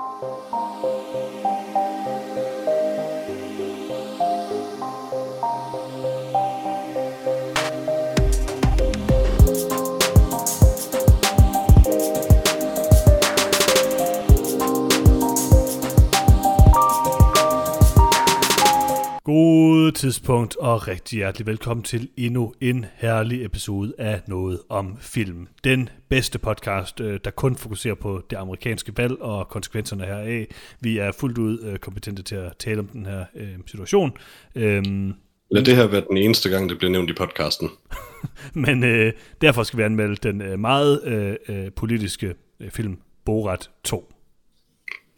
Thank 0.00 0.84
you. 0.84 0.97
Tidspunkt 19.98 20.56
og 20.56 20.88
rigtig 20.88 21.16
hjertelig 21.16 21.46
velkommen 21.46 21.84
til 21.84 22.08
endnu 22.16 22.54
en 22.60 22.86
herlig 22.94 23.44
episode 23.44 23.94
af 23.98 24.20
Noget 24.26 24.60
om 24.68 24.96
Film. 25.00 25.48
Den 25.64 25.88
bedste 26.08 26.38
podcast, 26.38 27.00
øh, 27.00 27.20
der 27.24 27.30
kun 27.30 27.56
fokuserer 27.56 27.94
på 27.94 28.22
det 28.30 28.36
amerikanske 28.36 28.92
valg 28.96 29.22
og 29.22 29.48
konsekvenserne 29.48 30.04
heraf. 30.04 30.46
Vi 30.80 30.98
er 30.98 31.12
fuldt 31.12 31.38
ud 31.38 31.60
øh, 31.62 31.78
kompetente 31.78 32.22
til 32.22 32.34
at 32.34 32.52
tale 32.58 32.78
om 32.78 32.86
den 32.86 33.06
her 33.06 33.24
øh, 33.34 33.48
situation. 33.66 34.12
Øhm, 34.54 35.14
Lad 35.50 35.64
det 35.64 35.76
her 35.76 35.86
være 35.86 36.04
den 36.08 36.16
eneste 36.16 36.50
gang, 36.50 36.70
det 36.70 36.78
bliver 36.78 36.90
nævnt 36.90 37.10
i 37.10 37.14
podcasten. 37.14 37.68
Men 38.66 38.84
øh, 38.84 39.12
derfor 39.40 39.62
skal 39.62 39.78
vi 39.78 39.82
anmelde 39.82 40.16
den 40.16 40.42
øh, 40.42 40.58
meget 40.58 41.04
øh, 41.04 41.36
øh, 41.48 41.72
politiske 41.72 42.34
øh, 42.60 42.70
film 42.70 42.98
Borat 43.24 43.70
2. 43.84 44.12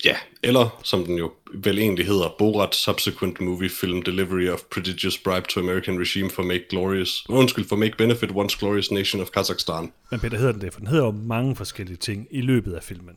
Ja, 0.05 0.17
eller 0.43 0.81
som 0.85 1.05
den 1.05 1.19
jo 1.19 1.33
vel 1.55 1.79
egentlig 1.79 2.07
hedder, 2.07 2.35
Borat 2.39 2.75
Subsequent 2.75 3.41
Movie 3.41 3.71
Film 3.71 4.03
Delivery 4.03 4.49
of 4.49 4.61
Prodigious 4.71 5.19
Bribe 5.19 5.47
to 5.49 5.61
American 5.61 6.01
Regime 6.01 6.31
for 6.31 6.43
Make 6.43 6.65
Glorious, 6.71 7.25
undskyld, 7.29 7.69
for 7.69 7.77
Make 7.77 7.97
Benefit 7.99 8.31
Once 8.35 8.59
Glorious 8.59 8.91
Nation 8.91 9.23
of 9.23 9.29
Kazakhstan. 9.31 9.93
Men 10.11 10.21
Peter 10.21 10.39
hedder 10.39 10.53
den 10.53 10.61
det, 10.61 10.73
for 10.73 10.81
den 10.81 10.89
hedder 10.89 11.05
jo 11.05 11.11
mange 11.11 11.57
forskellige 11.57 11.97
ting 11.97 12.29
i 12.31 12.41
løbet 12.41 12.73
af 12.73 12.83
filmen. 12.83 13.17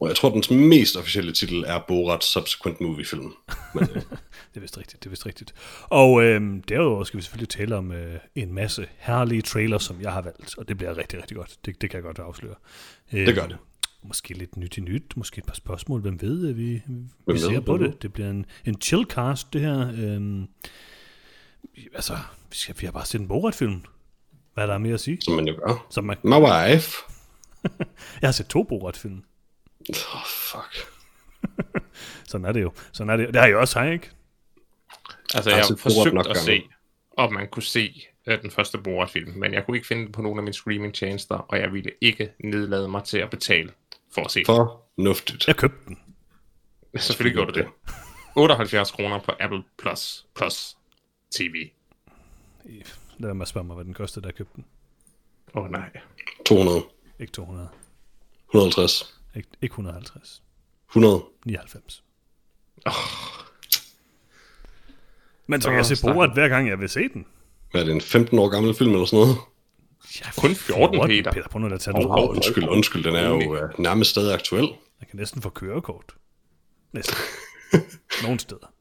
Og 0.00 0.08
jeg 0.08 0.16
tror, 0.16 0.30
dens 0.30 0.50
mest 0.50 0.96
officielle 0.96 1.32
titel 1.32 1.64
er 1.66 1.78
Borat 1.88 2.24
Subsequent 2.24 2.80
Movie 2.80 3.04
Film. 3.04 3.32
Men, 3.74 3.82
øh, 3.82 3.94
Det 4.54 4.56
er 4.56 4.60
vist 4.60 4.78
rigtigt, 4.78 5.02
det 5.02 5.06
er 5.06 5.10
vist 5.10 5.26
rigtigt. 5.26 5.54
Og 5.82 6.22
øh, 6.22 6.42
derudover 6.68 7.04
skal 7.04 7.16
vi 7.18 7.22
selvfølgelig 7.22 7.48
tale 7.48 7.76
om 7.76 7.92
øh, 7.92 8.14
en 8.34 8.54
masse 8.54 8.86
herlige 8.98 9.42
trailers, 9.42 9.82
som 9.82 10.00
jeg 10.00 10.12
har 10.12 10.22
valgt, 10.22 10.58
og 10.58 10.68
det 10.68 10.76
bliver 10.76 10.96
rigtig, 10.96 11.18
rigtig 11.20 11.36
godt. 11.36 11.56
Det, 11.66 11.82
det 11.82 11.90
kan 11.90 11.96
jeg 11.96 12.02
godt 12.04 12.18
afsløre. 12.18 12.54
Øh, 13.12 13.26
Det 13.26 13.34
gør 13.34 13.46
det. 13.46 13.56
Måske 14.06 14.34
lidt 14.34 14.56
nyt 14.56 14.76
i 14.78 14.80
nyt, 14.80 15.16
måske 15.16 15.38
et 15.38 15.44
par 15.46 15.54
spørgsmål, 15.54 16.00
hvem 16.00 16.20
ved, 16.20 16.48
at 16.48 16.56
vi, 16.56 16.72
vi 16.72 16.82
ved, 17.26 17.38
ser 17.38 17.60
på 17.60 17.76
ved? 17.76 17.88
det. 17.88 18.02
Det 18.02 18.12
bliver 18.12 18.30
en, 18.30 18.46
en 18.64 18.80
chillcast, 18.80 19.52
det 19.52 19.60
her. 19.60 19.88
Øh, 19.98 20.42
altså, 21.94 22.16
vi, 22.50 22.56
skal, 22.56 22.74
vi 22.80 22.86
har 22.86 22.92
bare 22.92 23.06
set 23.06 23.20
en 23.20 23.28
Borat-film. 23.28 23.82
Hvad 24.54 24.64
er 24.64 24.68
der 24.68 24.78
mere 24.78 24.94
at 24.94 25.00
sige? 25.00 25.18
som 25.20 25.34
man 25.34 25.48
jo 25.48 25.54
gør. 25.66 25.86
Som 25.90 26.04
man, 26.04 26.16
My 26.24 26.34
wife. 26.34 26.96
jeg 28.20 28.28
har 28.28 28.32
set 28.32 28.46
to 28.46 28.62
Borat-film. 28.62 29.22
Oh, 29.88 30.20
fuck. 30.26 30.92
Sådan 32.30 32.44
er 32.44 32.52
det 32.52 32.62
jo. 32.62 32.72
Sådan 32.92 33.10
er 33.10 33.16
det. 33.16 33.28
Det 33.28 33.36
har 33.36 33.46
jeg 33.46 33.56
også, 33.56 33.78
har 33.78 33.84
jeg 33.84 33.94
ikke? 33.94 34.10
Altså, 35.34 35.50
Jeg 35.50 35.58
har 35.58 35.68
Borat 35.68 35.80
forsøgt 35.80 36.14
nok 36.14 36.26
at 36.26 36.34
gange. 36.34 36.46
se, 36.46 36.62
om 37.16 37.32
man 37.32 37.48
kunne 37.48 37.62
se 37.62 38.02
uh, 38.26 38.34
den 38.42 38.50
første 38.50 38.78
Borat-film, 38.78 39.32
men 39.38 39.54
jeg 39.54 39.64
kunne 39.64 39.76
ikke 39.76 39.86
finde 39.86 40.02
den 40.04 40.12
på 40.12 40.22
nogen 40.22 40.38
af 40.38 40.42
mine 40.42 40.54
streaming-tjenester, 40.54 41.34
og 41.34 41.58
jeg 41.58 41.72
ville 41.72 41.90
ikke 42.00 42.32
nedlade 42.44 42.88
mig 42.88 43.04
til 43.04 43.18
at 43.18 43.30
betale 43.30 43.70
for 44.16 44.24
at 44.24 44.30
se. 44.30 44.42
Fornuftigt. 44.46 45.46
Jeg 45.46 45.56
købte 45.56 45.78
den. 45.86 45.98
Selvfølgelig 46.96 47.34
gjorde 47.34 47.52
du 47.52 47.58
det. 47.58 47.68
78 48.36 48.90
kroner 48.90 49.20
på 49.20 49.32
Apple 49.40 49.62
Plus 49.78 50.26
Plus 50.34 50.76
TV. 51.30 51.70
Lad 53.18 53.34
mig 53.34 53.46
spørge 53.46 53.66
mig, 53.66 53.74
hvad 53.74 53.84
den 53.84 53.94
kostede, 53.94 54.24
da 54.24 54.26
jeg 54.26 54.34
købte 54.34 54.52
den. 54.56 54.64
Åh 55.54 55.64
oh, 55.64 55.70
nej. 55.70 55.90
200. 56.46 56.84
Ikke 57.20 57.32
200. 57.32 57.68
150. 58.48 59.20
Ikke, 59.36 59.48
ikke 59.62 59.72
150. 59.72 60.42
100. 60.90 61.24
99. 61.44 62.04
Men 65.46 65.60
så 65.60 65.68
kan 65.68 65.74
Åh, 65.74 65.76
jeg 65.76 65.86
se 65.86 65.96
stakkels. 65.96 66.14
Borat 66.16 66.32
hver 66.32 66.48
gang, 66.48 66.68
jeg 66.68 66.80
vil 66.80 66.88
se 66.88 67.08
den. 67.08 67.26
Hvad 67.70 67.80
er 67.80 67.84
det, 67.84 67.94
en 67.94 68.00
15 68.00 68.38
år 68.38 68.48
gammel 68.48 68.74
film 68.74 68.92
eller 68.92 69.06
sådan 69.06 69.18
noget? 69.26 69.36
Ja, 70.20 70.30
Kun 70.40 70.54
14, 70.54 71.00
Peter. 71.06 71.32
Peter, 71.32 71.48
prøv 71.48 71.60
nu 71.60 71.74
at 71.74 71.80
tage 71.80 71.96
det. 71.96 72.06
Oh, 72.06 72.30
undskyld, 72.30 72.68
undskyld, 72.68 73.04
den 73.04 73.14
er 73.14 73.28
jo 73.28 73.52
uh, 73.52 73.80
nærmest 73.80 74.10
stadig 74.10 74.34
aktuel. 74.34 74.68
Jeg 75.00 75.08
kan 75.10 75.18
næsten 75.18 75.42
få 75.42 75.48
kørekort. 75.48 76.14
Næsten. 76.92 77.16
Nogle 78.22 78.40
steder. 78.40 78.72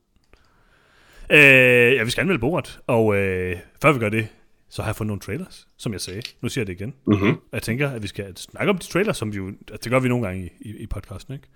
Øh, 1.29 1.95
ja, 1.95 2.03
vi 2.03 2.09
skal 2.09 2.21
anmelde 2.21 2.39
Borat, 2.39 2.79
og 2.87 3.15
øh, 3.15 3.57
før 3.81 3.91
vi 3.91 3.99
gør 3.99 4.09
det, 4.09 4.27
så 4.69 4.81
har 4.81 4.89
jeg 4.89 4.95
fundet 4.95 5.07
nogle 5.07 5.19
trailers, 5.21 5.67
som 5.77 5.93
jeg 5.93 6.01
sagde. 6.01 6.21
Nu 6.41 6.49
siger 6.49 6.61
jeg 6.61 6.67
det 6.67 6.73
igen. 6.73 6.93
Mm-hmm. 7.07 7.35
Jeg 7.51 7.61
tænker, 7.61 7.89
at 7.89 8.03
vi 8.03 8.07
skal 8.07 8.37
snakke 8.37 8.69
om 8.69 8.77
de 8.77 8.85
trailers, 8.87 9.17
som 9.17 9.31
vi 9.31 9.37
jo, 9.37 9.47
altså, 9.47 9.77
det 9.83 9.89
gør 9.91 9.99
vi 9.99 10.09
nogle 10.09 10.27
gange 10.27 10.45
i, 10.45 10.69
i, 10.69 10.77
i 10.77 10.87
podcasten, 10.87 11.33
ikke? 11.33 11.47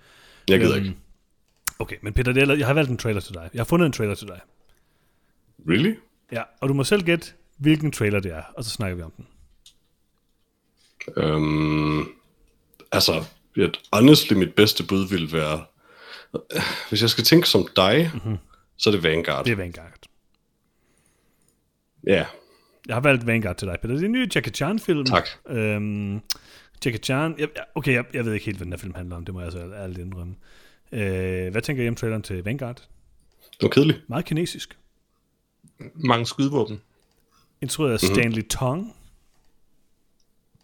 Jeg 0.50 0.59
gider 0.59 0.75
Øhm, 0.78 0.85
ikke. 0.85 0.97
Okay, 1.79 1.96
men 2.01 2.13
Peter, 2.13 2.31
det 2.31 2.50
er, 2.50 2.53
jeg 2.56 2.67
har 2.67 2.73
valgt 2.73 2.91
en 2.91 2.97
trailer 2.97 3.22
til 3.22 3.34
dig. 3.34 3.50
Jeg 3.53 3.59
har 3.59 3.66
fundet 3.66 3.85
en 3.85 3.91
trailer 3.91 4.16
til 4.16 4.28
dig. 4.28 4.40
Really? 5.69 5.94
Ja, 6.31 6.41
og 6.61 6.69
du 6.69 6.73
må 6.73 6.84
selv 6.84 7.03
gætte, 7.03 7.28
hvilken 7.57 7.91
trailer 7.91 8.19
det 8.19 8.31
er, 8.31 8.44
og 8.57 8.63
så 8.63 8.69
snakker 8.69 8.96
vi 8.96 9.01
om 9.01 9.11
den. 9.17 9.28
Um, 11.17 12.11
altså, 12.91 13.23
et, 13.57 13.79
honestly, 13.93 14.33
mit 14.33 14.53
bedste 14.55 14.83
bud 14.87 15.07
vil 15.09 15.33
være... 15.33 15.65
Hvis 16.89 17.01
jeg 17.01 17.09
skal 17.09 17.23
tænke 17.23 17.49
som 17.49 17.67
dig, 17.75 18.11
mm-hmm. 18.13 18.37
så 18.77 18.89
er 18.89 18.91
det 18.91 19.03
Vanguard. 19.03 19.45
Det 19.45 19.51
er 19.51 19.55
Vanguard. 19.55 19.93
Ja, 22.07 22.25
Jeg 22.87 22.95
har 22.95 23.01
valgt 23.01 23.27
Vanguard 23.27 23.57
til 23.57 23.67
dig, 23.67 23.77
Peter. 23.81 23.93
Det 23.93 24.01
er 24.01 24.05
en 24.05 24.11
ny 24.11 24.35
Jackie 24.35 24.53
Chan-film. 24.53 25.05
Tak. 25.05 25.27
Øhm, 25.49 26.13
Jackie 26.85 26.99
Chan... 27.03 27.35
Jeg, 27.39 27.49
okay, 27.75 27.93
jeg, 27.93 28.05
jeg 28.13 28.25
ved 28.25 28.33
ikke 28.33 28.45
helt, 28.45 28.57
hvad 28.57 28.66
den 28.66 28.73
her 28.73 28.77
film 28.77 28.95
handler 28.95 29.16
om. 29.16 29.25
Det 29.25 29.33
må 29.33 29.41
jeg 29.41 29.51
så 29.51 29.59
ærligt 29.59 29.99
indrømme. 29.99 30.35
Øh, 30.91 31.51
hvad 31.51 31.61
tænker 31.61 31.83
I 31.83 31.87
om 31.87 31.95
traileren 31.95 32.21
til 32.21 32.43
Vanguard? 32.43 32.75
det 33.51 33.61
var 33.61 33.69
kedeligt. 33.69 34.09
Meget 34.09 34.25
kinesisk. 34.25 34.77
Mange 35.95 36.25
skydevåben. 36.25 36.81
Instrueret 37.61 37.93
af 37.93 37.99
Mhm. 38.03 38.13
Stanley 38.16 38.47
Tong. 38.47 38.95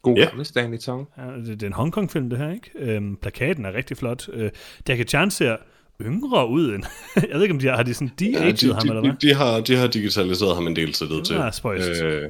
God 0.05 0.15
Ja. 0.15 0.21
yeah. 0.21 0.31
gamle 0.31 0.45
Stanley 0.45 0.77
Tong. 0.77 1.07
Ja, 1.17 1.23
det, 1.23 1.47
det 1.47 1.63
er 1.63 1.67
en 1.67 1.73
Hongkong-film, 1.73 2.29
det 2.29 2.39
her, 2.39 2.51
ikke? 2.51 2.69
Øhm, 2.75 3.15
plakaten 3.15 3.65
er 3.65 3.73
rigtig 3.73 3.97
flot. 3.97 4.29
Øh, 4.33 4.49
Jackie 4.89 5.05
Chan 5.05 5.31
ser 5.31 5.57
yngre 6.01 6.49
ud 6.49 6.73
end... 6.73 6.83
jeg 7.29 7.33
ved 7.33 7.41
ikke, 7.41 7.53
om 7.53 7.59
de 7.59 7.67
har, 7.67 7.75
har 7.75 7.83
de 7.83 7.93
sådan 7.93 8.11
de 8.19 8.25
Ja, 8.25 8.51
de, 8.51 8.73
ham, 8.73 8.89
eller 8.89 9.01
hvad? 9.01 9.11
de, 9.11 9.27
de, 9.27 9.33
har, 9.33 9.59
de 9.59 9.75
har 9.75 9.87
digitaliseret 9.87 10.55
ham 10.55 10.67
en 10.67 10.75
del 10.75 10.93
til 10.93 11.09
det 11.09 11.25
til. 11.25 11.33
Ah, 11.33 11.53
spøjst. 11.53 12.01
Øh, 12.03 12.21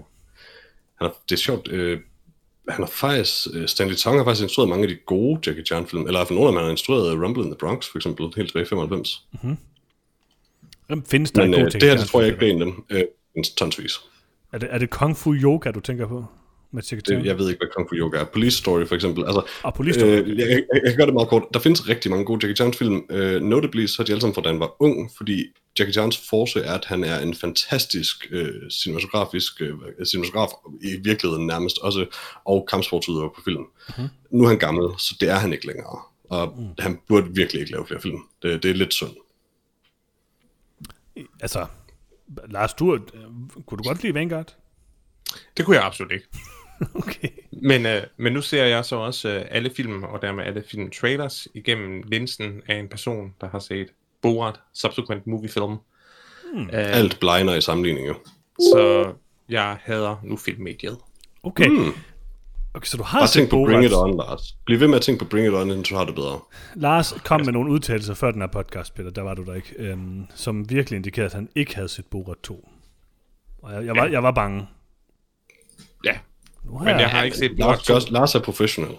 han 0.96 1.08
er, 1.08 1.10
det 1.30 1.36
er 1.36 1.40
sjovt. 1.40 1.68
Øh, 1.68 2.00
han 2.70 2.84
har 2.84 2.92
faktisk, 2.92 3.48
øh, 3.54 3.68
Stanley 3.68 3.96
Tong 3.96 4.18
har 4.18 4.24
faktisk 4.24 4.44
instrueret 4.44 4.70
mange 4.70 4.84
af 4.84 4.90
de 4.90 4.96
gode 5.06 5.40
Jackie 5.48 5.66
Chan-film, 5.66 6.02
eller 6.02 6.20
i 6.20 6.20
hvert 6.20 6.28
fald 6.28 6.40
nogle 6.40 6.48
af 6.48 6.52
dem, 6.52 6.58
han 6.58 6.64
har 6.66 6.72
instrueret 6.72 7.24
Rumble 7.24 7.44
in 7.44 7.50
the 7.50 7.58
Bronx, 7.60 7.92
for 7.92 7.98
eksempel, 7.98 8.26
helt 8.36 8.50
tilbage 8.50 8.66
i 8.66 8.68
95. 8.68 9.28
Jamen, 10.90 11.06
Findes 11.06 11.32
der 11.32 11.46
Men 11.46 11.54
øh, 11.54 11.72
det 11.72 11.84
her, 11.84 11.98
det 11.98 12.08
tror 12.08 12.22
jeg 12.22 12.32
ikke 12.32 12.48
er 12.48 12.52
en 12.52 12.62
af 12.62 12.66
dem. 12.66 12.86
Øh, 12.90 13.44
tonsvis. 13.58 13.94
Er 14.52 14.58
det, 14.58 14.70
er 14.72 14.78
det 14.78 14.90
Kung 14.90 15.18
Fu 15.18 15.34
Yoga, 15.34 15.72
du 15.72 15.80
tænker 15.80 16.08
på? 16.08 16.26
Med? 16.76 17.02
Det, 17.02 17.26
jeg 17.26 17.40
ved 17.40 17.50
ikke, 17.50 17.60
hvad 17.60 17.68
Kung 17.76 17.90
Fu 17.90 17.96
Yoga 17.96 18.18
er. 18.18 18.24
Police 18.24 18.58
Story, 18.58 18.86
for 18.86 18.96
eksempel. 18.96 19.26
Altså, 19.26 19.42
Og 19.64 19.74
Police 19.74 20.00
Story. 20.00 20.10
Øh, 20.10 20.40
jeg, 20.40 20.48
jeg, 20.48 20.64
jeg, 20.74 20.82
kan 20.86 20.98
gøre 20.98 21.06
det 21.06 21.14
meget 21.14 21.30
kort. 21.30 21.44
Der 21.54 21.60
findes 21.60 21.90
rigtig 21.90 22.12
mange 22.12 22.26
gode 22.26 22.40
Jackie 22.48 22.56
Chan-film. 22.56 23.06
Øh, 23.10 23.42
notably 23.42 23.86
så 23.86 24.02
er 24.02 24.06
de 24.06 24.12
alle 24.12 24.22
sammen 24.22 24.36
fra, 24.36 24.42
da 24.42 24.50
han 24.50 24.60
var 24.60 24.82
ung, 24.82 25.12
fordi 25.18 25.46
Jackie 25.80 25.94
Chans 25.94 26.18
force 26.30 26.60
er, 26.60 26.74
at 26.74 26.86
han 26.86 27.04
er 27.04 27.20
en 27.20 27.36
fantastisk 27.36 28.28
øh, 28.32 28.70
cinematografisk 28.72 29.62
øh, 29.62 29.74
cinematograf, 30.06 30.50
i 30.82 30.96
virkeligheden 31.04 31.48
nærmest 31.48 31.80
også, 31.82 32.06
og 32.46 32.68
kampsportsudøver 32.70 33.30
på 33.30 33.42
film. 33.46 33.62
Mm-hmm. 33.62 34.08
Nu 34.30 34.44
er 34.44 34.48
han 34.48 34.60
gammel, 34.60 34.90
så 34.98 35.16
det 35.20 35.30
er 35.30 35.36
han 35.36 35.54
ikke 35.54 35.68
længere. 35.68 36.00
Og 36.30 36.54
mm. 36.58 36.68
han 36.80 37.00
burde 37.08 37.28
virkelig 37.36 37.60
ikke 37.60 37.72
lave 37.72 37.86
flere 37.88 38.02
film. 38.02 38.20
Det, 38.42 38.64
det 38.64 38.72
er 38.72 38.76
lidt 38.76 38.94
synd. 38.94 39.12
Altså, 41.42 41.66
Lars, 42.50 42.74
du, 42.74 42.96
øh, 42.96 43.02
kunne 43.66 43.78
du 43.78 43.84
godt 43.84 44.04
lide 44.04 44.14
Vanguard? 44.14 44.56
Det 45.58 45.66
kunne 45.66 45.76
jeg 45.76 45.86
absolut 45.86 46.12
ikke. 46.12 46.28
Okay. 47.08 47.30
Men, 47.52 47.86
øh, 47.86 48.04
men 48.18 48.34
nu 48.34 48.42
ser 48.42 48.66
jeg 48.66 48.86
så 48.86 48.96
også 48.96 49.30
øh, 49.30 49.46
alle 49.52 49.72
film, 49.76 50.04
og 50.04 50.22
dermed 50.22 50.44
alle 50.44 50.64
film 50.72 50.92
trailers, 50.92 51.48
igennem 51.54 52.04
linsen 52.06 52.62
af 52.68 52.76
en 52.76 52.88
person, 52.88 53.34
der 53.42 53.48
har 53.48 53.60
set 53.60 53.88
Borat, 54.22 54.60
Subsequent 54.74 55.28
Movie 55.28 55.50
Film. 55.50 55.76
Hmm. 56.54 56.64
Øh, 56.64 56.70
Alt 56.72 57.20
blegner 57.20 57.56
i 57.56 57.62
sammenligning, 57.62 58.08
jo. 58.08 58.16
så 58.60 59.14
jeg 59.50 59.78
hader 59.82 60.16
nu 60.24 60.38
filmmediet. 60.38 60.98
Okay. 61.44 61.68
Mm. 61.68 61.94
Okay, 62.74 62.86
så 62.86 62.98
du 62.98 63.04
har 63.04 63.20
Bare 63.20 63.28
tænk 63.28 63.50
på 63.50 63.56
Borat. 63.56 63.72
Bring 63.72 63.86
It 63.86 63.94
On, 63.94 64.18
Lars. 64.18 64.58
Bliv 64.66 64.80
ved 64.80 64.88
med 64.88 64.96
at 64.96 65.02
tænke 65.02 65.26
på 65.26 65.30
Bring 65.30 65.48
It 65.48 65.54
On, 65.54 65.72
indtil 65.72 65.94
du 65.94 65.98
har 65.98 66.06
det 66.06 66.16
bedre. 66.16 66.40
Lars 66.76 67.14
kom 67.24 67.42
med 67.46 67.54
nogle 67.54 67.72
udtalelser 67.72 68.14
før 68.14 68.32
den 68.32 68.42
her 68.42 68.48
podcast, 68.48 68.96
Peter, 68.96 69.10
der 69.10 69.22
var 69.22 69.34
du 69.34 69.44
der 69.44 69.54
ikke, 69.54 69.74
øhm, 69.78 70.26
som 70.36 70.70
virkelig 70.70 70.98
indikerede, 70.98 71.26
at 71.26 71.34
han 71.34 71.50
ikke 71.56 71.76
havde 71.76 71.90
set 71.90 72.06
Borat 72.06 72.38
2. 72.44 72.70
Og 73.62 73.74
jeg, 73.74 73.86
jeg, 73.86 73.96
var, 73.96 74.06
jeg 74.06 74.24
var 74.24 74.32
bange. 74.32 74.68
Ja, 76.06 76.18
Nu 76.66 76.78
har 76.78 76.86
men 76.86 77.00
jeg 77.00 77.10
har 77.10 77.24
ikke 77.24 77.38
set 77.38 77.52
Borat 77.60 77.70
Lars, 77.70 77.84
2. 77.84 77.94
gør, 77.94 78.20
Lars 78.20 78.36
er 78.36 78.40
professional. 78.40 78.96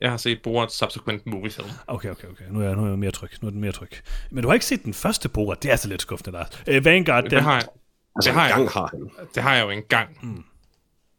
Jeg 0.00 0.10
har 0.10 0.16
set 0.16 0.42
Borat 0.42 0.72
Subsequent 0.72 1.26
Movie 1.26 1.50
Film. 1.50 1.68
Okay, 1.86 2.10
okay, 2.10 2.28
okay. 2.28 2.44
Nu 2.50 2.60
er, 2.60 2.64
jeg, 2.64 2.76
nu 2.76 2.84
er 2.84 2.88
jeg 2.88 2.98
mere 2.98 3.10
tryg. 3.10 3.30
Nu 3.40 3.48
er 3.48 3.50
den 3.50 3.60
mere 3.60 3.72
tryg. 3.72 3.90
Men 4.30 4.42
du 4.42 4.48
har 4.48 4.54
ikke 4.54 4.66
set 4.66 4.84
den 4.84 4.94
første 4.94 5.28
Borat. 5.28 5.62
Det 5.62 5.68
er 5.68 5.72
altså 5.72 5.88
lidt 5.88 6.02
skuffende, 6.02 6.30
Lars. 6.38 6.62
Øh, 6.66 6.84
Vanguard, 6.84 7.22
den, 7.22 7.30
Det 7.30 7.42
har 7.42 7.54
jeg, 7.54 7.64
Altså, 8.16 8.30
det 8.30 8.34
har 8.40 8.44
en 8.44 8.48
jeg, 8.48 8.56
gang 8.56 8.70
har 8.70 8.88
han. 8.92 9.10
det 9.34 9.42
har 9.42 9.54
jeg 9.54 9.64
jo 9.64 9.70
engang. 9.70 10.18
Mm. 10.22 10.44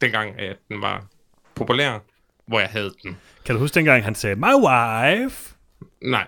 Dengang, 0.01 0.39
at 0.39 0.57
den 0.69 0.81
var 0.81 1.05
populær, 1.55 1.99
hvor 2.47 2.59
jeg 2.59 2.69
havde 2.69 2.93
den. 3.03 3.17
kan 3.45 3.55
du 3.55 3.59
huske 3.61 3.75
dengang, 3.75 4.03
han 4.03 4.15
sagde, 4.15 4.35
my 4.35 4.53
wife? 4.67 5.55
Nej, 6.01 6.27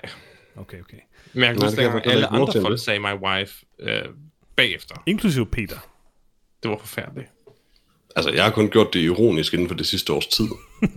Okay, 0.56 0.80
okay. 0.80 0.98
Men 1.34 1.44
jeg 1.44 1.54
kan 1.54 1.64
huske, 1.64 1.82
jeg 1.82 2.02
alle 2.06 2.28
andre 2.28 2.62
folk 2.62 2.80
sagde 2.80 3.00
my 3.00 3.14
wife 3.14 3.66
øh, 3.80 4.06
bagefter. 4.56 4.96
Inklusive 5.06 5.46
Peter. 5.46 5.78
Det 6.64 6.72
var 6.72 6.78
forfærdeligt. 6.78 7.28
Altså, 8.16 8.32
jeg 8.32 8.44
har 8.44 8.52
kun 8.52 8.70
gjort 8.70 8.94
det 8.94 9.00
ironisk 9.00 9.54
inden 9.54 9.68
for 9.68 9.76
det 9.76 9.88
sidste 9.88 10.14
års 10.14 10.28
tid. 10.28 10.48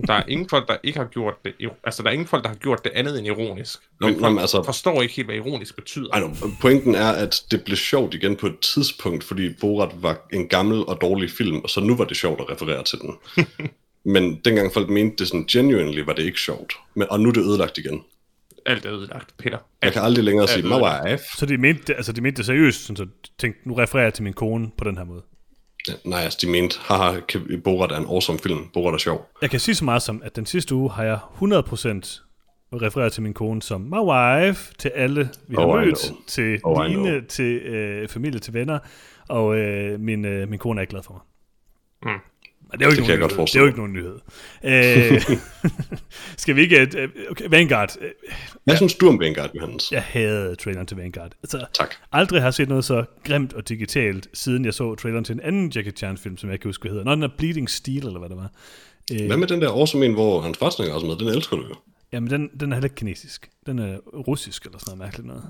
Der 0.07 0.13
er 0.13 0.23
ingen 0.27 0.49
folk, 0.49 0.67
der 0.67 0.77
ikke 0.83 0.99
har 0.99 1.05
gjort 1.07 1.33
det. 1.45 1.53
Altså, 1.83 2.03
der 2.03 2.09
er 2.09 2.13
ingen 2.13 2.27
folk, 2.27 2.43
der 2.43 2.49
har 2.49 2.55
gjort 2.55 2.83
det 2.83 2.91
andet 2.95 3.17
end 3.17 3.27
ironisk. 3.27 3.79
Nå, 4.01 4.07
Men 4.07 4.19
folk 4.19 4.39
altså- 4.39 4.63
forstår 4.63 5.01
ikke 5.01 5.13
helt, 5.13 5.27
hvad 5.27 5.35
ironisk 5.35 5.75
betyder. 5.75 6.09
Ej, 6.13 6.19
no, 6.19 6.27
pointen 6.61 6.95
er, 6.95 7.11
at 7.11 7.41
det 7.51 7.63
blev 7.63 7.77
sjovt 7.77 8.13
igen 8.13 8.35
på 8.35 8.47
et 8.47 8.59
tidspunkt, 8.59 9.23
fordi 9.23 9.49
Borat 9.61 9.91
var 10.01 10.27
en 10.33 10.47
gammel 10.47 10.85
og 10.87 10.97
dårlig 11.01 11.31
film, 11.31 11.57
og 11.59 11.69
så 11.69 11.79
nu 11.81 11.95
var 11.95 12.05
det 12.05 12.17
sjovt 12.17 12.39
at 12.41 12.49
referere 12.49 12.83
til 12.83 12.99
den. 12.99 13.15
Men 14.13 14.39
dengang 14.45 14.73
folk 14.73 14.89
mente 14.89 15.15
det 15.17 15.27
sådan 15.27 15.45
genuinely, 15.45 15.99
var 15.99 16.13
det 16.13 16.23
ikke 16.23 16.39
sjovt. 16.39 16.73
Men, 16.95 17.07
og 17.11 17.19
nu 17.19 17.29
er 17.29 17.33
det 17.33 17.41
ødelagt 17.41 17.77
igen. 17.77 18.03
Alt 18.65 18.85
er 18.85 18.93
ødelagt, 18.93 19.33
Peter. 19.37 19.57
Jeg 19.81 19.93
kan 19.93 20.01
aldrig 20.01 20.23
længere 20.25 20.47
sige, 20.47 20.57
Alt 20.57 20.65
my 20.65 21.09
wife. 21.11 21.23
Så 21.37 21.45
de 21.45 21.57
mente, 21.57 21.81
det- 21.87 21.93
altså, 21.95 22.11
de 22.11 22.21
mente 22.21 22.37
det 22.37 22.45
seriøst, 22.45 22.81
sådan, 22.81 22.95
så 22.97 23.05
tænkte, 23.39 23.69
nu 23.69 23.73
refererer 23.73 24.05
jeg 24.05 24.13
til 24.13 24.23
min 24.23 24.33
kone 24.33 24.71
på 24.77 24.83
den 24.83 24.97
her 24.97 25.03
måde. 25.03 25.21
Nej, 26.03 26.19
altså, 26.21 26.39
de 26.41 26.49
mente, 26.49 26.77
haha, 26.81 27.19
Borat 27.63 27.91
er 27.91 27.97
en 27.97 28.05
awesome 28.05 28.39
film. 28.39 28.67
Borat 28.73 28.93
er 28.93 28.97
sjov. 28.97 29.29
Jeg 29.41 29.49
kan 29.49 29.59
sige 29.59 29.75
så 29.75 29.85
meget 29.85 30.01
som, 30.01 30.21
at 30.25 30.35
den 30.35 30.45
sidste 30.45 30.75
uge 30.75 30.91
har 30.91 31.03
jeg 31.03 31.17
100% 31.17 32.21
refereret 32.73 33.13
til 33.13 33.23
min 33.23 33.33
kone 33.33 33.61
som 33.61 33.81
my 33.81 33.97
wife, 33.99 34.73
til 34.79 34.89
alle, 34.95 35.29
vi 35.47 35.55
har 35.55 35.65
Oh, 35.65 35.79
mødt, 35.81 36.11
til 36.27 36.59
Oh, 36.63 36.85
Line, 36.85 37.25
til 37.25 37.55
øh, 37.55 38.07
familie, 38.07 38.39
til 38.39 38.53
venner, 38.53 38.79
og 39.29 39.55
øh, 39.57 39.99
min, 39.99 40.25
øh, 40.25 40.49
min 40.49 40.59
kone 40.59 40.79
er 40.79 40.81
ikke 40.81 40.91
glad 40.91 41.03
for 41.03 41.13
mig. 41.13 41.21
Mm. 42.13 42.19
Det 42.71 42.81
er 42.81 42.85
jo 42.85 42.91
ikke 42.91 43.01
Det 43.01 43.19
nogen 43.19 43.31
nyhed. 43.31 43.45
Det 43.47 43.55
er 43.55 43.59
jo 43.59 43.65
ikke 43.65 43.77
nogen 43.77 43.93
nyhed. 43.93 44.19
Øh, 44.63 45.37
skal 46.37 46.55
vi 46.55 46.61
ikke... 46.61 46.81
øh, 46.97 47.09
Okay, 47.31 47.45
Vanguard. 47.49 47.95
øh, 48.01 48.09
Hvad 48.63 48.75
synes 48.77 48.95
du 48.95 49.07
om 49.09 49.19
Vanguard, 49.19 49.51
Johannes? 49.55 49.91
Jeg 49.91 50.01
havde 50.03 50.55
traileren 50.55 50.87
til 50.87 50.97
Vanguard. 50.97 51.31
Altså, 51.43 51.65
Tak. 51.73 51.95
aldrig 52.11 52.41
har 52.41 52.51
set 52.51 52.69
noget 52.69 52.85
så 52.85 53.05
grimt 53.23 53.53
og 53.53 53.69
digitalt, 53.69 54.27
siden 54.33 54.65
jeg 54.65 54.73
så 54.73 54.95
traileren 54.95 55.23
til 55.23 55.33
en 55.33 55.39
anden 55.41 55.69
Jackie 55.75 55.91
Chan-film, 55.91 56.37
som 56.37 56.49
jeg 56.49 56.53
ikke 56.53 56.61
kan 56.61 56.69
huske, 56.69 56.81
hvad 56.81 56.91
hedder. 56.91 57.05
Nå, 57.05 57.15
den 57.15 57.23
er 57.23 57.29
Bleeding 57.37 57.69
Steel, 57.69 58.05
eller 58.07 58.19
hvad 58.19 58.29
det 58.29 58.37
var. 58.37 58.51
Øh, 59.13 59.27
Hvad 59.27 59.37
med 59.37 59.47
den 59.47 59.61
der 59.61 59.69
awesome 59.69 60.05
en, 60.05 60.13
hvor 60.13 60.41
Hans 60.41 60.57
Farsning 60.57 60.89
er 60.89 60.93
også 60.93 61.07
med? 61.07 61.15
Den 61.15 61.27
elsker 61.27 61.55
du 61.57 61.63
jo. 61.69 61.75
Jamen, 62.13 62.29
den, 62.29 62.49
den 62.59 62.71
er 62.71 62.75
heller 62.75 62.85
ikke 62.85 62.95
kinesisk. 62.95 63.49
Den 63.65 63.79
er 63.79 63.97
russisk, 64.27 64.65
eller 64.65 64.79
sådan 64.79 64.97
noget 64.97 65.05
mærkeligt 65.05 65.27
noget. 65.27 65.43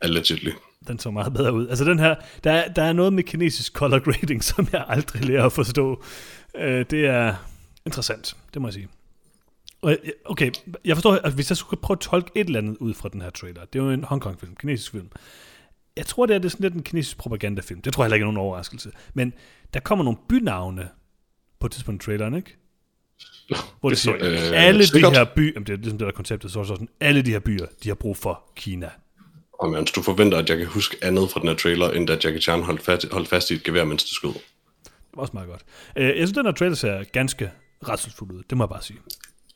Allegedly. 0.00 0.50
Den 0.88 0.98
så 0.98 1.10
meget 1.10 1.32
bedre 1.32 1.52
ud. 1.52 1.68
Altså 1.68 1.84
den 1.84 1.98
her, 1.98 2.14
der 2.44 2.52
er, 2.52 2.68
der 2.72 2.82
er 2.82 2.92
noget 2.92 3.12
med 3.12 3.22
kinesisk 3.24 3.72
color 3.72 3.98
grading, 3.98 4.44
som 4.54 4.68
jeg 4.72 4.84
aldrig 4.88 5.24
lærer 5.24 5.46
at 5.46 5.52
forstå. 5.52 6.02
Øh, 6.56 6.84
det 6.90 7.06
er 7.06 7.34
interessant, 7.86 8.36
det 8.54 8.62
må 8.62 8.68
jeg 8.68 8.74
sige. 8.74 8.88
Jeg- 9.82 9.98
okay, 10.24 10.50
jeg 10.84 10.96
forstår, 10.96 11.12
at 11.14 11.32
hvis 11.32 11.50
jeg 11.50 11.56
skulle 11.56 11.80
prøve 11.80 11.94
at 11.94 12.00
tolke 12.00 12.30
et 12.34 12.46
eller 12.46 12.58
andet 12.60 12.76
ud 12.76 12.94
fra 12.94 13.08
den 13.08 13.20
her 13.22 13.30
trailer, 13.30 13.64
det 13.64 13.78
er 13.78 13.82
jo 13.84 13.90
en 13.90 14.04
Hongkong-film, 14.04 14.56
kinesisk 14.56 14.90
film. 14.92 15.08
Jeg 15.96 16.06
tror, 16.06 16.26
det 16.26 16.34
er, 16.34 16.38
det 16.38 16.44
er 16.44 16.50
sådan 16.50 16.62
lidt 16.64 16.74
en 16.74 16.82
kinesisk 16.82 17.18
propagandafilm. 17.18 17.82
Det 17.82 17.92
tror 17.92 18.04
jeg 18.04 18.06
heller 18.06 18.14
ikke 18.14 18.22
er 18.22 18.26
nogen 18.32 18.38
overraskelse. 18.38 18.90
Men 19.14 19.32
der 19.74 19.80
kommer 19.80 20.04
nogle 20.04 20.18
bynavne 20.28 20.88
på 21.60 21.66
et 21.66 21.72
tidspunkt 21.72 22.02
i 22.02 22.06
traileren, 22.06 22.34
ikke? 22.34 22.56
Hvor 23.80 23.88
de 23.90 23.96
siger, 23.96 24.14
ikke. 24.14 24.26
alle 24.56 24.78
Øh, 24.78 24.84
de 24.94 25.00
her 25.18 25.24
byer, 25.36 25.52
jamen 25.54 25.66
det 25.66 25.72
er 25.72 25.76
ligesom 25.76 25.98
det 25.98 26.06
der 26.06 26.12
konceptet, 26.12 26.52
så 26.52 26.64
sådan, 26.64 26.88
alle 27.00 27.22
de 27.22 27.30
her 27.30 27.38
byer, 27.38 27.66
de 27.82 27.88
har 27.88 27.94
brug 27.94 28.16
for 28.16 28.42
Kina. 28.56 28.90
Og 29.60 29.74
Jens, 29.76 29.92
du 29.92 30.02
forventer, 30.02 30.38
at 30.38 30.50
jeg 30.50 30.58
kan 30.58 30.66
huske 30.66 30.96
andet 31.02 31.30
fra 31.30 31.40
den 31.40 31.48
her 31.48 31.56
trailer, 31.56 31.90
end 31.90 32.06
da 32.06 32.12
Jackie 32.12 32.40
Chan 32.40 32.62
holdt 32.62 32.82
fast, 32.82 33.12
holdt 33.12 33.28
fast 33.28 33.50
i 33.50 33.54
et 33.54 33.62
gevær, 33.64 33.84
mens 33.84 34.04
det 34.04 34.12
skød. 34.12 34.30
Det 34.84 35.16
var 35.16 35.22
også 35.22 35.30
meget 35.34 35.48
godt. 35.48 35.62
Øh, 35.96 36.06
jeg 36.06 36.14
synes, 36.16 36.32
den 36.32 36.44
her 36.46 36.52
trailer 36.52 36.76
ser 36.76 37.04
ganske 37.04 37.50
retselsfuld 37.88 38.32
ud. 38.32 38.42
Det 38.50 38.58
må 38.58 38.64
jeg 38.64 38.68
bare 38.68 38.82
sige. 38.82 38.98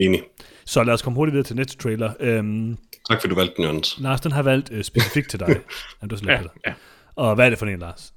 Enig. 0.01 0.23
Så 0.65 0.83
lad 0.85 0.95
os 0.95 1.03
komme 1.03 1.17
hurtigt 1.17 1.33
videre 1.33 1.47
til 1.47 1.57
næste 1.57 1.77
trailer. 1.77 2.13
Øhm, 2.21 2.77
Tak 3.11 3.21
fordi 3.21 3.29
du 3.29 3.35
valgte 3.35 3.55
den, 3.63 3.75
Jens. 3.75 3.99
Lars, 3.99 4.21
den 4.21 4.33
har 4.33 4.43
valgt 4.43 4.73
øh, 4.73 4.85
specifikt 4.85 5.31
til 5.31 5.41
dig. 5.41 5.49
Jamen, 6.03 6.09
du 6.09 6.15
er 6.15 6.33
Ja, 6.33 6.43
ja. 6.67 6.75
Og 7.17 7.35
hvad 7.35 7.47
er 7.47 7.51
det 7.51 7.59
for 7.59 7.67
en, 7.67 7.79
Lars? 7.79 8.15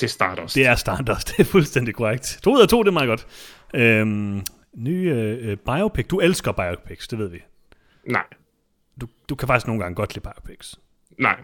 Det 0.00 0.10
starter 0.10 0.42
også. 0.42 0.54
Det 0.54 0.66
er 0.66 0.74
Stardust. 0.74 1.28
Det 1.36 1.40
er 1.40 1.44
fuldstændig 1.44 1.94
korrekt. 1.94 2.38
To 2.42 2.54
ud 2.54 2.60
af 2.60 2.68
to, 2.68 2.82
det 2.82 2.88
er 2.88 2.92
meget 2.92 3.08
godt. 3.08 3.26
Øhm, 3.74 4.42
nye 4.76 5.10
øh, 5.42 5.56
biopic. 5.56 6.06
Du 6.06 6.20
elsker 6.20 6.52
biopics, 6.52 7.08
det 7.08 7.18
ved 7.18 7.28
vi. 7.28 7.38
Nej, 8.06 8.24
Du, 9.00 9.06
du 9.28 9.34
kan 9.34 9.48
faktisk 9.48 9.66
nogle 9.66 9.82
gange 9.82 9.94
godt 9.94 10.14
lide 10.14 10.28
biopics. 10.28 10.78
Nej. 11.20 11.36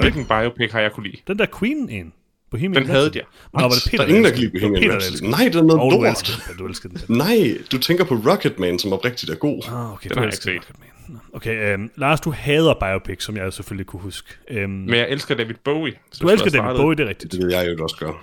Hvilken 0.00 0.24
biopic 0.26 0.72
har 0.72 0.80
jeg 0.80 0.92
kunne 0.92 1.06
lide? 1.06 1.16
Den 1.26 1.38
der 1.38 1.46
Queen 1.58 1.88
en. 1.90 2.12
Bohemian 2.50 2.82
Den 2.82 2.90
havde 2.90 3.10
jeg. 3.14 3.22
Nå, 3.54 3.60
var 3.60 3.68
det 3.68 3.82
Peter, 3.90 3.96
der 3.96 4.04
er 4.04 4.08
ingen, 4.08 4.24
der 4.24 4.30
kan 4.30 4.38
lide? 4.38 4.50
Bohemian 4.60 4.92
Rhapsody. 4.92 5.28
Nej, 5.30 5.48
den 5.52 5.58
er 5.58 5.62
noget 5.62 5.80
Og 5.82 5.90
du 5.92 5.96
lort. 5.96 6.08
elskede 6.08 6.36
den. 6.48 6.56
Du 6.58 6.66
elskede 6.66 6.94
den. 7.06 7.16
Nej, 7.16 7.58
du 7.72 7.78
tænker 7.78 8.04
på 8.04 8.14
Rocketman, 8.14 8.78
som 8.78 8.92
oprigtigt 8.92 9.30
er 9.32 9.36
god. 9.36 9.62
Ah, 9.68 9.92
okay, 9.92 10.08
Den 10.08 10.14
du 10.14 10.20
har 10.20 10.24
jeg 10.26 10.32
ikke 10.34 10.36
set. 10.44 10.54
Rocketman. 10.56 10.86
Okay, 11.32 11.72
øhm, 11.74 11.90
Lars, 11.96 12.20
du 12.20 12.30
hader 12.30 12.74
biopics, 12.74 13.24
som 13.24 13.36
jeg 13.36 13.52
selvfølgelig 13.52 13.86
kunne 13.86 14.02
huske. 14.02 14.28
Øhm, 14.50 14.70
Men 14.70 14.94
jeg 14.94 15.10
elsker 15.10 15.34
David 15.34 15.54
Bowie. 15.64 15.92
du 16.22 16.28
elsker 16.28 16.50
David 16.50 16.76
Bowie, 16.76 16.96
det 16.96 17.04
er 17.04 17.08
rigtigt. 17.08 17.32
Det 17.32 17.40
vil 17.46 17.52
jeg 17.52 17.68
jo 17.78 17.82
også 17.82 17.96
gøre. 17.96 18.14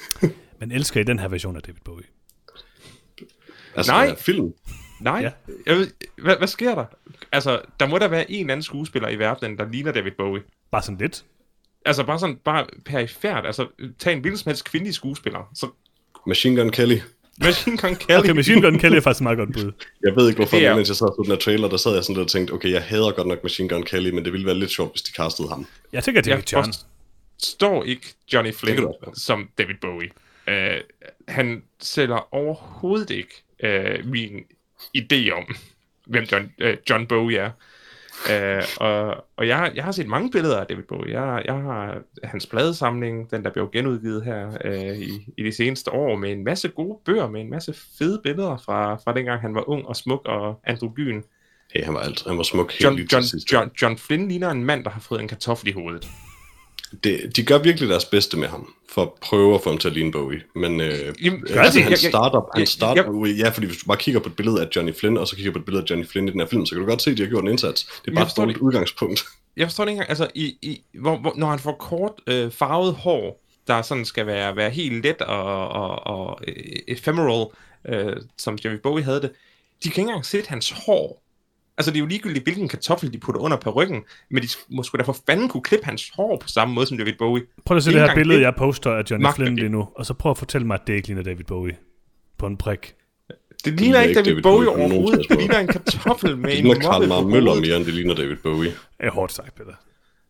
Men 0.60 0.72
elsker 0.72 1.00
I 1.00 1.04
den 1.04 1.18
her 1.18 1.28
version 1.28 1.56
af 1.56 1.62
David 1.62 1.80
Bowie? 1.84 2.04
Altså, 3.76 3.92
Nej. 3.92 4.04
ja, 4.04 4.14
film. 4.18 4.52
Nej, 5.02 5.20
Ja. 5.22 5.30
jeg 5.66 5.76
ved, 5.76 5.90
hvad, 6.22 6.36
hvad 6.36 6.48
sker 6.48 6.74
der? 6.74 6.84
Altså, 7.32 7.60
der 7.80 7.86
må 7.86 7.98
der 7.98 8.08
være 8.08 8.30
en 8.30 8.50
anden 8.50 8.62
skuespiller 8.62 9.08
i 9.08 9.18
verdenen, 9.18 9.58
der 9.58 9.68
ligner 9.70 9.92
David 9.92 10.10
Bowie. 10.18 10.42
Bare 10.70 10.82
sådan 10.82 10.98
lidt. 10.98 11.24
Altså, 11.84 12.04
bare 12.04 12.18
sådan, 12.18 12.36
bare 12.44 12.66
perifært. 12.84 13.46
Altså, 13.46 13.66
tag 13.98 14.12
en 14.12 14.20
hvilken 14.20 14.38
som 14.38 14.48
helst 14.50 14.64
kvindelig 14.64 14.94
skuespiller. 14.94 15.50
Så 15.54 15.66
Machine 16.26 16.56
Gun 16.60 16.70
Kelly. 16.70 16.98
Machine 17.44 17.76
Gun 17.78 17.94
Kelly. 17.94 18.18
Okay, 18.18 18.30
Machine 18.30 18.60
Gun 18.62 18.78
Kelly 18.78 18.96
er 18.96 19.00
faktisk 19.00 19.20
et 19.20 19.22
meget 19.22 19.38
godt 19.38 19.52
bud. 19.52 19.72
Jeg 20.06 20.16
ved 20.16 20.28
ikke, 20.28 20.36
hvorfor, 20.38 20.56
Det 20.56 20.66
er- 20.66 20.70
men 20.70 20.76
mens 20.76 20.88
jeg 20.88 20.96
sad 20.96 21.06
på 21.18 21.22
den 21.22 21.30
her 21.32 21.38
trailer, 21.38 21.68
der 21.68 21.76
sad 21.76 21.94
jeg 21.94 22.02
sådan 22.04 22.16
lidt 22.16 22.24
og 22.24 22.30
tænkte, 22.30 22.52
okay, 22.52 22.70
jeg 22.72 22.82
hader 22.82 23.10
godt 23.12 23.26
nok 23.28 23.42
Machine 23.42 23.68
Gun 23.68 23.82
Kelly, 23.82 24.10
men 24.10 24.24
det 24.24 24.32
ville 24.32 24.46
være 24.46 24.54
lidt 24.58 24.70
sjovt, 24.70 24.92
hvis 24.92 25.02
de 25.02 25.12
castede 25.12 25.48
ham. 25.48 25.66
Jeg 25.92 26.04
tænker, 26.04 26.20
jeg 26.20 26.28
Jackie 26.28 26.46
Chan. 26.46 26.72
forstår 27.40 27.84
ikke 27.84 28.14
Johnny 28.32 28.54
Flynn 28.54 28.86
som 29.14 29.48
David 29.58 29.74
Bowie. 29.80 30.10
Uh, 30.48 30.80
han 31.28 31.62
sælger 31.80 32.34
overhovedet 32.34 33.10
ikke 33.10 33.42
uh, 33.64 34.06
min 34.10 34.32
idé 34.98 35.30
om, 35.30 35.54
hvem 36.06 36.24
John, 36.32 36.52
uh, 36.64 36.70
John 36.90 37.06
Bowie 37.06 37.38
er. 37.38 37.50
Uh, 38.30 38.62
og 38.80 39.24
og 39.36 39.48
jeg, 39.48 39.72
jeg 39.74 39.84
har 39.84 39.92
set 39.92 40.06
mange 40.06 40.30
billeder 40.30 40.60
af 40.60 40.66
David 40.66 40.82
Bowie. 40.82 41.20
Jeg, 41.20 41.42
jeg 41.44 41.54
har 41.54 41.98
hans 42.24 42.46
pladesamling, 42.46 43.30
den 43.30 43.44
der 43.44 43.50
blev 43.50 43.70
genudgivet 43.72 44.24
her 44.24 44.46
uh, 44.64 44.98
i, 44.98 45.32
i 45.38 45.42
de 45.42 45.52
seneste 45.52 45.92
år, 45.92 46.16
med 46.16 46.32
en 46.32 46.44
masse 46.44 46.68
gode 46.68 46.98
bøger, 47.04 47.28
med 47.28 47.40
en 47.40 47.50
masse 47.50 47.74
fede 47.98 48.20
billeder 48.22 48.56
fra, 48.64 48.94
fra 48.94 49.14
dengang 49.14 49.40
han 49.40 49.54
var 49.54 49.68
ung 49.68 49.86
og 49.86 49.96
smuk 49.96 50.22
og 50.24 50.60
androgyn. 50.64 51.22
Hey, 51.74 51.84
han 51.84 51.94
var 51.94 52.00
alt. 52.00 52.24
Han 52.26 52.36
var 52.36 52.42
smuk 52.42 52.72
John, 52.82 52.98
John. 53.12 53.24
John, 53.52 53.70
John 53.82 53.98
Flynn 53.98 54.28
ligner 54.28 54.50
en 54.50 54.64
mand, 54.64 54.84
der 54.84 54.90
har 54.90 55.00
fået 55.00 55.20
en 55.20 55.28
kartoffel 55.28 55.68
i 55.68 55.72
hovedet. 55.72 56.08
Det, 57.04 57.36
de 57.36 57.42
gør 57.42 57.58
virkelig 57.58 57.88
deres 57.88 58.04
bedste 58.04 58.36
med 58.36 58.48
ham, 58.48 58.74
for 58.88 59.02
at 59.02 59.08
prøve 59.20 59.54
at 59.54 59.60
få 59.62 59.70
ham 59.70 59.78
til 59.78 59.88
at 59.88 59.94
ligne 59.94 60.12
Bowie. 60.12 60.42
Men 60.54 60.80
øh, 60.80 60.92
Jamen, 61.24 61.44
altså, 61.50 61.78
jeg- 61.78 61.84
han 61.84 61.90
jeg- 61.90 61.98
starter, 61.98 62.40
han 62.54 62.60
jeg- 62.60 62.68
starter 62.68 63.26
ja, 63.38 63.48
fordi 63.48 63.66
hvis 63.66 63.78
du 63.78 63.86
bare 63.86 63.96
kigger 63.96 64.20
på 64.20 64.28
et 64.28 64.36
billede 64.36 64.60
af 64.62 64.68
Johnny 64.76 64.94
Flynn, 64.94 65.16
og 65.16 65.28
så 65.28 65.36
kigger 65.36 65.52
på 65.52 65.58
et 65.58 65.64
billede 65.64 65.82
af 65.84 65.90
Johnny 65.90 66.06
Flynn 66.06 66.28
i 66.28 66.30
den 66.30 66.40
her 66.40 66.46
film, 66.46 66.66
så 66.66 66.74
kan 66.74 66.80
du 66.82 66.88
godt 66.88 67.02
se, 67.02 67.10
at 67.10 67.16
de 67.16 67.22
har 67.22 67.28
gjort 67.30 67.44
en 67.44 67.50
indsats. 67.50 67.84
Det 67.84 67.90
er 67.92 67.98
Jeg 68.06 68.14
bare 68.14 68.26
et 68.26 68.36
dårligt 68.36 68.58
udgangspunkt. 68.58 69.24
jeg 69.56 69.66
forstår 69.66 69.84
det 69.84 69.90
ikke 69.90 69.96
engang, 69.96 70.10
altså, 70.10 70.28
i, 70.34 70.56
i, 70.62 70.80
hvor, 70.98 71.16
hvor, 71.16 71.32
når 71.36 71.46
han 71.50 71.58
får 71.58 71.72
kort 71.80 72.12
øh, 72.26 72.50
farvet 72.50 72.94
hår, 72.94 73.42
der 73.66 73.82
sådan 73.82 74.04
skal 74.04 74.26
være, 74.26 74.56
være 74.56 74.70
helt 74.70 75.02
let 75.04 75.22
og, 75.22 75.68
og, 75.68 76.06
og 76.06 76.40
øh, 76.48 76.54
ephemeral, 76.88 77.46
øh, 77.88 78.16
som 78.38 78.58
David 78.58 78.78
Bowie 78.78 79.04
havde 79.04 79.20
det, 79.20 79.30
de 79.84 79.88
kan 79.88 80.00
ikke 80.00 80.08
engang 80.08 80.26
sætte 80.26 80.48
hans 80.48 80.70
hår. 80.86 81.21
Altså, 81.78 81.90
det 81.90 81.96
er 81.96 82.00
jo 82.00 82.06
ligegyldigt, 82.06 82.44
hvilken 82.44 82.68
kartoffel 82.68 83.12
de 83.12 83.18
putter 83.18 83.40
under 83.40 83.56
på 83.56 83.70
ryggen, 83.70 84.02
men 84.30 84.42
de 84.42 84.48
må 84.70 84.82
sgu 84.82 84.96
da 84.96 85.02
for 85.02 85.16
fanden 85.26 85.48
kunne 85.48 85.62
klippe 85.62 85.86
hans 85.86 86.10
hår 86.14 86.36
på 86.36 86.48
samme 86.48 86.74
måde 86.74 86.86
som 86.86 86.98
David 86.98 87.12
Bowie. 87.18 87.42
Prøv 87.64 87.76
at 87.76 87.82
se 87.82 87.92
det 87.92 88.00
her 88.00 88.14
billede, 88.14 88.38
det 88.38 88.44
jeg 88.44 88.54
poster 88.54 88.90
af 88.90 89.02
Johnny 89.10 89.26
Flynn 89.34 89.56
lige 89.56 89.68
nu, 89.68 89.88
og 89.96 90.06
så 90.06 90.14
prøv 90.14 90.30
at 90.30 90.38
fortælle 90.38 90.66
mig, 90.66 90.74
at 90.74 90.86
det 90.86 90.94
ikke 90.94 91.08
ligner 91.08 91.22
David 91.22 91.44
Bowie. 91.44 91.76
På 92.38 92.46
en 92.46 92.56
prik. 92.56 92.94
Det 93.64 93.80
ligner 93.80 94.00
ikke 94.00 94.14
David, 94.14 94.30
David 94.30 94.42
Bowie 94.42 94.66
Bowie 94.66 94.82
overhovedet. 94.82 95.28
Det 95.28 95.38
ligner 95.38 95.58
en 95.58 95.66
kartoffel 95.66 96.36
med 96.36 96.50
Det 96.50 96.58
en 96.58 96.64
ligner 96.64 96.80
Karl 96.80 96.92
moppe 96.92 97.08
Mar 97.08 97.22
på 97.22 97.28
Møller 97.28 97.50
hovedet. 97.50 97.68
mere, 97.68 97.76
end 97.76 97.84
det 97.86 97.94
ligner 97.94 98.14
David 98.14 98.36
Bowie. 98.36 98.70
Det 98.70 98.74
er 98.98 99.10
hårdt 99.10 99.32
sagt, 99.32 99.54
Peter. 99.54 99.72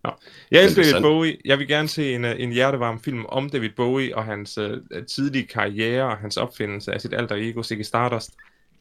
Nå. 0.05 0.11
Jeg 0.51 0.65
elsker 0.65 0.83
det 0.83 0.89
er 0.89 0.93
David. 0.93 1.03
Bowie. 1.05 1.37
Jeg 1.45 1.59
vil 1.59 1.69
gerne 1.69 1.89
se 1.89 2.15
en, 2.15 2.25
en 2.25 2.53
hjertevarm 2.53 3.01
film 3.01 3.27
om 3.27 3.51
David 3.51 3.71
Bowie 3.77 4.17
og 4.17 4.25
hans 4.25 4.59
øh, 4.59 4.79
tidlige 5.09 5.47
karriere 5.47 6.05
og 6.05 6.17
hans 6.17 6.37
opfindelse 6.37 6.93
af 6.93 7.01
sit 7.01 7.15
alter 7.15 7.37
ego, 7.37 7.63
Ziggy 7.63 7.83
Stardust. 7.83 8.31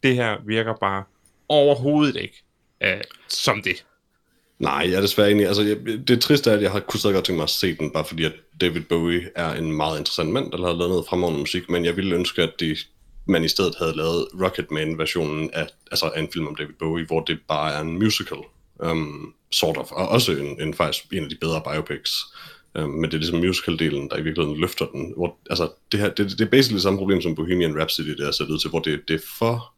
Det 0.03 0.15
her 0.15 0.37
virker 0.45 0.73
bare 0.81 1.03
overhovedet 1.49 2.15
ikke 2.15 2.43
øh, 2.83 3.01
som 3.27 3.61
det. 3.61 3.85
Nej, 4.61 4.87
jeg 4.89 4.97
er 4.97 5.01
desværre 5.01 5.31
enig. 5.31 5.47
Altså, 5.47 5.63
jeg, 5.63 5.77
det 5.85 6.09
er 6.09 6.19
trist, 6.19 6.47
at 6.47 6.61
jeg 6.61 6.71
har 6.71 6.79
kunne 6.79 6.99
stadig 6.99 7.13
godt 7.13 7.25
tænke 7.25 7.37
mig 7.37 7.43
at 7.43 7.49
se 7.49 7.75
den, 7.75 7.91
bare 7.91 8.05
fordi 8.05 8.23
at 8.23 8.33
David 8.61 8.81
Bowie 8.81 9.29
er 9.35 9.53
en 9.53 9.71
meget 9.71 9.99
interessant 9.99 10.29
mand, 10.29 10.51
der 10.51 10.57
har 10.57 10.73
lavet 10.73 10.89
noget 10.89 11.05
fremragende 11.09 11.39
musik, 11.39 11.69
men 11.69 11.85
jeg 11.85 11.95
ville 11.95 12.15
ønske, 12.15 12.41
at 12.41 12.53
de, 12.59 12.75
man 13.27 13.43
i 13.43 13.47
stedet 13.47 13.75
havde 13.79 13.95
lavet 13.95 14.27
Rocketman-versionen 14.41 15.49
af, 15.53 15.67
altså 15.91 16.05
af 16.05 16.19
en 16.19 16.29
film 16.33 16.47
om 16.47 16.55
David 16.55 16.73
Bowie, 16.79 17.05
hvor 17.05 17.19
det 17.19 17.39
bare 17.47 17.73
er 17.73 17.81
en 17.81 17.99
musical, 17.99 18.37
um, 18.75 19.33
sort 19.51 19.77
of, 19.77 19.91
og 19.91 20.09
også 20.09 20.31
en, 20.31 20.61
en, 20.61 20.73
faktisk 20.73 21.13
en 21.13 21.23
af 21.23 21.29
de 21.29 21.37
bedre 21.41 21.61
biopics. 21.71 22.11
Um, 22.79 22.89
men 22.89 23.03
det 23.03 23.13
er 23.13 23.17
ligesom 23.17 23.39
musical-delen, 23.39 24.09
der 24.09 24.17
i 24.17 24.21
virkeligheden 24.21 24.59
løfter 24.59 24.85
den. 24.85 25.13
Hvor, 25.17 25.37
altså, 25.49 25.69
det, 25.91 25.99
her, 25.99 26.09
det, 26.09 26.31
det 26.31 26.41
er 26.41 26.49
basically 26.49 26.75
det 26.75 26.83
samme 26.83 26.99
problem 26.99 27.21
som 27.21 27.35
Bohemian 27.35 27.77
Rhapsody, 27.77 28.17
der 28.17 28.27
er 28.27 28.31
sat 28.31 28.47
ud 28.47 28.59
til, 28.59 28.69
hvor 28.69 28.79
det, 28.79 29.01
det 29.07 29.13
er 29.13 29.25
for 29.37 29.73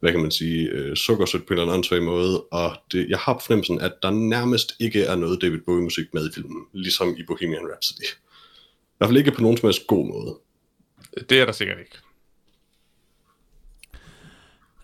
hvad 0.00 0.12
kan 0.12 0.20
man 0.20 0.30
sige, 0.30 0.68
øh, 0.68 0.96
sukkersødt 0.96 1.46
på 1.46 1.54
en 1.54 1.60
eller 1.60 1.72
anden 1.72 2.04
måde, 2.04 2.40
og 2.40 2.76
det, 2.92 3.08
jeg 3.08 3.18
har 3.18 3.42
fornemmelsen, 3.46 3.80
at 3.80 3.92
der 4.02 4.10
nærmest 4.10 4.76
ikke 4.80 5.02
er 5.02 5.16
noget 5.16 5.42
David 5.42 5.60
Bowie-musik 5.60 6.14
med 6.14 6.30
i 6.30 6.32
filmen, 6.34 6.64
ligesom 6.72 7.16
i 7.16 7.22
Bohemian 7.26 7.68
Rhapsody. 7.70 8.04
I 8.04 8.96
hvert 8.98 9.08
fald 9.08 9.18
ikke 9.18 9.30
på 9.30 9.42
nogen 9.42 9.56
som 9.56 9.66
helst 9.66 9.86
god 9.86 10.06
måde. 10.06 10.38
Det 11.28 11.40
er 11.40 11.44
der 11.44 11.52
sikkert 11.52 11.78
ikke. 11.78 11.98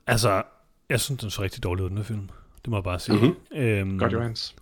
Altså, 0.06 0.42
jeg 0.88 1.00
synes, 1.00 1.20
den 1.20 1.30
så 1.30 1.42
rigtig 1.42 1.62
dårlig 1.62 1.84
ud, 1.84 1.88
den 1.88 1.96
her 1.96 2.04
film. 2.04 2.30
Det 2.64 2.68
må 2.70 2.76
jeg 2.76 2.84
bare 2.84 3.00
sige. 3.00 3.16
Mhm. 3.16 3.58
Øhm, 3.58 3.98
Godt, 3.98 4.12
Johans. 4.12 4.56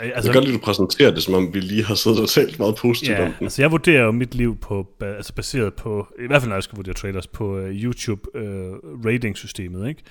Altså, 0.00 0.14
altså, 0.14 0.28
jeg 0.28 0.32
kan 0.32 0.40
godt 0.40 0.44
lide, 0.44 0.54
at 0.56 0.60
du 0.60 0.64
præsenterer 0.64 1.10
det, 1.10 1.22
som 1.22 1.34
om 1.34 1.54
vi 1.54 1.60
lige 1.60 1.84
har 1.84 1.94
siddet 1.94 2.20
og 2.20 2.28
talt 2.28 2.58
meget 2.58 2.76
positivt 2.76 3.18
om 3.18 3.24
Ja, 3.24 3.24
den. 3.24 3.34
altså 3.40 3.62
jeg 3.62 3.70
vurderer 3.70 4.02
jo 4.02 4.10
mit 4.12 4.34
liv 4.34 4.56
på, 4.56 4.86
altså 5.00 5.32
baseret 5.32 5.74
på, 5.74 6.06
i 6.24 6.26
hvert 6.26 6.42
fald 6.42 6.48
når 6.48 6.56
jeg 6.56 6.62
skal 6.62 6.76
vurdere 6.76 6.94
trailers, 6.94 7.26
på 7.26 7.58
uh, 7.58 7.68
YouTube 7.68 8.20
uh, 8.34 9.04
rating-systemet, 9.06 9.88
ikke? 9.88 10.02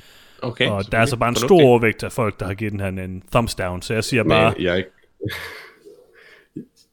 Okay. 0.41 0.67
og 0.69 0.91
der 0.91 0.97
er 0.97 1.05
så 1.05 1.15
bare 1.15 1.29
en 1.29 1.35
stor 1.35 1.61
overvægt 1.63 2.03
af 2.03 2.11
folk, 2.11 2.39
der 2.39 2.45
har 2.45 2.53
givet 2.53 2.71
den 2.71 2.79
her 2.79 2.87
en, 2.87 2.99
en 2.99 3.23
thumbs 3.31 3.55
down, 3.55 3.81
så 3.81 3.93
jeg 3.93 4.03
siger 4.03 4.23
bare, 4.23 4.53
Men 4.57 4.65
jeg 4.65 4.77
ikke... 4.77 4.89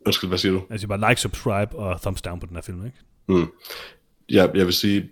Undskyld, 0.06 0.30
hvad 0.30 0.38
siger 0.38 0.52
du? 0.52 0.62
jeg 0.70 0.80
siger 0.80 0.97
bare 0.99 1.11
like, 1.11 1.20
subscribe 1.20 1.76
og 1.76 2.00
thumbs 2.00 2.23
down 2.23 2.40
på 2.40 2.47
den 2.47 2.56
her 2.56 2.62
film, 2.62 2.85
ikke? 2.87 2.97
Mm. 3.28 3.47
Jeg, 4.28 4.50
jeg 4.54 4.66
vil 4.66 4.75
sige, 4.75 5.11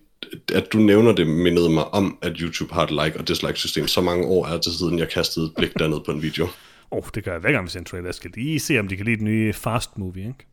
at 0.54 0.72
du 0.72 0.78
nævner 0.78 1.12
det 1.12 1.26
mindede 1.26 1.70
mig 1.70 1.94
om, 1.94 2.18
at 2.22 2.32
YouTube 2.40 2.74
har 2.74 2.82
et 2.82 2.90
like- 2.90 3.18
og 3.18 3.28
dislike-system. 3.28 3.86
Så 3.86 4.00
mange 4.00 4.26
år 4.26 4.46
er 4.46 4.52
det 4.52 4.64
siden, 4.64 4.98
jeg 4.98 5.08
kastede 5.08 5.46
et 5.46 5.52
blik 5.56 5.78
derned 5.78 5.98
på 6.06 6.10
en 6.12 6.22
video. 6.22 6.48
Åh, 6.90 6.98
oh, 6.98 7.04
det 7.14 7.24
gør 7.24 7.32
jeg 7.32 7.40
hver 7.40 7.52
gang, 7.52 7.64
vi 7.64 7.70
ser 7.70 7.78
en 7.78 7.84
trailer. 7.84 8.06
Jeg 8.06 8.14
skal 8.14 8.30
lige 8.34 8.60
se, 8.60 8.78
om 8.78 8.88
de 8.88 8.96
kan 8.96 9.04
lide 9.06 9.16
den 9.16 9.24
nye 9.24 9.52
Fast 9.52 9.98
Movie, 9.98 10.28
ikke? 10.28 10.46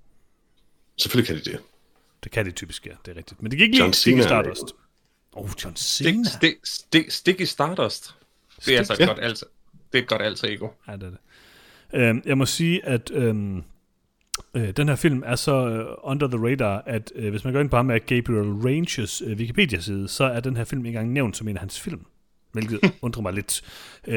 Selvfølgelig 0.98 1.27
kan 1.27 1.46
de 1.46 1.58
det. 1.58 1.65
Det 2.24 2.32
kan 2.32 2.46
de 2.46 2.51
typisk, 2.51 2.86
ja, 2.86 2.92
det 3.06 3.12
er 3.12 3.18
rigtigt. 3.18 3.42
Men 3.42 3.51
det 3.51 3.58
kan 3.58 3.65
ikke 3.65 3.77
John 3.77 3.88
lide 3.88 3.98
Sticky 3.98 4.22
Stardust. 4.22 4.63
Åh, 5.34 5.44
oh, 5.44 5.50
John 5.63 5.75
Cena. 5.75 6.24
Stik, 6.24 6.34
stik, 6.34 6.56
stik, 6.63 7.12
stik 7.12 7.42
i 7.42 7.46
Stardust. 7.46 8.15
Det 8.65 8.74
er 8.74 8.77
altså 8.77 8.94
et 8.94 9.00
ja. 9.00 9.06
godt 9.06 9.20
alter. 9.20 9.48
Det 9.92 9.98
er 10.00 10.01
et 10.01 10.10
godt 10.10 10.22
alter 10.22 10.48
ego. 10.48 10.68
Ja, 10.88 10.94
det 10.94 11.04
er 11.04 11.10
det. 11.10 11.18
Øhm, 11.94 12.22
jeg 12.25 12.38
må 12.38 12.46
sige, 12.46 12.86
at 12.86 13.12
øhm, 13.13 13.63
øh, 14.54 14.70
den 14.70 14.88
her 14.88 14.96
film 14.96 15.24
er 15.25 15.36
så 15.36 15.70
øh, 15.70 15.86
under 16.04 16.27
the 16.27 16.51
radar, 16.51 16.84
at 16.86 17.12
øh, 17.15 17.30
hvis 17.30 17.44
man 17.44 17.54
går 17.54 17.60
ind 17.60 17.70
på 17.70 17.75
ham 17.75 17.89
af 17.89 18.06
Gabriel 18.06 18.51
Ranges 18.51 19.22
øh, 19.22 19.38
Wikipedia-side, 19.38 20.08
så 20.08 20.24
er 20.24 20.39
den 20.39 20.58
her 20.58 20.63
film 20.63 20.86
ikke 20.86 20.98
engang 20.98 21.13
nævnt 21.13 21.38
som 21.38 21.48
en 21.48 21.56
af 21.56 21.60
hans 21.60 21.80
film. 21.80 22.06
Hvilket 22.55 22.79
undrer 23.01 23.21
mig 23.21 23.33
lidt. 23.33 23.62
Øh, 24.07 24.15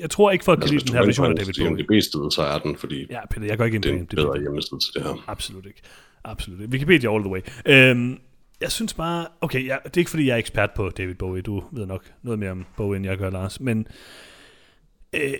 jeg 0.00 0.10
tror 0.10 0.30
ikke, 0.30 0.44
folk 0.44 0.56
kan 0.58 0.62
Altså, 0.62 0.74
lide 0.74 0.82
hvis 0.82 0.90
den 0.90 0.92
du 0.96 0.98
her 0.98 1.06
version 1.06 1.26
af 1.30 1.36
David 1.36 1.54
Bowie. 1.58 1.70
IMDb-side, 1.70 2.30
så 2.32 2.42
er 2.42 2.58
den, 2.58 2.76
fordi 2.76 3.06
Ja, 3.10 3.26
Peter, 3.26 3.46
jeg 3.46 3.58
går 3.58 3.64
ikke 3.64 3.74
ind 3.74 3.82
det 3.82 3.90
på 3.92 3.96
er 3.96 4.00
en 4.00 4.06
bedre 4.06 4.40
hjemmeside 4.40 4.80
til 4.80 4.94
det 4.94 5.02
her. 5.02 5.24
Absolut 5.26 5.66
ikke. 5.66 5.80
Absolut 6.24 6.60
ikke. 6.60 6.72
Wikipedia 6.72 7.14
all 7.14 7.22
the 7.24 7.30
way. 7.32 7.40
Øhm, 7.66 8.18
jeg 8.60 8.72
synes 8.72 8.94
bare, 8.94 9.26
okay, 9.40 9.66
jeg, 9.66 9.78
det 9.84 9.96
er 9.96 9.98
ikke 9.98 10.10
fordi, 10.10 10.26
jeg 10.26 10.34
er 10.34 10.38
ekspert 10.38 10.70
på 10.76 10.90
David 10.90 11.14
Bowie. 11.14 11.42
Du 11.42 11.62
ved 11.72 11.86
nok 11.86 12.04
noget 12.22 12.38
mere 12.38 12.50
om 12.50 12.66
Bowie, 12.76 12.96
end 12.96 13.06
jeg 13.06 13.18
gør, 13.18 13.30
Lars. 13.30 13.60
Men 13.60 13.86
øh, 15.12 15.34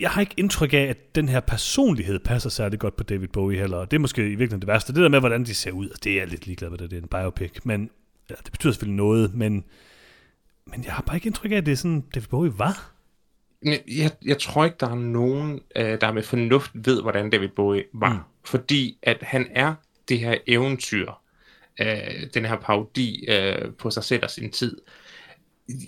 jeg 0.00 0.10
har 0.10 0.20
ikke 0.20 0.34
indtryk 0.36 0.72
af, 0.72 0.78
at 0.78 1.14
den 1.14 1.28
her 1.28 1.40
personlighed 1.40 2.18
passer 2.18 2.50
særlig 2.50 2.78
godt 2.78 2.96
på 2.96 3.02
David 3.04 3.28
Bowie 3.28 3.58
heller. 3.58 3.84
Det 3.84 3.96
er 3.96 4.00
måske 4.00 4.22
i 4.22 4.24
virkeligheden 4.28 4.60
det 4.60 4.66
værste. 4.68 4.92
Det 4.94 5.02
der 5.02 5.08
med, 5.08 5.20
hvordan 5.20 5.44
de 5.44 5.54
ser 5.54 5.70
ud, 5.72 5.88
det 6.04 6.12
er 6.12 6.16
jeg 6.16 6.28
lidt 6.28 6.46
ligeglad 6.46 6.70
med, 6.70 6.78
det, 6.78 6.90
det 6.90 6.98
er 6.98 7.02
en 7.02 7.08
biopic. 7.08 7.52
Men 7.64 7.90
ja, 8.30 8.34
det 8.44 8.52
betyder 8.52 8.72
selvfølgelig 8.72 8.96
noget, 8.96 9.34
men, 9.34 9.64
men 10.70 10.84
jeg 10.84 10.92
har 10.92 11.02
bare 11.02 11.16
ikke 11.16 11.26
indtryk 11.26 11.52
af, 11.52 11.56
at 11.56 11.66
det 11.66 11.72
er 11.72 11.76
sådan, 11.76 12.00
David 12.14 12.26
Bowie 12.26 12.58
var. 12.58 12.92
Jeg, 13.64 14.10
jeg, 14.24 14.38
tror 14.38 14.64
ikke, 14.64 14.76
der 14.80 14.90
er 14.90 14.94
nogen, 14.94 15.60
øh, 15.76 16.00
der 16.00 16.12
med 16.12 16.22
fornuft 16.22 16.70
ved, 16.74 17.02
hvordan 17.02 17.30
David 17.30 17.48
Bowie 17.48 17.84
var. 17.92 18.12
Mm. 18.12 18.18
Fordi 18.44 18.98
at 19.02 19.18
han 19.22 19.46
er 19.50 19.74
det 20.08 20.20
her 20.20 20.38
eventyr, 20.46 21.12
øh, 21.80 22.26
den 22.34 22.44
her 22.44 22.56
parodi 22.56 23.24
øh, 23.28 23.72
på 23.78 23.90
sig 23.90 24.04
selv 24.04 24.24
og 24.24 24.30
sin 24.30 24.50
tid. 24.50 24.76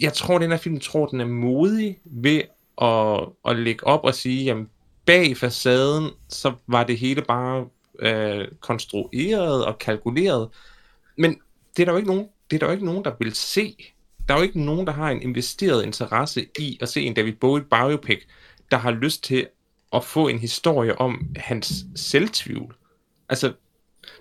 Jeg 0.00 0.12
tror, 0.12 0.38
den 0.38 0.50
her 0.50 0.58
film 0.58 0.80
tror, 0.80 1.06
den 1.06 1.20
er 1.20 1.26
modig 1.26 1.98
ved 2.04 2.42
at, 2.82 3.28
at 3.48 3.58
lægge 3.58 3.86
op 3.86 4.04
og 4.04 4.14
sige, 4.14 4.44
jamen 4.44 4.68
bag 5.06 5.36
facaden, 5.36 6.10
så 6.28 6.52
var 6.66 6.84
det 6.84 6.98
hele 6.98 7.22
bare 7.22 7.66
øh, 7.98 8.48
konstrueret 8.60 9.64
og 9.64 9.78
kalkuleret. 9.78 10.48
Men 11.16 11.40
det 11.76 11.82
er 11.82 11.84
der 11.84 11.92
jo 11.92 11.96
ikke 11.96 12.10
nogen, 12.10 12.28
det 12.50 12.56
er 12.56 12.58
der 12.58 12.66
jo 12.66 12.72
ikke 12.72 12.86
nogen, 12.86 13.04
der 13.04 13.12
vil 13.18 13.34
se. 13.34 13.76
Der 14.30 14.36
er 14.36 14.40
jo 14.40 14.44
ikke 14.44 14.60
nogen, 14.64 14.86
der 14.86 14.92
har 14.92 15.10
en 15.10 15.22
investeret 15.22 15.84
interesse 15.84 16.46
i 16.58 16.78
at 16.80 16.88
se 16.88 17.00
en 17.02 17.14
David 17.14 17.32
Bowie 17.32 17.64
biopic, 17.70 18.18
der 18.70 18.76
har 18.76 18.90
lyst 18.90 19.24
til 19.24 19.46
at 19.92 20.04
få 20.04 20.28
en 20.28 20.38
historie 20.38 21.00
om 21.00 21.26
hans 21.36 21.72
selvtvivl. 21.96 22.74
Altså, 23.28 23.46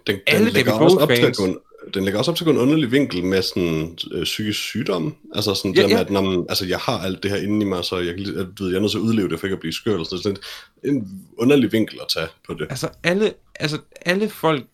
Den, 0.07 0.15
den, 0.15 0.21
Alle 0.27 0.51
David 0.53 0.71
også 0.71 0.97
op 0.97 1.09
til 1.09 1.15
at 1.15 1.35
Bowie-fans. 1.39 1.57
den 1.93 2.03
lægger 2.03 2.17
også 2.19 2.31
op 2.31 2.37
til 2.37 2.47
en 2.47 2.57
underlig 2.57 2.91
vinkel 2.91 3.23
med 3.23 3.41
sådan 3.41 3.97
øh, 4.11 4.23
psykisk 4.23 4.59
sygdom. 4.59 5.15
Altså 5.35 5.53
sådan 5.53 5.73
Ja, 5.73 5.81
der 5.81 5.87
ja. 5.87 5.93
med, 5.93 6.05
at 6.05 6.09
når 6.11 6.21
man, 6.21 6.45
altså, 6.49 6.65
jeg 6.65 6.79
har 6.79 6.99
alt 6.99 7.23
det 7.23 7.31
her 7.31 7.37
inde 7.37 7.65
i 7.65 7.69
mig, 7.69 7.85
så 7.85 7.97
jeg, 7.97 8.17
du 8.17 8.63
ved, 8.63 8.69
jeg 8.71 8.77
er 8.77 8.81
nødt 8.81 8.91
til 8.91 8.97
at 8.97 9.01
udleve 9.01 9.29
det, 9.29 9.39
for 9.39 9.47
ikke 9.47 9.53
at 9.53 9.59
blive 9.59 9.73
skør. 9.73 9.91
Eller 9.93 10.05
sådan, 10.05 10.21
sådan 10.23 10.37
en 10.83 11.25
underlig 11.37 11.71
vinkel 11.71 11.99
at 12.01 12.07
tage 12.13 12.27
på 12.47 12.53
det. 12.53 12.67
altså 12.69 12.89
alle, 13.03 13.33
altså 13.55 13.77
alle 14.01 14.29
folk, 14.29 14.65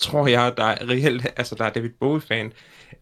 tror 0.00 0.26
jeg, 0.26 0.52
der 0.56 0.64
er 0.64 0.88
reelt, 0.88 1.26
altså 1.36 1.54
der 1.54 1.64
er 1.64 1.70
David 1.70 1.90
Bowie-fan, 2.00 2.52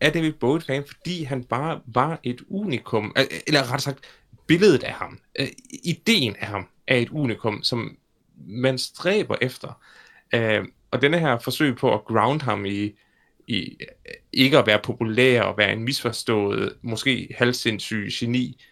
er 0.00 0.11
David 0.11 0.33
Bowie-fan, 0.33 0.85
fordi 0.87 1.23
han 1.23 1.45
bare 1.45 1.81
var 1.87 2.21
et 2.23 2.43
unikum, 2.49 3.17
eller 3.47 3.73
ret 3.73 3.83
sagt, 3.83 3.99
billedet 4.47 4.83
af 4.83 4.93
ham, 4.93 5.19
øh, 5.38 5.47
ideen 5.85 6.37
af 6.37 6.47
ham, 6.47 6.67
er 6.87 6.97
et 6.97 7.11
unikum, 7.11 7.62
som 7.62 7.97
man 8.47 8.78
stræber 8.78 9.37
efter. 9.40 9.83
Øh, 10.35 10.64
og 10.90 11.02
denne 11.02 11.19
her 11.19 11.38
forsøg 11.38 11.76
på 11.76 11.95
at 11.95 12.05
ground 12.05 12.43
ham 12.43 12.67
i, 12.67 12.93
i 13.47 13.78
ikke 14.33 14.59
at 14.59 14.67
være 14.67 14.81
populær 14.85 15.43
og 15.43 15.59
være 15.59 15.73
en 15.73 15.83
misforstået, 15.83 16.75
måske 16.83 17.35
halvsindssyg 17.38 18.09
geni, 18.12 18.64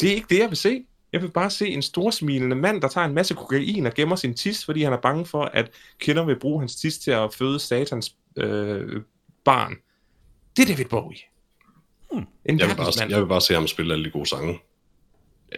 det 0.00 0.10
er 0.10 0.14
ikke 0.14 0.26
det, 0.30 0.38
jeg 0.38 0.48
vil 0.48 0.56
se. 0.56 0.84
Jeg 1.14 1.22
vil 1.22 1.30
bare 1.30 1.50
se 1.50 1.68
en 1.68 1.82
storsmilende 1.82 2.56
mand, 2.56 2.82
der 2.82 2.88
tager 2.88 3.06
en 3.06 3.14
masse 3.14 3.34
kokain 3.34 3.86
og 3.86 3.94
gemmer 3.94 4.16
sin 4.16 4.34
tis, 4.34 4.64
fordi 4.64 4.82
han 4.82 4.92
er 4.92 4.96
bange 4.96 5.26
for, 5.26 5.44
at 5.44 5.70
kvinder 5.98 6.24
vil 6.24 6.38
bruge 6.38 6.60
hans 6.60 6.76
tis 6.76 6.98
til 6.98 7.10
at 7.10 7.34
føde 7.34 7.60
satans 7.60 8.14
øh, 8.36 9.02
barn. 9.44 9.76
Det 10.56 10.62
er 10.62 10.66
David 10.66 10.84
Bowie. 10.84 11.18
Hmm. 12.12 12.24
En 12.44 12.58
Jeg 12.58 12.68
vil, 12.68 12.76
bare, 12.76 13.08
jeg 13.08 13.20
vil 13.20 13.26
bare 13.26 13.40
se 13.40 13.54
ham 13.54 13.66
spille 13.66 13.94
alle 13.94 14.04
de 14.04 14.10
gode 14.10 14.26
sange. 14.26 14.60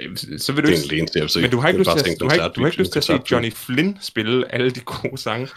Øh, 0.01 0.17
Så 0.17 0.53
vil 0.53 0.65
du 0.65 0.69
Det 0.69 0.75
er 0.75 0.83
ikke... 0.83 0.91
det 0.91 0.99
eneste, 0.99 1.19
jeg 1.19 1.23
vil 1.23 1.31
se. 1.31 1.41
Men 1.41 1.51
du 1.51 1.59
har 1.59 1.69
ikke 1.69 1.79
lyst 1.79 1.91
til, 1.91 2.11
at, 2.11 2.21
du 2.21 2.25
har 2.25 2.33
ikke, 2.33 2.55
du 2.57 2.61
har 2.61 2.67
ikke 2.67 2.79
lyst 2.79 2.93
til 2.93 2.99
at 2.99 3.05
se. 3.05 3.21
Johnny 3.31 3.53
Flynn 3.53 3.99
spille 4.01 4.55
alle 4.55 4.71
de 4.71 4.81
gode 4.81 5.19
sange. 5.19 5.49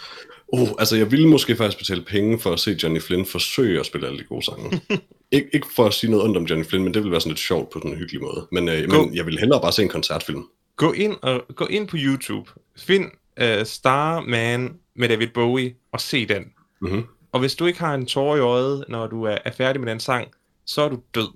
Oh, 0.53 0.68
altså 0.79 0.96
jeg 0.96 1.12
ville 1.12 1.27
måske 1.27 1.56
faktisk 1.56 1.77
betale 1.77 2.01
penge 2.06 2.39
for 2.39 2.51
at 2.53 2.60
se 2.60 2.77
Johnny 2.84 3.01
Flynn 3.01 3.25
forsøge 3.25 3.79
at 3.79 3.86
spille 3.86 4.08
alle 4.08 4.20
de 4.20 4.24
gode 4.24 4.44
sange. 4.46 4.82
Ik- 5.36 5.50
ikke 5.53 5.68
for 5.75 5.86
at 5.86 5.94
sige 5.94 6.12
noget 6.12 6.25
ondt 6.25 6.38
om 6.38 6.44
Johnny 6.44 6.65
Flynn, 6.65 6.84
men 6.84 6.94
det 6.94 7.01
ville 7.01 7.12
være 7.12 7.22
sådan 7.22 7.32
lidt 7.32 7.39
sjovt 7.39 7.70
på 7.70 7.79
sådan 7.79 7.91
en 7.91 7.98
hyggelig 7.98 8.22
måde. 8.22 8.48
Men, 8.51 8.70
øh, 8.70 8.89
men 8.91 9.15
jeg 9.15 9.25
vil 9.25 9.39
hellere 9.39 9.62
bare 9.62 9.72
se 9.72 9.82
en 9.84 9.89
koncertfilm. 9.89 10.44
Gå 10.75 10.91
ind, 10.91 11.15
og, 11.22 11.41
gå 11.56 11.65
ind 11.65 11.88
på 11.88 11.96
YouTube, 12.00 12.51
find 12.77 13.06
uh, 13.41 13.65
Starman 13.65 14.74
med 14.96 15.10
David 15.10 15.27
Bowie, 15.27 15.75
og 15.91 16.01
se 16.01 16.25
den. 16.25 16.44
Mm-hmm. 16.82 17.03
Og 17.32 17.39
hvis 17.39 17.56
du 17.56 17.65
ikke 17.65 17.79
har 17.79 17.94
en 17.94 18.06
tår 18.06 18.36
i 18.36 18.39
øjet, 18.39 18.86
når 18.89 19.08
du 19.08 19.24
er, 19.24 19.38
er 19.46 19.51
færdig 19.51 19.82
med 19.82 19.91
den 19.91 20.00
sang, 20.00 20.27
så 20.65 20.82
er 20.82 20.89
du 20.89 21.00
død. 21.15 21.27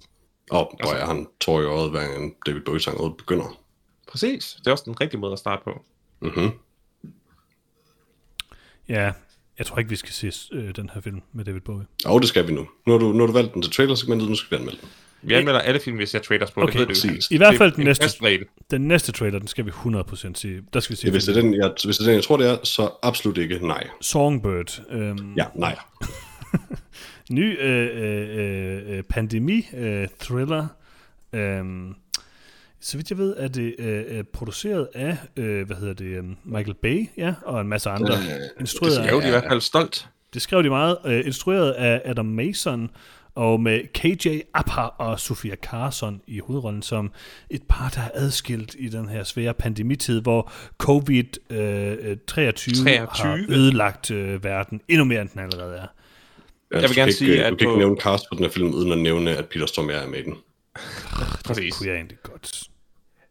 Og 0.51 0.72
Altså- 0.79 0.93
hvor 0.96 1.01
er 1.01 1.05
han 1.05 1.27
tår 1.41 1.62
i 1.62 1.65
øjet, 1.65 1.91
hver 1.91 2.17
en 2.17 2.34
David 2.46 2.62
Bowie-sang 2.62 3.17
begynder. 3.17 3.60
Præcis. 4.08 4.55
Det 4.60 4.67
er 4.67 4.72
også 4.72 4.84
den 4.88 5.01
rigtige 5.01 5.20
måde 5.20 5.34
at 5.34 5.39
starte 5.39 5.62
på. 5.63 5.82
Mm-hmm. 6.22 6.50
Ja, 8.90 9.12
jeg 9.58 9.66
tror 9.66 9.78
ikke, 9.78 9.90
vi 9.90 9.96
skal 9.96 10.12
se 10.32 10.32
øh, 10.54 10.75
den 10.75 10.90
her 10.94 11.02
film 11.02 11.22
med 11.34 11.46
David 11.46 11.62
Bowie. 11.62 11.86
Og 12.06 12.22
det 12.22 12.30
skal 12.30 12.48
vi 12.48 12.54
nu. 12.54 12.68
Nu 12.88 12.92
har 12.94 13.00
du, 13.00 13.12
nu 13.12 13.20
har 13.20 13.28
du 13.28 13.34
valgt 13.34 13.54
den 13.54 13.62
til 13.62 13.72
trailersegmentet, 13.72 14.30
nu 14.30 14.36
skal 14.36 14.58
vi 14.58 14.62
anmelde 14.62 14.80
den. 14.82 14.90
Vi 15.25 15.34
anmelder 15.34 15.60
alle 15.60 15.80
film, 15.80 15.98
vi 15.98 16.06
ser 16.06 16.20
trailers 16.20 16.52
på. 16.52 16.62
Okay, 16.62 16.80
det 16.80 16.88
ved 17.04 17.12
du. 17.12 17.34
I 17.36 17.38
hvert 17.38 17.56
fald 17.58 17.72
den 17.72 17.82
en 17.82 17.86
næste, 17.86 18.24
den 18.72 18.88
næste 18.88 19.12
trailer, 19.12 19.40
den 19.40 19.48
skal 19.48 19.66
vi 19.66 19.70
100% 19.72 20.34
se. 20.34 20.62
Der 20.74 20.80
skal 20.80 20.94
vi 20.96 20.98
se 20.98 21.08
Ja, 21.08 21.12
hvis, 21.12 21.24
det 21.24 21.38
er 21.38 21.42
den, 21.42 21.54
jeg, 21.54 21.72
hvis 21.86 21.98
det 21.98 22.04
er 22.04 22.10
den, 22.10 22.16
jeg 22.16 22.24
tror, 22.24 22.38
det 22.38 22.50
er, 22.50 22.58
så 22.63 22.90
absolut 23.04 23.38
ikke 23.38 23.68
nej. 23.68 23.88
Songbird. 24.02 24.82
Øhm, 24.90 25.34
Ja, 25.38 25.46
nej. 25.56 25.75
Ny 27.32 27.60
øh, 27.62 27.90
øh, 28.04 28.98
øh, 28.98 29.04
pandemi-thriller. 29.04 30.68
øhm, 31.34 31.96
så 32.84 32.98
vidt 32.98 33.10
jeg 33.10 33.18
ved, 33.18 33.36
er 33.38 33.48
det 33.48 33.75
øh, 33.80 34.04
øh, 34.08 34.24
produceret 34.24 34.88
af, 34.94 35.18
øh, 35.38 35.66
hvad 35.66 35.78
hedder 35.78 35.94
det, 35.94 36.06
øh, 36.06 36.24
Michael 36.44 36.75
Bay, 36.82 37.10
ja, 37.18 37.34
og 37.46 37.62
en 37.62 37.68
masse 37.68 37.90
andre. 37.90 38.13
Øh, 38.13 38.60
instrueret 38.60 38.98
af, 38.98 39.08
er 39.08 39.12
jo 39.12 39.22
i 39.22 39.30
hvert 39.30 39.44
fald 39.50 39.62
stolt. 39.62 40.08
det 40.34 40.42
skrev 40.42 40.63
de 40.63 40.70
meget. 40.70 40.98
Øh, 41.06 41.25
instrueret 41.25 41.72
af 41.72 42.02
Adam 42.06 42.25
Mason, 42.25 42.90
og 43.36 43.60
med 43.60 43.82
KJ 43.94 44.40
Apa 44.54 44.82
og 44.82 45.20
Sofia 45.20 45.56
Carson 45.56 46.22
i 46.28 46.40
hovedrollen 46.40 46.82
som 46.82 47.12
et 47.50 47.62
par, 47.70 47.90
der 47.90 48.02
er 48.02 48.10
adskilt 48.13 48.75
i 48.80 48.90
den 48.90 49.10
her 49.10 49.24
svære 49.24 49.54
pandemitid, 49.54 50.22
hvor 50.22 50.52
COVID-23 50.84 51.56
øh, 51.56 52.18
23 52.28 52.98
har 52.98 53.06
23. 53.06 53.56
ødelagt 53.56 54.12
øh, 54.12 54.44
verden 54.44 54.82
endnu 54.88 55.06
mere, 55.06 55.22
end 55.22 55.30
den 55.30 55.40
allerede 55.40 55.75
er. 55.75 55.88
Jeg 56.72 56.82
vil 56.82 56.90
vil 56.90 56.96
gerne 56.96 57.10
ikke, 57.10 57.18
sige, 57.18 57.38
Du 57.38 57.44
at 57.44 57.58
kan 57.58 57.68
ikke 57.68 57.78
nævne 57.78 58.02
cast 58.02 58.25
på 58.30 58.36
den 58.36 58.44
her 58.44 58.52
film, 58.52 58.74
uden 58.74 58.92
at 58.92 58.98
nævne, 58.98 59.38
at 59.38 59.46
Peter 59.46 59.66
Stormare 59.66 60.04
er 60.04 60.08
med 60.08 60.20
i 60.20 60.24
den. 60.24 60.36
Præcis. 61.46 61.78
Kunne 61.78 61.90
jeg 61.90 61.96
egentlig 61.96 62.18
godt. 62.24 62.70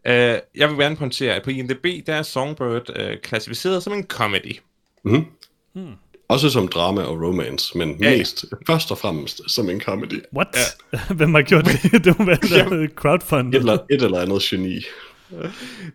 Uh, 0.08 0.12
jeg 0.54 0.68
vil 0.68 0.78
gerne 0.78 0.96
pointere, 0.96 1.34
at 1.34 1.42
på 1.42 1.50
IMDb, 1.50 2.06
der 2.06 2.14
er 2.14 2.22
Songbird 2.22 2.90
uh, 3.00 3.20
klassificeret 3.22 3.82
som 3.82 3.92
en 3.92 4.06
comedy. 4.06 4.58
Mm-hmm. 5.04 5.24
Mm. 5.74 5.92
Også 6.28 6.50
som 6.50 6.68
drama 6.68 7.02
og 7.02 7.22
romance, 7.22 7.78
men 7.78 7.96
Ja, 8.00 8.10
ja. 8.10 8.18
mest, 8.18 8.44
først 8.66 8.90
og 8.90 8.98
fremmest 8.98 9.50
som 9.50 9.70
en 9.70 9.80
comedy. 9.80 10.22
What? 10.36 10.48
Ja. 10.92 10.98
Hvem 11.14 11.34
har 11.34 11.42
gjort 11.42 11.64
det? 11.64 12.04
det 12.04 12.18
må 12.18 12.24
være 12.24 12.36
der 12.36 12.88
crowdfunded. 12.94 13.54
Et 13.54 13.58
eller, 13.60 13.78
et 13.90 14.02
eller 14.02 14.18
andet 14.20 14.42
geni. 14.42 14.80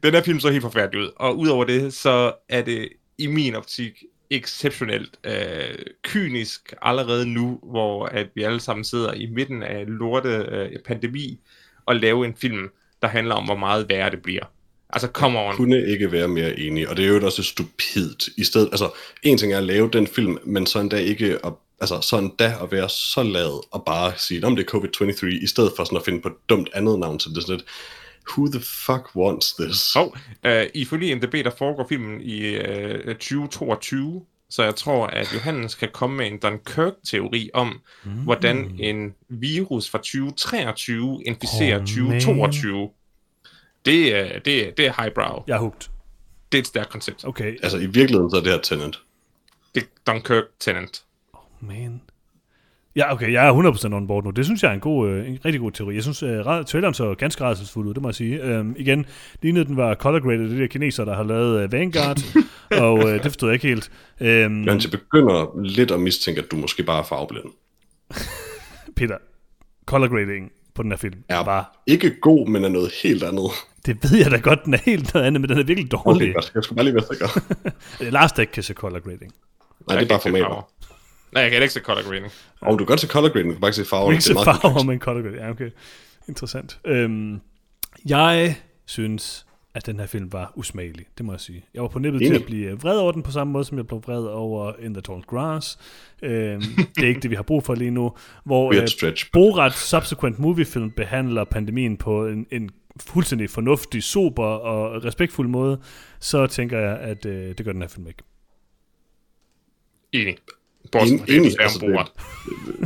Den 0.04 0.14
her 0.14 0.22
film 0.22 0.40
så 0.40 0.50
helt 0.50 0.62
forfærdelig 0.62 1.02
ud, 1.02 1.12
og 1.16 1.38
udover 1.38 1.66
det, 1.66 1.94
så 1.94 2.34
er 2.50 2.62
det 2.62 2.90
i 3.18 3.28
min 3.28 3.56
optik 3.56 4.04
exceptionelt 4.30 5.20
øh, 5.24 5.76
kynisk 6.04 6.74
allerede 6.82 7.28
nu, 7.34 7.60
hvor 7.64 8.06
at 8.06 8.28
vi 8.36 8.44
alle 8.44 8.60
sammen 8.60 8.84
sidder 8.84 9.14
i 9.14 9.26
midten 9.26 9.64
af 9.64 9.80
en 9.82 9.88
lorte 9.88 10.30
øh, 10.30 10.80
pandemi, 10.86 11.40
og 11.86 11.96
lave 11.96 12.26
en 12.26 12.36
film, 12.36 12.70
der 13.02 13.08
handler 13.08 13.36
om, 13.36 13.46
hvor 13.46 13.56
meget 13.56 13.90
værre 13.90 14.12
det 14.12 14.22
bliver. 14.22 14.44
Altså, 14.90 15.08
come 15.08 15.40
on. 15.40 15.56
kunne 15.56 15.88
ikke 15.88 16.12
være 16.12 16.28
mere 16.28 16.60
enig, 16.60 16.90
og 16.90 16.98
det 16.98 17.06
er 17.06 17.10
jo 17.10 17.26
også 17.26 17.44
stupidt. 17.44 18.30
I 18.38 18.44
stedet, 18.44 18.68
altså, 18.72 18.90
en 19.24 19.38
ting 19.38 19.54
er 19.54 19.58
at 19.58 19.64
lave 19.64 19.90
den 19.94 20.08
film, 20.08 20.38
men 20.46 20.66
så 20.66 20.80
endda 20.80 20.98
ikke 20.98 21.38
at, 21.44 21.54
altså, 21.82 22.02
så 22.02 22.18
endda 22.18 22.54
at 22.64 22.72
være 22.72 22.90
så 22.90 23.24
lavet 23.24 23.62
og 23.72 23.84
bare 23.86 24.14
sige, 24.18 24.46
om 24.46 24.56
det 24.56 24.66
er 24.74 24.78
COVID-23, 24.78 25.44
i 25.44 25.48
stedet 25.48 25.72
for 25.76 25.84
sådan 25.84 25.98
at 25.98 26.06
finde 26.06 26.22
på 26.22 26.28
et 26.28 26.50
dumt 26.50 26.70
andet 26.74 27.00
navn 27.00 27.20
til 27.20 27.32
det 27.32 27.38
er 27.38 27.42
sådan 27.42 27.56
lidt, 27.56 27.68
who 28.32 28.48
the 28.48 28.60
fuck 28.60 29.16
wants 29.16 29.54
this? 29.54 29.96
Og 29.96 30.16
øh, 30.46 30.66
ifølge 30.74 31.16
MDB, 31.16 31.34
der 31.34 31.52
foregår 31.58 31.86
filmen 31.90 32.22
i 32.22 32.40
øh, 32.40 33.16
2022, 33.16 34.26
så 34.50 34.64
jeg 34.64 34.76
tror, 34.76 35.08
at 35.08 35.34
Johannes 35.34 35.76
kan 35.76 35.90
komme 35.94 36.18
med 36.18 36.28
en 36.28 36.38
Dunkirk-teori 36.38 37.50
om, 37.54 37.82
mm. 38.04 38.12
hvordan 38.12 38.76
en 38.80 39.14
virus 39.30 39.90
fra 39.90 39.98
2023 39.98 41.24
inficerer 41.26 41.80
oh, 41.80 41.86
2022. 41.86 42.90
Det, 43.86 44.16
er, 44.16 44.40
det, 44.40 44.68
er- 44.68 44.72
det 44.72 44.86
er 44.88 45.02
highbrow. 45.02 45.44
Jeg 45.48 45.56
er 45.56 45.60
hooked. 45.60 45.90
Det 46.52 46.58
er 46.58 46.62
et 46.62 46.68
stærkt 46.68 46.90
koncept. 46.90 47.26
Okay, 47.26 47.56
Altså, 47.64 47.78
i 47.78 47.86
virkeligheden 47.86 48.30
så 48.32 48.38
er 48.38 48.42
det 48.42 48.52
her 48.52 48.60
Tenet. 48.60 49.00
Det 49.76 49.84
er 49.84 50.12
Dunkirk 50.12 50.44
Tenant. 50.60 51.04
man. 51.60 52.02
Ja, 52.96 53.14
okay, 53.14 53.32
jeg 53.32 53.48
er 53.48 53.72
100% 53.92 53.94
on 53.94 54.08
board 54.08 54.24
nu. 54.24 54.30
Det 54.32 54.46
synes 54.46 54.64
jeg 54.64 54.70
er 54.70 54.74
en, 54.74 54.80
god, 54.80 55.10
øh, 55.10 55.30
en 55.30 55.40
rigtig 55.46 55.62
god 55.62 55.72
teori. 55.72 55.96
Jeg 55.96 56.04
synes, 56.04 56.24
uh, 56.24 56.30
traileren 56.66 56.94
så 56.94 57.16
ganske 57.16 57.44
rædselsfuld 57.44 57.88
ud, 57.88 57.94
det 57.94 58.02
må 58.02 58.08
jeg 58.08 58.16
sige. 58.16 58.60
Um, 58.60 58.76
igen, 58.80 59.06
lignede 59.42 59.66
den 59.66 59.78
var 59.78 59.96
color 59.96 60.20
graded, 60.20 60.50
det 60.50 60.60
der 60.60 60.68
kineser, 60.68 61.06
der 61.06 61.16
har 61.16 61.24
lavet 61.24 61.66
uh, 61.66 61.72
Vanguard, 61.72 62.18
og 62.72 62.94
uh, 62.94 63.04
det 63.12 63.22
forstod 63.22 63.50
jeg 63.50 63.54
ikke 63.54 63.68
helt. 63.68 63.92
Um, 64.22 64.52
Men 64.52 64.68
jeg 64.82 64.92
begynder 64.92 65.62
lidt 65.64 65.92
at 65.92 66.00
mistænke, 66.00 66.42
at 66.42 66.52
du 66.52 66.56
måske 66.56 66.84
bare 66.84 67.00
er 67.00 67.04
farveblind. 67.04 67.46
Peter, 68.98 69.18
color 69.86 70.08
grading 70.08 70.52
på 70.76 70.84
den 70.84 70.92
her 70.92 70.98
film 70.98 71.24
Er 71.30 71.44
var, 71.44 71.84
ikke 71.88 72.20
god, 72.22 72.48
men 72.48 72.64
er 72.64 72.70
noget 72.70 72.92
helt 73.04 73.24
andet. 73.24 73.52
det 73.86 73.98
ved 74.04 74.18
jeg 74.20 74.32
da 74.32 74.38
godt, 74.38 74.66
den 74.66 74.74
er 74.74 74.78
helt 74.86 75.14
noget 75.14 75.28
andet, 75.28 75.42
men 75.42 75.50
den 75.50 75.58
er 75.60 75.64
virkelig 75.64 75.92
dårlig. 75.92 76.30
Okay. 76.38 76.50
Jeg 76.56 76.64
skulle 76.64 76.76
bare 76.78 76.86
lige 76.86 76.96
være 76.96 77.06
sikker. 77.12 77.28
Lars, 78.12 78.32
der 78.32 78.42
ikke 78.42 78.54
kan 78.54 78.64
se 78.64 78.74
color 78.74 79.00
grading. 79.00 79.34
Nej, 79.88 79.98
det 80.00 80.06
er 80.06 80.10
bare 80.10 80.20
formater. 80.22 80.46
farver. 80.46 80.62
Nej, 81.32 81.44
jeg 81.44 81.52
kan 81.52 81.62
ikke 81.62 81.74
se 81.74 81.80
color 81.80 82.04
grading. 82.08 82.32
Og 82.62 82.72
du 82.72 82.78
kan 82.78 82.86
godt 82.86 83.00
se 83.00 83.08
color 83.08 83.30
grading, 83.30 83.48
du 83.50 83.54
kan 83.54 83.62
bare 83.62 83.70
ikke 83.70 83.76
se 83.76 83.86
farverne. 83.86 84.14
Ikke 84.16 84.24
Det 84.24 84.30
er 84.36 84.54
se 84.54 84.62
farver, 84.62 84.84
men 84.84 85.00
color 85.00 85.22
grading. 85.22 85.42
Ja, 85.42 85.50
okay. 85.50 85.70
Interessant. 86.28 86.80
Øhm, 86.86 87.42
jeg 88.06 88.56
synes, 88.86 89.46
at 89.78 89.86
den 89.86 90.00
her 90.00 90.08
film 90.08 90.34
var 90.34 90.54
usmagelig, 90.56 91.06
det 91.18 91.26
må 91.26 91.34
jeg 91.34 91.40
sige. 91.40 91.66
Jeg 91.74 91.82
var 91.82 91.88
på 91.88 92.00
nippet 92.00 92.22
til 92.22 92.36
at 92.36 92.46
blive 92.46 92.72
vred 92.72 92.98
over 92.98 93.12
den 93.12 93.24
på 93.24 93.32
samme 93.32 93.54
måde, 93.54 93.64
som 93.64 93.78
jeg 93.78 93.88
blev 93.88 94.02
vred 94.06 94.24
over 94.24 94.74
In 94.80 94.94
the 94.94 95.02
Tall 95.02 95.22
Grass. 95.22 95.80
Øhm, 96.22 96.62
det 96.96 97.04
er 97.04 97.08
ikke 97.08 97.20
det, 97.20 97.30
vi 97.30 97.36
har 97.36 97.44
brug 97.44 97.64
for 97.64 97.76
lige 97.76 97.92
nu. 97.92 98.12
Hvor 98.44 98.82
øh, 98.82 98.88
stretch. 98.88 99.32
Borat 99.34 99.74
Subsequent 99.74 100.40
Movie 100.40 100.66
Film 100.66 100.92
behandler 100.92 101.44
pandemien 101.44 101.98
på 101.98 102.28
en, 102.28 102.46
en 102.52 102.70
fuldstændig 103.00 103.50
fornuftig, 103.50 104.04
sober 104.04 104.46
og 104.46 105.06
respektfuld 105.06 105.48
måde, 105.48 105.80
så 106.20 106.48
tænker 106.48 106.80
jeg, 106.80 106.98
at 107.00 107.26
øh, 107.26 107.58
det 107.58 107.66
gør 107.66 107.72
den 107.72 107.82
her 107.82 107.90
film 107.90 108.08
ikke. 108.08 108.24
Enig. 110.12 110.38
Bortset 110.92 111.20
fra 111.20 111.26
det, 111.26 111.56
altså, 111.60 111.86
om 111.86 111.92
Borat. 111.92 112.12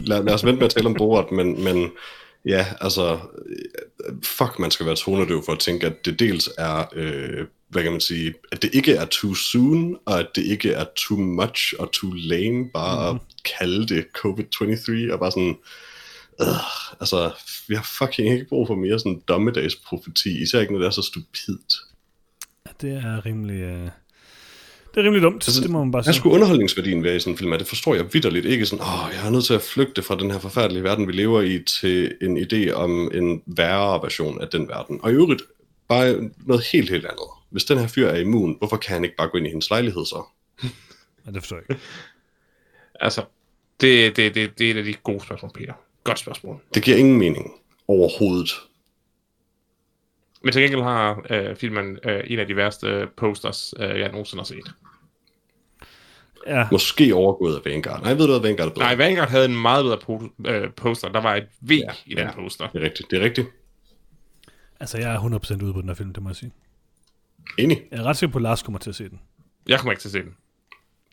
lad, 0.08 0.24
lad 0.24 0.34
os 0.34 0.46
vente 0.46 0.60
med 0.60 0.66
at 0.66 0.72
tale 0.72 0.88
om 0.88 0.94
Borat, 0.94 1.32
men, 1.32 1.64
men 1.64 1.92
ja, 2.46 2.66
altså, 2.82 3.20
fuck, 4.24 4.60
man 4.60 4.72
skal 4.72 4.86
være 4.86 4.96
tonedøv 4.96 5.44
for 5.46 5.52
at 5.52 5.60
tænke, 5.60 5.88
at 5.88 6.06
det 6.06 6.20
dels 6.20 6.50
er, 6.58 6.86
øh, 6.94 7.48
hvad 7.68 7.84
kan 7.84 7.92
man 7.92 8.02
sige, 8.02 8.34
at 8.52 8.62
det 8.62 8.76
ikke 8.76 8.94
er 8.94 9.06
too 9.06 9.34
soon, 9.34 9.98
og 10.06 10.20
at 10.20 10.28
det 10.36 10.44
ikke 10.44 10.72
er 10.72 10.86
too 10.96 11.18
much 11.18 11.74
og 11.80 11.92
too 11.92 12.12
lame, 12.14 12.70
bare 12.70 13.14
mm-hmm. 13.14 13.26
at 13.38 13.52
kalde 13.60 13.88
det 13.88 14.06
COVID-23, 14.18 15.14
og 15.14 15.20
bare 15.20 15.32
sådan, 15.32 15.58
øh, 16.42 16.48
altså, 17.00 17.32
vi 17.68 17.76
har 17.76 17.84
fucking 18.00 18.34
ikke 18.34 18.46
brug 18.50 18.68
for 18.68 18.76
mere 18.76 19.00
sådan 19.00 19.22
dommedagsprofeti, 19.28 20.42
især 20.42 20.60
ikke 20.60 20.74
når 20.74 20.80
det 20.80 20.88
er 20.88 20.92
så 20.92 21.02
stupidt. 21.02 21.74
Det 22.82 22.94
er 22.94 23.26
rimelig... 23.26 23.62
Øh, 23.62 23.90
det 24.94 25.00
er 25.00 25.04
rimelig 25.04 25.22
dumt, 25.24 25.48
Altså, 25.48 25.62
det 25.62 25.70
må 25.70 25.80
man 25.84 25.92
bare 25.92 26.02
Hvad 26.02 26.14
sige. 26.14 26.20
skulle 26.20 26.36
underholdningsværdien 26.36 27.04
være 27.04 27.16
i 27.16 27.20
sådan 27.20 27.34
en 27.34 27.38
film? 27.38 27.52
Det 27.52 27.68
forstår 27.68 27.96
jeg 27.96 28.14
vidderligt 28.14 28.46
ikke. 28.46 28.66
Sådan, 28.66 28.86
åh, 28.86 29.10
jeg 29.14 29.28
er 29.28 29.32
nødt 29.32 29.46
til 29.46 29.54
at 29.54 29.62
flygte 29.62 30.02
fra 30.04 30.16
den 30.16 30.32
her 30.32 30.40
forfærdelige 30.40 30.84
verden, 30.84 31.08
vi 31.08 31.12
lever 31.12 31.42
i, 31.42 31.64
til 31.64 32.16
en 32.22 32.38
idé 32.38 32.72
om 32.72 33.12
en 33.14 33.42
værre 33.46 34.00
version 34.04 34.42
af 34.42 34.48
den 34.48 34.68
verden. 34.68 35.00
Og 35.04 35.12
i 35.12 35.14
øvrigt, 35.14 35.42
bare 35.88 36.30
noget 36.46 36.64
helt, 36.72 36.90
helt 36.90 37.06
andet. 37.06 37.26
Hvis 37.50 37.64
den 37.64 37.78
her 37.78 37.88
fyr 37.88 38.08
er 38.08 38.18
immun, 38.20 38.56
hvorfor 38.58 38.78
kan 38.78 38.94
han 38.94 39.04
ikke 39.04 39.16
bare 39.16 39.28
gå 39.30 39.38
ind 39.38 39.48
i 39.48 39.50
hendes 39.50 39.70
lejlighed 39.70 40.06
så? 40.06 40.24
Ja, 41.26 41.32
det 41.32 41.42
forstår 41.42 41.56
jeg 41.58 41.64
ikke. 41.70 41.82
Altså, 43.04 43.24
det, 43.82 44.16
det, 44.16 44.36
det, 44.36 44.60
det 44.60 44.68
er 44.68 44.72
et 44.72 44.78
af 44.78 44.84
de 44.84 44.94
gode 44.94 45.20
spørgsmål, 45.24 45.52
Peter. 45.56 45.74
Godt 46.04 46.20
spørgsmål. 46.20 46.60
Det 46.74 46.84
giver 46.84 46.98
ingen 46.98 47.18
mening 47.18 47.52
overhovedet. 47.88 48.52
Men 50.44 50.54
til 50.54 50.62
gengæld 50.62 50.82
har 50.82 51.26
øh, 51.30 51.56
filmen 51.56 51.98
øh, 52.06 52.24
en 52.28 52.40
af 52.40 52.48
de 52.48 52.56
værste 52.56 52.88
øh, 52.88 53.08
posters, 53.18 53.74
øh, 53.80 54.00
jeg 54.00 54.12
nogensinde 54.12 54.42
har 54.42 54.46
set. 54.46 54.72
Ja, 56.48 56.68
Måske 56.72 57.16
overgået 57.16 57.56
af 57.56 57.62
Vanguard. 57.66 58.02
Nej, 58.02 58.14
ved 58.14 58.28
du 58.28 58.32
hvad, 58.40 58.40
Vanguard 58.50 58.70
er 58.70 58.74
bedre. 58.74 58.86
Nej, 58.86 58.96
Vanguard 58.96 59.30
havde 59.30 59.46
en 59.46 59.62
meget 59.62 59.84
bedre 59.84 59.98
po- 59.98 60.50
øh, 60.52 60.74
poster. 60.74 61.10
Der 61.10 61.22
var 61.22 61.36
et 61.36 61.48
V 61.62 61.72
ja, 61.72 61.92
i 62.06 62.16
den 62.16 62.28
ja. 62.28 62.32
poster. 62.32 62.68
Det 62.68 62.82
er 62.82 62.86
rigtigt, 62.86 63.12
det 63.12 63.20
er 63.22 63.24
rigtigt. 63.26 63.48
altså 64.80 64.98
jeg 64.98 65.14
er 65.14 65.20
100% 65.20 65.64
ude 65.64 65.74
på 65.74 65.82
den 65.82 65.90
her 65.90 65.96
film, 65.96 66.14
det 66.14 66.24
må 66.24 66.30
jeg 66.30 66.36
sige. 66.36 66.52
Enig. 67.58 67.82
Jeg 67.92 68.00
er 68.00 68.04
ret 68.04 68.18
sikker 68.18 68.32
på, 68.34 68.38
at 68.38 68.42
Lars 68.42 68.64
kommer 68.64 68.80
til 68.80 68.90
at 68.90 68.96
se 68.96 69.10
den. 69.10 69.20
Jeg 69.68 69.80
kommer 69.80 69.92
ikke 69.92 70.02
til 70.02 70.08
at 70.08 70.12
se 70.12 70.20
den. 70.22 70.36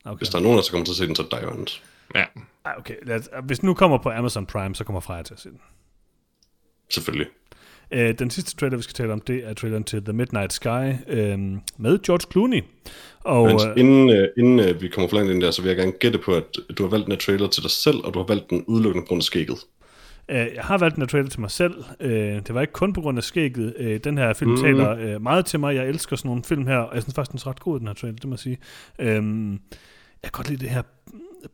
Okay. 0.04 0.18
Hvis 0.18 0.28
der 0.28 0.38
er 0.38 0.42
nogen, 0.42 0.56
der 0.56 0.62
så 0.62 0.70
kommer 0.70 0.84
til 0.84 0.92
at 0.92 0.96
se 0.96 1.06
den, 1.06 1.14
så 1.14 1.22
er 1.22 1.26
det 1.26 1.32
dig, 1.32 1.42
Johannes. 1.42 1.82
Ja. 2.14 2.24
Ej, 2.64 2.74
okay. 2.78 2.94
Lad, 3.02 3.42
hvis 3.42 3.58
den 3.58 3.66
nu 3.66 3.74
kommer 3.74 3.98
på 3.98 4.10
Amazon 4.10 4.46
Prime, 4.46 4.74
så 4.74 4.84
kommer 4.84 5.00
Freja 5.00 5.22
til 5.22 5.34
at 5.34 5.40
se 5.40 5.48
den. 5.50 5.60
Selvfølgelig. 6.90 7.26
Uh, 7.94 8.10
den 8.18 8.30
sidste 8.30 8.56
trailer, 8.56 8.76
vi 8.76 8.82
skal 8.82 8.94
tale 8.94 9.12
om, 9.12 9.20
det 9.20 9.42
er 9.44 9.54
traileren 9.54 9.84
til 9.84 10.04
The 10.04 10.12
Midnight 10.12 10.52
Sky 10.52 10.66
uh, 10.66 11.40
med 11.76 12.02
George 12.02 12.26
Clooney. 12.32 12.62
Og 13.20 13.46
Men 13.46 13.54
uh, 13.54 13.62
inden, 13.76 14.10
øh, 14.10 14.28
inden 14.36 14.60
øh, 14.60 14.82
vi 14.82 14.88
kommer 14.88 15.08
for 15.08 15.16
langt 15.16 15.32
ind 15.32 15.42
der, 15.42 15.50
så 15.50 15.62
vil 15.62 15.68
jeg 15.68 15.76
gerne 15.76 15.92
gætte 15.92 16.18
på, 16.18 16.34
at 16.34 16.44
du 16.78 16.82
har 16.82 16.90
valgt 16.90 17.06
den 17.06 17.12
her 17.12 17.18
trailer 17.18 17.48
til 17.48 17.62
dig 17.62 17.70
selv, 17.70 17.96
og 18.04 18.14
du 18.14 18.18
har 18.18 18.26
valgt 18.26 18.50
den 18.50 18.64
udelukkende 18.66 19.04
på 19.04 19.08
grund 19.08 19.20
af 19.20 19.22
skægget. 19.22 19.58
uh, 20.28 20.34
jeg 20.34 20.62
har 20.62 20.78
valgt 20.78 20.94
den 20.94 21.02
her 21.02 21.08
trailer 21.08 21.30
til 21.30 21.40
mig 21.40 21.50
selv. 21.50 21.74
Uh, 22.00 22.08
det 22.10 22.54
var 22.54 22.60
ikke 22.60 22.72
kun 22.72 22.92
på 22.92 23.00
grund 23.00 23.18
af 23.18 23.24
skægget. 23.24 24.00
Den 24.04 24.18
her 24.18 24.32
film 24.32 24.50
mm. 24.50 24.56
taler 24.56 25.18
meget 25.18 25.46
til 25.46 25.60
mig. 25.60 25.74
Jeg 25.74 25.88
elsker 25.88 26.16
sådan 26.16 26.28
nogle 26.28 26.44
film 26.44 26.66
her, 26.66 26.78
og 26.78 26.94
jeg 26.94 27.02
synes 27.02 27.14
faktisk, 27.14 27.32
den 27.32 27.40
er 27.44 27.50
ret 27.50 27.60
god, 27.60 27.78
den 27.78 27.86
her 27.86 27.94
trailer, 27.94 28.16
det 28.16 28.24
må 28.24 28.34
jeg 28.34 28.38
sige. 28.38 28.58
Jeg 28.98 30.32
kan 30.32 30.32
godt 30.32 30.48
lide 30.48 30.60
det 30.60 30.70
her 30.70 30.82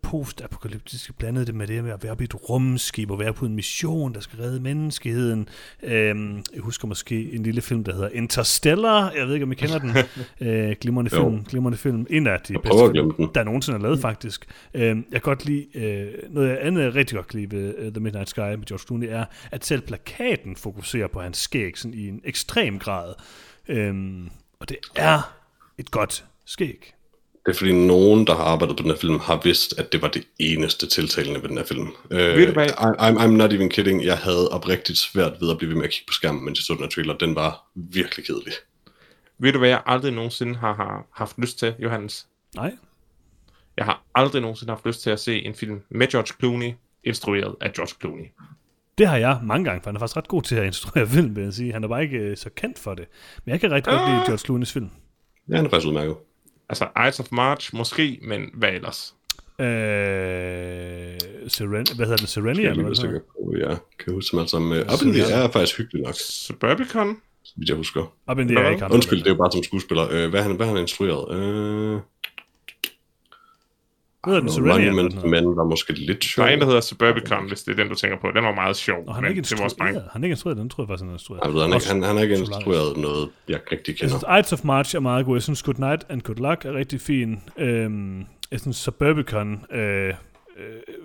post-apokalyptiske 0.02 1.12
blandet 1.12 1.46
det 1.46 1.54
med 1.54 1.66
det 1.66 1.84
med 1.84 1.92
at 1.92 2.02
være 2.02 2.16
i 2.20 2.24
et 2.24 2.50
rumskib 2.50 3.10
og 3.10 3.18
være 3.18 3.32
på 3.32 3.46
en 3.46 3.54
mission, 3.54 4.14
der 4.14 4.20
skal 4.20 4.38
redde 4.38 4.60
menneskeheden. 4.60 5.48
Øhm, 5.82 6.36
jeg 6.54 6.60
husker 6.60 6.88
måske 6.88 7.32
en 7.32 7.42
lille 7.42 7.62
film, 7.62 7.84
der 7.84 7.92
hedder 7.94 8.08
Interstellar. 8.08 9.10
Jeg 9.10 9.26
ved 9.26 9.34
ikke, 9.34 9.44
om 9.44 9.52
I 9.52 9.54
kender 9.54 9.78
den. 9.78 9.90
øh, 10.48 10.76
glimrende 10.80 11.16
Jo. 11.16 11.30
film. 11.30 11.44
Glimrende 11.44 11.78
film. 11.78 12.06
En 12.10 12.26
af 12.26 12.40
de 12.40 12.52
bedste 12.52 12.90
film, 12.94 13.14
den. 13.14 13.30
der 13.34 13.44
nogensinde 13.44 13.78
er 13.78 13.82
lavet, 13.82 14.00
faktisk. 14.00 14.46
Øhm, 14.74 15.06
jeg 15.12 15.22
kan 15.22 15.30
godt 15.30 15.44
lide, 15.44 15.66
øh, 15.74 16.12
noget 16.30 16.56
andet, 16.56 16.82
jeg 16.82 16.94
rigtig 16.94 17.16
godt 17.16 17.28
kan 17.28 17.40
lide 17.40 17.56
ved 17.56 17.74
uh, 17.78 17.92
The 17.92 18.00
Midnight 18.00 18.28
Sky 18.28 18.38
med 18.40 18.66
George 18.66 18.86
Clooney, 18.86 19.06
er, 19.10 19.24
at 19.50 19.64
selv 19.64 19.80
plakaten 19.80 20.56
fokuserer 20.56 21.08
på 21.08 21.20
hans 21.20 21.38
skæg 21.38 21.78
sådan 21.78 21.94
i 21.94 22.08
en 22.08 22.20
ekstrem 22.24 22.78
grad. 22.78 23.14
Øhm, 23.68 24.28
og 24.60 24.68
det 24.68 24.76
er 24.96 25.34
et 25.78 25.90
godt 25.90 26.24
skæg. 26.44 26.93
Det 27.46 27.50
er 27.52 27.56
fordi 27.56 27.72
nogen, 27.72 28.26
der 28.26 28.34
har 28.34 28.44
arbejdet 28.44 28.76
på 28.76 28.82
den 28.82 28.90
her 28.90 28.98
film, 28.98 29.18
har 29.18 29.40
vidst, 29.44 29.78
at 29.78 29.92
det 29.92 30.02
var 30.02 30.08
det 30.08 30.24
eneste 30.38 30.86
tiltalende 30.86 31.42
ved 31.42 31.48
den 31.48 31.56
her 31.58 31.64
film. 31.64 31.88
Øh, 32.10 32.18
Ved 32.36 32.46
du 32.46 32.52
hvad? 32.52 32.66
I, 32.66 32.70
I'm, 32.70 33.18
I'm 33.20 33.26
not 33.26 33.52
even 33.52 33.68
kidding. 33.68 34.04
Jeg 34.04 34.18
havde 34.18 34.48
oprigtigt 34.48 34.98
svært 34.98 35.32
ved 35.40 35.50
at 35.50 35.58
blive 35.58 35.68
ved 35.68 35.76
med 35.76 35.84
at 35.84 35.90
kigge 35.90 36.06
på 36.06 36.12
skærmen, 36.12 36.44
mens 36.44 36.58
jeg 36.58 36.64
så 36.64 36.72
den 36.72 36.82
her 36.82 36.88
trailer. 36.88 37.16
Den 37.18 37.34
var 37.34 37.66
virkelig 37.74 38.26
kedelig. 38.26 38.52
Ved 39.38 39.52
du, 39.52 39.58
hvad 39.58 39.68
jeg 39.68 39.82
aldrig 39.86 40.12
nogensinde 40.12 40.54
har, 40.54 40.74
har 40.74 41.06
haft 41.12 41.38
lyst 41.38 41.58
til, 41.58 41.74
Johannes? 41.78 42.26
Nej? 42.56 42.72
Jeg 43.76 43.84
har 43.84 44.02
aldrig 44.14 44.42
nogensinde 44.42 44.70
haft 44.72 44.86
lyst 44.86 45.02
til 45.02 45.10
at 45.10 45.20
se 45.20 45.44
en 45.44 45.54
film 45.54 45.80
med 45.90 46.06
George 46.06 46.34
Clooney, 46.40 46.72
instrueret 47.04 47.54
af 47.60 47.72
George 47.72 47.94
Clooney. 48.00 48.24
Det 48.98 49.08
har 49.08 49.16
jeg 49.16 49.40
mange 49.42 49.64
gange, 49.64 49.80
for 49.82 49.90
han 49.90 49.96
er 49.96 50.00
faktisk 50.00 50.16
ret 50.16 50.28
god 50.28 50.42
til 50.42 50.56
at 50.56 50.66
instruere 50.66 51.06
film, 51.16 51.36
vil 51.36 51.44
jeg 51.44 51.52
sige. 51.52 51.72
Han 51.72 51.84
er 51.84 51.88
bare 51.88 52.02
ikke 52.02 52.18
øh, 52.18 52.36
så 52.36 52.50
kendt 52.50 52.78
for 52.78 52.94
det. 52.94 53.04
Men 53.44 53.52
jeg 53.52 53.60
kan 53.60 53.70
rigtig 53.70 53.92
godt 53.92 54.10
lide 54.10 54.20
George 54.26 54.60
Clooney's 54.62 54.72
film. 54.72 54.90
Ja, 55.48 55.56
han 55.56 55.66
er 55.66 55.70
faktisk 55.70 55.88
udmærket. 55.88 56.16
Altså, 56.68 56.88
Eyes 57.04 57.20
of 57.20 57.26
March 57.32 57.74
måske, 57.76 58.18
men 58.22 58.50
hvad 58.54 58.68
ellers? 58.72 59.14
Øh, 59.60 59.66
Seren, 61.48 61.86
hvad 61.96 62.06
hedder 62.06 62.16
den? 62.16 62.26
Serenia? 62.26 62.62
Jeg 62.62 62.68
er 62.68 62.70
Eller 62.70 63.10
hvad 63.10 63.20
på, 63.20 63.54
ja. 63.58 63.74
Kan 63.98 64.06
jeg 64.06 64.14
huske 64.14 64.36
alle 64.36 64.48
sammen. 64.48 64.72
Uh, 64.72 64.94
Up 64.94 65.02
in 65.02 65.12
the 65.12 65.24
Air 65.24 65.42
er 65.42 65.50
faktisk 65.50 65.78
hyggelig 65.78 66.02
nok, 66.02 66.14
Suburbicon? 66.14 67.16
vidt 67.56 67.68
jeg 67.68 67.76
husker. 67.76 68.02
Up 68.30 68.38
in 68.38 68.48
the 68.48 68.54
Hvad? 68.54 68.64
Air, 68.64 68.70
ikke 68.70 68.82
ham. 68.82 68.92
Undskyld, 68.92 69.18
det 69.18 69.26
er 69.26 69.30
jo 69.30 69.36
bare 69.36 69.52
som 69.52 69.62
skuespiller. 69.62 70.04
Uh, 70.04 70.30
hvad, 70.30 70.42
har 70.42 70.48
han, 70.48 70.56
hvad 70.56 70.66
han 70.66 70.76
instrueret? 70.76 71.24
Uh, 71.94 72.00
Hedder 74.26 74.40
den 74.40 74.48
Serenity 74.50 74.80
eller 74.80 74.92
Monument 74.92 75.14
noget? 75.14 75.30
Men 75.44 75.56
var 75.56 75.64
måske 75.64 75.92
lidt 75.92 76.22
Der 76.22 76.26
sjov. 76.26 76.44
er 76.44 76.48
en, 76.48 76.58
der 76.60 76.66
hedder 76.66 76.80
Suburbicon, 76.80 77.48
hvis 77.48 77.62
det 77.62 77.72
er 77.72 77.76
den, 77.76 77.88
du 77.88 77.94
tænker 77.94 78.18
på. 78.18 78.26
Den 78.34 78.44
var 78.44 78.54
meget 78.54 78.76
sjov, 78.76 79.04
Og 79.06 79.14
han 79.14 79.24
er 79.24 79.28
men 79.28 79.36
ikke 79.38 79.48
det 79.48 79.58
var 79.58 79.64
også 79.64 79.76
bare... 79.76 79.88
instrueret. 79.88 80.10
Han 80.12 80.22
er 80.22 80.24
ikke 80.26 80.32
instrueret, 80.32 80.58
den 80.58 80.68
tror 80.70 80.82
jeg 80.82 80.88
faktisk, 80.88 81.02
han 81.02 81.08
er 81.08 81.14
instrueret. 81.14 81.40
Jeg 81.44 81.54
ved, 81.54 81.60
han, 81.62 81.70
er 81.70 81.74
ikke, 81.74 81.86
han, 81.88 82.02
han 82.02 82.16
har 82.16 82.22
ikke 82.22 82.36
instrueret 82.36 82.96
noget, 82.96 83.28
jeg 83.48 83.60
rigtig 83.72 83.88
Jeg 83.92 83.96
kender. 84.10 84.18
synes, 84.18 84.38
Ides 84.38 84.52
of 84.52 84.64
March 84.64 84.96
er 84.96 85.00
meget 85.00 85.26
god. 85.26 85.36
Jeg 85.36 85.42
synes, 85.42 85.62
Good 85.62 85.78
Night 85.78 86.06
and 86.08 86.22
Good 86.22 86.36
Luck 86.36 86.64
er 86.64 86.72
rigtig 86.74 87.00
fin. 87.00 87.40
Øhm, 87.58 88.18
jeg 88.50 88.60
synes, 88.60 88.76
Suburbicon 88.76 89.64
øh, 89.72 89.80
øh, 90.08 90.12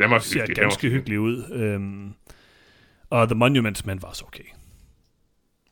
Den 0.02 0.10
var 0.12 0.20
ser 0.20 0.40
hyggelig, 0.40 0.56
ganske 0.58 0.90
hyggelig 0.90 1.20
ud. 1.20 1.44
Øhm, 1.52 2.14
og 3.10 3.28
The 3.28 3.36
Monuments 3.36 3.86
Men 3.86 4.02
var 4.02 4.08
også 4.10 4.24
okay. 4.28 4.44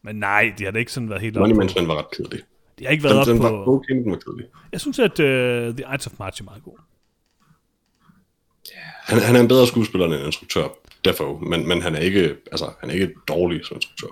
Men 0.03 0.15
nej, 0.15 0.53
de 0.57 0.63
har 0.63 0.71
da 0.71 0.79
ikke 0.79 0.91
sådan 0.91 1.09
været 1.09 1.21
helt 1.21 1.35
Monuments 1.35 1.73
på. 1.73 1.79
Men 1.79 1.87
var 1.87 1.97
ret 1.97 2.11
kedelig. 2.17 2.39
De 2.79 2.83
har 2.85 2.91
ikke 2.91 3.03
været 3.03 3.27
Den, 3.27 3.35
den 3.35 3.45
oppe 3.45 3.57
var 3.57 3.65
på... 3.65 3.71
okay, 3.75 3.93
men 3.93 4.03
den 4.03 4.11
var 4.11 4.17
kedelig. 4.17 4.45
Jeg 4.71 4.81
synes, 4.81 4.99
at 4.99 5.11
uh, 5.19 5.25
The 5.75 5.85
Ides 5.93 6.07
of 6.07 6.13
March 6.19 6.41
er 6.41 6.45
meget 6.45 6.63
god. 6.63 6.77
Han, 9.03 9.19
han 9.19 9.35
er 9.35 9.39
en 9.39 9.47
bedre 9.47 9.67
skuespiller 9.67 10.05
end 10.05 10.15
en 10.15 10.25
instruktør, 10.25 10.67
Defoe, 11.05 11.41
men, 11.41 11.67
men 11.67 11.81
han 11.81 11.95
er 11.95 11.99
ikke, 11.99 12.35
altså, 12.51 12.65
han 12.79 12.89
er 12.89 12.93
ikke 12.93 13.13
dårlig 13.27 13.65
som 13.65 13.77
instruktør. 13.77 14.07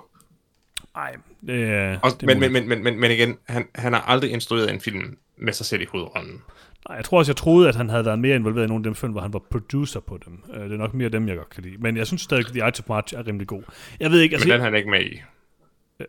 Nej, 0.96 1.16
det 1.48 1.64
er... 1.64 2.00
Det 2.00 2.24
men, 2.24 2.40
men, 2.40 2.54
men, 2.54 2.70
men, 2.70 2.84
men, 2.84 3.00
men 3.00 3.12
igen, 3.12 3.38
han, 3.48 3.68
han 3.76 3.94
har 3.94 4.02
aldrig 4.02 4.32
instrueret 4.32 4.74
en 4.74 4.82
film 4.82 5.18
med 5.38 5.54
sig 5.54 5.66
selv 5.66 5.82
i 5.82 5.86
hovedrollen. 5.86 6.42
Nej, 6.90 6.96
jeg 6.96 7.06
tror 7.06 7.18
også, 7.18 7.32
jeg 7.32 7.36
troede, 7.36 7.70
at 7.70 7.76
han 7.76 7.90
havde 7.90 8.06
været 8.06 8.20
mere 8.20 8.36
involveret 8.36 8.66
i 8.66 8.68
nogle 8.68 8.82
af 8.82 8.84
dem 8.84 8.96
film, 8.96 9.12
hvor 9.12 9.22
han 9.22 9.34
var 9.34 9.42
producer 9.52 10.00
på 10.00 10.20
dem. 10.26 10.44
Uh, 10.50 10.64
det 10.64 10.72
er 10.72 10.78
nok 10.78 10.94
mere 10.94 11.10
dem, 11.10 11.28
jeg 11.28 11.38
godt 11.38 11.50
kan 11.50 11.64
lide. 11.64 11.78
Men 11.80 11.98
jeg 11.98 12.08
synes 12.08 12.22
stadig, 12.22 12.46
at 12.46 12.52
The 12.52 12.68
Ides 12.68 12.80
of 12.80 12.86
March 12.90 13.16
er 13.16 13.28
rimelig 13.28 13.48
god. 13.48 13.64
Jeg 14.00 14.12
ved 14.12 14.22
ikke, 14.22 14.36
altså... 14.36 14.48
Men 14.48 14.54
den 14.54 14.62
er 14.62 14.66
han 14.66 14.76
ikke 14.76 14.90
med 14.90 15.02
i. 15.02 15.22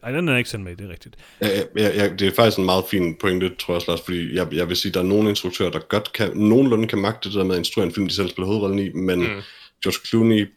Ej, 0.02 0.12
den 0.12 0.28
er 0.28 0.32
jeg 0.32 0.38
ikke 0.38 0.50
sendt 0.50 0.64
med, 0.64 0.76
det 0.76 0.86
er 0.86 0.90
rigtigt. 0.90 1.16
Ja, 1.40 1.48
ja, 1.76 2.02
ja, 2.02 2.08
det 2.08 2.22
er 2.22 2.32
faktisk 2.32 2.58
en 2.58 2.64
meget 2.64 2.84
fin 2.90 3.16
pointe, 3.20 3.54
tror 3.54 3.74
jeg 3.74 3.76
også, 3.76 3.90
Lars, 3.90 4.00
fordi 4.00 4.34
jeg, 4.34 4.54
jeg 4.54 4.68
vil 4.68 4.76
sige, 4.76 4.92
der 4.92 5.00
er 5.00 5.04
nogle 5.04 5.28
instruktører, 5.28 5.70
der 5.70 5.78
godt 5.78 6.12
kan, 6.12 6.36
nogenlunde 6.36 6.88
kan 6.88 6.98
magte 6.98 7.28
det 7.28 7.36
der 7.36 7.44
med 7.44 7.54
at 7.54 7.58
instruere 7.58 7.86
en 7.86 7.94
film, 7.94 8.08
de 8.08 8.14
selv 8.14 8.28
spiller 8.28 8.46
hovedrollen 8.46 8.78
i, 8.78 8.92
men 8.92 9.18
mm. 9.18 9.42
George 9.82 10.06
Clooney, 10.06 10.48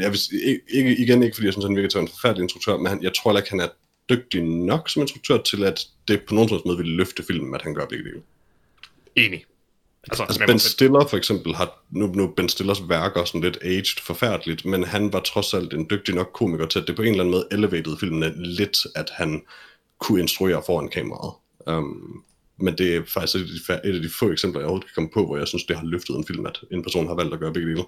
jeg 0.00 0.10
vil 0.10 0.18
sige, 0.18 0.60
ikke, 0.68 0.96
igen 0.96 1.22
ikke, 1.22 1.34
fordi 1.34 1.46
jeg 1.46 1.52
synes, 1.52 1.66
han 1.66 1.76
virker 1.76 1.88
til 1.88 1.98
at 1.98 2.00
være 2.00 2.08
en 2.08 2.14
forfærdelig 2.20 2.42
instruktør, 2.42 2.76
men 2.76 2.86
han, 2.86 3.02
jeg 3.02 3.14
tror 3.14 3.30
heller 3.30 3.40
ikke, 3.40 3.50
han 3.50 3.60
er 3.60 3.68
dygtig 4.10 4.42
nok 4.42 4.90
som 4.90 5.02
instruktør 5.02 5.38
til, 5.38 5.64
at 5.64 5.86
det 6.08 6.22
på 6.22 6.34
nogen 6.34 6.60
måde 6.66 6.78
vil 6.78 6.86
løfte 6.86 7.22
filmen, 7.22 7.54
at 7.54 7.62
han 7.62 7.74
gør 7.74 7.86
begge 7.86 8.04
dele. 8.04 8.22
Enig. 9.16 9.44
Altså, 10.10 10.22
Altså 10.22 10.44
Ben 10.46 10.58
Stiller 10.58 11.06
for 11.06 11.16
eksempel 11.16 11.54
har, 11.54 11.82
nu, 11.90 12.06
nu 12.06 12.26
Ben 12.36 12.48
Stillers 12.48 12.88
værker 12.88 13.24
sådan 13.24 13.40
lidt 13.40 13.58
aged 13.62 14.02
forfærdeligt, 14.02 14.64
men 14.64 14.84
han 14.84 15.12
var 15.12 15.20
trods 15.20 15.54
alt 15.54 15.74
en 15.74 15.86
dygtig 15.90 16.14
nok 16.14 16.30
komiker 16.34 16.66
til, 16.66 16.78
at 16.80 16.86
det 16.86 16.96
på 16.96 17.02
en 17.02 17.08
eller 17.08 17.20
anden 17.24 17.34
måde 17.34 17.46
elevated 17.52 17.96
filmene 18.00 18.32
lidt, 18.36 18.78
at 18.94 19.10
han 19.14 19.42
kunne 19.98 20.20
instruere 20.20 20.62
foran 20.66 20.88
kameraet. 20.88 21.32
Um, 21.66 22.24
men 22.56 22.78
det 22.78 22.96
er 22.96 23.02
faktisk 23.08 23.36
et 23.36 23.70
af, 23.70 23.80
de, 23.82 23.88
et 23.90 23.94
af 23.96 24.02
de 24.02 24.10
få 24.18 24.30
eksempler, 24.30 24.60
jeg 24.60 24.66
overhovedet 24.66 24.86
kan 24.88 24.94
komme 24.94 25.10
på, 25.14 25.26
hvor 25.26 25.36
jeg 25.36 25.48
synes, 25.48 25.64
det 25.64 25.76
har 25.76 25.84
løftet 25.84 26.16
en 26.16 26.24
film, 26.26 26.46
at 26.46 26.60
en 26.70 26.82
person 26.82 27.06
har 27.06 27.14
valgt 27.14 27.34
at 27.34 27.40
gøre 27.40 27.52
begge 27.52 27.68
dele. 27.68 27.84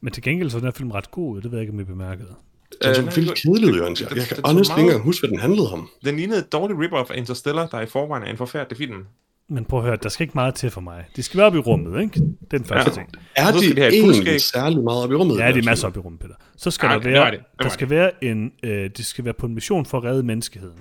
Men 0.00 0.12
til 0.12 0.22
gengæld 0.22 0.50
så 0.50 0.56
er 0.56 0.60
den 0.60 0.66
her 0.66 0.72
film 0.72 0.90
ret 0.90 1.10
god, 1.10 1.36
det 1.36 1.44
ved 1.44 1.58
jeg 1.58 1.60
ikke, 1.60 1.72
om 1.72 1.80
I 1.80 1.84
bemærkede. 1.84 2.34
Den 2.82 2.88
Øh, 2.90 2.94
så 2.94 3.02
nej, 3.02 3.14
vildt 3.14 3.30
det- 3.30 3.38
kedelig 3.42 3.74
Jørgen. 3.74 3.96
Jeg, 4.00 4.08
kan 4.26 4.36
honest 4.44 4.70
ikke 4.70 4.80
engang 4.82 5.02
huske, 5.02 5.20
hvad 5.22 5.30
den 5.30 5.38
handlede 5.38 5.72
om. 5.72 5.90
Den 6.04 6.16
lignede 6.16 6.38
et 6.38 6.52
dårligt 6.52 6.78
rip-off 6.80 7.10
af 7.10 7.16
Interstellar, 7.16 7.66
der 7.66 7.80
i 7.80 7.86
forvejen 7.86 8.22
er 8.26 8.30
en 8.30 8.36
forfærdelig 8.36 8.78
film. 8.78 9.04
Men 9.52 9.64
prøv 9.64 9.78
at 9.80 9.84
høre, 9.86 9.96
der 9.96 10.08
skal 10.08 10.24
ikke 10.24 10.34
meget 10.34 10.54
til 10.54 10.70
for 10.70 10.80
mig. 10.80 11.04
De 11.16 11.22
skal 11.22 11.38
være 11.38 11.46
oppe 11.46 11.58
i 11.58 11.60
rummet, 11.62 12.02
ikke? 12.02 12.14
Det 12.20 12.52
er 12.52 12.58
den 12.58 12.64
første 12.66 12.90
Ja. 12.90 12.94
ting. 12.94 13.08
Er 13.36 13.52
de 13.52 13.88
egentlig 13.98 14.40
særlig 14.40 14.84
meget 14.84 15.02
op 15.04 15.12
i 15.12 15.14
rummet? 15.14 15.38
Ja, 15.38 15.52
de 15.52 15.58
er 15.58 15.62
masser 15.64 15.86
oppe 15.86 15.98
i 15.98 16.02
rummet, 16.02 16.20
Peter. 16.20 16.34
Så 16.56 16.70
skal 16.70 16.86
Ja, 16.86 16.92
der 16.92 17.00
det 17.00 17.12
være, 17.12 17.30
det. 17.30 17.38
Det 17.38 17.62
der 17.62 17.68
skal 17.68 17.90
være 17.90 18.24
en, 18.24 18.52
øh, 18.62 18.90
de 18.96 19.04
skal 19.04 19.24
være 19.24 19.34
på 19.34 19.46
en 19.46 19.54
mission 19.54 19.86
for 19.86 19.98
at 19.98 20.04
redde 20.04 20.22
menneskeheden. 20.22 20.78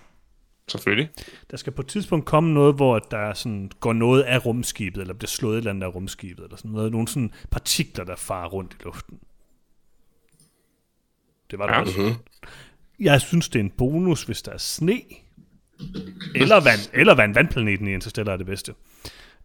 Selvfølgelig. 0.67 1.10
Der 1.51 1.57
skal 1.57 1.73
på 1.73 1.81
et 1.81 1.88
tidspunkt 1.88 2.25
komme 2.25 2.53
noget, 2.53 2.75
hvor 2.75 2.99
der 2.99 3.34
sådan 3.34 3.71
går 3.79 3.93
noget 3.93 4.21
af 4.21 4.45
rumskibet, 4.45 5.01
eller 5.01 5.13
bliver 5.13 5.27
slået 5.27 5.53
et 5.53 5.57
eller 5.57 5.71
andet 5.71 5.84
af 5.84 5.95
rumskibet, 5.95 6.43
eller 6.43 6.57
sådan 6.57 6.71
noget. 6.71 6.91
Nogle 6.91 7.07
sådan 7.07 7.31
partikler, 7.51 8.05
der 8.05 8.15
farer 8.15 8.47
rundt 8.47 8.73
i 8.79 8.84
luften. 8.84 9.17
Det 11.51 11.60
var 11.60 11.65
der 11.67 11.73
Ja. 11.73 11.81
også. 11.81 12.01
Mhm. 12.01 12.12
Jeg 12.99 13.21
synes, 13.21 13.49
det 13.49 13.60
er 13.60 13.63
en 13.63 13.69
bonus, 13.77 14.23
hvis 14.23 14.41
der 14.41 14.51
er 14.51 14.57
sne. 14.57 15.01
Eller 16.36 16.56
vand, 16.56 16.80
eller 16.94 17.15
vand. 17.15 17.34
Vandplaneten 17.34 17.88
i 17.88 17.94
Interstellar 17.94 18.34
er 18.34 18.38
det 18.38 18.46
bedste. 18.46 18.74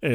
Øh, 0.03 0.13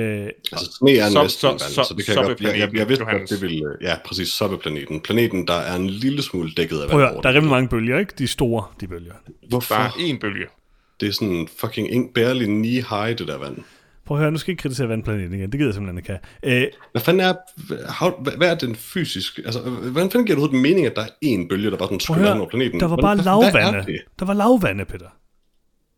Altså, 0.52 0.72
sne 0.80 0.92
er 0.98 1.10
Så- 1.10 1.24
næsten 1.24 1.40
så- 1.40 1.48
vand, 1.48 1.60
så- 1.60 1.84
så 1.84 1.94
det 1.98 2.06
kan 2.06 2.16
jeg 2.16 2.24
godt... 2.26 2.42
Jeg, 2.42 2.60
jeg, 2.60 2.76
jeg 2.76 2.88
vidste 2.90 3.04
godt, 3.06 3.14
Johannes. 3.14 3.30
det 3.30 3.42
ville... 3.42 3.64
Ja, 3.82 3.96
præcis, 4.06 4.28
soppeplaneten. 4.28 5.02
Planeten, 5.02 5.48
der 5.48 5.54
er 5.54 5.76
en 5.76 5.90
lille 5.90 6.22
smule 6.22 6.52
dækket 6.58 6.78
af 6.78 6.90
vand. 6.98 7.24
der 7.24 7.30
er 7.30 7.34
rimelig 7.34 7.50
mange 7.50 7.70
bølger, 7.70 8.00
ikke? 8.00 8.14
De 8.18 8.24
er 8.24 8.28
store, 8.28 8.64
de 8.82 8.88
bølger. 8.88 9.14
Hvorfor? 9.50 9.76
Der 9.76 9.82
er 9.82 9.90
én 9.90 10.20
bølge. 10.20 10.46
Det 11.00 11.08
er 11.10 11.14
sådan 11.14 11.48
fucking 11.58 11.92
ing, 11.94 12.14
barely 12.14 12.46
knee 12.46 12.86
high, 12.90 13.18
det 13.18 13.28
der 13.28 13.38
vand. 13.38 13.58
Prøv 14.06 14.18
at 14.18 14.22
høre, 14.22 14.32
nu 14.32 14.38
skal 14.38 14.52
jeg 14.52 14.54
ikke 14.54 14.62
kritisere 14.62 14.90
vandplaneten 14.90 15.34
igen. 15.34 15.52
Det 15.52 15.60
gider 15.60 15.66
jeg 15.68 15.74
simpelthen 15.74 15.98
ikke 15.98 16.20
have. 16.44 16.64
Øh, 16.64 16.68
Hvad 16.92 17.02
fanden 17.02 17.22
er... 17.28 17.34
How, 18.00 18.12
hvad, 18.38 18.50
er 18.52 18.56
den 18.56 18.76
fysiske... 18.76 19.42
Altså, 19.46 19.60
hvordan 19.62 20.12
fanden 20.12 20.26
giver 20.26 20.48
det 20.48 20.54
mening, 20.62 20.86
at 20.86 20.96
der 20.96 21.02
er 21.02 21.08
én 21.26 21.48
bølge, 21.48 21.72
der 21.72 21.78
bare 21.78 21.88
sådan 21.88 22.00
skyller 22.00 22.36
over 22.40 22.50
planeten? 22.50 22.80
der 22.80 22.88
var 22.88 22.96
bare 22.96 23.18
lavvande. 23.18 23.98
Der 24.20 24.26
var 24.26 24.34
lavvande, 24.34 24.86
Peter. 24.86 25.06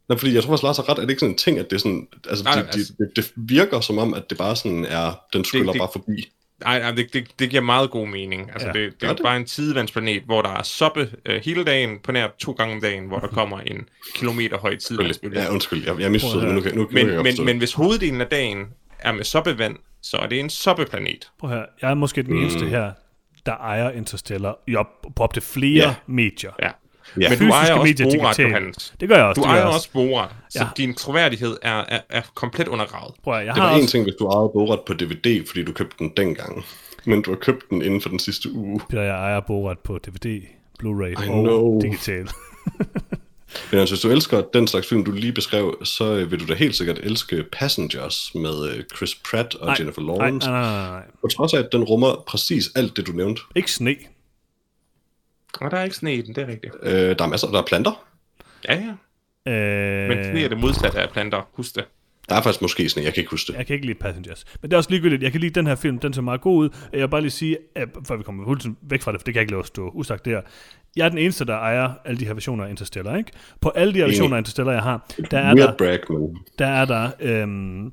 Nå, 0.10 0.18
fordi 0.18 0.34
jeg 0.34 0.44
tror 0.44 0.52
faktisk, 0.52 0.63
Lars 0.63 0.78
har 0.78 0.89
ret, 0.89 1.00
at 1.00 1.02
det 1.02 1.10
ikke 1.10 1.20
sådan 1.20 1.32
en 1.34 1.38
ting, 1.38 1.60
at 1.60 1.70
det 1.70 1.76
er 1.76 1.80
sådan... 1.80 2.08
Altså, 2.30 2.44
Nej, 2.44 2.54
det, 2.54 2.63
nej, 2.63 2.72
altså- 2.74 2.94
det, 3.00 3.12
det, 3.16 3.26
det, 3.26 3.34
virker 3.36 3.80
som 3.80 3.98
om, 3.98 4.13
at 4.13 4.24
det 4.30 4.38
bare 4.38 4.56
sådan 4.56 4.86
er... 4.86 5.20
Den 5.34 5.46
skyller 5.46 5.72
det- 5.72 5.80
bare 5.80 5.89
forbi. 5.94 6.32
Nej, 6.63 6.80
nej 6.80 6.92
det, 6.92 7.13
det, 7.13 7.28
det 7.39 7.50
giver 7.50 7.62
meget 7.62 7.89
god 7.92 8.08
mening. 8.08 8.50
Altså, 8.54 8.68
Ja. 8.68 8.74
det, 8.74 8.94
det 9.02 9.04
er 9.04 9.08
jo 9.10 9.13
det? 9.16 9.24
bare 9.24 9.38
en 9.38 9.46
tidevandsplanet, 9.46 10.24
hvor 10.26 10.42
der 10.42 10.50
er 10.50 10.63
soppe 10.63 11.12
øh, 11.26 11.42
hele 11.46 11.63
dagen, 11.63 12.00
på 12.04 12.12
nær 12.12 12.28
to 12.39 12.52
gange 12.52 12.76
om 12.76 12.82
dagen, 12.82 13.08
hvor 13.08 13.20
der 13.20 13.28
kommer 13.39 13.60
en 13.60 13.86
kilometer 14.16 14.58
høj 14.58 14.76
tidevandsbølge. 14.76 15.42
Ja, 15.42 15.52
undskyld, 15.52 15.86
jeg, 15.86 16.00
jeg 16.00 16.12
misforstod 16.12 16.42
Prøv 16.42 16.48
det, 16.50 16.56
nu 16.56 16.62
kan, 16.62 16.76
nu, 16.76 16.82
nu 16.82 16.88
kan 16.88 16.96
Men, 16.96 17.08
jeg 17.08 17.16
godt 17.16 17.26
men, 17.38 17.46
men 17.46 17.48
det. 17.48 17.58
hvis 17.62 17.74
hoveddelen 17.74 18.22
af 18.22 18.28
dagen 18.28 18.66
er 19.00 19.12
med 19.12 19.24
soppevand, 19.24 19.76
så 20.02 20.18
er 20.18 20.28
det 20.28 20.39
en 20.39 20.50
soppeplanet. 20.50 21.30
Prøv 21.39 21.50
høre, 21.50 21.66
jeg 21.82 21.89
er 21.89 21.94
måske 21.96 22.24
den 22.24 22.38
eneste 22.38 22.66
her, 22.66 22.92
der 23.46 23.54
ejer 23.54 23.89
Interstellar 23.92 24.60
i 24.68 24.76
op, 24.76 24.88
på 25.16 25.24
op 25.24 25.34
til 25.34 25.42
flere 25.44 25.88
Ja. 25.88 25.96
medier. 26.08 26.52
Ja. 26.62 26.70
Ja. 27.21 27.30
Men 27.30 27.39
du 27.39 27.45
ejer 27.54 27.73
også 27.73 27.84
medier, 27.84 28.19
Borat. 28.19 28.39
Johannes. 28.39 28.93
Det 28.99 29.10
gør 29.10 29.15
jeg 29.15 29.26
også. 29.26 29.41
Du 29.41 29.47
ejer 29.47 29.63
også 29.63 29.89
Borat, 29.93 30.30
så 30.49 30.60
Ja. 30.60 30.67
din 30.78 30.93
troværdighed 30.93 31.58
er, 31.62 31.84
er, 31.89 31.99
er 32.10 32.21
komplet 32.36 32.67
undergravet. 32.67 33.13
Prøv 33.23 33.34
at 33.34 33.45
jeg 33.45 33.54
Det 33.56 33.62
har 33.63 33.69
var 33.69 33.76
en 33.76 33.82
også, 33.82 33.91
ting, 33.91 34.04
hvis 34.04 34.15
du 34.19 34.28
ejede 34.28 34.49
Borat 34.54 34.80
på 34.88 34.93
DVD, 34.93 35.47
fordi 35.47 35.63
du 35.63 35.73
købte 35.73 35.95
den 35.99 36.12
dengang. 36.17 36.65
Men 37.06 37.21
du 37.21 37.32
har 37.32 37.36
købt 37.38 37.69
den 37.69 37.82
inden 37.82 38.02
for 38.02 38.10
den 38.10 38.19
sidste 38.19 38.52
uge. 38.54 38.82
Peter, 38.89 39.02
jeg 39.04 39.15
ejer 39.15 39.39
Borat 39.39 39.80
på 39.80 39.97
DVD, 39.97 40.41
Blu-ray 40.84 41.12
I 41.12 41.15
og 41.15 41.23
know. 41.43 41.82
digital. 41.82 42.28
Men 43.71 43.80
altså, 43.80 43.95
hvis 43.95 44.02
du 44.02 44.10
elsker 44.10 44.41
den 44.54 44.67
slags 44.67 44.88
film, 44.88 45.04
du 45.06 45.12
lige 45.12 45.34
beskrev, 45.34 45.78
så 45.84 46.13
øh, 46.15 46.32
vil 46.32 46.39
du 46.39 46.45
da 46.45 46.54
helt 46.54 46.76
sikkert 46.76 46.99
elske 47.04 47.43
Passengers 47.52 48.32
med 48.36 48.69
øh, 48.69 48.84
Chris 48.97 49.15
Pratt 49.32 49.56
og 49.56 49.65
Nej, 49.65 49.76
Jennifer 49.80 50.02
Lawrence. 50.02 50.49
nej, 50.49 50.62
nej, 50.62 50.71
nej, 50.71 50.89
nej. 50.89 51.02
På 51.21 51.28
trods 51.28 51.54
af, 51.54 51.60
at 51.60 51.69
den 51.71 51.84
rummer 51.84 52.23
præcis 52.28 52.69
alt 52.76 52.97
det, 52.97 53.08
du 53.08 53.12
nævnte. 53.12 53.41
Ikke 53.56 53.71
sne. 53.71 53.95
Og 55.62 55.72
der 55.72 55.78
er 55.78 55.84
ikke 55.84 55.96
sne 55.96 56.16
i 56.16 56.22
den, 56.22 56.36
det 56.36 56.44
er 56.44 56.48
rigtigt. 56.48 56.74
Øh, 56.84 56.94
der 56.94 57.24
er 57.24 57.28
masser, 57.28 57.48
der 57.48 57.60
er 57.62 57.66
planter. 57.66 58.06
Ja, 58.70 58.74
ja. 58.76 59.52
Øh, 59.52 60.10
Men 60.10 60.24
sne 60.24 60.44
er 60.44 60.50
det 60.50 60.58
modsatte 60.58 61.00
af 61.00 61.10
planter. 61.10 61.50
Husk 61.54 61.76
det. 61.76 61.86
Der 62.30 62.36
er 62.36 62.42
faktisk 62.42 62.62
måske 62.62 62.89
sådan, 62.89 63.04
jeg 63.04 63.13
kan 63.13 63.22
ikke 63.22 63.32
huske 63.32 63.52
det. 63.52 63.58
Jeg 63.58 63.66
kan 63.68 63.74
ikke 63.74 63.86
lide 63.86 63.98
Passengers. 64.00 64.46
Men 64.62 64.72
det 64.72 64.74
er 64.74 64.78
også 64.78 64.89
ligegyldigt. 64.89 65.24
Jeg 65.24 65.32
kan 65.32 65.42
lide 65.42 65.54
den 65.54 65.68
her 65.68 65.76
film. 65.76 66.00
Den 66.00 66.13
ser 66.13 66.22
meget 66.22 66.42
god 66.42 66.58
ud. 66.63 66.70
Jeg 66.94 67.02
vil 67.02 67.08
bare 67.08 67.22
lige 67.22 67.32
sige, 67.32 67.58
at, 67.76 67.89
før 68.08 68.16
vi 68.18 68.24
kommer 68.24 68.46
fuldstændig 68.46 68.80
væk 68.89 69.02
fra 69.02 69.12
det, 69.12 69.20
for 69.22 69.26
det 69.26 69.34
kan 69.34 69.39
jeg 69.39 69.42
ikke 69.42 69.52
lade 69.52 69.60
at 69.60 69.68
stå 69.68 69.89
usagt 69.89 70.26
der. 70.26 70.42
Jeg 70.96 71.06
er 71.06 71.10
den 71.10 71.18
eneste, 71.18 71.46
der 71.46 71.54
ejer 71.56 71.94
alle 72.06 72.20
de 72.20 72.26
her 72.26 72.34
versioner 72.34 72.66
af 72.66 72.70
Interstellar. 72.70 73.18
Ikke? 73.18 73.32
På 73.62 73.70
alle 73.70 73.94
de 73.94 73.98
her 74.00 74.06
versioner 74.06 74.36
af 74.36 74.39
Interstellar, 74.39 74.72
jeg 74.72 74.82
har, 74.84 75.06
der 75.32 75.39
er 75.39 75.54
der, 75.54 75.74
brag, 75.78 76.00
der, 76.60 76.66
er 76.68 76.86
der 76.86 77.12
øhm, 77.20 77.92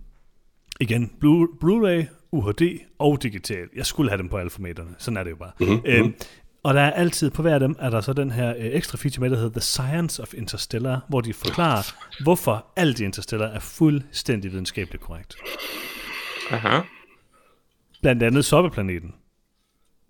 igen 0.80 1.12
Blu- 1.24 1.58
Blu-ray, 1.64 2.04
UHD 2.32 2.78
og 2.98 3.22
digital. 3.22 3.68
Jeg 3.76 3.86
skulle 3.86 4.10
have 4.10 4.18
dem 4.18 4.28
på 4.28 4.36
alle 4.36 4.50
formaterne. 4.50 4.90
Sådan 4.98 5.16
er 5.16 5.24
det 5.24 5.30
jo 5.30 5.36
bare. 5.36 5.50
Mm-hmm. 5.60 5.80
Øhm, 5.84 6.14
og 6.62 6.74
der 6.74 6.80
er 6.80 6.90
altid, 6.90 7.30
på 7.30 7.42
hver 7.42 7.54
af 7.54 7.60
dem, 7.60 7.76
er 7.78 7.90
der 7.90 8.00
så 8.00 8.12
den 8.12 8.30
her 8.30 8.50
øh, 8.58 8.64
ekstra 8.72 8.98
feature 8.98 9.20
med, 9.20 9.30
der 9.30 9.36
hedder 9.36 9.50
The 9.50 9.60
Science 9.60 10.22
of 10.22 10.34
Interstellar, 10.34 11.00
hvor 11.08 11.20
de 11.20 11.34
forklarer, 11.34 11.82
hvorfor 12.24 12.66
alt 12.76 13.00
i 13.00 13.04
Interstellar 13.04 13.46
er 13.46 13.60
fuldstændig 13.60 14.52
videnskabeligt 14.52 15.02
korrekt. 15.02 15.36
Aha. 16.50 16.80
Blandt 18.02 18.22
andet 18.22 18.44
soppeplaneten. 18.44 19.14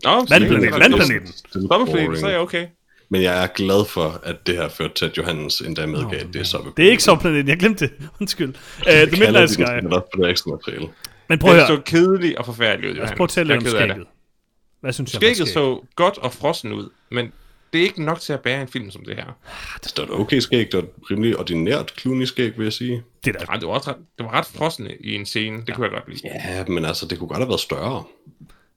Nå, 0.04 0.10
Vandplaneten, 0.30 0.80
vandplaneten. 0.80 1.26
Stoppeplaneten, 1.66 2.16
så 2.16 2.26
er 2.26 2.30
jeg 2.30 2.40
okay. 2.40 2.66
Men 3.08 3.22
jeg 3.22 3.42
er 3.42 3.46
glad 3.46 3.84
for, 3.88 4.20
at 4.22 4.46
det 4.46 4.56
her 4.56 4.68
førte 4.68 4.94
til, 4.94 5.04
at 5.04 5.16
Johannes 5.18 5.60
endda 5.60 5.86
medgav, 5.86 6.20
at 6.20 6.26
det 6.32 6.40
er 6.40 6.44
så 6.44 6.72
Det 6.76 6.86
er 6.86 6.90
ikke 6.90 7.02
soppeplaneten, 7.02 7.48
jeg 7.48 7.58
glemte 7.58 7.86
det. 7.86 7.94
Undskyld. 8.20 8.48
Uh, 8.48 8.84
The 8.86 9.20
Midnight 9.20 9.50
Sky. 9.50 9.60
Det 9.60 9.68
er 9.92 10.00
det 10.16 10.30
ekstra 10.30 10.50
materiale. 10.50 10.88
Men 11.28 11.38
prøv 11.38 11.50
at 11.50 11.56
høre, 11.56 11.66
så 11.66 11.82
kedelig 11.86 12.38
og 12.38 12.46
forfærdelig 12.46 12.90
ud, 12.90 12.94
lad 12.94 13.02
os 13.04 13.10
Johannes. 13.10 13.16
prøve 13.34 13.42
at 13.42 13.48
Jeg 13.48 13.56
om 13.56 13.66
er 13.66 13.70
det. 13.70 13.70
skægget. 13.70 14.06
Hvad 14.80 14.92
synes 14.92 15.12
jeg 15.12 15.18
Skægget 15.18 15.36
skæg? 15.36 15.52
så 15.54 15.80
godt 15.96 16.18
og 16.18 16.32
frossen 16.32 16.72
ud, 16.72 16.88
men 17.10 17.32
det 17.72 17.78
er 17.78 17.82
ikke 17.82 18.02
nok 18.04 18.20
til 18.20 18.32
at 18.32 18.40
bære 18.40 18.62
en 18.62 18.68
film 18.68 18.90
som 18.90 19.04
det 19.04 19.16
her. 19.16 19.24
Det 19.84 19.92
var 19.98 20.04
et 20.04 20.10
okay 20.10 20.38
skæg, 20.38 20.72
det 20.72 20.74
var 20.76 20.84
rimelig 21.10 21.38
ordinært 21.38 21.92
Clooney 22.00 22.24
skæg, 22.24 22.58
vil 22.58 22.64
jeg 22.64 22.72
sige. 22.72 23.02
Det 23.24 23.34
der. 23.34 23.56
Det 23.56 23.68
var, 23.68 23.74
også 23.74 23.90
ret, 23.90 23.96
det 24.18 24.26
var 24.26 24.32
ret 24.32 24.46
frossende 24.46 24.96
i 25.00 25.14
en 25.14 25.26
scene. 25.26 25.62
Det 25.66 25.74
kunne 25.74 25.84
jeg 25.84 25.92
godt 25.92 26.08
lide. 26.08 26.20
Ja, 26.24 26.64
men 26.64 26.84
altså, 26.84 27.06
det 27.06 27.18
kunne 27.18 27.28
godt 27.28 27.38
have 27.38 27.48
været 27.48 27.60
større. 27.60 28.04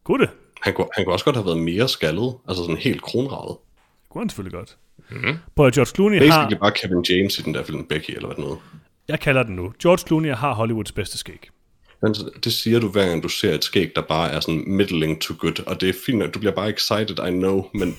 Kunne 0.03 0.25
det? 0.25 0.29
Han 0.61 0.73
kunne, 0.73 0.87
han 0.95 1.05
kunne 1.05 1.13
også 1.13 1.25
godt 1.25 1.35
have 1.35 1.45
været 1.45 1.57
mere 1.59 1.87
skaldet, 1.89 2.35
altså 2.47 2.63
sådan 2.63 2.77
helt 2.77 3.01
kronravet. 3.01 3.57
Det 4.01 4.09
kunne 4.09 4.21
han 4.21 4.29
selvfølgelig 4.29 4.53
godt. 4.57 4.77
Mhm. 5.09 5.37
Prøv 5.55 5.67
at 5.67 5.73
George 5.73 5.91
Clooney 5.95 6.17
Basically 6.19 6.53
har, 6.53 6.59
bare 6.59 6.71
Kevin 6.71 7.05
James 7.09 7.39
i 7.39 7.41
den 7.41 7.53
der 7.53 7.63
film 7.63 7.85
Becky, 7.85 8.11
eller 8.11 8.27
hvad 8.27 8.35
den 8.35 8.43
hedder. 8.43 8.57
jeg 9.07 9.19
kalder 9.19 9.43
den 9.43 9.55
nu, 9.55 9.73
George 9.81 10.07
Clooney 10.07 10.33
har 10.33 10.53
Hollywoods 10.53 10.91
bedste 10.91 11.17
skæg. 11.17 11.49
Men 12.03 12.15
det 12.43 12.53
siger 12.53 12.79
du 12.79 12.87
hver 12.89 13.07
gang 13.09 13.23
du 13.23 13.29
ser 13.29 13.53
et 13.53 13.63
skæg, 13.63 13.91
der 13.95 14.01
bare 14.01 14.31
er 14.31 14.39
sådan 14.39 14.63
middling 14.67 15.21
to 15.21 15.33
good, 15.39 15.67
og 15.67 15.81
det 15.81 15.89
er 15.89 15.93
fint, 16.05 16.23
at 16.23 16.33
du 16.33 16.39
bliver 16.39 16.55
bare 16.55 16.69
excited, 16.69 17.27
I 17.27 17.31
know, 17.31 17.65
men 17.73 17.97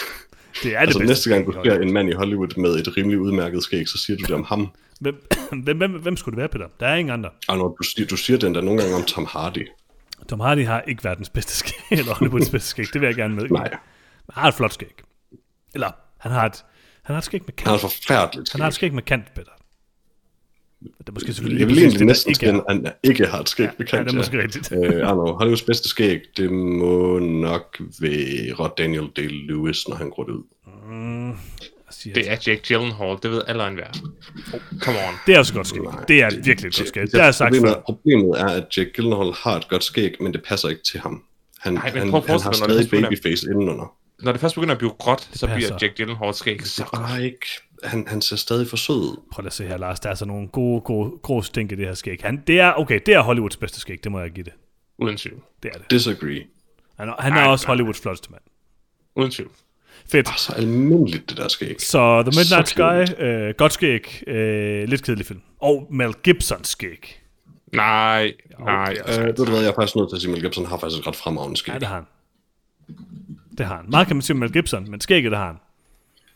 Det 0.62 0.74
er 0.74 0.78
altså 0.78 0.98
det 0.98 1.08
næste 1.08 1.30
gang 1.30 1.46
du 1.46 1.52
skæg 1.52 1.64
ser 1.72 1.80
en 1.80 1.92
mand 1.92 2.10
i 2.10 2.12
Hollywood 2.12 2.56
med 2.60 2.70
et 2.74 2.96
rimelig 2.96 3.18
udmærket 3.18 3.62
skæg, 3.62 3.88
så 3.88 3.98
siger 3.98 4.16
du 4.16 4.22
det 4.24 4.30
om 4.34 4.44
ham. 4.44 4.68
Hvem, 5.00 5.14
hvem, 5.62 5.76
hvem, 5.78 5.90
hvem 5.90 6.16
skulle 6.16 6.32
det 6.32 6.38
være, 6.38 6.48
Peter? 6.48 6.66
Der 6.80 6.86
er 6.86 6.94
ingen 6.96 7.12
andre. 7.12 7.30
Og 7.48 7.56
når 7.58 7.68
du 7.68 7.82
siger, 7.82 8.06
du 8.06 8.16
siger 8.16 8.38
den 8.38 8.54
der 8.54 8.60
nogle 8.60 8.80
gange 8.82 8.96
om 8.96 9.02
Tom 9.04 9.26
Hardy. 9.30 9.68
Tom 10.28 10.40
Hardy 10.40 10.66
har 10.66 10.80
ikke 10.80 11.04
verdens 11.04 11.28
bedste 11.30 11.52
skæg, 11.52 11.74
eller 11.98 12.14
Hollywoods 12.14 12.50
bedste 12.50 12.68
skæg. 12.68 12.86
Det 12.92 13.00
vil 13.00 13.06
jeg 13.06 13.16
gerne 13.16 13.34
med. 13.34 13.48
Nej, 13.48 13.68
Han 14.34 14.42
har 14.42 14.48
et 14.48 14.54
flot 14.54 14.72
skæg. 14.74 14.94
Eller, 15.74 15.90
han 16.18 16.32
har 16.32 16.46
et, 16.46 16.64
han 17.02 17.14
har 17.14 17.18
et 17.18 17.24
skæg 17.24 17.42
med 17.46 17.54
han 17.58 17.66
har 17.66 17.78
kant. 17.78 17.84
et 17.84 17.90
forfærdeligt 17.98 18.52
Han 18.52 18.60
har 18.60 18.68
et 18.68 18.74
skæg. 18.74 18.88
skæg 18.88 18.94
med 18.94 19.02
kant, 19.02 19.34
Peter. 19.34 19.50
Det 20.98 21.08
er 21.08 21.12
måske 21.12 21.32
selvfølgelig 21.32 21.60
Jeg 21.60 21.68
vil 21.68 21.78
egentlig 21.78 21.98
det, 21.98 22.06
næsten 22.06 22.30
ikke 22.30 22.46
er. 22.46 22.52
at 22.60 22.62
han 22.68 22.86
ikke 23.02 23.26
har 23.26 23.40
et 23.40 23.48
skæg 23.48 23.64
Ja, 23.64 23.70
bekendt. 23.78 24.06
det 24.06 24.12
er 24.12 24.16
måske 24.16 24.42
rigtigt. 24.42 24.72
Øh, 24.72 24.90
know, 25.00 25.26
Hollywoods 25.26 25.62
bedste 25.62 25.88
skæg, 25.88 26.20
det 26.36 26.52
må 26.52 27.18
nok 27.18 27.80
være 28.00 28.70
Daniel 28.78 29.04
Day-Lewis, 29.18 29.84
når 29.88 29.94
han 29.96 30.10
går 30.10 30.24
det 30.24 30.32
ud. 30.32 30.42
Siger, 31.90 32.14
Det 32.14 32.30
er 32.30 32.36
Jake 32.46 32.62
Gyllenhaal, 32.68 33.16
det 33.22 33.30
ved 33.30 33.42
alle 33.46 33.66
enhver. 33.68 33.86
Come 34.80 34.98
on. 34.98 35.14
det 35.26 35.34
er 35.34 35.38
også 35.38 35.52
et 35.52 35.56
godt 35.56 35.66
skæg. 35.66 35.82
Nej, 35.82 36.04
Det 36.08 36.22
er 36.22 36.30
virkelig 36.44 36.68
et 36.68 36.76
godt 36.76 36.88
skæg. 36.88 37.02
Det 37.02 37.14
har 37.14 37.24
jeg 37.24 37.34
sagt 37.34 37.48
problemet, 37.52 37.68
før. 37.74 37.80
problemet 37.80 38.40
er, 38.40 38.46
at 38.46 38.76
Jake 38.76 38.90
Gyllenhaal 38.92 39.32
har 39.36 39.56
et 39.56 39.68
godt 39.68 39.84
skæg, 39.84 40.14
men 40.20 40.32
det 40.32 40.42
passer 40.48 40.68
ikke 40.68 40.82
til 40.82 41.00
ham. 41.00 41.22
Han, 41.60 41.72
Nej, 41.74 41.90
men 41.92 42.02
han, 42.02 42.10
prøv 42.10 42.18
at 42.20 42.26
han 42.30 42.40
har 42.40 42.50
det 42.50 42.56
stadig 42.58 42.90
babyface 42.90 43.46
indenunder. 43.46 43.92
Når 44.22 44.32
det 44.32 44.40
først 44.40 44.54
begynder 44.54 44.72
at 44.74 44.78
blive 44.78 44.92
gråt, 44.98 45.20
så 45.32 45.46
passer. 45.46 45.54
bliver 45.56 45.78
Jake 45.82 45.94
Gyllenhaal 45.96 46.34
skæg 46.34 46.66
så 46.66 46.84
godt. 46.84 47.22
Ikke. 47.22 47.46
Han, 47.84 48.06
han 48.08 48.22
ser 48.22 48.36
stadig 48.36 48.68
for 48.68 48.76
sød 48.76 48.96
ud. 48.96 49.20
Prøv 49.32 49.46
at 49.46 49.52
se 49.52 49.66
her, 49.66 49.76
Lars. 49.76 50.00
Der 50.00 50.10
er 50.10 50.14
så 50.14 50.24
nogle 50.24 50.48
gode, 50.48 50.80
gode, 50.80 51.10
grå 51.22 51.42
stink 51.42 51.72
i 51.72 51.74
det 51.74 51.86
her 51.86 51.94
skæg. 51.94 52.20
Han, 52.22 52.42
det 52.46 52.60
er, 52.60 52.72
okay, 52.72 53.00
det 53.06 53.14
er 53.14 53.20
Hollywoods 53.20 53.56
bedste 53.56 53.80
skæg. 53.80 54.04
Det 54.04 54.12
må 54.12 54.20
jeg 54.20 54.30
give 54.30 54.44
det. 54.44 54.52
Uden 54.98 55.16
tvivl. 55.16 55.42
Det 55.62 55.70
er 55.74 55.78
det. 55.78 55.90
Disagree. 55.90 56.42
Han, 56.98 57.08
er- 57.08 57.14
han 57.22 57.32
er 57.32 57.36
Nej, 57.36 57.46
også 57.46 57.66
nej. 57.66 57.70
Hollywoods 57.70 58.00
flotteste 58.00 58.30
mand. 58.30 58.42
Uden 59.16 59.30
tvivl. 59.30 59.50
Fedt. 60.06 60.26
Bare 60.26 60.38
så 60.38 60.52
almindeligt, 60.52 61.28
det 61.30 61.36
der 61.36 61.48
skæg. 61.48 61.80
Så 61.80 62.22
The 62.22 62.40
Midnight 62.40 62.68
Så 62.68 63.06
Sky, 63.14 63.22
øh, 63.22 63.54
godt 63.58 63.72
skæg, 63.72 64.22
øh, 64.26 64.88
lidt 64.88 65.02
kedelig 65.02 65.26
film. 65.26 65.40
Og 65.60 65.86
Mel 65.90 66.14
Gibsons 66.22 66.68
skæg. 66.68 67.18
Nej, 67.72 68.32
nej. 68.60 68.96
det 69.06 69.18
Øh, 69.18 69.26
ved 69.26 69.34
du 69.34 69.44
hvad, 69.50 69.60
jeg 69.60 69.68
er 69.70 69.74
faktisk 69.74 69.96
nødt 69.96 70.08
til 70.10 70.16
at 70.16 70.22
sige, 70.22 70.30
at 70.30 70.34
Mel 70.34 70.42
Gibson 70.42 70.66
har 70.66 70.78
faktisk 70.78 71.00
et 71.00 71.06
ret 71.06 71.16
fremragende 71.16 71.56
skæg. 71.56 71.72
Ja, 71.72 71.78
det 71.78 71.88
har 71.88 71.94
han. 71.94 72.04
Det 73.58 73.66
har 73.66 73.76
han. 73.76 73.84
Meget 73.88 74.06
kan 74.06 74.16
man 74.16 74.22
sige 74.22 74.34
om 74.34 74.38
Mel 74.40 74.52
Gibson, 74.52 74.90
men 74.90 75.00
skægget, 75.00 75.30
det 75.30 75.38
har 75.38 75.46
han. 75.46 75.56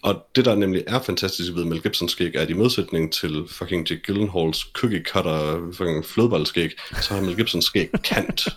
Og 0.06 0.22
det, 0.36 0.44
der 0.44 0.54
nemlig 0.54 0.84
er 0.86 1.00
fantastisk 1.02 1.52
ved 1.54 1.64
Mel 1.64 1.82
Gibsons 1.82 2.12
skæg, 2.12 2.34
er, 2.34 2.40
at 2.40 2.50
i 2.50 2.52
modsætning 2.52 3.12
til 3.12 3.44
fucking 3.50 3.90
Jake 3.90 4.02
Gyllenhaals 4.02 4.58
cookie 4.58 5.02
cutter 5.12 5.70
fucking 5.76 6.04
flødeboldskæg, 6.04 6.70
så 7.00 7.14
har 7.14 7.20
Mel 7.20 7.36
Gibsons 7.36 7.64
skæg 7.64 7.88
kant. 8.04 8.48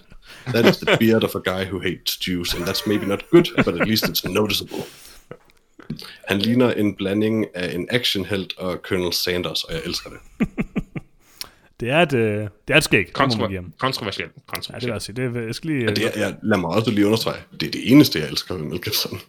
That 0.47 0.65
is 0.65 0.77
the 0.77 0.97
beard 0.99 1.23
of 1.23 1.35
a 1.35 1.39
guy 1.39 1.65
who 1.65 1.79
hates 1.79 2.27
Jews, 2.27 2.53
and 2.55 2.63
that's 2.63 2.83
maybe 2.89 3.05
not 3.05 3.23
good, 3.31 3.63
but 3.65 3.81
at 3.81 3.87
least 3.87 4.05
it's 4.05 4.31
noticeable. 4.31 4.77
Han 6.27 6.39
ligner 6.39 6.71
en 6.73 6.95
blanding 6.95 7.45
af 7.53 7.75
en 7.75 7.87
actionhelt 7.91 8.53
og 8.57 8.79
Colonel 8.83 9.13
Sanders, 9.13 9.63
og 9.63 9.73
jeg 9.73 9.81
elsker 9.85 10.09
det. 10.09 10.47
Det 11.79 11.89
er 11.89 11.97
et, 12.01 12.13
øh, 12.13 12.21
det 12.67 12.73
er 12.73 12.77
et 12.77 12.83
skæg, 12.83 13.07
det 13.07 13.17
må 13.17 13.25
man 13.25 13.49
give 13.49 13.59
Kontro- 13.59 13.63
ham. 13.63 13.73
kontroversielt. 13.79 14.31
Ja, 14.69 14.75
det 14.75 14.83
vil 14.85 14.91
jeg 14.91 15.01
sige. 15.01 15.15
Det, 15.15 15.37
er- 15.37 15.45
jeg 15.45 15.55
skal 15.55 15.69
lige... 15.69 15.87
Det 15.87 16.05
er, 16.05 16.19
jeg, 16.19 16.35
lad 16.43 16.57
mig 16.57 16.69
også 16.69 16.91
lige 16.91 17.05
understrege, 17.05 17.41
det 17.59 17.67
er 17.67 17.71
det 17.71 17.91
eneste, 17.91 18.19
jeg 18.19 18.27
elsker 18.29 18.55
ved 18.55 18.63
Mel 18.63 18.81
Gibson. 18.81 19.19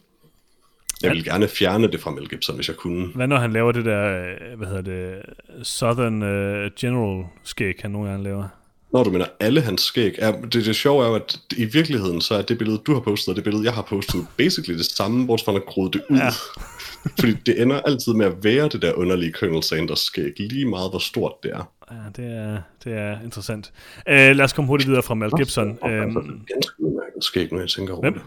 Jeg 1.02 1.10
vil 1.10 1.24
gerne 1.24 1.48
fjerne 1.48 1.90
det 1.92 2.00
fra 2.00 2.10
Mel 2.10 2.28
Gibson, 2.28 2.56
hvis 2.56 2.68
jeg 2.68 2.76
kunne. 2.76 3.06
Hvad 3.14 3.26
når 3.26 3.36
han 3.38 3.52
laver 3.52 3.72
det 3.72 3.84
der, 3.84 4.24
øh, 4.24 4.58
hvad 4.58 4.68
hedder 4.68 4.82
det, 4.82 5.22
Southern 5.66 6.22
uh, 6.22 6.70
General 6.80 7.24
skæg, 7.44 7.74
han 7.82 7.90
nogle 7.90 8.08
gange 8.08 8.24
laver? 8.24 8.48
Når 8.92 9.04
du 9.04 9.10
mener 9.10 9.26
alle 9.40 9.60
hans 9.60 9.82
skæg, 9.82 10.14
er, 10.18 10.40
det, 10.40 10.52
det 10.52 10.76
sjove 10.76 11.04
er 11.04 11.08
jo, 11.08 11.14
at 11.14 11.40
i 11.56 11.64
virkeligheden, 11.64 12.20
så 12.20 12.34
er 12.34 12.42
det 12.42 12.58
billede, 12.58 12.78
du 12.86 12.94
har 12.94 13.00
postet, 13.00 13.28
og 13.28 13.36
det 13.36 13.44
billede, 13.44 13.64
jeg 13.64 13.72
har 13.72 13.82
postet, 13.82 14.26
basically 14.36 14.78
det 14.78 14.86
samme, 14.86 15.26
bortset 15.26 15.44
fra, 15.44 15.52
at 15.52 15.62
han 15.76 15.84
det 15.92 16.02
ud. 16.10 16.18
Ja. 16.18 16.30
Fordi 17.20 17.32
det 17.32 17.62
ender 17.62 17.80
altid 17.80 18.14
med 18.14 18.26
at 18.26 18.44
være 18.44 18.68
det 18.68 18.82
der 18.82 18.92
underlige 18.92 19.32
Colonel 19.32 19.62
Sanders 19.62 19.98
skæg, 20.00 20.40
lige 20.40 20.64
meget 20.64 20.90
hvor 20.90 20.98
stort 20.98 21.32
det 21.42 21.50
er. 21.52 21.72
Ja, 21.90 21.96
det 22.16 22.36
er, 22.36 22.60
det 22.84 22.92
er 22.92 23.20
interessant. 23.24 23.72
Uh, 24.06 24.12
lad 24.12 24.40
os 24.40 24.52
komme 24.52 24.68
hurtigt 24.68 24.88
videre 24.88 25.02
fra 25.02 25.14
Mel 25.14 25.30
Gibson. 25.36 25.78
Og 25.80 25.90
altså, 25.90 26.18
Um, 26.18 26.24
det 26.24 26.34
er 26.50 26.54
ganske 26.54 26.72
udmærket 26.78 27.24
skæg, 27.24 27.52
når 27.52 27.60
jeg 27.60 27.68
tænker 27.68 27.94
over 27.94 28.02
Hvem? 28.02 28.12
det. 28.12 28.22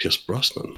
Pierce 0.00 0.20
Brosnan. 0.26 0.76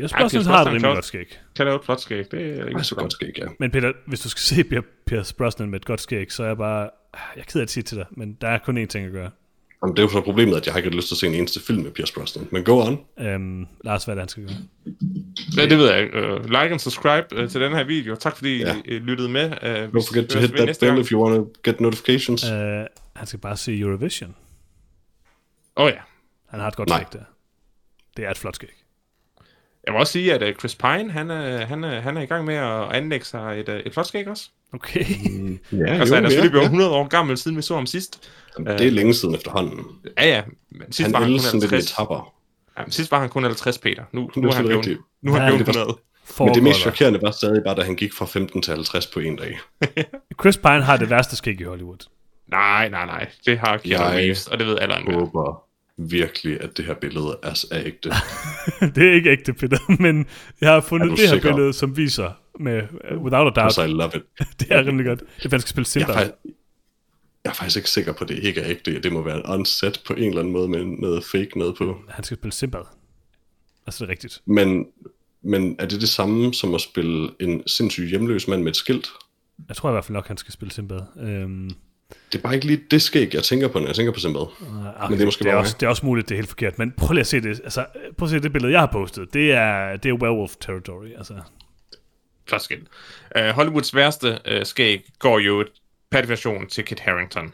Pierce 0.00 0.16
Ja, 0.16 0.22
Brosnan 0.22 0.44
har 0.44 0.60
et 0.60 0.66
rimelig 0.66 0.82
kan 0.82 0.94
godt 0.94 1.04
skæg. 1.04 1.38
Kan 1.56 1.64
lave 1.66 1.76
et 1.76 1.84
flot 1.84 2.00
skæg. 2.00 2.30
Det 2.30 2.40
er 2.40 2.54
Det 2.54 2.66
ikke 2.68 2.78
er 2.78 2.82
så 2.82 2.94
godt 2.94 3.12
skæg, 3.12 3.38
ja. 3.38 3.44
Men 3.58 3.70
Peter, 3.70 3.92
hvis 4.06 4.20
du 4.20 4.28
skal 4.28 4.40
se 4.40 4.62
Pier- 4.64 5.04
Pierce 5.06 5.34
Brosnan 5.34 5.70
med 5.70 5.80
et 5.80 5.84
godt 5.86 6.00
skæg, 6.00 6.32
så 6.32 6.42
er 6.42 6.46
jeg 6.46 6.56
bare... 6.56 6.90
Jeg 7.36 7.40
er 7.40 7.44
ked 7.44 7.60
af 7.60 7.64
at 7.64 7.70
sige 7.70 7.82
til 7.82 7.96
dig, 7.96 8.06
men 8.10 8.32
der 8.40 8.48
er 8.48 8.58
kun 8.58 8.78
én 8.82 8.86
ting 8.86 9.06
at 9.06 9.12
gøre. 9.12 9.30
Jamen, 9.82 9.96
det 9.96 10.02
er 10.02 10.06
jo 10.06 10.08
så 10.12 10.20
problemet, 10.20 10.56
at 10.56 10.66
jeg 10.66 10.74
har 10.74 10.78
ikke 10.78 10.90
lyst 10.96 11.08
til 11.08 11.14
at 11.14 11.18
se 11.18 11.26
en 11.26 11.34
eneste 11.34 11.60
film 11.66 11.82
med 11.82 11.90
Pierce 11.90 12.12
Brosnan. 12.14 12.48
Men 12.52 12.64
go 12.64 12.80
on. 12.80 12.98
Um, 13.34 13.66
Lars, 13.84 14.04
hvad 14.04 14.14
er 14.14 14.16
det, 14.16 14.22
han 14.22 14.28
skal 14.28 14.42
gøre? 14.42 14.56
Ja, 15.56 15.68
det 15.68 15.78
ved 15.78 15.90
jeg 15.92 16.02
ikke. 16.02 16.34
Uh, 16.34 16.44
like 16.44 16.58
and 16.58 16.78
subscribe 16.78 17.26
uh, 17.42 17.48
til 17.48 17.60
den 17.60 17.72
her 17.72 17.84
video. 17.84 18.14
Tak 18.14 18.36
fordi 18.36 18.58
Ja. 18.58 18.74
I 18.84 18.96
uh, 18.96 19.02
lyttede 19.02 19.28
med. 19.28 19.44
Uh, 19.44 19.50
Don't 20.00 20.08
forget 20.08 20.28
to 20.28 20.38
hit 20.38 20.50
that 20.50 20.76
bell 20.80 20.98
if 21.00 21.12
you 21.12 21.22
want 21.24 21.34
to 21.36 21.52
get 21.70 21.80
notifications. 21.80 22.44
Uh, 22.44 22.50
han 23.16 23.26
skal 23.26 23.38
bare 23.40 23.56
se 23.56 23.78
Eurovision. 23.78 24.34
Åh 25.76 25.84
oh, 25.84 25.90
ja. 25.90 25.98
Han 26.48 26.60
har 26.60 26.68
et 26.68 26.76
godt 26.76 26.90
skæg 26.90 27.06
der. 27.12 27.24
Det 28.16 28.24
er 28.26 28.30
et 28.30 28.38
flot 28.38 28.54
skæg. 28.54 28.79
Jeg 29.86 29.92
vil 29.94 30.00
også 30.00 30.12
sige, 30.12 30.34
at 30.34 30.42
uh, 30.42 30.54
Chris 30.58 30.74
Pine, 30.74 31.10
han 31.10 31.30
er, 31.30 31.66
han, 31.66 31.84
er, 31.84 32.00
han 32.00 32.16
er 32.16 32.20
i 32.22 32.26
gang 32.26 32.44
med 32.44 32.54
at 32.54 32.92
anlægge 32.92 33.26
sig 33.26 33.60
et, 33.60 33.68
uh, 33.68 33.74
et 33.74 33.92
flot 33.92 34.06
skæg 34.06 34.28
også. 34.28 34.48
Okay. 34.74 35.04
Ja, 35.72 35.86
Altså, 35.86 36.14
han 36.14 36.24
er 36.24 36.28
selvfølgelig 36.28 36.50
blevet 36.50 36.64
100 36.64 36.90
år 36.90 37.08
gammel, 37.08 37.38
siden 37.38 37.56
vi 37.56 37.62
så 37.62 37.74
ham 37.74 37.86
sidst. 37.86 38.30
Jamen, 38.58 38.78
Det 38.78 38.86
er 38.86 38.90
længe 38.90 39.14
siden 39.14 39.34
efterhånden. 39.34 39.84
Ja, 40.18 40.28
ja. 40.28 40.42
Men 40.70 40.92
sidst 40.92 41.00
Han 41.06 41.12
var 41.12 41.18
han 41.18 41.26
kun 41.26 41.30
ældes 41.32 41.42
sådan 41.44 41.60
lidt 41.60 41.70
i 41.72 41.74
50. 41.74 41.92
etapper. 41.92 42.32
Ja, 42.78 42.82
men 42.82 42.92
sidst 42.92 43.10
var 43.10 43.20
han 43.20 43.28
kun 43.28 43.44
50, 43.44 43.78
Peter. 43.78 44.02
Nu, 44.12 44.30
Det 44.34 44.42
nu 44.42 44.48
er 44.48 44.52
han 44.54 44.64
blevet, 44.66 44.98
nu 45.22 45.34
er 45.34 45.38
han 45.40 45.52
Ja, 45.52 45.56
blevet 45.56 45.66
det 45.66 45.74
var- 45.76 45.80
100. 45.82 45.98
Men 46.46 46.54
det 46.54 46.62
mest 46.62 46.78
chokerende 46.80 47.22
var 47.22 47.30
stadig 47.30 47.62
bare, 47.66 47.76
da 47.76 47.82
han 47.82 47.96
gik 47.96 48.12
fra 48.14 48.26
15 48.26 48.62
til 48.62 48.70
50 48.74 49.06
på 49.06 49.20
en 49.20 49.36
dag. 49.36 49.58
Chris 50.40 50.56
Pine 50.56 50.82
har 50.82 50.96
det 50.96 51.10
værste 51.10 51.36
skæg 51.36 51.60
i 51.60 51.64
Hollywood. 51.64 51.98
Nej, 52.50 52.88
nej, 52.88 53.06
nej. 53.06 53.26
Det 53.46 53.58
har 53.58 53.76
Keanu 53.76 54.04
Reeves, 54.04 54.46
og 54.46 54.58
det 54.58 54.66
ved 54.66 54.78
alle 54.78 54.94
andre. 54.94 55.12
håber 55.12 55.62
virkelig, 56.08 56.60
at 56.60 56.76
det 56.76 56.84
her 56.84 56.94
billede 56.94 57.38
er, 57.42 57.64
er 57.70 57.82
ægte. 57.84 58.10
det 58.94 59.08
er 59.08 59.12
ikke 59.12 59.30
ægte, 59.30 59.52
Peter, 59.52 60.02
men 60.02 60.26
jeg 60.60 60.72
har 60.72 60.80
fundet 60.80 61.10
det 61.10 61.18
her 61.18 61.28
sikker? 61.28 61.54
billede, 61.54 61.72
som 61.72 61.96
viser 61.96 62.30
med 62.60 62.82
uh, 62.82 63.22
Without 63.22 63.46
a 63.46 63.50
Doubt. 63.50 63.58
Altså, 63.58 63.82
I 63.82 63.88
love 63.88 64.10
it. 64.14 64.22
det 64.60 64.66
er 64.70 64.86
rimelig 64.86 65.06
godt. 65.06 65.20
Det 65.20 65.44
er, 65.44 65.50
han 65.50 65.60
skal 65.60 65.68
spille 65.68 65.86
Jeg 65.94 66.06
Simba. 66.06 66.12
faktisk, 66.12 66.34
jeg 67.44 67.50
er 67.50 67.54
faktisk 67.54 67.76
ikke 67.76 67.90
sikker 67.90 68.12
på, 68.12 68.24
at 68.24 68.28
det 68.28 68.38
ikke 68.38 68.60
er 68.60 68.70
ægte. 68.70 69.00
Det 69.00 69.12
må 69.12 69.22
være 69.22 69.36
en 69.36 69.46
onset 69.46 70.02
på 70.06 70.12
en 70.12 70.22
eller 70.22 70.40
anden 70.40 70.52
måde 70.52 70.68
med 70.68 70.84
noget 70.84 71.24
fake 71.24 71.58
noget 71.58 71.74
på. 71.76 72.00
Han 72.08 72.24
skal 72.24 72.36
spille 72.36 72.52
Simba. 72.52 72.78
Altså, 73.86 74.04
det 74.04 74.08
er 74.08 74.12
rigtigt. 74.12 74.42
Men, 74.46 74.86
men 75.42 75.76
er 75.78 75.86
det 75.86 76.00
det 76.00 76.08
samme 76.08 76.54
som 76.54 76.74
at 76.74 76.80
spille 76.80 77.30
en 77.40 77.62
sindssyg 77.68 78.08
hjemløs 78.08 78.48
mand 78.48 78.62
med 78.62 78.70
et 78.70 78.76
skilt? 78.76 79.08
Jeg 79.68 79.76
tror 79.76 79.88
i 79.88 79.92
hvert 79.92 80.04
fald 80.04 80.14
nok, 80.14 80.28
han 80.28 80.36
skal 80.36 80.52
spille 80.52 80.72
Simba. 80.72 80.98
Øhm, 81.20 81.70
Det 82.32 82.38
er 82.38 82.42
bare 82.42 82.54
ikke 82.54 82.66
lige 82.66 82.82
det 82.90 83.02
skæg, 83.02 83.34
jeg 83.34 83.42
tænker 83.42 83.68
på, 83.68 83.78
når 83.78 83.86
jeg 83.86 83.94
tænker 83.94 84.12
på 84.12 84.20
Simbad. 84.20 84.40
okay, 84.42 85.08
Men 85.08 85.12
det 85.12 85.20
er 85.20 85.24
måske 85.24 85.44
det 85.44 85.50
er, 85.50 85.54
bare 85.54 85.60
også, 85.60 85.76
det 85.80 85.86
er 85.86 85.90
også 85.90 86.06
muligt, 86.06 86.28
det 86.28 86.34
er 86.34 86.38
helt 86.38 86.48
forkert. 86.48 86.78
Men 86.78 86.92
prøv 86.92 87.12
lige 87.14 87.20
at 87.20 87.26
se 87.26 87.40
det. 87.40 87.60
Altså, 87.64 87.86
prøv 88.18 88.26
at 88.26 88.30
se 88.30 88.40
det 88.40 88.52
billede, 88.52 88.72
jeg 88.72 88.80
har 88.80 88.86
postet. 88.92 89.34
Det 89.34 89.52
er, 89.52 89.96
det 89.96 90.08
er 90.08 90.12
werewolf 90.14 90.52
territory. 90.60 91.06
Altså, 91.18 91.34
Flot 92.48 92.60
skæg. 92.62 92.78
Uh, 93.38 93.42
Hollywoods 93.48 93.94
værste 93.94 94.38
uh, 94.56 94.62
skæg 94.62 95.02
går 95.18 95.38
jo 95.38 95.64
per 96.10 96.20
definition 96.20 96.66
til 96.66 96.84
Kit 96.84 97.00
Harington. 97.00 97.52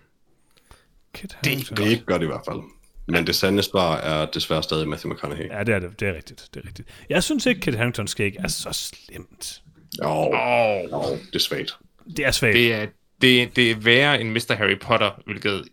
Kit 1.14 1.22
Det- 1.30 1.36
Harington. 1.50 1.76
Det 1.76 1.86
er 1.86 1.90
ikke 1.90 2.04
godt 2.04 2.22
i 2.22 2.26
hvert 2.26 2.42
fald. 2.48 2.60
Men 3.08 3.26
det 3.26 3.34
sande 3.34 3.62
svar 3.62 3.96
er 3.96 4.26
desværre 4.26 4.62
stadig 4.62 4.88
Matthew 4.88 5.12
McConaughey. 5.12 5.48
Ja, 5.50 5.62
det 5.64 5.74
er 5.74 5.78
det. 5.78 6.00
Det 6.00 6.08
er 6.08 6.14
rigtigt. 6.14 6.48
Det 6.54 6.62
er 6.62 6.66
rigtigt. 6.66 6.88
Jeg 7.10 7.22
synes 7.22 7.46
ikke, 7.46 7.60
Kit 7.60 7.74
Haringtons 7.74 8.10
skæg 8.10 8.36
er 8.38 8.48
så 8.48 8.68
slemt. 8.72 9.62
Jo, 10.02 10.08
Åh, 10.08 10.82
jo, 10.92 11.02
det 11.26 11.34
er 11.34 11.38
svagt. 11.38 11.76
Det 12.16 12.26
er 12.26 12.30
svagt. 12.30 12.54
det 12.54 12.72
er, 12.74 12.86
det, 13.22 13.56
det 13.56 13.70
er 13.70 13.74
værre 13.76 14.20
end 14.20 14.30
Mr. 14.30 14.54
Harry 14.54 14.78
Potter, 14.80 15.10
hvilket 15.24 15.64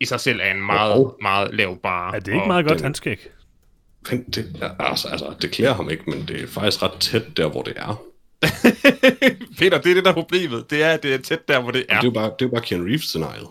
i 0.00 0.04
sig 0.04 0.20
selv 0.20 0.40
er 0.42 0.50
en 0.50 0.62
meget, 0.62 0.96
Jo. 0.96 1.14
meget 1.22 1.54
lav 1.54 1.78
bar. 1.82 2.12
er 2.12 2.18
det 2.20 2.32
ikke 2.34 2.46
meget 2.46 2.66
godt, 2.66 2.78
den- 2.78 2.84
hans 2.84 2.96
skæg? 2.96 3.18
Men 4.10 4.22
det, 4.24 4.72
altså, 4.78 5.08
altså, 5.08 5.34
det 5.42 5.50
klæder 5.50 5.74
ham 5.74 5.90
ikke, 5.90 6.02
men 6.10 6.24
det 6.28 6.42
er 6.42 6.46
faktisk 6.46 6.82
ret 6.82 6.92
tæt 7.00 7.36
der, 7.36 7.48
hvor 7.48 7.62
det 7.62 7.72
er. 7.76 8.02
Peter, 9.58 9.78
det 9.80 9.90
er 9.90 9.94
det, 9.94 10.04
der 10.04 10.10
er 10.10 10.14
problemet. 10.14 10.70
Det 10.70 10.82
er, 10.82 10.90
at 10.90 11.02
det 11.02 11.14
er 11.14 11.18
tæt 11.18 11.48
der, 11.48 11.60
hvor 11.60 11.70
det 11.70 11.84
er. 11.88 11.94
Det 12.00 12.06
er 12.06 12.10
jo 12.10 12.10
bare, 12.10 12.30
det 12.38 12.44
er 12.44 12.50
bare 12.50 12.60
Keanu 12.62 12.84
Reeves-scenariet. 12.84 13.48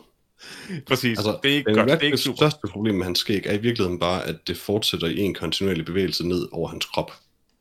Præcis. 0.88 1.18
Altså, 1.18 1.38
det 1.44 1.52
er 1.52 1.56
ikke 1.56 1.74
godt. 1.74 1.90
Det 1.90 1.98
er 1.98 2.02
ikke 2.02 2.18
super. 2.18 2.36
største 2.36 2.60
problem 2.72 2.96
med 2.96 3.04
hans 3.06 3.20
skæg 3.20 3.42
er 3.46 3.54
i 3.54 3.58
virkeligheden 3.58 4.00
bare, 4.00 4.28
at 4.28 4.36
det 4.48 4.58
fortsætter 4.58 5.08
i 5.08 5.20
en 5.20 5.34
kontinuerlig 5.34 5.86
bevægelse 5.86 6.28
ned 6.28 6.48
over 6.52 6.70
hans 6.70 6.86
krop. 6.86 7.12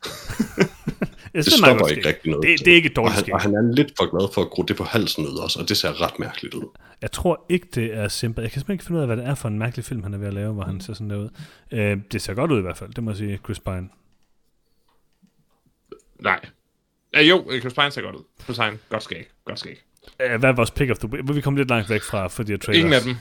Jeg 1.34 1.44
Det 1.44 1.52
er 1.52 1.56
stopper 1.56 1.86
ikke 1.88 2.08
rigtig 2.08 2.30
noget. 2.30 2.48
Det, 2.48 2.64
det 2.64 2.70
er 2.70 2.74
ikke 2.76 2.86
et 2.86 2.92
og 2.92 2.96
dårligt 2.96 3.14
han, 3.14 3.24
skæg. 3.24 3.34
og 3.34 3.40
han 3.40 3.54
er 3.54 3.74
lidt 3.74 3.92
for 3.98 4.18
glad 4.18 4.28
for 4.34 4.40
at 4.42 4.50
gro 4.50 4.62
det 4.62 4.76
på 4.76 4.84
halsen 4.84 5.26
ud 5.26 5.36
også, 5.36 5.60
og 5.60 5.68
det 5.68 5.76
ser 5.76 6.02
ret 6.02 6.18
mærkeligt 6.18 6.54
ud. 6.54 6.64
Jeg 7.02 7.12
tror 7.12 7.46
ikke, 7.48 7.66
det 7.74 7.94
er 7.94 8.08
Simba. 8.08 8.42
Jeg 8.42 8.50
kan 8.50 8.60
simpelthen 8.60 8.74
ikke 8.74 8.84
finde 8.84 8.96
ud 8.98 9.00
af, 9.02 9.08
hvad 9.08 9.16
det 9.16 9.26
er 9.26 9.34
for 9.34 9.48
en 9.48 9.58
mærkelig 9.58 9.84
film, 9.84 10.02
han 10.02 10.14
er 10.14 10.18
ved 10.18 10.26
at 10.26 10.34
lave, 10.34 10.52
hvor 10.52 10.62
han 10.62 10.80
ser 10.80 10.92
sådan 10.94 11.10
der 11.10 11.16
ud. 11.16 11.28
Øh, 11.70 11.98
det 12.12 12.22
ser 12.22 12.34
godt 12.34 12.50
ud 12.52 12.58
i 12.58 12.62
hvert 12.62 12.76
fald, 12.76 12.90
det 12.94 13.04
må 13.04 13.10
jeg 13.10 13.16
sige, 13.16 13.40
Chris 13.44 13.60
Pine. 13.60 13.88
Nej. 16.20 16.40
Ja, 17.14 17.22
jo, 17.22 17.50
Chris 17.60 17.74
Pine 17.74 17.90
ser 17.90 18.02
godt 18.02 18.16
ud. 18.16 18.22
Chris 18.44 18.58
Pine, 18.58 18.78
godt 18.88 19.02
skæg. 19.02 19.24
Godt 19.44 19.58
skæg. 19.58 19.82
Øh, 20.20 20.40
hvad 20.40 20.50
er 20.50 20.54
vores 20.54 20.70
pick 20.70 20.90
of 20.90 20.98
the 20.98 21.08
week? 21.08 21.34
Vi 21.36 21.40
kom 21.40 21.56
lidt 21.56 21.68
langt 21.68 21.90
væk 21.90 22.02
fra 22.02 22.28
for 22.28 22.42
de 22.42 22.52
her 22.52 22.58
trailers. 22.58 22.80
Ingen 22.80 22.92
af 22.94 23.00
dem. 23.02 23.16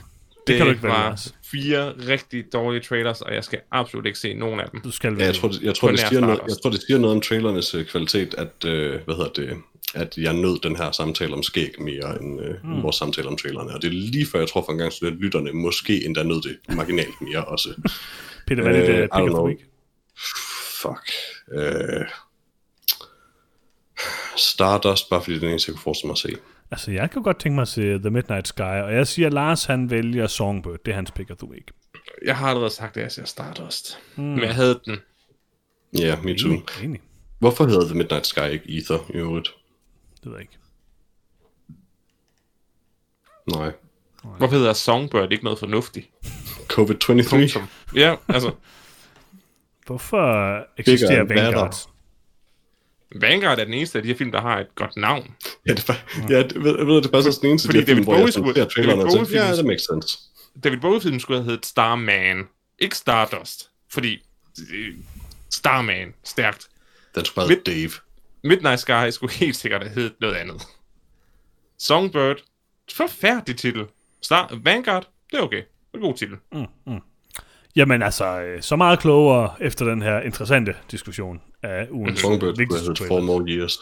Det 0.50 0.56
kan 0.56 0.66
du 0.66 0.72
ikke 0.72 0.82
vælge, 0.82 0.94
var 0.94 1.26
fire 1.50 1.92
rigtig 2.08 2.44
dårlige 2.52 2.82
trailers, 2.82 3.20
og 3.20 3.34
jeg 3.34 3.44
skal 3.44 3.60
absolut 3.70 4.06
ikke 4.06 4.18
se 4.18 4.34
nogen 4.34 4.60
af 4.60 4.70
dem. 4.70 4.80
Du 4.80 4.90
skal 4.90 5.16
Ja, 5.18 5.24
jeg 5.24 5.34
tror, 5.34 5.48
det, 5.48 5.62
jeg, 5.62 5.74
tror, 5.74 5.90
det 5.90 6.00
siger 6.00 6.20
noget, 6.20 6.40
jeg 6.48 6.56
tror, 6.62 6.70
det 6.70 6.82
siger 6.86 6.98
noget 6.98 7.16
om 7.16 7.20
trailernes 7.20 7.74
øh, 7.74 7.84
kvalitet, 7.84 8.34
at, 8.34 8.64
øh, 8.66 9.00
hvad 9.04 9.14
hedder 9.14 9.30
det, 9.30 9.56
at 9.94 10.18
jeg 10.18 10.32
nød 10.32 10.60
den 10.62 10.76
her 10.76 10.90
samtale 10.92 11.34
om 11.34 11.42
skæg 11.42 11.74
mere 11.78 12.22
end 12.22 12.40
øh, 12.40 12.54
mm. 12.64 12.82
vores 12.82 12.96
samtale 12.96 13.28
om 13.28 13.36
trailerne. 13.36 13.74
Og 13.74 13.82
det 13.82 13.88
er 13.88 13.92
lige 13.92 14.26
før, 14.26 14.38
jeg 14.38 14.48
tror 14.48 14.62
for 14.64 14.72
en 14.72 14.78
gang, 14.78 14.92
at 15.02 15.12
lytterne 15.12 15.52
måske 15.52 16.04
endda 16.04 16.22
nød 16.22 16.42
det 16.42 16.76
marginalt 16.76 17.20
mere 17.20 17.44
også. 17.44 17.68
Peter, 18.46 18.62
hvad 18.62 18.74
er 18.74 18.80
dit 18.80 18.88
Øh, 18.88 18.98
uh, 18.98 19.04
I 19.04 19.24
pick 19.24 19.34
of 19.34 19.38
the 19.38 19.46
week? 19.46 19.58
Fuck. 20.82 21.10
Øh, 21.52 22.06
Stardust, 24.36 25.10
bare 25.10 25.20
fordi 25.20 25.32
det 25.32 25.38
er 25.38 25.40
den 25.40 25.50
eneste, 25.50 25.68
jeg 25.70 25.74
kunne 25.74 25.82
forestille 25.82 26.08
mig 26.08 26.14
at 26.14 26.18
se. 26.18 26.36
Altså, 26.70 26.90
jeg 26.90 27.10
kan 27.10 27.22
godt 27.22 27.38
tænke 27.38 27.54
mig 27.54 27.62
at 27.62 27.68
se 27.68 27.98
The 27.98 28.10
Midnight 28.10 28.48
Sky, 28.48 28.60
og 28.60 28.94
jeg 28.94 29.06
siger, 29.06 29.26
at 29.26 29.32
Lars 29.32 29.64
han 29.64 29.90
vælger 29.90 30.26
Songbird. 30.26 30.78
Det 30.84 30.90
er 30.90 30.94
hans 30.94 31.10
pick 31.10 31.30
of 31.30 31.36
the 31.36 31.50
week. 31.50 31.70
Jeg 32.24 32.36
har 32.36 32.48
allerede 32.48 32.70
sagt, 32.70 32.96
at 32.96 33.02
jeg 33.02 33.12
ser 33.12 33.24
Stardust. 33.24 33.98
Mm. 34.16 34.22
Men 34.22 34.40
jeg 34.40 34.54
havde 34.54 34.80
den. 34.84 34.98
Ja, 35.98 36.06
yeah, 36.06 36.24
me 36.24 36.38
too. 36.38 36.50
Enig, 36.50 36.64
enig. 36.82 37.00
Hvorfor 37.38 37.66
hedder 37.66 37.86
The 37.86 37.94
Midnight 37.94 38.26
Sky 38.26 38.48
ikke 38.50 38.70
Ether 38.70 39.10
i 39.10 39.16
øvrigt? 39.16 39.48
Det 40.24 40.26
ved 40.26 40.32
jeg 40.32 40.40
ikke. 40.40 40.58
Nej. 43.56 43.72
Hvorfor 44.38 44.56
hedder 44.56 44.72
Songbird 44.72 45.32
ikke 45.32 45.44
noget 45.44 45.58
fornuftigt? 45.58 46.10
COVID-23? 46.72 47.30
Punktum. 47.30 47.62
Ja, 47.94 48.16
altså, 48.28 48.52
Hvorfor 49.86 50.56
eksisterer 50.76 51.24
Vanguard? 51.24 51.89
Vanguard 53.14 53.58
er 53.58 53.64
den 53.64 53.74
eneste 53.74 53.98
af 53.98 54.02
de 54.02 54.08
her 54.08 54.16
film, 54.16 54.32
der 54.32 54.40
har 54.40 54.60
et 54.60 54.74
godt 54.74 54.96
navn. 54.96 55.34
Ja, 55.66 55.72
det, 55.74 55.88
ja, 56.30 56.42
det, 56.42 56.64
ved, 56.64 56.84
ved, 56.86 57.02
det 57.02 57.10
passer 57.12 57.30
sådan 57.30 57.50
en 57.50 57.58
til 57.58 57.68
Fordi 57.68 57.80
de 57.80 57.86
film, 57.86 57.96
David 57.96 58.04
hvor 58.04 58.14
jeg 58.14 58.20
Bowie 58.20 58.32
skulle- 58.32 58.54
David 58.54 58.70
tænker, 58.70 58.90
ja, 58.90 59.02
Bowie-filmen- 59.04 59.56
det 59.56 59.64
makes 59.66 59.86
sense. 59.92 60.18
David 60.64 60.78
Bowie-filmen 60.78 61.20
skulle 61.20 61.38
have 61.38 61.44
heddet 61.50 61.66
Starman. 61.66 62.48
Ikke 62.78 62.96
Stardust. 62.96 63.70
Fordi 63.88 64.22
øh, 64.74 64.94
Starman, 65.50 66.14
stærkt. 66.24 66.68
Den 67.14 67.24
skulle 67.24 67.34
bare 67.36 67.48
hedde 67.48 67.70
Dave. 67.72 67.90
Midnight 68.44 68.80
Sky 68.80 69.10
skulle 69.10 69.32
helt 69.32 69.56
sikkert 69.56 69.82
have 69.82 69.94
heddet 69.94 70.12
noget 70.20 70.34
andet. 70.34 70.62
Songbird, 71.78 72.36
forfærdelig 72.92 73.56
titel. 73.58 73.84
Star 74.22 74.58
Vanguard, 74.64 75.08
det 75.30 75.38
er 75.38 75.42
okay. 75.42 75.56
Det 75.56 75.64
er 75.94 75.98
en 75.98 76.02
god 76.02 76.14
titel. 76.14 76.36
Jamen 77.76 78.02
altså, 78.02 78.40
øh, 78.40 78.62
så 78.62 78.76
meget 78.76 78.98
klogere 79.00 79.50
efter 79.60 79.84
den 79.84 80.02
her 80.02 80.20
interessante 80.20 80.74
diskussion 80.90 81.40
af 81.62 81.88
ugens 81.90 82.20
Songbird 82.20 82.56
vigtigste 82.56 82.94
trailer. 82.94 83.08
Four 83.14 83.20
More 83.20 83.44
Years. 83.48 83.78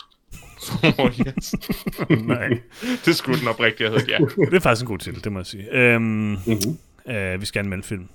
oh, 0.99 1.11
yes. 1.21 1.55
Nej, 2.27 2.49
Det 3.05 3.17
skulle 3.17 3.41
den 3.41 3.49
oprigtigt 3.49 3.91
have 3.91 4.01
heddet, 4.01 4.13
ja. 4.13 4.45
det 4.51 4.55
er 4.55 4.61
faktisk 4.61 4.83
en 4.83 4.89
god 4.89 4.99
titel, 4.99 5.25
det 5.25 5.33
må 5.33 5.39
jeg 5.39 5.47
sige. 5.47 5.73
Øhm, 5.73 6.03
Mm-hmm. 6.03 7.13
øh, 7.15 7.41
vi 7.41 7.47
skal 7.47 7.61
anmelde 7.61 7.83
film. 7.83 8.09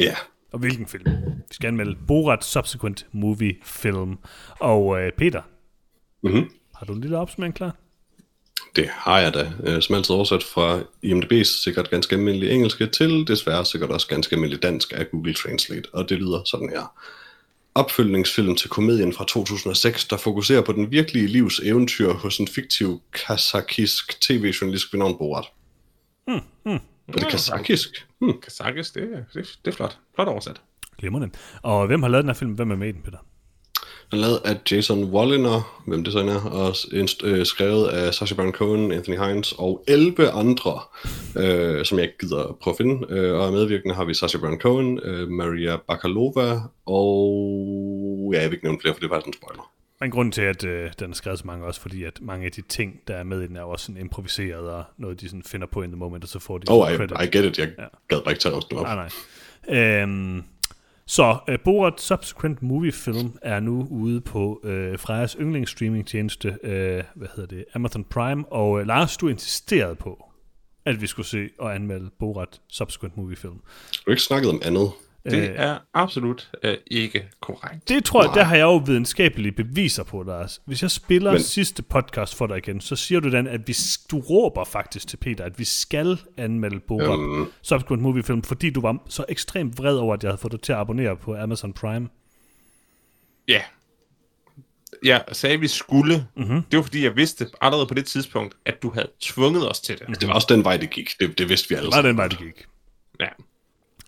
Ja. 0.00 0.14
Og 0.52 0.58
hvilken 0.58 0.86
film? 0.86 1.04
Vi 1.48 1.54
skal 1.54 1.68
anmelde 1.68 1.96
Borat 2.06 2.44
Subsequent 2.44 3.06
Movie 3.12 3.54
Film. 3.64 4.18
Og 4.60 5.00
øh, 5.02 5.12
Peter, 5.12 5.42
Mm-hmm. 6.22 6.50
har 6.74 6.86
du 6.86 6.92
en 6.92 7.00
lille 7.00 7.18
opsummering 7.18 7.54
klar? 7.54 7.76
Det 8.76 8.88
har 8.92 9.18
jeg 9.20 9.34
da. 9.34 9.52
Øh, 9.64 9.82
Som 9.82 9.94
altid 9.94 10.10
oversat 10.14 10.42
fra 10.42 10.80
IMDb's 11.06 11.62
sikkert 11.64 11.90
ganske 11.90 12.14
almindelig 12.16 12.50
engelske 12.50 12.86
til 12.86 13.28
desværre 13.28 13.64
sikkert 13.64 13.90
også 13.90 14.06
ganske 14.08 14.34
almindelig 14.34 14.62
dansk 14.62 14.92
af 14.96 15.10
Google 15.10 15.34
Translate. 15.34 15.88
Og 15.92 16.08
det 16.08 16.18
lyder 16.18 16.42
sådan 16.44 16.68
her. 16.68 16.92
Opfølgningsfilm 17.74 18.56
til 18.56 18.70
komedien 18.70 19.12
fra 19.12 19.24
2006, 19.24 20.04
der 20.04 20.16
fokuserer 20.16 20.60
på 20.60 20.72
den 20.72 20.90
virkelige 20.90 21.26
livs 21.26 21.60
eventyr 21.60 22.12
hos 22.12 22.38
en 22.38 22.48
fiktiv 22.48 23.02
kazakisk 23.26 24.20
tv-journalist 24.20 24.92
ved 24.92 24.98
navn 24.98 25.18
Borat. 25.18 25.44
Hmm, 26.26 26.40
hmm. 26.64 26.74
Er 27.08 27.12
det 27.12 27.28
kazakisk? 27.28 28.06
Hmm. 28.20 28.40
Kazakis, 28.40 28.90
det, 28.90 29.02
er- 29.02 29.24
det, 29.40 29.58
det 29.64 29.70
er 29.72 29.76
flot. 29.76 29.98
Flot 30.14 30.28
oversat. 30.28 30.60
Glimrende. 30.98 31.30
Og 31.62 31.86
hvem 31.86 32.02
har 32.02 32.08
lavet 32.08 32.22
den 32.24 32.28
her 32.28 32.34
film? 32.34 32.50
Hvem 32.52 32.70
er 32.70 32.76
med 32.76 32.88
i 32.88 32.92
den, 32.92 33.02
Peter? 33.02 33.18
Den 34.10 34.18
er 34.18 34.22
lavet 34.22 34.40
af 34.44 34.56
Jason 34.70 35.04
Walliner, 35.04 35.82
hvem 35.86 36.04
det 36.04 36.12
så 36.12 36.18
er, 36.18 36.40
og 36.50 36.74
øh, 37.24 37.46
skrevet 37.46 37.88
af 37.88 38.14
Sacha 38.14 38.34
Baron 38.34 38.52
Cohen, 38.52 38.92
Anthony 38.92 39.18
Hines 39.18 39.52
og 39.52 39.84
11 39.88 40.30
andre, 40.30 40.80
øh, 41.36 41.84
som 41.84 41.98
jeg 41.98 42.06
ikke 42.06 42.18
gider 42.18 42.58
prøve 42.60 42.72
at 42.72 42.76
finde. 42.76 43.06
Øh, 43.08 43.34
og 43.34 43.52
medvirkende 43.52 43.94
har 43.94 44.04
vi 44.04 44.14
Sacha 44.14 44.38
Baron 44.38 44.60
Cohen, 44.60 45.00
øh, 45.02 45.28
Maria 45.28 45.76
Bakalova 45.76 46.60
og... 46.86 48.30
Ja, 48.34 48.40
jeg 48.40 48.50
vil 48.50 48.56
ikke 48.56 48.66
nævne 48.66 48.78
flere, 48.80 48.94
for 48.94 49.00
det 49.00 49.06
er 49.06 49.14
faktisk 49.14 49.26
en 49.26 49.32
spoiler. 49.42 49.72
Men 50.00 50.10
grunden 50.10 50.32
til, 50.32 50.42
at 50.42 50.64
øh, 50.64 50.90
den 50.98 51.10
er 51.10 51.14
skrevet 51.14 51.38
så 51.38 51.46
mange 51.46 51.66
også, 51.66 51.80
fordi 51.80 52.04
at 52.04 52.18
mange 52.20 52.46
af 52.46 52.52
de 52.52 52.62
ting, 52.62 53.00
der 53.08 53.14
er 53.14 53.24
med 53.24 53.42
i 53.42 53.46
den, 53.46 53.56
er 53.56 53.62
også 53.62 53.86
sådan 53.86 54.00
improviseret, 54.00 54.70
og 54.70 54.84
noget, 54.98 55.20
de 55.20 55.28
sådan 55.28 55.42
finder 55.42 55.66
på 55.66 55.82
in 55.82 55.90
the 55.90 55.98
moment, 55.98 56.24
og 56.24 56.30
så 56.30 56.38
får 56.38 56.58
de 56.58 56.64
Oh, 56.70 56.92
I, 56.92 56.96
credit. 56.96 57.16
I 57.24 57.36
get 57.36 57.44
it. 57.44 57.58
Jeg 57.58 57.68
ja. 57.78 57.84
gad 58.08 58.22
bare 58.22 58.32
ikke 58.32 58.40
tage 58.40 58.56
resten 58.56 58.76
op. 58.76 58.84
Nej, 58.84 59.08
nej. 59.68 60.02
Øhm, 60.02 60.42
så 61.10 61.38
uh, 61.48 61.54
Borat 61.64 62.00
Subsequent 62.00 62.62
Movie 62.62 62.92
Film 62.92 63.38
er 63.42 63.60
nu 63.60 63.86
ude 63.90 64.20
på 64.20 64.60
uh, 64.64 64.98
Frejas 64.98 65.36
yndlingsstreamingtjeneste, 65.40 66.48
uh, 66.48 66.68
hvad 67.18 67.28
hedder 67.36 67.56
det, 67.56 67.64
Amazon 67.74 68.04
Prime, 68.04 68.52
og 68.52 68.70
uh, 68.70 68.86
Lars, 68.86 69.16
du 69.16 69.28
insisterede 69.28 69.94
på, 69.94 70.24
at 70.84 71.00
vi 71.00 71.06
skulle 71.06 71.26
se 71.26 71.48
og 71.58 71.74
anmelde 71.74 72.10
Borat 72.18 72.60
Subsequent 72.68 73.16
Movie 73.16 73.36
Film. 73.36 73.54
Du 73.54 74.02
har 74.06 74.10
ikke 74.10 74.22
snakket 74.22 74.50
om 74.50 74.60
andet. 74.64 74.90
Det 75.30 75.48
Øh. 75.50 75.54
er 75.56 75.78
absolut 75.94 76.50
øh, 76.62 76.76
ikke 76.86 77.28
korrekt. 77.40 77.88
Det 77.88 78.04
tror 78.04 78.22
jeg, 78.22 78.26
Nej. 78.28 78.34
der 78.34 78.44
har 78.44 78.56
jeg 78.56 78.62
jo 78.62 78.76
videnskabelige 78.76 79.52
beviser 79.52 80.02
på, 80.02 80.22
Lars. 80.22 80.60
Hvis 80.66 80.82
jeg 80.82 80.90
spiller 80.90 81.32
Men... 81.32 81.40
Sidste 81.40 81.82
podcast 81.82 82.34
for 82.34 82.46
dig 82.46 82.56
igen, 82.58 82.80
så 82.80 82.96
siger 82.96 83.20
du 83.20 83.30
den, 83.30 83.46
at 83.46 83.68
vi, 83.68 83.76
du 84.10 84.18
råber 84.20 84.64
faktisk 84.64 85.08
til 85.08 85.16
Peter, 85.16 85.44
at 85.44 85.58
vi 85.58 85.64
skal 85.64 86.18
anmelde 86.36 86.80
Borat 86.88 87.18
Øhm, 87.18 87.46
Subsequent 87.62 88.02
Movie 88.02 88.22
Film, 88.22 88.42
fordi 88.42 88.70
du 88.70 88.80
var 88.80 88.96
så 89.08 89.24
ekstremt 89.28 89.78
vred 89.78 89.96
over, 89.96 90.14
at 90.14 90.22
jeg 90.22 90.30
havde 90.30 90.40
fået 90.40 90.52
dig 90.52 90.60
til 90.60 90.72
at 90.72 90.78
abonnere 90.78 91.16
på 91.16 91.36
Amazon 91.36 91.72
Prime. 91.72 92.08
Ja. 93.48 93.60
Jeg 95.04 95.24
sagde, 95.32 95.54
at 95.54 95.60
vi 95.60 95.68
skulle. 95.68 96.26
Mhm. 96.36 96.44
Mm-hmm. 96.46 96.62
Det 96.70 96.76
var, 96.76 96.82
fordi 96.82 97.04
jeg 97.04 97.16
vidste 97.16 97.46
allerede 97.60 97.86
på 97.86 97.94
det 97.94 98.06
tidspunkt, 98.06 98.54
at 98.64 98.82
du 98.82 98.90
havde 98.90 99.08
tvunget 99.20 99.70
os 99.70 99.80
til 99.80 99.98
det. 99.98 100.20
det 100.20 100.28
var 100.28 100.34
også 100.34 100.46
den 100.50 100.64
vej, 100.64 100.76
det 100.76 100.90
gik. 100.90 101.10
Det, 101.20 101.38
det 101.38 101.48
vidste 101.48 101.68
vi 101.68 101.74
alle 101.74 101.86
Det 101.90 101.96
var 101.96 102.02
den 102.02 102.16
vej, 102.16 102.28
det 102.28 102.38
gik. 102.38 102.64
Ja. 103.20 103.26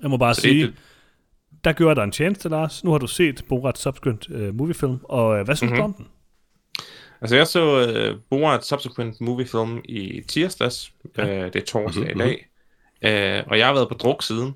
Jeg 0.02 0.10
må 0.10 0.16
bare 0.16 0.34
Så 0.34 0.40
sige, 0.40 0.66
det, 0.66 0.74
der 1.64 1.72
gjorde 1.72 1.94
dig 1.94 2.04
en 2.04 2.12
tjeneste, 2.12 2.48
Lars. 2.48 2.84
Nu 2.84 2.90
har 2.90 2.98
du 2.98 3.06
set 3.06 3.44
Borat 3.48 3.78
Subsequent 3.78 4.28
uh, 4.28 4.54
Movie 4.54 4.74
Film, 4.74 4.98
og 5.04 5.38
uh, 5.38 5.44
hvad 5.44 5.56
synes 5.56 5.70
mm-hmm. 5.70 5.76
du 5.76 5.82
om 5.84 5.94
den? 5.94 6.06
altså, 7.20 7.36
jeg 7.36 7.46
så 7.46 8.10
uh, 8.12 8.20
Borat 8.30 8.64
Subsequent 8.64 9.20
Movie 9.20 9.46
Film 9.46 9.80
i 9.84 10.22
tirsdags. 10.28 10.92
Ja. 11.16 11.24
Uh, 11.46 11.52
det 11.52 11.56
er 11.56 11.64
torsdag 11.66 12.02
Mhm, 12.02 12.12
mm-hmm. 12.12 12.30
i 12.30 12.34
dag. 13.02 13.40
Uh, 13.42 13.50
og 13.50 13.58
jeg 13.58 13.66
har 13.66 13.74
været 13.74 13.88
på 13.88 13.94
druk 13.94 14.22
siden. 14.22 14.52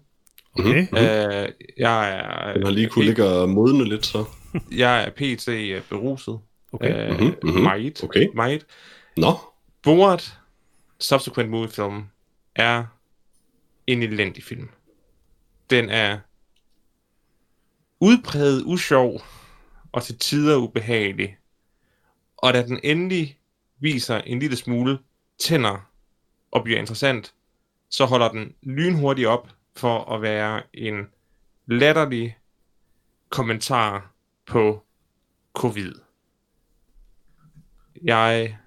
Okay. 0.59 0.81
Mm-hmm. 0.81 0.97
Uh, 0.99 1.49
jeg 1.79 2.11
er, 2.11 2.53
Den 2.53 2.63
har 2.63 2.71
lige 2.71 2.89
kunne 2.89 3.05
ligge 3.05 3.25
og 3.25 3.49
modne 3.49 3.85
lidt, 3.89 4.07
så. 4.07 4.25
jeg 4.73 5.05
er 5.05 5.11
pt. 5.11 5.49
øh, 5.49 5.83
beruset. 5.91 6.39
Okay. 6.73 7.11
Uh, 7.11 7.15
Mhm, 7.17 7.25
mm-hmm. 7.25 7.51
mhm. 7.51 7.63
Meget. 7.63 8.05
Okay. 8.05 8.27
Meget. 8.35 8.67
Nå, 9.17 9.33
Borat 9.83 10.39
Subsequent 11.01 11.51
Movie 11.51 11.69
Film 11.71 12.03
er 12.57 12.85
en 13.87 14.03
elendig 14.03 14.45
film. 14.45 14.69
Den 15.71 15.91
er 15.91 16.19
udpræget 18.05 18.63
usjov 18.67 19.21
og 19.93 20.03
til 20.03 20.19
tider 20.19 20.57
ubehagelig. 20.57 21.39
Og 22.37 22.55
da 22.55 22.67
den 22.67 22.81
endelig 22.83 23.39
viser 23.79 24.19
en 24.19 24.39
lille 24.39 24.57
smule 24.57 24.99
tænder 25.39 25.91
og 26.51 26.65
bliver 26.65 26.79
interessant, 26.79 27.35
så 27.89 28.05
holder 28.05 28.29
den 28.29 28.55
lynhurtigt 28.63 29.29
op 29.29 29.49
for 29.77 30.15
at 30.15 30.23
være 30.23 30.63
en 30.73 31.07
latterlig 31.67 32.39
kommentar 33.29 34.13
på 34.47 34.85
covid. 35.53 35.95
Jeg 38.03 38.59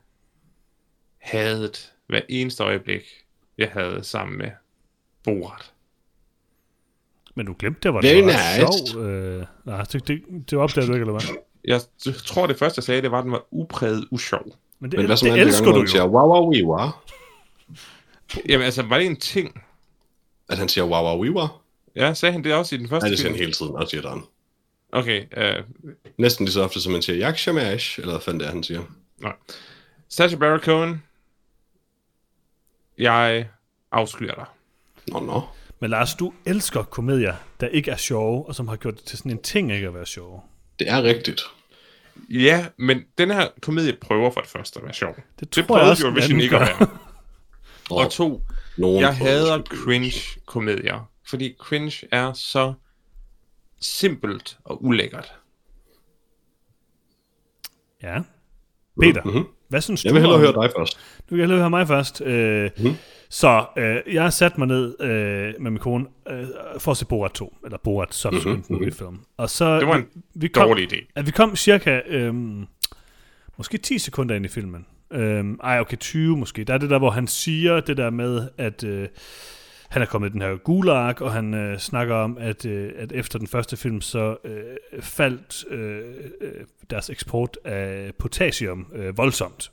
havde 1.17 1.73
hver 2.07 2.21
eneste 2.29 2.63
øjeblik, 2.63 3.03
jeg 3.57 3.71
havde 3.71 4.03
sammen 4.03 4.37
med 4.37 4.51
Borat. 5.23 5.76
Men 7.37 7.45
du 7.45 7.55
glemte 7.59 7.79
det, 7.83 7.93
var 7.93 8.01
det 8.01 8.25
var 8.25 8.31
nice. 8.31 8.91
sjov. 8.93 9.01
Øh, 9.03 9.45
nej, 9.65 9.83
det, 9.83 10.07
det, 10.07 10.21
det 10.51 10.59
opdagede 10.59 10.87
du 10.87 10.93
ikke, 10.93 11.03
eller 11.03 11.19
hvad? 11.19 11.37
Jeg 11.65 11.81
tror, 12.25 12.47
det 12.47 12.57
første, 12.59 12.79
jeg 12.79 12.83
sagde, 12.83 13.01
det 13.01 13.11
var, 13.11 13.17
at 13.17 13.23
den 13.23 13.31
var 13.31 13.45
upræget 13.51 14.07
usjov. 14.11 14.45
Men 14.79 14.91
det, 14.91 14.97
men 14.97 15.05
hvad 15.05 15.17
det 15.17 15.31
alle 15.31 15.41
elsker 15.41 15.71
du 15.71 15.77
han 15.77 15.87
siger, 15.87 16.03
jo. 16.03 16.09
wow, 16.09 16.27
wow, 16.27 16.53
we 16.53 16.65
wow. 16.65 16.87
Jamen 18.49 18.65
altså, 18.65 18.83
var 18.83 18.97
det 18.97 19.05
en 19.05 19.15
ting? 19.15 19.61
At 20.49 20.57
han 20.57 20.69
siger, 20.69 20.85
wow, 20.85 21.03
wow, 21.03 21.23
we 21.23 21.31
wow. 21.31 21.47
Ja, 21.95 22.13
sagde 22.13 22.33
han 22.33 22.43
det 22.43 22.53
også 22.53 22.75
i 22.75 22.77
den 22.77 22.89
første 22.89 23.05
Nej, 23.05 23.09
det 23.09 23.19
siger 23.19 23.27
film? 23.27 23.35
han 23.35 23.39
hele 23.39 23.53
tiden, 23.53 23.75
også 23.75 23.89
siger 23.89 24.09
han. 24.09 24.21
Okay, 24.91 25.25
øh, 25.37 25.63
Næsten 26.17 26.45
lige 26.45 26.53
så 26.53 26.61
ofte, 26.63 26.81
som 26.81 26.93
han 26.93 27.01
siger, 27.01 27.17
jak 27.17 27.37
shamash, 27.37 27.99
eller 27.99 28.11
hvad 28.13 28.21
fanden 28.21 28.39
det 28.39 28.47
er, 28.47 28.51
han 28.51 28.63
siger. 28.63 28.81
nej. 29.17 29.33
Sacha 30.09 30.37
Baron 30.37 30.59
Cohen, 30.59 31.03
jeg 32.97 33.47
afskyer 33.91 34.35
dig. 34.35 34.45
Nå, 35.07 35.19
nå. 35.19 35.41
Men 35.79 35.89
Lars, 35.89 36.15
du 36.15 36.33
elsker 36.45 36.83
komedier, 36.83 37.33
der 37.59 37.67
ikke 37.67 37.91
er 37.91 37.95
sjove, 37.95 38.45
og 38.47 38.55
som 38.55 38.67
har 38.67 38.75
gjort 38.75 38.95
det 38.97 39.03
til 39.03 39.17
sådan 39.17 39.31
en 39.31 39.41
ting 39.41 39.71
ikke 39.73 39.87
at 39.87 39.93
være 39.93 40.05
sjove. 40.05 40.41
Det 40.79 40.89
er 40.89 41.03
rigtigt. 41.03 41.41
Ja, 42.29 42.65
men 42.77 43.01
den 43.17 43.31
her 43.31 43.47
komedie 43.61 43.97
prøver 44.01 44.31
for 44.31 44.41
det 44.41 44.49
første 44.49 44.79
at 44.79 44.83
være 44.85 44.93
sjov. 44.93 45.15
Det 45.15 45.25
Det 45.39 45.57
jeg 45.57 45.65
prøvede 45.67 45.95
Eurovision 46.01 46.23
anden 46.31 46.41
ikke 46.41 46.55
at 46.57 46.61
være. 46.79 46.87
Og 47.89 48.11
to, 48.11 48.41
Nogen 48.77 48.99
Jeg 49.01 49.15
hader 49.17 49.61
cringe-komedier, 49.61 51.09
fordi 51.29 51.55
cringe 51.59 52.07
er 52.11 52.33
så 52.33 52.73
simpelt 53.81 54.57
og 54.63 54.83
ulækkert. 54.85 55.33
Ja. 58.03 58.21
Peter, 59.01 59.23
Mhm. 59.23 59.45
hvad 59.67 59.81
synes 59.81 60.03
Jeg 60.05 60.09
du 60.09 60.13
vil 60.13 60.21
hellere 60.21 60.35
om- 60.35 60.41
høre 60.55 60.63
dig 60.63 60.71
først. 60.77 60.97
Du 61.29 61.29
kan 61.29 61.39
hellere 61.39 61.59
høre 61.59 61.69
mig 61.69 61.87
først. 61.87 62.21
Øh, 62.21 62.69
Mhm. 62.77 62.95
Så 63.29 63.65
øh, 63.77 64.13
jeg 64.13 64.23
har 64.23 64.29
sat 64.29 64.57
mig 64.57 64.67
ned 64.67 65.01
øh, 65.01 65.53
med 65.59 65.71
min 65.71 65.79
kone 65.79 66.05
øh, 66.29 66.45
for 66.79 66.91
at 66.91 66.97
se 66.97 67.05
Borat 67.05 67.31
2, 67.31 67.57
eller 67.65 67.77
Borat 67.77 68.13
Subsequent 68.13 68.69
Mhm, 68.69 68.77
movie 68.77 68.91
film. 68.91 69.19
Og 69.37 69.49
så, 69.49 69.79
Det 69.79 69.87
var 69.87 69.95
en 69.95 70.05
vi, 70.13 70.21
vi 70.35 70.47
kom, 70.47 70.67
Dårlig 70.67 70.93
idé. 70.93 71.11
at 71.15 71.25
vi 71.25 71.31
kom 71.31 71.55
cirka, 71.55 72.01
øh, 72.07 72.33
måske 73.57 73.77
10 73.77 73.97
sekunder 73.97 74.35
ind 74.35 74.45
i 74.45 74.47
filmen. 74.47 74.85
Øh, 75.11 75.45
ej, 75.63 75.79
okay, 75.79 75.97
20 75.97 76.37
måske. 76.37 76.63
Der 76.63 76.73
er 76.73 76.77
det 76.77 76.89
der, 76.89 76.97
hvor 76.99 77.09
han 77.09 77.27
siger 77.27 77.79
det 77.79 77.97
der 77.97 78.09
med, 78.09 78.47
at 78.57 78.83
øh, 78.83 79.07
han 79.89 80.01
er 80.01 80.05
kommet 80.05 80.29
i 80.29 80.33
den 80.33 80.41
her 80.41 80.55
gulag, 80.57 81.21
og 81.21 81.31
han 81.33 81.53
øh, 81.53 81.77
snakker 81.77 82.15
om, 82.15 82.37
at, 82.39 82.65
øh, 82.65 82.91
at 82.97 83.11
efter 83.11 83.39
den 83.39 83.47
første 83.47 83.77
film, 83.77 84.01
så 84.01 84.37
øh, 84.45 84.63
faldt 85.01 85.65
øh, 85.71 86.01
øh, 86.41 86.51
deres 86.89 87.09
eksport 87.09 87.57
af 87.65 88.11
potassium 88.19 88.87
øh, 88.95 89.17
voldsomt 89.17 89.71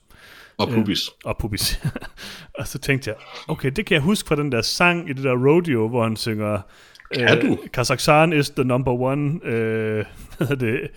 Og 0.58 0.68
pubis. 0.68 1.10
og 1.24 1.38
pubis. 1.38 1.80
og 2.58 2.66
så 2.66 2.78
tænkte 2.78 3.10
jeg, 3.10 3.16
okay, 3.48 3.70
det 3.70 3.86
kan 3.86 3.94
jeg 3.94 4.02
huske 4.02 4.26
fra 4.28 4.36
den 4.36 4.52
der 4.52 4.62
sang 4.62 5.10
i 5.10 5.12
det 5.12 5.24
der 5.24 5.46
rodeo, 5.48 5.88
hvor 5.88 6.02
han 6.02 6.16
synger... 6.16 6.60
Kan 7.14 7.40
du? 7.40 7.58
Kazakhstan 7.72 8.32
is 8.32 8.50
the 8.50 8.64
number 8.64 8.92
one 8.92 9.40
øh, 9.44 10.04
hvad 10.36 10.46
hedder 10.48 10.66
det, 10.66 10.90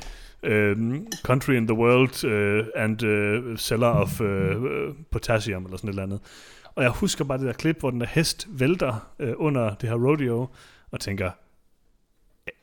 um, 0.77 1.07
country 1.23 1.53
in 1.53 1.67
the 1.67 1.77
world 1.77 2.23
uh, 2.25 2.67
and 2.75 3.03
uh, 3.03 3.57
seller 3.57 3.87
of 3.87 4.21
uh, 4.21 4.95
potassium, 5.11 5.65
eller 5.65 5.77
sådan 5.77 5.89
et 5.89 5.91
eller 5.91 6.03
andet. 6.03 6.19
Og 6.75 6.83
jeg 6.83 6.91
husker 6.91 7.25
bare 7.25 7.37
det 7.37 7.47
der 7.47 7.53
klip, 7.53 7.79
hvor 7.79 7.89
den 7.89 8.01
der 8.01 8.07
hest 8.07 8.47
vælter 8.49 9.09
uh, 9.19 9.29
under 9.37 9.75
det 9.75 9.89
her 9.89 9.95
rodeo, 9.95 10.47
og 10.91 10.99
tænker, 10.99 11.31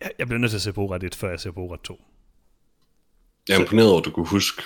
jeg, 0.01 0.11
jeg 0.18 0.26
bliver 0.26 0.38
nødt 0.38 0.51
til 0.51 0.59
at 0.59 0.62
se 0.62 0.72
Borat 0.72 1.05
1, 1.05 1.14
før 1.14 1.30
jeg 1.30 1.40
ser 1.40 1.51
Borat 1.51 1.80
2. 1.80 2.05
Jeg 3.49 3.57
er 3.57 3.61
imponeret 3.61 3.88
over, 3.88 3.99
at 3.99 4.05
du 4.05 4.11
kunne 4.11 4.26
huske 4.26 4.62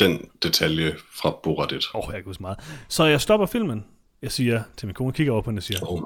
den 0.00 0.28
detalje 0.42 0.94
fra 1.22 1.30
Borat 1.42 1.72
1. 1.72 1.84
Åh, 1.94 2.00
oh, 2.08 2.12
jeg 2.14 2.22
kan 2.22 2.24
huske 2.30 2.42
meget. 2.42 2.58
Så 2.88 3.04
jeg 3.04 3.20
stopper 3.20 3.46
filmen. 3.46 3.84
Jeg 4.22 4.32
siger 4.32 4.62
til 4.76 4.86
min 4.86 4.94
kone, 4.94 5.12
kigger 5.12 5.32
over 5.32 5.42
på 5.42 5.50
hende 5.50 5.60
og 5.60 5.62
siger, 5.62 5.78
Oh 5.82 5.98
my 5.98 6.02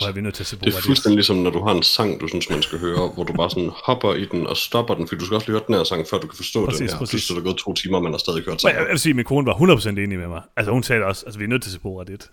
god. 0.00 0.08
at 0.08 0.14
vi 0.14 0.18
er 0.20 0.22
nødt 0.22 0.34
til 0.34 0.42
at 0.42 0.46
se 0.46 0.56
Det 0.56 0.62
Borat 0.62 0.74
er 0.74 0.78
1. 0.78 0.84
fuldstændig 0.84 1.16
ligesom, 1.16 1.36
når 1.36 1.50
du 1.50 1.60
har 1.64 1.74
en 1.74 1.82
sang, 1.82 2.20
du 2.20 2.28
synes, 2.28 2.50
man 2.50 2.62
skal 2.62 2.78
høre, 2.78 3.08
hvor 3.14 3.24
du 3.24 3.32
bare 3.32 3.50
sådan 3.50 3.70
hopper 3.84 4.14
i 4.14 4.24
den 4.24 4.46
og 4.46 4.56
stopper 4.56 4.94
den, 4.94 5.08
for 5.08 5.14
du 5.16 5.24
skal 5.24 5.34
også 5.34 5.46
lige 5.46 5.52
høre 5.58 5.64
den 5.66 5.74
her 5.74 5.84
sang, 5.84 6.06
før 6.10 6.18
du 6.18 6.26
kan 6.26 6.36
forstå 6.36 6.64
Præcis, 6.66 6.78
den 6.80 6.88
her. 6.88 6.98
præcis. 6.98 7.12
Præcis. 7.12 7.26
Så 7.26 7.34
er 7.34 7.38
der 7.38 7.44
gået 7.44 7.56
to 7.56 7.74
timer, 7.74 8.00
man 8.00 8.12
har 8.12 8.18
stadig 8.18 8.44
hørt 8.44 8.60
sangen. 8.60 8.74
jeg, 8.76 8.82
jeg 8.86 8.90
vil 8.90 8.98
sige, 9.00 9.10
at 9.10 9.16
min 9.16 9.24
kone 9.24 9.46
var 9.46 9.54
100% 9.54 9.88
enig 9.88 10.18
med 10.18 10.28
mig. 10.28 10.42
Altså 10.56 10.72
hun 10.72 10.82
sagde 10.82 11.00
det 11.00 11.08
også, 11.08 11.22
altså 11.26 11.38
vi 11.38 11.44
er 11.44 11.48
nødt 11.48 11.62
til 11.62 11.68
at 11.70 11.72
se 11.72 11.80
Borat 11.80 12.10
1. 12.10 12.30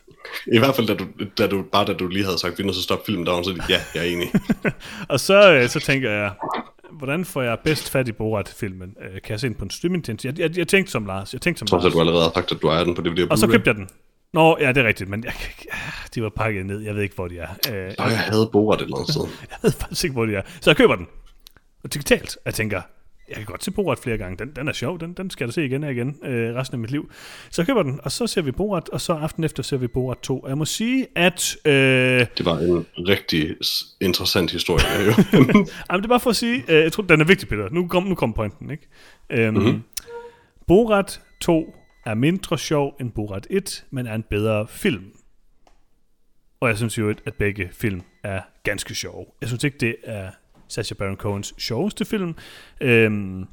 I 0.53 0.57
hvert 0.59 0.76
fald, 0.76 0.88
da 0.88 0.93
du, 0.93 1.05
da 1.38 1.47
du, 1.47 1.64
bare 1.72 1.86
da 1.86 1.93
du 1.93 2.07
lige 2.07 2.26
havde 2.26 2.38
sagt, 2.39 2.57
vi 2.57 2.62
er 2.64 2.66
nødt 2.66 2.76
til 2.76 2.80
at 2.82 2.84
stoppe 2.84 3.05
filmen, 3.05 3.26
der 3.26 3.32
var 3.32 3.36
hun 3.38 3.43
sådan, 3.45 3.62
ja, 3.70 3.80
jeg 3.95 4.07
er 4.07 4.12
enig. 4.14 4.32
Og 5.14 5.20
så, 5.20 5.51
øh, 5.53 5.70
så 5.70 5.80
tænker 5.80 6.12
jeg, 6.12 6.32
hvordan 6.93 7.25
får 7.25 7.41
jeg 7.41 7.57
bedst 7.63 7.89
fat 7.89 8.07
i 8.07 8.11
Borat-filmen? 8.11 8.95
Øh, 9.01 9.11
Kan 9.11 9.21
jeg 9.29 9.39
se 9.39 9.47
den 9.47 9.55
på 9.55 9.63
en 9.63 9.69
streamingtjeneste? 9.71 10.27
Jeg, 10.27 10.39
jeg, 10.39 10.57
jeg 10.57 10.67
tænkte 10.67 10.91
som 10.91 11.05
Lars. 11.05 11.33
Jeg 11.33 11.41
tænkte 11.41 11.59
som 11.59 11.67
Trods 11.67 11.81
at 11.81 11.83
Lars. 11.85 11.93
du 11.93 11.99
allerede 11.99 12.23
har 12.23 12.31
sagt, 12.33 12.51
at 12.51 12.61
du 12.61 12.67
ejer 12.67 12.83
den 12.83 12.95
på 12.95 13.01
DVD 13.01 13.19
og 13.23 13.27
Og 13.31 13.37
så 13.37 13.47
købte 13.47 13.67
jeg 13.67 13.75
den. 13.75 13.89
Nå, 14.33 14.57
ja, 14.59 14.67
det 14.67 14.77
er 14.77 14.87
rigtigt, 14.87 15.09
men 15.09 15.23
jeg, 15.23 15.33
ikke- 15.49 15.71
de 16.15 16.23
var 16.23 16.29
pakket 16.29 16.65
ned. 16.65 16.79
Jeg 16.79 16.95
ved 16.95 17.03
ikke, 17.03 17.15
hvor 17.15 17.27
de 17.27 17.37
er. 17.37 17.47
Øh, 17.71 17.93
Nå, 17.99 18.05
jeg 18.05 18.19
havde 18.19 18.49
Borat 18.51 18.79
et 18.81 18.83
eller 18.83 18.97
andet 18.97 19.09
sted. 19.13 19.21
jeg 19.51 19.57
ved 19.61 19.71
faktisk 19.71 20.03
ikke, 20.03 20.13
hvor 20.13 20.25
de 20.25 20.35
er. 20.35 20.41
Så 20.61 20.69
jeg 20.69 20.77
køber 20.77 20.95
den. 20.95 21.07
Og 21.83 21.93
digitalt. 21.93 22.37
Jeg 22.45 22.53
tænker, 22.53 22.81
jeg 23.32 23.38
kan 23.38 23.45
godt 23.45 23.63
se 23.63 23.71
Borat 23.71 23.99
flere 23.99 24.17
gange. 24.17 24.38
Den, 24.45 24.55
den 24.55 24.67
er 24.67 24.73
sjov. 24.73 24.99
Den, 24.99 25.13
den 25.13 25.29
skal 25.29 25.43
jeg 25.43 25.49
da 25.49 25.51
se 25.51 25.65
igen 25.65 25.84
og 25.84 25.91
igen 25.91 26.15
øh, 26.23 26.55
resten 26.55 26.75
af 26.75 26.79
mit 26.79 26.91
liv. 26.91 27.11
Så 27.49 27.65
køber 27.65 27.84
den, 27.84 27.99
og 28.03 28.11
så 28.11 28.27
ser 28.27 28.41
vi 28.41 28.51
Borat, 28.51 28.89
og 28.89 29.01
så 29.01 29.13
aften 29.13 29.43
efter 29.43 29.63
ser 29.63 29.77
vi 29.77 29.88
Borat 29.88 30.17
2. 30.17 30.39
Og 30.39 30.49
jeg 30.49 30.57
må 30.57 30.65
sige, 30.65 31.07
at... 31.15 31.55
Øh, 31.65 31.73
Det 32.38 32.45
var 32.45 32.59
en 32.59 32.86
rigtig 32.97 33.55
interessant 34.01 34.51
historie. 34.51 34.86
Jo. 35.05 35.11
Jamen, 35.34 35.65
det 35.89 36.03
er 36.03 36.07
bare 36.07 36.19
for 36.19 36.29
at 36.29 36.36
sige, 36.36 36.63
øh, 36.67 36.84
jeg 36.84 36.91
tror, 36.91 37.03
den 37.03 37.21
er 37.21 37.25
vigtig, 37.25 37.47
Peter. 37.47 37.69
Nu 37.71 37.88
kom, 37.88 38.03
nu 38.03 38.15
kom 38.15 38.34
pointen, 38.34 38.69
ikke? 38.71 38.88
Øhm, 39.29 39.53
mm-hmm. 39.53 39.82
Borat 40.67 41.21
2 41.41 41.75
er 42.05 42.13
mindre 42.13 42.57
sjov 42.57 42.95
end 42.99 43.11
Borat 43.11 43.47
1, 43.49 43.86
men 43.91 44.07
er 44.07 44.15
en 44.15 44.23
bedre 44.29 44.67
film. 44.67 45.03
Og 46.59 46.69
jeg 46.69 46.77
synes 46.77 46.97
jo, 46.97 47.09
at 47.09 47.34
begge 47.39 47.69
film 47.71 48.01
er 48.23 48.41
ganske 48.63 48.95
sjove. 48.95 49.25
Jeg 49.41 49.49
synes 49.49 49.63
ikke, 49.63 49.77
det 49.77 49.95
er 50.03 50.29
Sacha 50.72 50.95
Baron 50.95 51.15
Cohens 51.15 51.53
sjoveste 51.57 52.05
film. 52.05 52.36
Øhm, 52.82 53.45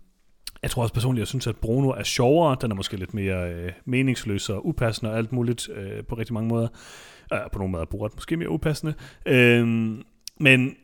jeg 0.62 0.70
tror 0.70 0.82
også 0.82 0.94
personligt, 0.94 1.20
jeg 1.20 1.28
synes, 1.28 1.46
at 1.46 1.56
Bruno 1.56 1.88
er 1.88 2.02
sjovere. 2.02 2.56
Den 2.60 2.70
er 2.70 2.74
måske 2.74 2.96
lidt 2.96 3.14
mere 3.14 3.52
øh, 3.52 3.72
meningsløs 3.84 4.48
og 4.48 4.66
upassende 4.66 5.12
og 5.12 5.18
alt 5.18 5.32
muligt 5.32 5.68
øh, 5.68 6.04
på 6.04 6.14
rigtig 6.14 6.34
mange 6.34 6.48
måder. 6.48 6.68
Øh, 7.32 7.38
på 7.52 7.58
nogle 7.58 7.72
måder 7.72 7.84
er 7.84 7.88
Borat 7.88 8.14
måske 8.14 8.36
mere 8.36 8.50
upassende. 8.50 8.94
Øhm, 9.26 10.02
men 10.40 10.76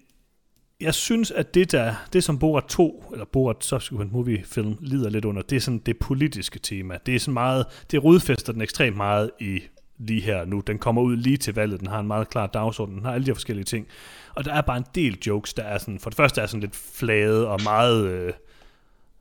jeg 0.80 0.94
synes, 0.94 1.30
at 1.30 1.54
det 1.54 1.72
der, 1.72 1.94
det 2.12 2.24
som 2.24 2.38
Borat 2.38 2.64
2, 2.64 3.04
eller 3.12 3.24
Borat 3.24 3.64
Subsequent 3.64 4.12
Movie 4.12 4.44
Film, 4.44 4.76
lider 4.80 5.10
lidt 5.10 5.24
under, 5.24 5.42
det 5.42 5.56
er 5.56 5.60
sådan 5.60 5.82
det 5.86 5.98
politiske 5.98 6.58
tema. 6.58 6.98
Det 7.06 7.14
er 7.14 7.18
sådan 7.18 7.34
meget, 7.34 7.66
det 7.90 8.04
rodfæster 8.04 8.52
den 8.52 8.62
ekstremt 8.62 8.96
meget 8.96 9.30
i 9.40 9.60
lige 9.98 10.20
her 10.20 10.44
nu. 10.44 10.60
Den 10.60 10.78
kommer 10.78 11.02
ud 11.02 11.16
lige 11.16 11.36
til 11.36 11.54
valget, 11.54 11.80
den 11.80 11.88
har 11.88 12.00
en 12.00 12.06
meget 12.06 12.28
klar 12.28 12.46
dagsorden, 12.46 12.94
den 12.94 13.04
har 13.04 13.12
alle 13.12 13.26
de 13.26 13.30
her 13.30 13.34
forskellige 13.34 13.64
ting. 13.64 13.86
Og 14.34 14.44
der 14.44 14.52
er 14.52 14.60
bare 14.60 14.76
en 14.76 14.86
del 14.94 15.18
jokes, 15.26 15.54
der 15.54 15.62
er 15.62 15.78
sådan, 15.78 15.98
for 15.98 16.10
det 16.10 16.16
første 16.16 16.40
er 16.40 16.46
sådan 16.46 16.60
lidt 16.60 16.76
flade 16.76 17.48
og 17.48 17.60
meget... 17.64 18.06
Øh, 18.06 18.32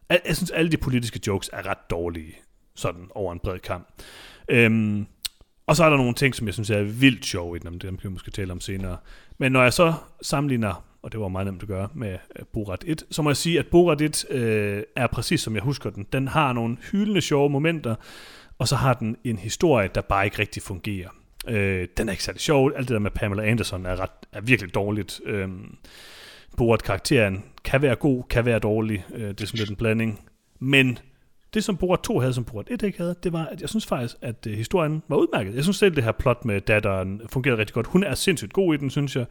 jeg, 0.09 0.21
jeg 0.27 0.35
synes, 0.35 0.51
alle 0.51 0.71
de 0.71 0.77
politiske 0.77 1.19
jokes 1.27 1.49
er 1.53 1.65
ret 1.65 1.89
dårlige, 1.89 2.35
sådan 2.75 3.07
over 3.15 3.33
en 3.33 3.39
bred 3.39 3.59
kamp. 3.59 3.87
Øhm, 4.49 5.05
og 5.67 5.75
så 5.75 5.83
er 5.83 5.89
der 5.89 5.97
nogle 5.97 6.13
ting, 6.13 6.35
som 6.35 6.47
jeg 6.47 6.53
synes 6.53 6.69
er 6.69 6.83
vildt 6.83 7.25
sjove 7.25 7.55
i 7.55 7.59
den, 7.59 7.71
dem 7.71 7.97
kan 7.97 8.09
vi 8.09 8.13
måske 8.13 8.31
tale 8.31 8.51
om 8.51 8.59
senere. 8.59 8.97
Men 9.37 9.51
når 9.51 9.63
jeg 9.63 9.73
så 9.73 9.93
sammenligner, 10.21 10.85
og 11.01 11.11
det 11.11 11.19
var 11.19 11.27
meget 11.27 11.45
nemt 11.47 11.61
at 11.61 11.67
gøre 11.67 11.89
med 11.93 12.17
øh, 12.39 12.45
Borat 12.53 12.83
1, 12.87 13.03
så 13.11 13.21
må 13.21 13.29
jeg 13.29 13.37
sige, 13.37 13.59
at 13.59 13.67
Borat 13.67 14.01
1 14.01 14.25
øh, 14.29 14.83
er 14.95 15.07
præcis 15.07 15.41
som 15.41 15.55
jeg 15.55 15.63
husker 15.63 15.89
den. 15.89 16.05
Den 16.13 16.27
har 16.27 16.53
nogle 16.53 16.77
hyldende 16.91 17.21
sjove 17.21 17.49
momenter, 17.49 17.95
og 18.59 18.67
så 18.67 18.75
har 18.75 18.93
den 18.93 19.17
en 19.23 19.37
historie, 19.37 19.89
der 19.95 20.01
bare 20.01 20.25
ikke 20.25 20.39
rigtig 20.39 20.63
fungerer. 20.63 21.09
Øh, 21.47 21.87
den 21.97 22.07
er 22.07 22.11
ikke 22.11 22.23
særlig 22.23 22.41
sjov. 22.41 22.71
Alt 22.75 22.87
det 22.87 22.93
der 22.93 22.99
med 22.99 23.11
Pamela 23.11 23.43
Anderson 23.43 23.85
er, 23.85 23.99
ret, 23.99 24.09
er 24.31 24.41
virkelig 24.41 24.73
dårligt. 24.75 25.21
Øh, 25.25 25.49
Borat-karakteren 26.57 27.43
kan 27.63 27.81
være 27.81 27.95
god, 27.95 28.23
kan 28.29 28.45
være 28.45 28.59
dårlig. 28.59 29.05
Øh, 29.13 29.27
det 29.27 29.41
er 29.41 29.45
sådan 29.45 29.57
lidt 29.57 29.69
en 29.69 29.75
blanding. 29.75 30.19
Men 30.59 30.99
det, 31.53 31.63
som 31.63 31.77
Borat 31.77 31.99
2 31.99 32.19
havde, 32.19 32.33
som 32.33 32.43
Borat 32.43 32.67
1 32.71 32.81
ikke 32.81 32.97
havde, 32.97 33.15
det 33.23 33.33
var, 33.33 33.45
at 33.45 33.61
jeg 33.61 33.69
synes 33.69 33.85
faktisk, 33.85 34.15
at 34.21 34.47
øh, 34.47 34.53
historien 34.53 35.03
var 35.07 35.15
udmærket. 35.15 35.55
Jeg 35.55 35.63
synes 35.63 35.77
selv, 35.77 35.95
det 35.95 36.03
her 36.03 36.11
plot 36.11 36.45
med 36.45 36.61
datteren 36.61 37.21
fungerede 37.29 37.59
rigtig 37.59 37.73
godt. 37.73 37.87
Hun 37.87 38.03
er 38.03 38.15
sindssygt 38.15 38.53
god 38.53 38.73
i 38.73 38.77
den, 38.77 38.89
synes 38.89 39.15
jeg. 39.15 39.25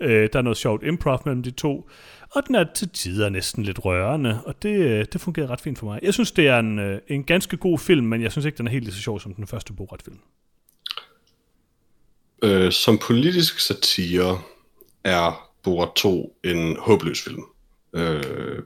Øh, 0.00 0.28
der 0.32 0.38
er 0.38 0.42
noget 0.42 0.56
sjovt 0.56 0.82
improv 0.84 1.22
mellem 1.24 1.42
de 1.42 1.50
to. 1.50 1.88
Og 2.34 2.42
den 2.46 2.54
er 2.54 2.64
til 2.74 2.88
tider 2.88 3.28
næsten 3.28 3.62
lidt 3.62 3.84
rørende, 3.84 4.40
og 4.44 4.62
det, 4.62 4.78
øh, 4.78 5.06
det 5.12 5.20
fungerede 5.20 5.52
ret 5.52 5.60
fint 5.60 5.78
for 5.78 5.86
mig. 5.86 5.98
Jeg 6.02 6.14
synes, 6.14 6.32
det 6.32 6.48
er 6.48 6.58
en, 6.58 6.78
øh, 6.78 7.00
en 7.08 7.24
ganske 7.24 7.56
god 7.56 7.78
film, 7.78 8.06
men 8.06 8.22
jeg 8.22 8.32
synes 8.32 8.46
ikke, 8.46 8.58
den 8.58 8.66
er 8.66 8.70
helt 8.70 8.84
lige 8.84 8.94
så 8.94 9.00
sjov 9.00 9.20
som 9.20 9.34
den 9.34 9.46
første 9.46 9.72
Borat-film. 9.72 10.18
øh, 12.42 12.72
som 12.72 12.98
politisk 12.98 13.60
satire 13.60 14.40
er 15.04 15.50
Borat 15.62 15.92
2 15.96 16.36
en 16.44 16.76
håbløs 16.76 17.22
film. 17.22 17.42
Øh, 17.92 18.62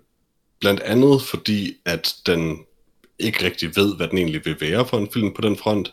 blandt 0.60 0.80
andet 0.80 1.22
fordi, 1.22 1.76
at 1.84 2.16
den 2.26 2.58
ikke 3.18 3.44
rigtig 3.44 3.76
ved, 3.76 3.96
hvad 3.96 4.08
den 4.08 4.18
egentlig 4.18 4.44
vil 4.44 4.60
være 4.60 4.86
for 4.86 4.98
en 4.98 5.10
film 5.12 5.34
på 5.34 5.40
den 5.40 5.56
front. 5.56 5.92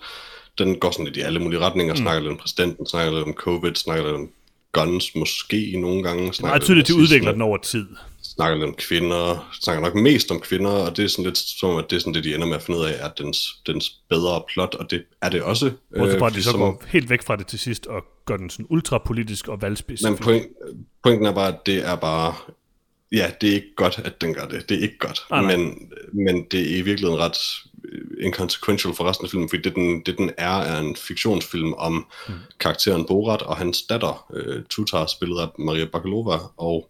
Den 0.58 0.80
går 0.80 0.92
sådan 0.92 1.06
lidt 1.06 1.18
i 1.18 1.22
alle 1.22 1.40
mulige 1.40 1.60
retninger, 1.60 1.94
mm. 1.94 1.98
snakker 1.98 2.22
lidt 2.22 2.32
om 2.32 2.38
præsidenten, 2.38 2.88
snakker 2.88 3.14
lidt 3.14 3.28
om 3.28 3.34
covid, 3.34 3.76
snakker 3.76 4.06
lidt 4.06 4.16
om 4.16 4.30
guns 4.74 5.16
måske 5.16 5.78
nogle 5.78 6.04
gange. 6.04 6.28
Er 6.28 6.32
snakker 6.32 6.52
meget 6.54 6.62
tydeligt, 6.64 6.88
de 6.88 6.96
udvikler 6.96 7.32
den 7.32 7.42
over 7.42 7.58
tid. 7.58 7.86
Snakker 8.22 8.58
lidt 8.58 8.68
om 8.70 8.76
kvinder, 8.76 9.50
snakker 9.62 9.82
nok 9.84 9.96
mest 9.96 10.32
om 10.32 10.40
kvinder, 10.40 10.72
og 10.72 10.98
det 10.98 11.06
er 11.06 11.10
sådan 11.10 11.26
lidt 11.26 11.38
som, 11.38 11.76
at 11.76 11.86
det 11.90 11.96
er 11.96 12.00
sådan 12.00 12.14
det, 12.14 12.24
de 12.24 12.36
ender 12.36 12.48
med 12.48 12.56
at 12.56 12.62
finde 12.62 12.80
ud 12.80 12.86
af, 12.86 12.96
er 13.06 13.10
dens, 13.10 13.38
dens 13.68 13.90
bedre 14.10 14.44
plot, 14.54 14.76
og 14.76 14.92
det 14.92 15.04
er 15.22 15.30
det 15.30 15.42
også. 15.42 15.72
Bortset 15.98 16.20
fra, 16.20 16.28
at 16.28 16.34
de 16.34 16.44
så 16.44 16.52
som- 16.52 16.60
går 16.60 16.84
helt 16.88 17.10
væk 17.10 17.24
fra 17.24 17.36
det 17.36 17.48
til 17.48 17.60
sidst, 17.60 17.88
og 17.88 18.04
gør 18.26 18.38
den 18.38 18.50
sådan 18.50 18.66
ultrapolitisk 18.70 19.48
og 19.48 19.54
Men 19.58 19.62
valgspecifik. 19.62 20.20
point, 20.22 20.46
pointen 21.04 21.26
er 21.26 21.34
bare, 21.34 21.48
at 21.48 21.60
det 21.66 21.88
er 21.90 21.96
bare... 21.96 22.34
Ja, 23.12 23.32
det 23.42 23.50
er 23.50 23.54
ikke 23.54 23.76
godt, 23.76 24.00
at 24.06 24.22
den 24.22 24.34
gør 24.34 24.46
det. 24.46 24.70
Det 24.70 24.78
er 24.78 24.82
ikke 24.82 24.98
godt. 24.98 25.20
Nej. 25.30 25.42
Men, 25.42 25.90
men 26.14 26.46
det 26.52 26.60
er 26.74 26.78
i 26.78 26.82
virkeligheden 26.82 27.20
ret 27.20 27.38
øh, 27.38 27.73
inconsequential 28.24 28.94
for 28.94 29.04
resten 29.10 29.26
af 29.26 29.30
filmen, 29.32 29.50
fordi 29.50 29.62
det 29.62 29.76
den, 29.76 30.02
det 30.06 30.18
den 30.18 30.32
er, 30.38 30.58
er 30.58 30.80
en 30.80 30.96
fiktionsfilm 30.96 31.74
om 31.74 32.06
mm. 32.28 32.34
karakteren 32.60 33.06
Borat 33.06 33.42
og 33.42 33.58
hans 33.58 33.82
datter, 33.82 34.26
øh, 34.34 34.64
Tutar, 34.70 35.06
spillet 35.06 35.40
af 35.40 35.48
Maria 35.60 35.86
Bakalova, 35.86 36.38
og 36.58 36.90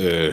øh, 0.00 0.32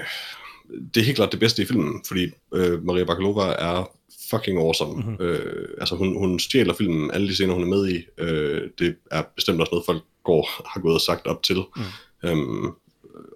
det 0.93 1.01
er 1.01 1.05
helt 1.05 1.15
klart 1.15 1.31
det 1.31 1.39
bedste 1.39 1.61
i 1.61 1.65
filmen, 1.65 2.03
fordi 2.07 2.27
øh, 2.53 2.83
Maria 2.83 3.03
Bakalova 3.03 3.41
er 3.41 3.91
fucking 4.29 4.59
awesome. 4.59 4.93
Mhm. 4.95 5.09
Mm-hmm. 5.09 5.25
Øh, 5.25 5.67
altså 5.79 5.95
hun, 5.95 6.17
hun 6.17 6.39
stjæler 6.39 6.73
filmen, 6.73 7.11
alle 7.11 7.27
de 7.27 7.33
scener 7.33 7.53
hun 7.53 7.63
er 7.63 7.67
med 7.67 7.89
i, 7.89 8.03
øh, 8.17 8.61
det 8.79 8.95
er 9.11 9.23
bestemt 9.35 9.61
også 9.61 9.71
noget, 9.71 9.85
folk 9.85 10.03
går, 10.23 10.49
har 10.73 10.81
gået 10.81 10.95
og 10.95 11.01
sagt 11.01 11.27
op 11.27 11.43
til, 11.43 11.57
mm. 11.75 12.29
øhm, 12.29 12.71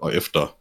og 0.01 0.15
efter. 0.15 0.55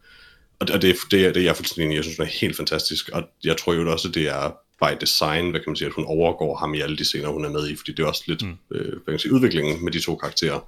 Og 0.59 0.67
det, 0.67 0.75
og 0.75 0.81
det, 0.81 0.89
er- 0.89 0.93
det, 1.11 1.35
det 1.35 1.41
er 1.41 1.45
jeg 1.45 1.55
fuldstændig 1.55 1.85
enig. 1.85 1.95
Jeg 1.95 2.03
synes, 2.03 2.17
det 2.17 2.23
er 2.23 2.39
helt 2.41 2.57
fantastisk, 2.57 3.09
og 3.09 3.23
jeg 3.43 3.57
tror 3.57 3.73
jo 3.73 3.91
også, 3.91 4.09
det 4.09 4.27
er 4.27 4.51
by 4.83 4.97
design, 5.01 5.49
hvad 5.49 5.59
kan 5.59 5.69
man 5.69 5.75
sige, 5.75 5.87
at 5.87 5.93
hun 5.93 6.05
overgår 6.05 6.55
ham 6.55 6.73
i 6.73 6.81
alle 6.81 6.97
de 6.97 7.05
scener, 7.05 7.29
hun 7.29 7.45
er 7.45 7.49
med 7.49 7.69
i, 7.69 7.75
fordi 7.75 7.91
det 7.91 8.03
er 8.03 8.07
også 8.07 8.23
lidt, 8.27 8.41
mm. 8.45 8.57
øh, 8.71 8.81
hvad 8.81 8.91
kan 8.91 9.13
man 9.13 9.19
sige, 9.19 9.33
udviklingen 9.33 9.83
med 9.83 9.91
de 9.91 9.99
to 9.99 10.15
karakterer. 10.15 10.59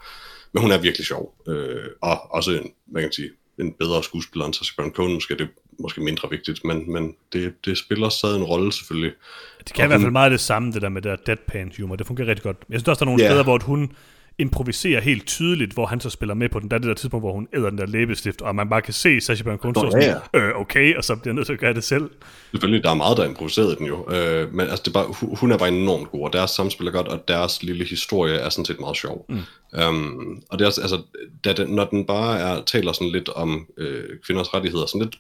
men 0.53 0.61
hun 0.61 0.71
er 0.71 0.77
virkelig 0.77 1.07
sjov. 1.07 1.35
Øh, 1.47 1.85
og 2.01 2.33
også 2.33 2.51
en, 2.51 2.71
hvad 2.85 3.01
kan 3.01 3.07
man 3.07 3.13
sige, 3.13 3.29
en 3.59 3.73
bedre 3.73 4.03
skuespiller 4.03 4.45
end 4.45 4.53
Sacha 4.53 4.73
Baron 4.77 4.91
Cohen, 4.91 5.13
måske 5.13 5.33
det 5.33 5.41
er 5.41 5.47
måske 5.79 6.01
mindre 6.01 6.29
vigtigt, 6.29 6.65
men, 6.65 6.91
men 6.93 7.15
det, 7.33 7.53
det 7.65 7.77
spiller 7.77 8.09
stadig 8.09 8.37
en 8.37 8.43
rolle 8.43 8.73
selvfølgelig. 8.73 9.11
Det 9.59 9.73
kan 9.73 9.81
og 9.81 9.85
i 9.85 9.87
hvert 9.87 10.01
fald 10.01 10.11
meget 10.11 10.31
det 10.31 10.39
samme, 10.39 10.71
det 10.71 10.81
der 10.81 10.89
med 10.89 11.01
der 11.01 11.15
deadpan 11.15 11.71
humor. 11.77 11.95
Det 11.95 12.07
fungerer 12.07 12.27
rigtig 12.27 12.43
godt. 12.43 12.57
Jeg 12.69 12.79
synes 12.79 12.87
også, 12.87 12.99
der 12.99 13.05
er 13.05 13.11
nogle 13.11 13.21
yeah. 13.21 13.31
steder, 13.31 13.43
hvor 13.43 13.59
hun 13.63 13.91
improviserer 14.39 15.01
helt 15.01 15.27
tydeligt, 15.27 15.73
hvor 15.73 15.85
han 15.85 15.99
så 15.99 16.09
spiller 16.09 16.35
med 16.35 16.49
på 16.49 16.59
den. 16.59 16.69
Der 16.69 16.75
er 16.75 16.79
det 16.79 16.87
der 16.87 16.93
tidspunkt, 16.93 17.23
hvor 17.23 17.33
hun 17.33 17.47
æder 17.53 17.69
den 17.69 17.77
der 17.77 17.85
læbestift, 17.85 18.41
og 18.41 18.55
man 18.55 18.69
bare 18.69 18.81
kan 18.81 18.93
se 18.93 19.21
Sacha 19.21 19.43
Baron 19.43 19.59
Cohen 19.59 19.75
så 19.75 19.97
ja, 20.01 20.15
ja. 20.33 20.39
Øh, 20.39 20.59
okay, 20.59 20.95
og 20.95 21.03
så 21.03 21.15
bliver 21.15 21.33
nødt 21.33 21.45
til 21.45 21.53
at 21.53 21.59
gøre 21.59 21.73
det 21.73 21.83
selv. 21.83 22.09
Selvfølgelig, 22.51 22.83
der 22.83 22.89
er 22.89 22.93
meget, 22.93 23.17
der 23.17 23.23
er 23.23 23.27
improviseret 23.27 23.71
i 23.71 23.75
den 23.75 23.87
jo. 23.87 24.11
Øh, 24.11 24.53
men 24.53 24.67
altså, 24.67 24.83
det 24.85 24.87
er 24.87 24.93
bare, 24.93 25.35
hun 25.39 25.51
er 25.51 25.57
bare 25.57 25.69
enormt 25.69 26.11
god, 26.11 26.23
og 26.23 26.33
deres 26.33 26.51
samspil 26.51 26.87
er 26.87 26.91
godt, 26.91 27.07
og 27.07 27.27
deres 27.27 27.63
lille 27.63 27.85
historie 27.85 28.35
er 28.35 28.49
sådan 28.49 28.65
set 28.65 28.79
meget 28.79 28.97
sjov. 28.97 29.25
Mm. 29.29 29.39
Um, 29.87 30.43
og 30.49 30.59
det 30.59 30.65
er 30.65 30.81
altså, 30.81 31.01
da 31.45 31.53
den, 31.53 31.69
når 31.69 31.85
den 31.85 32.05
bare 32.05 32.39
er, 32.39 32.63
taler 32.63 32.91
sådan 32.91 33.11
lidt 33.11 33.29
om 33.29 33.67
øh, 33.77 34.03
kvinders 34.25 34.53
rettigheder, 34.53 34.85
sådan 34.85 35.01
lidt 35.01 35.15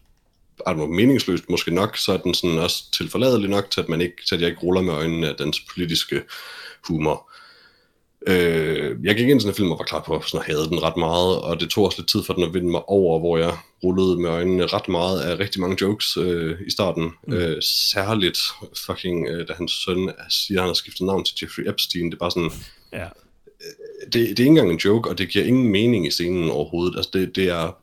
er 0.67 0.73
meningsløst 0.73 1.49
måske 1.49 1.75
nok, 1.75 1.97
så 1.97 2.13
er 2.13 2.17
den 2.17 2.33
sådan 2.33 2.57
også 2.57 2.91
tilforladelig 2.91 3.49
nok 3.49 3.71
til, 3.71 3.81
at, 3.81 3.89
man 3.89 4.01
ikke, 4.01 4.15
til 4.27 4.35
at 4.35 4.41
jeg 4.41 4.49
ikke 4.49 4.61
ruller 4.61 4.81
med 4.81 4.93
øjnene 4.93 5.29
af 5.29 5.35
dens 5.35 5.59
politiske 5.73 6.21
humor. 6.87 7.31
Øh, 8.27 8.95
jeg 9.03 9.15
gik 9.15 9.29
ind 9.29 9.39
i 9.39 9.41
sådan 9.41 9.51
en 9.51 9.55
film 9.55 9.71
og 9.71 9.79
var 9.79 9.85
klar 9.85 10.03
på, 10.05 10.15
at 10.15 10.33
jeg 10.33 10.41
havde 10.41 10.69
den 10.69 10.83
ret 10.83 10.97
meget, 10.97 11.41
og 11.41 11.59
det 11.59 11.69
tog 11.69 11.85
også 11.85 12.01
lidt 12.01 12.09
tid 12.09 12.23
for 12.23 12.33
den 12.33 12.43
at 12.43 12.53
vinde 12.53 12.71
mig 12.71 12.89
over, 12.89 13.19
hvor 13.19 13.37
jeg 13.37 13.53
rullede 13.83 14.21
med 14.21 14.29
øjnene 14.29 14.65
ret 14.65 14.87
meget 14.89 15.21
af 15.21 15.39
rigtig 15.39 15.61
mange 15.61 15.77
jokes 15.81 16.17
øh, 16.17 16.55
i 16.67 16.71
starten. 16.71 17.11
Mm. 17.27 17.33
Øh, 17.33 17.61
særligt 17.61 18.39
fucking, 18.85 19.27
øh, 19.27 19.47
da 19.47 19.53
hans 19.53 19.71
søn 19.71 20.11
siger, 20.29 20.59
at 20.59 20.63
han 20.63 20.69
har 20.69 20.73
skiftet 20.73 21.05
navn 21.05 21.23
til 21.23 21.35
Jeffrey 21.41 21.69
Epstein. 21.69 22.05
Det 22.05 22.13
er 22.13 22.19
bare 22.19 22.31
sådan... 22.31 22.51
Ja. 22.93 23.05
Øh, 23.05 24.05
det, 24.05 24.13
det 24.13 24.21
er 24.21 24.29
ikke 24.29 24.45
engang 24.45 24.71
en 24.71 24.77
joke, 24.77 25.09
og 25.09 25.17
det 25.17 25.29
giver 25.29 25.45
ingen 25.45 25.67
mening 25.67 26.07
i 26.07 26.11
scenen 26.11 26.49
overhovedet. 26.49 26.97
Altså 26.97 27.09
det, 27.13 27.35
det 27.35 27.49
er 27.49 27.77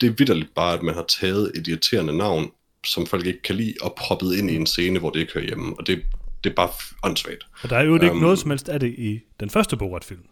det 0.00 0.06
er 0.06 0.14
vidderligt 0.18 0.54
bare, 0.54 0.74
at 0.74 0.82
man 0.82 0.94
har 0.94 1.04
taget 1.20 1.52
et 1.54 1.68
irriterende 1.68 2.16
navn, 2.16 2.50
som 2.86 3.06
folk 3.06 3.26
ikke 3.26 3.42
kan 3.42 3.56
lide, 3.56 3.74
og 3.80 3.94
proppet 3.98 4.34
ind 4.34 4.50
i 4.50 4.56
en 4.56 4.66
scene, 4.66 4.98
hvor 4.98 5.10
det 5.10 5.20
ikke 5.20 5.32
hører 5.32 5.44
hjemme. 5.44 5.74
Og 5.78 5.86
det, 5.86 6.02
det 6.44 6.50
er 6.50 6.54
bare 6.54 6.68
åndssvagt. 7.02 7.46
Og 7.62 7.70
der 7.70 7.76
er 7.76 7.82
jo 7.82 7.94
ikke 7.94 8.12
um, 8.12 8.16
noget 8.16 8.38
som 8.38 8.50
helst 8.50 8.68
af 8.68 8.80
det 8.80 8.94
i 8.98 9.20
den 9.40 9.50
første 9.50 9.76
Borat-film. 9.76 10.24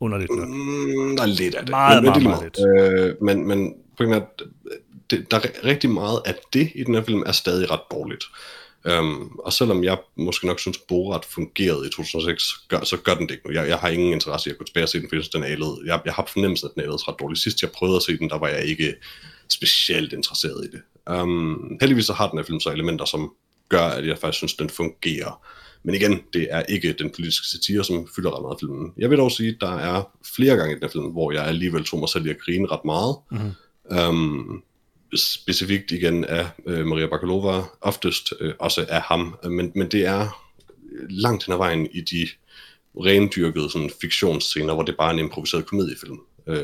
Underligt 0.00 0.30
nok. 0.30 0.48
Mm, 0.48 1.16
der 1.16 1.22
er 1.22 1.26
lidt 1.26 1.54
af 1.54 1.62
det. 1.62 1.70
Meget, 1.70 2.02
men, 2.02 2.10
meget, 2.10 2.22
meget, 2.22 2.40
meget 2.40 2.58
lidt. 2.58 2.92
Øh, 2.92 3.14
men, 3.22 3.48
men 3.48 3.74
primært, 3.96 4.22
det, 5.10 5.30
der 5.30 5.36
er 5.36 5.64
rigtig 5.64 5.90
meget 5.90 6.22
af 6.24 6.34
det 6.52 6.72
i 6.74 6.84
den 6.84 6.94
her 6.94 7.02
film 7.02 7.22
er 7.26 7.32
stadig 7.32 7.70
ret 7.70 7.80
dårligt. 7.90 8.24
Um, 8.98 9.40
og 9.44 9.52
selvom 9.52 9.84
jeg 9.84 9.98
måske 10.16 10.46
nok 10.46 10.60
synes, 10.60 10.78
Borat 10.78 11.24
fungerede 11.24 11.86
i 11.86 11.90
2006, 11.90 12.44
gør, 12.68 12.80
så 12.84 12.96
gør 12.96 13.14
den 13.14 13.28
det 13.28 13.34
ikke 13.34 13.48
nu. 13.48 13.54
Jeg, 13.54 13.68
jeg 13.68 13.78
har 13.78 13.88
ingen 13.88 14.12
interesse 14.12 14.50
i 14.50 14.52
at 14.52 14.58
gå 14.58 14.64
tilbage 14.64 14.84
og 14.84 14.88
se 14.88 15.00
den, 15.00 15.08
for 15.08 15.16
jeg 15.16 15.22
synes, 15.22 15.32
den 15.32 15.44
alede. 15.44 15.80
Jeg, 15.86 16.00
jeg 16.04 16.14
har 16.14 16.28
fornemmelsen, 16.32 16.68
at 16.68 16.74
den 16.74 16.82
alede 16.82 16.96
ret 16.96 17.20
dårligt. 17.20 17.40
Sidst 17.40 17.62
jeg 17.62 17.70
prøvede 17.70 17.96
at 17.96 18.02
se 18.02 18.18
den, 18.18 18.30
der 18.30 18.38
var 18.38 18.48
jeg 18.48 18.64
ikke 18.64 18.94
specielt 19.48 20.12
interesseret 20.12 20.64
i 20.64 20.76
det. 20.76 20.82
Um, 21.20 21.78
heldigvis 21.80 22.04
så 22.04 22.12
har 22.12 22.28
den 22.28 22.38
her 22.38 22.44
film 22.44 22.60
så 22.60 22.70
elementer, 22.70 23.04
som 23.04 23.32
gør, 23.68 23.82
at 23.82 24.06
jeg 24.06 24.18
faktisk 24.18 24.38
synes, 24.38 24.54
den 24.54 24.70
fungerer. 24.70 25.46
Men 25.82 25.94
igen, 25.94 26.20
det 26.32 26.48
er 26.50 26.62
ikke 26.62 26.92
den 26.92 27.10
politiske 27.10 27.46
satire, 27.46 27.84
som 27.84 28.08
fylder 28.16 28.36
ret 28.36 28.42
meget 28.42 28.54
af 28.54 28.60
filmen. 28.60 28.92
Jeg 28.96 29.10
vil 29.10 29.18
dog 29.18 29.32
sige, 29.32 29.48
at 29.48 29.56
der 29.60 29.76
er 29.76 30.02
flere 30.36 30.56
gange 30.56 30.76
i 30.76 30.80
den 30.80 30.90
film, 30.90 31.04
hvor 31.04 31.32
jeg 31.32 31.44
alligevel 31.44 31.84
tog 31.84 32.00
mig 32.00 32.08
selv 32.08 32.26
i 32.26 32.30
at 32.30 32.40
grine 32.40 32.68
ret 32.70 32.84
meget. 32.84 33.16
Mm-hmm. 33.30 34.08
Um, 34.08 34.62
specifikt 35.16 35.90
igen 35.90 36.24
af 36.24 36.46
øh, 36.66 36.86
Maria 36.86 37.06
Bakalova, 37.06 37.62
oftest 37.80 38.32
øh, 38.40 38.54
også 38.58 38.86
af 38.88 39.00
ham, 39.00 39.36
men, 39.44 39.72
men 39.74 39.88
det 39.88 40.06
er 40.06 40.44
langt 41.10 41.44
hen 41.44 41.52
ad 41.52 41.58
vejen 41.58 41.88
i 41.92 42.00
de 42.00 42.28
rendyrkede 42.96 43.70
sådan, 43.70 43.90
fiktionsscener, 44.00 44.74
hvor 44.74 44.82
det 44.82 44.96
bare 44.96 45.08
er 45.08 45.12
en 45.12 45.18
improviseret 45.18 45.66
komediefilm. 45.66 46.18
Øh, 46.46 46.56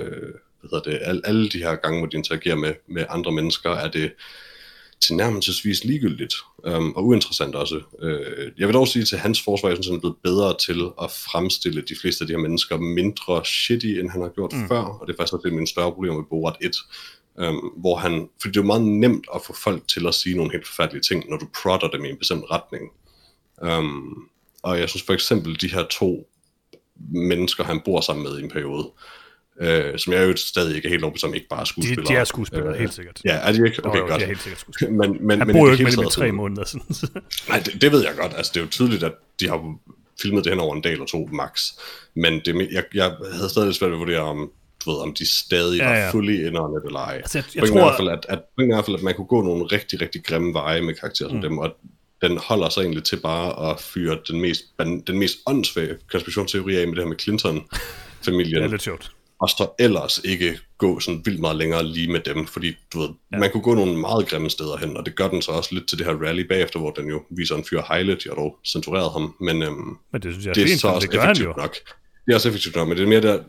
hvad 0.60 0.70
hedder 0.70 0.90
det? 0.90 0.98
Al, 1.02 1.20
alle 1.24 1.48
de 1.48 1.58
her 1.58 1.74
gange, 1.74 1.98
hvor 1.98 2.08
de 2.08 2.16
interagerer 2.16 2.56
med, 2.56 2.74
med 2.86 3.04
andre 3.08 3.32
mennesker, 3.32 3.70
er 3.70 3.90
det 3.90 4.12
tilnærmelsesvis 5.00 5.84
ligegyldigt 5.84 6.34
um, 6.56 6.92
og 6.96 7.06
uinteressant 7.06 7.54
også. 7.54 7.80
Uh, 8.02 8.58
jeg 8.58 8.68
vil 8.68 8.74
dog 8.74 8.88
sige 8.88 9.04
til 9.04 9.18
hans 9.18 9.42
forsvar, 9.42 9.68
at 9.68 9.86
han 9.86 9.94
er 9.94 10.00
blevet 10.00 10.16
bedre 10.22 10.56
til 10.66 10.80
at 11.02 11.10
fremstille 11.10 11.82
de 11.82 11.96
fleste 12.00 12.22
af 12.22 12.26
de 12.26 12.32
her 12.32 12.40
mennesker 12.40 12.76
mindre 12.76 13.44
shitty, 13.44 13.86
end 13.86 14.10
han 14.10 14.20
har 14.20 14.28
gjort 14.28 14.52
mm. 14.52 14.68
før, 14.68 14.80
og 14.80 15.06
det 15.06 15.12
er 15.12 15.16
faktisk 15.16 15.34
også 15.34 15.48
det 15.48 15.52
min 15.52 15.66
større 15.66 15.92
problem 15.92 16.14
med 16.14 16.24
Borat 16.30 16.56
1, 16.60 16.76
Øhm, 17.38 17.56
hvor 17.76 17.96
han, 17.96 18.28
fordi 18.40 18.52
det 18.52 18.56
er 18.56 18.62
jo 18.62 18.66
meget 18.66 18.82
nemt 18.82 19.26
at 19.34 19.42
få 19.46 19.52
folk 19.52 19.88
til 19.88 20.06
at 20.06 20.14
sige 20.14 20.36
nogle 20.36 20.52
helt 20.52 20.66
forfærdelige 20.66 21.02
ting, 21.02 21.30
når 21.30 21.36
du 21.36 21.46
prodder 21.62 21.88
dem 21.88 22.04
i 22.04 22.10
en 22.10 22.16
bestemt 22.16 22.44
retning. 22.50 22.90
Øhm, 23.62 24.28
og 24.62 24.78
jeg 24.78 24.88
synes 24.88 25.02
for 25.02 25.12
eksempel, 25.12 25.60
de 25.60 25.72
her 25.72 25.86
to 25.90 26.28
mennesker, 27.10 27.64
han 27.64 27.80
bor 27.84 28.00
sammen 28.00 28.24
med 28.24 28.38
i 28.38 28.42
en 28.42 28.50
periode, 28.50 28.90
øh, 29.60 29.98
som 29.98 30.12
jeg 30.12 30.28
jo 30.28 30.36
stadig 30.36 30.76
ikke 30.76 30.86
er 30.86 30.90
helt 30.90 31.04
overbevist 31.04 31.24
om, 31.24 31.34
ikke 31.34 31.48
bare 31.48 31.60
er 31.60 31.64
skuespillere. 31.64 32.06
De, 32.06 32.12
de 32.12 32.18
er 32.18 32.24
skuespillere, 32.24 32.72
øh, 32.72 32.80
helt 32.80 32.94
sikkert. 32.94 33.20
Ja, 33.24 33.34
er 33.34 33.52
de 33.52 33.66
ikke? 33.66 33.84
Okay, 33.84 34.00
oh, 34.00 34.04
jo, 34.04 34.10
godt. 34.10 34.18
de 34.18 34.22
er 34.22 34.26
helt 34.26 34.42
sikkert 34.42 34.60
skuespillere. 34.60 34.96
men, 34.96 35.26
men, 35.26 35.38
han 35.38 35.46
men 35.46 35.56
bor 35.56 35.66
jo 35.66 35.72
ikke 35.72 35.84
med 35.84 35.92
dem 35.92 36.04
i 36.04 36.10
tre 36.10 36.32
måneder. 36.32 36.64
Sådan. 36.64 37.22
Nej, 37.48 37.58
det, 37.58 37.82
det 37.82 37.92
ved 37.92 38.02
jeg 38.04 38.12
godt. 38.18 38.32
Altså, 38.36 38.52
det 38.54 38.60
er 38.60 38.64
jo 38.64 38.70
tydeligt, 38.70 39.02
at 39.02 39.12
de 39.40 39.48
har 39.48 39.74
filmet 40.22 40.44
det 40.44 40.52
hen 40.52 40.60
over 40.60 40.76
en 40.76 40.82
dag 40.82 40.92
eller 40.92 41.06
to 41.06 41.28
max. 41.32 41.62
Men 42.14 42.40
det, 42.44 42.68
jeg, 42.72 42.84
jeg 42.94 43.12
havde 43.32 43.48
stadig 43.48 43.74
svært 43.74 43.90
ved 43.90 43.96
at 43.96 44.00
vurdere, 44.00 44.20
om 44.20 44.50
du 44.84 44.90
ved, 44.90 44.98
om 44.98 45.14
de 45.14 45.32
stadig 45.32 45.78
ja, 45.78 45.92
ja. 45.92 46.04
var 46.04 46.10
fully 46.10 46.46
in 46.46 46.56
on 46.56 46.78
it 46.78 46.86
eller 46.86 47.00
ej. 47.00 47.16
Altså, 47.16 47.38
jeg, 47.38 47.44
jeg 47.54 47.68
tror... 47.68 47.78
i 47.78 47.82
hvert 47.82 47.96
fald, 47.96 48.08
at, 48.08 48.26
at, 48.28 48.38
i 48.58 48.64
hvert 48.64 48.84
fald, 48.84 48.96
at 48.96 49.02
man 49.02 49.14
kunne 49.14 49.26
gå 49.26 49.42
nogle 49.42 49.64
rigtig, 49.64 50.00
rigtig 50.00 50.24
grimme 50.24 50.54
veje 50.54 50.80
med 50.80 50.94
karakterer 50.94 51.28
som 51.28 51.36
mm. 51.36 51.42
dem, 51.42 51.58
og 51.58 51.76
den 52.22 52.38
holder 52.38 52.68
sig 52.68 52.80
egentlig 52.80 53.04
til 53.04 53.20
bare 53.20 53.70
at 53.70 53.80
fyre 53.80 54.18
den 54.28 54.40
mest, 54.40 54.64
den 55.06 55.18
mest 55.18 55.38
åndssvage 55.46 55.96
konspirationsteori 56.10 56.76
af 56.76 56.86
med 56.86 56.96
det 56.96 57.02
her 57.02 57.08
med 57.08 57.18
Clinton-familien. 57.18 58.56
det 58.62 58.64
er 58.64 58.70
lidt 58.70 58.82
sjovt. 58.82 59.12
Og 59.40 59.48
så 59.48 59.68
ellers 59.78 60.20
ikke 60.24 60.58
gå 60.78 61.00
sådan 61.00 61.22
vildt 61.24 61.40
meget 61.40 61.56
længere 61.56 61.84
lige 61.84 62.12
med 62.12 62.20
dem, 62.20 62.46
fordi 62.46 62.76
du 62.92 62.98
ved, 63.00 63.08
ja. 63.32 63.38
man 63.38 63.50
kunne 63.50 63.62
gå 63.62 63.74
nogle 63.74 63.96
meget 63.96 64.28
grimme 64.28 64.50
steder 64.50 64.76
hen, 64.76 64.96
og 64.96 65.06
det 65.06 65.16
gør 65.16 65.28
den 65.28 65.42
så 65.42 65.50
også 65.52 65.74
lidt 65.74 65.88
til 65.88 65.98
det 65.98 66.06
her 66.06 66.14
rally 66.14 66.42
bagefter, 66.42 66.78
hvor 66.78 66.90
den 66.90 67.08
jo 67.08 67.22
viser 67.30 67.54
en 67.56 67.64
fyr 67.64 67.82
highlight, 67.92 68.24
jeg 68.24 68.32
dog 68.36 68.56
censureret 68.66 69.12
ham, 69.12 69.34
men, 69.40 69.62
øhm, 69.62 69.96
men 70.12 70.22
det, 70.22 70.32
synes 70.32 70.44
jeg 70.44 70.50
er, 70.50 70.54
det 70.54 70.62
er 70.62 70.66
fint, 70.66 70.80
så 70.80 70.88
også 70.88 71.08
det 71.12 71.20
effektivt 71.20 71.56
nok. 71.56 71.76
Det 72.26 72.32
er 72.32 72.34
også 72.34 72.48
effektivt 72.48 72.76
nok, 72.76 72.88
men 72.88 72.96
det 72.96 73.04
er 73.04 73.08
mere 73.08 73.20
der, 73.20 73.42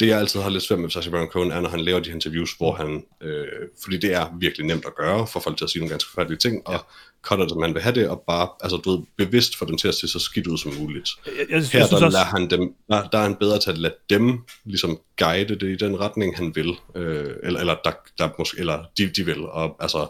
det 0.00 0.08
jeg 0.08 0.18
altid 0.18 0.40
har 0.40 0.50
lidt 0.50 0.62
svært 0.62 0.80
med 0.80 0.90
Sacha 0.90 1.10
Baron 1.10 1.28
Cohen, 1.28 1.50
er 1.50 1.60
når 1.60 1.68
han 1.68 1.80
laver 1.80 2.00
de 2.00 2.10
interviews, 2.10 2.52
hvor 2.52 2.74
han, 2.74 3.04
øh, 3.22 3.46
fordi 3.82 3.96
det 3.96 4.14
er 4.14 4.36
virkelig 4.40 4.66
nemt 4.66 4.86
at 4.86 4.94
gøre, 4.94 5.26
for 5.26 5.40
folk 5.40 5.56
til 5.56 5.64
at 5.64 5.70
sige 5.70 5.80
nogle 5.80 5.90
ganske 5.90 6.10
forfærdelige 6.10 6.38
ting, 6.38 6.68
og 6.68 6.86
cutter 7.24 7.46
det, 7.46 7.56
man 7.56 7.74
vil 7.74 7.82
have 7.82 7.94
det, 7.94 8.08
og 8.08 8.22
bare, 8.26 8.48
altså 8.60 8.76
du 8.76 8.90
ved, 8.90 8.98
bevidst 9.16 9.58
for 9.58 9.66
dem 9.66 9.76
til 9.76 9.88
at 9.88 9.94
se 9.94 10.08
så 10.08 10.18
skidt 10.18 10.46
ud 10.46 10.58
som 10.58 10.72
muligt. 10.80 11.10
Jeg, 11.26 11.32
jeg, 11.38 11.46
jeg, 11.50 11.62
Her, 11.72 11.80
jeg 11.80 11.90
der, 11.90 12.06
også... 12.06 12.18
han 12.18 12.50
dem, 12.50 12.74
der, 12.88 13.08
der 13.08 13.18
er 13.18 13.22
han 13.22 13.34
bedre 13.34 13.58
til 13.58 13.70
at 13.70 13.78
lade 13.78 13.94
dem 14.10 14.40
ligesom 14.64 14.98
guide 15.18 15.54
det 15.54 15.62
i 15.62 15.76
den 15.76 16.00
retning, 16.00 16.36
han 16.36 16.56
vil, 16.56 16.74
øh, 16.96 17.30
eller, 17.42 17.60
eller, 17.60 17.76
der, 17.84 17.92
der 18.18 18.28
måske, 18.38 18.60
eller 18.60 18.84
de, 18.98 19.10
de 19.16 19.24
vil, 19.24 19.40
og 19.46 19.76
altså, 19.80 20.06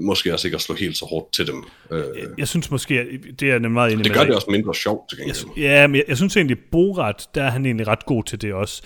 måske 0.00 0.32
også 0.32 0.48
ikke 0.48 0.54
at 0.54 0.60
slå 0.60 0.74
helt 0.74 0.96
så 0.96 1.04
hårdt 1.04 1.32
til 1.32 1.46
dem. 1.46 1.64
Øh, 1.90 1.98
jeg, 1.98 2.28
jeg 2.38 2.48
synes 2.48 2.70
måske, 2.70 3.20
det 3.40 3.50
er 3.50 3.52
nemlig 3.52 3.70
meget 3.70 3.92
enig 3.92 4.04
Det 4.04 4.12
gør 4.12 4.20
med, 4.20 4.26
det 4.26 4.34
også 4.34 4.50
mindre 4.50 4.74
sjovt 4.74 5.08
til 5.08 5.18
gengæld. 5.18 5.36
Jeg, 5.56 5.62
ja, 5.62 5.86
men 5.86 5.96
jeg, 5.96 6.04
jeg 6.08 6.16
synes 6.16 6.36
egentlig, 6.36 6.58
Borat, 6.72 7.28
der 7.34 7.44
er 7.44 7.50
han 7.50 7.66
egentlig 7.66 7.86
ret 7.86 8.06
god 8.06 8.24
til 8.24 8.40
det 8.40 8.54
også. 8.54 8.82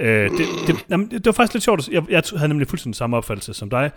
Øh, 0.00 0.30
det, 0.30 0.46
det, 0.66 0.86
jamen, 0.90 1.10
det 1.10 1.26
var 1.26 1.32
faktisk 1.32 1.54
lidt 1.54 1.64
sjovt. 1.64 1.88
Jeg, 1.88 2.10
jeg 2.10 2.22
havde 2.36 2.48
nemlig 2.48 2.68
fuldstændig 2.68 2.96
samme 2.96 3.16
opfattelse 3.16 3.54
som 3.54 3.70
dig, 3.70 3.90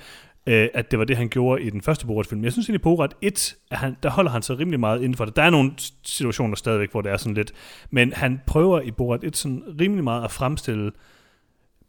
øh, 0.47 0.67
at 0.73 0.91
det 0.91 0.99
var 0.99 1.05
det, 1.05 1.17
han 1.17 1.29
gjorde 1.29 1.63
i 1.63 1.69
den 1.69 1.81
første 1.81 2.07
Borat-film. 2.07 2.43
Jeg 2.43 2.51
synes 2.51 2.67
egentlig, 2.67 2.81
Borat 2.81 3.13
1, 3.21 3.55
at 3.71 3.77
han, 3.77 3.97
der 4.03 4.09
holder 4.09 4.31
han 4.31 4.41
sig 4.41 4.59
rimelig 4.59 4.79
meget 4.79 5.01
inden 5.01 5.15
for 5.15 5.25
det. 5.25 5.35
Der 5.35 5.43
er 5.43 5.49
nogle 5.49 5.71
situationer 6.05 6.55
stadigvæk, 6.55 6.91
hvor 6.91 7.01
det 7.01 7.11
er 7.11 7.17
sådan 7.17 7.33
lidt, 7.33 7.51
men 7.91 8.13
han 8.13 8.41
prøver 8.47 8.81
i 8.81 8.91
Borat 8.91 9.23
1 9.23 9.37
sådan 9.37 9.63
rimelig 9.79 10.03
meget 10.03 10.23
at 10.23 10.31
fremstille 10.31 10.91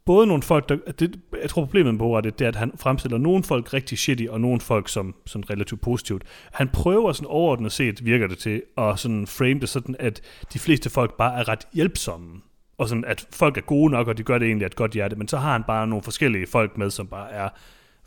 både 0.05 0.27
nogle 0.27 0.43
folk, 0.43 0.69
der, 0.69 0.77
det, 0.99 1.19
jeg 1.41 1.49
tror 1.49 1.61
problemet 1.65 1.93
med 1.93 1.99
Borat, 1.99 2.23
det 2.23 2.41
er, 2.41 2.47
at 2.47 2.55
han 2.55 2.71
fremstiller 2.77 3.17
nogle 3.17 3.43
folk 3.43 3.73
rigtig 3.73 3.97
shitty, 3.97 4.25
og 4.29 4.41
nogle 4.41 4.61
folk 4.61 4.89
som 4.89 5.15
sådan 5.25 5.49
relativt 5.49 5.81
positivt. 5.81 6.23
Han 6.53 6.69
prøver 6.69 7.13
sådan 7.13 7.27
overordnet 7.27 7.71
set, 7.71 8.05
virker 8.05 8.27
det 8.27 8.37
til, 8.37 8.61
at 8.77 8.99
sådan 8.99 9.27
frame 9.27 9.59
det 9.59 9.69
sådan, 9.69 9.95
at 9.99 10.21
de 10.53 10.59
fleste 10.59 10.89
folk 10.89 11.17
bare 11.17 11.39
er 11.39 11.47
ret 11.47 11.67
hjælpsomme. 11.73 12.41
Og 12.77 12.89
sådan, 12.89 13.05
at 13.05 13.27
folk 13.31 13.57
er 13.57 13.61
gode 13.61 13.91
nok, 13.91 14.07
og 14.07 14.17
de 14.17 14.23
gør 14.23 14.37
det 14.37 14.45
egentlig 14.45 14.65
af 14.65 14.69
et 14.69 14.75
godt 14.75 14.91
hjerte, 14.91 15.15
men 15.15 15.27
så 15.27 15.37
har 15.37 15.51
han 15.51 15.63
bare 15.67 15.87
nogle 15.87 16.03
forskellige 16.03 16.47
folk 16.47 16.77
med, 16.77 16.89
som 16.89 17.07
bare 17.07 17.31
er 17.31 17.49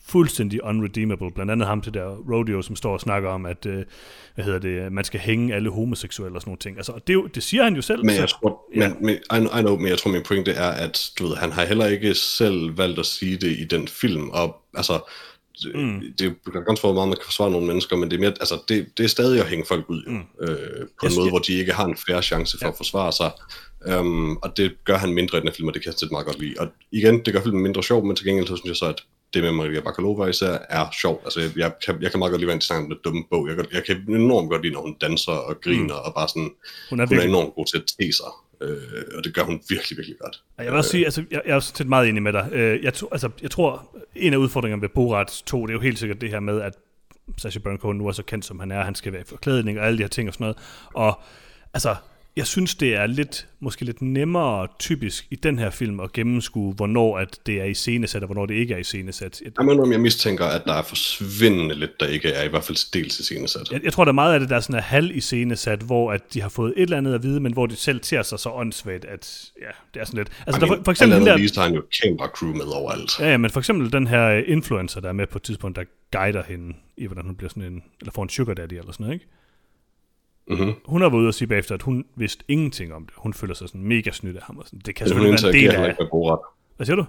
fuldstændig 0.09 0.65
unredeemable. 0.65 1.31
Blandt 1.31 1.53
andet 1.53 1.69
ham 1.69 1.81
til 1.81 1.95
der 1.95 2.07
rodeo, 2.07 2.63
som 2.63 2.77
står 2.77 2.93
og 2.93 3.01
snakker 3.01 3.31
om, 3.31 3.47
at 3.47 3.67
øh, 3.67 3.85
hvad 4.35 4.45
hedder 4.45 4.59
det, 4.59 4.93
man 4.93 5.05
skal 5.05 5.21
hænge 5.21 5.55
alle 5.55 5.71
homoseksuelle 5.71 6.37
og 6.37 6.41
sådan 6.41 6.51
nogle 6.51 6.59
ting. 6.59 6.77
Altså, 6.77 6.93
det, 7.07 7.35
det 7.35 7.43
siger 7.43 7.65
han 7.65 7.75
jo 7.75 7.83
selv. 7.83 8.05
Men 8.05 8.15
jeg 8.15 8.29
tror, 8.29 8.65
ja. 8.77 8.89
men, 8.89 9.19
men, 9.31 9.45
I, 9.45 9.61
know, 9.61 9.77
men 9.77 9.89
jeg 9.89 9.99
tror, 9.99 10.11
min 10.11 10.23
pointe 10.23 10.53
er, 10.53 10.71
at 10.71 11.11
du 11.19 11.27
ved, 11.27 11.37
han 11.37 11.53
har 11.53 11.65
heller 11.65 11.87
ikke 11.87 12.15
selv 12.15 12.79
valgt 12.79 12.99
at 12.99 13.07
sige 13.07 13.37
det 13.37 13.51
i 13.59 13.65
den 13.65 13.89
film. 13.89 14.31
Og 14.31 14.57
altså, 14.75 15.11
mm. 15.75 16.03
det 16.19 16.27
er 16.27 16.65
ganske 16.67 16.81
for 16.81 16.93
meget, 16.93 17.09
man 17.09 17.17
kan 17.17 17.25
forsvare 17.25 17.51
nogle 17.51 17.67
mennesker, 17.67 17.97
men 17.97 18.11
det 18.11 18.17
er, 18.17 18.21
mere, 18.21 18.31
altså, 18.31 18.63
det, 18.69 18.87
det 18.99 19.05
er 19.05 19.09
stadig 19.09 19.41
at 19.41 19.47
hænge 19.47 19.65
folk 19.69 19.85
ud 19.89 20.03
mm. 20.07 20.47
øh, 20.49 20.59
på 21.01 21.07
en 21.07 21.11
yes, 21.11 21.17
måde, 21.17 21.27
yeah. 21.27 21.33
hvor 21.33 21.39
de 21.39 21.53
ikke 21.53 21.73
har 21.73 21.85
en 21.85 21.97
færre 22.09 22.23
chance 22.23 22.59
for 22.59 22.67
ja. 22.67 22.71
at 22.71 22.77
forsvare 22.77 23.13
sig. 23.13 23.31
Um, 23.87 24.37
og 24.37 24.57
det 24.57 24.85
gør 24.85 24.97
han 24.97 25.13
mindre 25.15 25.39
i 25.39 25.41
den 25.41 25.49
her 25.49 25.55
film, 25.55 25.69
og 25.69 25.75
det 25.75 25.83
kan 25.83 25.93
jeg 25.93 25.99
sætte 25.99 26.15
meget 26.15 26.27
godt 26.27 26.41
lide. 26.41 26.55
Og 26.59 26.69
igen, 26.93 27.25
det 27.25 27.35
gør 27.35 27.43
filmen 27.43 27.63
mindre 27.63 27.83
sjov, 27.83 28.05
men 28.07 28.17
til 28.17 28.27
gengæld 28.27 28.47
så 28.47 28.57
synes 28.57 28.69
jeg 28.69 28.77
så, 28.77 28.87
at 28.87 29.03
det 29.35 29.43
med 29.43 29.53
Maria 29.53 29.81
Bakalova 29.81 30.27
især 30.27 30.59
er 30.69 30.87
sjovt. 31.01 31.21
Altså, 31.25 31.41
jeg, 31.41 31.51
jeg, 31.57 31.73
kan, 31.87 32.03
jeg 32.03 32.11
kan 32.11 32.19
meget 32.19 32.31
godt 32.31 32.41
lide, 32.41 32.53
hvad 32.53 32.61
snakker 32.61 32.87
om 32.87 33.01
dumme 33.05 33.25
bog. 33.31 33.49
Jeg, 33.49 33.57
jeg 33.73 33.85
kan 33.85 33.97
enormt 34.09 34.51
godt 34.51 34.63
lide, 34.63 34.75
når 34.75 34.81
hun 34.83 34.97
danser 35.01 35.33
og 35.33 35.61
griner, 35.61 35.95
mm. 35.95 36.05
og 36.05 36.15
bare 36.15 36.29
sådan, 36.29 36.51
hun 36.91 37.01
er, 37.01 37.07
hun 37.07 37.19
er 37.19 37.23
enormt 37.23 37.55
god 37.55 37.67
til 37.67 37.77
at 37.77 37.85
te 37.87 38.13
sig. 38.13 38.33
øh, 38.63 38.77
og 39.17 39.25
det 39.25 39.35
gør 39.35 39.43
hun 39.43 39.61
virkelig, 39.69 39.97
virkelig 39.99 40.17
godt. 40.21 40.43
Jeg 40.59 40.67
vil 40.67 40.75
også 40.75 40.91
sige, 40.91 41.05
altså, 41.05 41.25
jeg, 41.31 41.43
jeg 41.45 41.53
er 41.53 41.55
også 41.55 41.85
meget 41.87 42.09
enig 42.09 42.23
med 42.23 42.33
dig. 42.33 42.49
Øh, 42.53 42.85
Jeg, 42.85 42.95
to, 42.95 43.09
altså, 43.13 43.31
jeg 43.43 43.51
tror, 43.51 43.97
en 44.17 44.33
af 44.33 44.37
udfordringerne 44.37 44.83
ved 44.83 44.89
Borat 44.89 45.43
2, 45.47 45.67
det 45.67 45.71
er 45.71 45.75
jo 45.75 45.81
helt 45.81 45.99
sikkert 45.99 46.21
det 46.21 46.31
her 46.31 46.41
med, 46.41 46.61
at 46.61 46.75
Sacha 47.39 47.59
Baron 47.59 47.79
Cohen 47.79 47.99
nu 47.99 48.07
er 48.07 48.13
så 48.13 48.23
kendt, 48.23 48.45
som 48.45 48.61
han 48.61 48.71
er. 48.71 48.85
Han 48.85 48.95
skal 48.95 49.13
være 49.13 49.21
i 49.21 49.25
forklædning 49.25 49.79
og 49.81 49.87
alle 49.87 49.99
de 49.99 50.03
her 50.03 50.09
ting 50.09 50.29
og 50.29 50.35
sådan 50.35 50.45
noget. 50.45 50.57
Og 50.95 51.21
altså, 51.75 51.97
jeg 52.39 52.47
synes, 52.47 52.75
det 52.75 52.95
er 52.95 53.07
lidt, 53.07 53.47
måske 53.61 53.85
lidt 53.85 54.03
nemmere 54.03 54.69
typisk 54.79 55.27
i 55.31 55.37
den 55.37 55.59
her 55.59 55.71
film 55.71 56.01
at 56.01 56.13
gennemskue, 56.13 56.75
hvornår 56.75 57.19
at 57.19 57.39
det 57.47 57.61
er 57.61 57.65
i 57.65 57.75
scenesat, 57.75 58.23
og 58.23 58.27
hvornår 58.27 58.47
det 58.47 58.55
ikke 58.55 58.75
er 58.75 58.79
i 58.79 58.85
scenesat. 58.85 59.41
Jeg, 59.45 59.53
Jeg 59.93 60.01
mistænker, 60.01 60.45
at 60.45 60.65
der 60.65 60.75
er 60.75 60.83
forsvindende 60.83 61.75
lidt, 61.75 62.01
der 62.01 62.07
ikke 62.07 62.29
er 62.29 62.45
i 62.45 62.49
hvert 62.49 62.65
fald 62.65 62.93
dels 62.93 63.21
i 63.21 63.23
scenesat. 63.23 63.73
jeg, 63.73 63.85
jeg 63.85 63.93
tror, 63.93 64.05
der 64.05 64.13
er 64.13 64.15
meget 64.15 64.35
af 64.35 64.41
det, 64.41 64.49
der 64.51 64.57
er 64.57 64.61
sådan 64.61 64.77
er 64.77 64.81
halv 64.81 65.17
i 65.17 65.21
scenesat, 65.21 65.81
hvor 65.81 66.13
at 66.13 66.35
de 66.35 66.41
har 66.41 66.49
fået 66.49 66.73
et 66.77 66.83
eller 66.83 66.97
andet 66.97 67.15
at 67.15 67.23
vide, 67.23 67.41
men 67.41 67.53
hvor 67.53 67.67
de 67.67 67.77
selv 67.77 68.03
ser 68.03 68.23
sig 68.23 68.39
så 68.39 68.51
åndssvagt, 68.51 69.05
at 69.05 69.51
ja, 69.61 69.71
det 69.95 70.01
er 70.01 70.05
sådan 70.05 70.19
lidt... 70.19 70.29
Altså, 70.47 70.61
der, 70.61 70.67
for, 70.67 70.81
for 70.85 70.91
eksempel 70.91 71.19
den 71.19 71.27
der... 71.27 71.61
Har 71.63 71.71
jo 71.75 71.83
kamera 72.03 72.29
crew 72.29 72.53
med 72.53 72.65
overalt. 72.75 73.21
Ja, 73.21 73.31
ja, 73.31 73.37
men 73.37 73.51
for 73.51 73.61
eksempel 73.61 73.93
den 73.93 74.07
her 74.07 74.29
øh, 74.29 74.43
influencer, 74.47 75.01
der 75.01 75.09
er 75.09 75.13
med 75.13 75.27
på 75.27 75.39
et 75.39 75.43
tidspunkt, 75.43 75.77
der 75.77 75.85
guider 76.13 76.43
hende 76.49 76.75
i, 76.97 77.07
hvordan 77.07 77.25
hun 77.25 77.35
bliver 77.37 77.51
sådan 77.51 77.63
en, 77.63 77.83
eller 78.01 78.13
får 78.13 78.23
en 78.23 78.29
sugar 78.29 78.55
daddy 78.55 78.73
eller 78.73 78.93
sådan 78.93 79.05
noget, 79.05 79.15
ikke? 79.15 79.27
Mm-hmm. 80.51 80.73
Hun 80.87 81.03
har 81.03 81.09
været 81.09 81.21
ude 81.21 81.29
og 81.29 81.35
sige 81.35 81.49
bagefter, 81.49 81.75
at 81.75 81.83
hun 81.83 82.05
vidste 82.17 82.45
ingenting 82.49 82.95
om 82.95 83.03
det. 83.07 83.15
Hun 83.17 83.33
føler 83.35 83.55
sig 83.55 83.69
sådan 83.69 83.83
mega 83.83 84.11
snydt 84.11 84.37
af 84.37 84.43
ham. 84.43 84.59
Og 84.59 84.65
sådan. 84.67 84.81
Det 84.87 84.95
kan 84.95 85.05
Men 85.05 85.09
selvfølgelig 85.09 85.43
være 85.43 85.51
en 85.51 85.55
del 85.55 85.63
heller 85.71 85.85
af... 85.87 85.89
ikke 85.91 86.03
med 86.03 86.11
Borat. 86.11 86.39
Hvad 86.77 86.87
siger 86.87 86.97
du? 86.97 87.05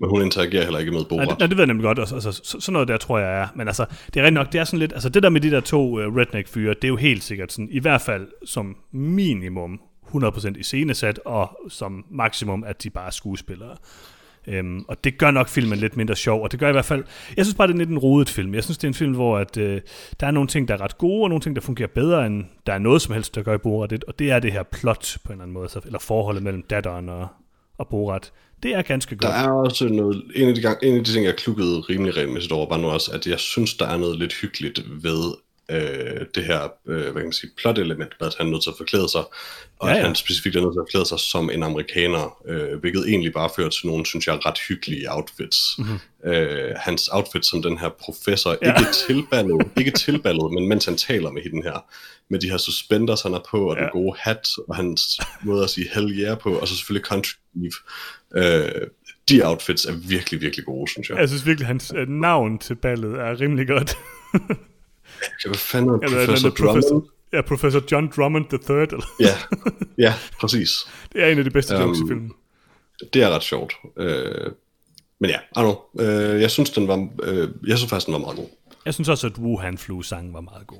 Men 0.00 0.10
hun 0.10 0.22
interagerer 0.22 0.62
heller 0.62 0.78
ikke 0.78 0.92
med 0.92 1.00
Nej, 1.00 1.08
Borat. 1.08 1.28
det, 1.28 1.38
nej, 1.38 1.46
det 1.46 1.56
ved 1.56 1.62
jeg 1.62 1.66
nemlig 1.66 1.84
godt. 1.84 1.98
Altså, 1.98 2.14
altså, 2.14 2.32
så- 2.32 2.60
sådan 2.60 2.72
noget 2.72 2.88
der 2.88 2.96
tror 2.96 3.18
jeg 3.18 3.40
er. 3.42 3.48
Men 3.56 3.66
altså, 3.68 3.86
det 4.14 4.20
er 4.22 4.26
rent 4.26 4.34
nok, 4.34 4.52
det 4.52 4.60
er 4.60 4.64
sådan 4.64 4.78
lidt... 4.78 4.92
Altså, 4.92 5.08
det 5.08 5.22
der 5.22 5.28
med 5.28 5.40
de 5.40 5.50
der 5.50 5.60
to 5.60 6.06
uh, 6.06 6.16
redneck-fyre, 6.16 6.74
det 6.74 6.84
er 6.84 6.88
jo 6.88 6.96
helt 6.96 7.22
sikkert 7.22 7.52
sådan, 7.52 7.68
i 7.70 7.78
hvert 7.80 8.00
fald 8.00 8.28
som 8.44 8.76
minimum 8.92 9.80
100% 10.14 10.58
i 10.58 10.62
scenesat, 10.62 11.20
og 11.24 11.58
som 11.68 12.04
maksimum, 12.10 12.64
at 12.64 12.82
de 12.82 12.90
bare 12.90 13.06
er 13.06 13.10
skuespillere. 13.10 13.76
Øhm, 14.46 14.84
og 14.88 15.04
det 15.04 15.18
gør 15.18 15.30
nok 15.30 15.48
filmen 15.48 15.78
lidt 15.78 15.96
mindre 15.96 16.16
sjov, 16.16 16.42
og 16.42 16.52
det 16.52 16.60
gør 16.60 16.68
i 16.68 16.72
hvert 16.72 16.84
fald... 16.84 17.04
Jeg 17.36 17.44
synes 17.44 17.56
bare, 17.56 17.66
det 17.66 17.74
er 17.74 17.78
lidt 17.78 17.90
en 17.90 17.98
rodet 17.98 18.28
film. 18.28 18.54
Jeg 18.54 18.64
synes, 18.64 18.78
det 18.78 18.84
er 18.84 18.88
en 18.88 18.94
film, 18.94 19.12
hvor 19.12 19.38
at, 19.38 19.56
øh, 19.56 19.80
der 20.20 20.26
er 20.26 20.30
nogle 20.30 20.48
ting, 20.48 20.68
der 20.68 20.74
er 20.74 20.80
ret 20.80 20.98
gode, 20.98 21.22
og 21.22 21.28
nogle 21.28 21.42
ting, 21.42 21.56
der 21.56 21.62
fungerer 21.62 21.88
bedre, 21.88 22.26
end 22.26 22.44
der 22.66 22.72
er 22.72 22.78
noget 22.78 23.02
som 23.02 23.14
helst, 23.14 23.34
der 23.34 23.42
gør 23.42 23.54
i 23.54 23.58
Borat. 23.58 24.04
Og 24.04 24.18
det 24.18 24.30
er 24.30 24.38
det 24.38 24.52
her 24.52 24.62
plot, 24.62 25.16
på 25.24 25.32
en 25.32 25.32
eller 25.32 25.42
anden 25.42 25.54
måde, 25.54 25.68
så, 25.68 25.80
eller 25.86 25.98
forholdet 25.98 26.42
mellem 26.42 26.62
datteren 26.70 27.08
og, 27.08 27.28
og 27.78 27.88
Borat. 27.88 28.32
Det 28.62 28.74
er 28.74 28.82
ganske 28.82 29.16
godt. 29.16 29.32
Der 29.32 29.38
er 29.38 29.50
også 29.50 29.88
noget, 29.88 30.22
en 30.34 30.48
af 30.48 30.54
de, 30.54 30.60
gang, 30.60 30.78
en 30.82 30.98
af 30.98 31.04
de 31.04 31.12
ting, 31.12 31.24
jeg 31.24 31.36
klukkede 31.36 31.80
rimelig 31.80 32.16
regelmæssigt 32.16 32.52
over, 32.52 32.68
var 32.68 32.78
nu 32.78 32.88
også, 32.88 33.10
at 33.12 33.26
jeg 33.26 33.38
synes, 33.38 33.74
der 33.74 33.86
er 33.86 33.96
noget 33.96 34.18
lidt 34.18 34.34
hyggeligt 34.34 34.84
ved 35.02 35.32
øh, 35.72 36.26
det 36.34 36.44
her, 36.44 36.62
øh, 36.88 37.02
hvad 37.02 37.12
kan 37.12 37.22
man 37.22 37.32
sige, 37.32 37.50
plot-element, 37.56 38.12
med 38.20 38.26
at 38.28 38.34
han 38.38 38.46
er 38.46 38.50
nødt 38.50 38.62
til 38.62 38.70
at 38.70 38.76
forklæde 38.76 39.08
sig, 39.08 39.24
og 39.78 39.88
Ja, 39.88 39.94
at 39.94 39.98
ja. 39.98 40.06
han 40.06 40.14
specifikt 40.14 40.56
er 40.56 40.60
nødt 40.60 40.74
til 40.74 40.80
at 40.80 40.86
forklæde 40.88 41.06
sig 41.06 41.20
som 41.20 41.50
en 41.50 41.62
amerikaner, 41.62 42.36
øh, 42.48 42.80
hvilket 42.80 43.08
egentlig 43.08 43.32
bare 43.32 43.50
fører 43.56 43.68
til 43.68 43.86
nogle, 43.86 44.06
synes 44.06 44.26
jeg, 44.26 44.46
ret 44.46 44.58
hyggelige 44.68 45.12
outfits. 45.12 45.58
Mm-hmm. 45.78 46.30
Øh, 46.30 46.70
hans 46.76 47.08
outfit 47.12 47.46
som 47.46 47.62
den 47.62 47.78
her 47.78 47.88
professor. 47.88 48.56
Ja. 48.62 48.78
ikke 48.78 48.92
tilballet, 49.06 49.66
ikke 49.76 49.90
tilballet, 49.90 50.52
men 50.52 50.68
mens 50.68 50.84
han 50.84 50.96
taler 50.96 51.30
med 51.30 51.42
hende 51.42 51.62
her, 51.62 51.84
med 52.28 52.38
de 52.40 52.50
her 52.50 52.56
suspenders, 52.56 53.22
han 53.22 53.32
har 53.32 53.44
på, 53.50 53.70
og 53.70 53.76
ja. 53.76 53.82
Den 53.82 53.90
gode 53.92 54.16
hat, 54.18 54.48
og 54.68 54.76
hans 54.76 55.20
måde 55.42 55.64
at 55.64 55.70
sige 55.70 55.88
hell 55.94 56.20
yeah 56.20 56.38
på, 56.38 56.52
og 56.54 56.68
så 56.68 56.76
selvfølgelig 56.76 57.06
country 57.06 57.34
Eve. 57.56 57.72
Øh, 58.36 58.86
de 59.28 59.44
outfits 59.44 59.84
er 59.84 59.92
virkelig, 59.92 60.40
virkelig 60.40 60.64
gode, 60.64 60.90
synes 60.90 61.10
jeg. 61.10 61.18
Jeg 61.18 61.28
synes 61.28 61.46
virkelig, 61.46 61.66
hans 61.66 61.92
øh, 61.96 62.08
navn 62.08 62.58
til 62.58 62.74
ballet 62.74 63.20
er 63.20 63.40
rimelig 63.40 63.66
godt. 63.68 63.96
Hvad 65.46 65.54
fanden 65.54 65.90
er 65.90 65.94
Eller, 65.94 66.26
Professor 66.26 66.48
eller, 66.48 66.56
Drummond? 66.56 66.82
professor, 66.82 67.06
ja, 67.32 67.42
professor 67.42 67.82
John 67.92 68.10
Drummond 68.16 68.44
III. 68.52 68.58
Eller, 68.76 69.06
Ja, 69.20 69.34
ja, 69.98 70.14
præcis. 70.40 70.70
det 71.12 71.22
er 71.22 71.26
en 71.28 71.38
af 71.38 71.44
de 71.44 71.50
bedste 71.50 71.74
Øhm, 71.74 71.82
jokes 71.82 71.98
i 71.98 72.02
filmen. 72.08 72.32
Det 73.12 73.22
er 73.22 73.30
ret 73.30 73.42
sjovt. 73.42 73.74
Øh, 73.96 74.50
men 75.20 75.30
ja, 75.30 75.36
I 75.36 75.40
don't 75.58 75.60
know. 75.62 75.76
Øh, 76.06 76.40
jeg 76.40 76.50
synes, 76.50 76.70
den 76.70 76.88
var, 76.88 77.08
øh, 77.22 77.48
jeg 77.66 77.78
synes 77.78 77.90
faktisk, 77.90 78.06
den 78.06 78.12
var 78.12 78.18
meget 78.20 78.36
god. 78.36 78.48
Jeg 78.84 78.94
synes 78.94 79.08
også, 79.08 79.26
at 79.26 79.38
Wuhan 79.38 79.78
Flu-sangen 79.78 80.32
var 80.34 80.40
meget 80.40 80.66
god. 80.66 80.78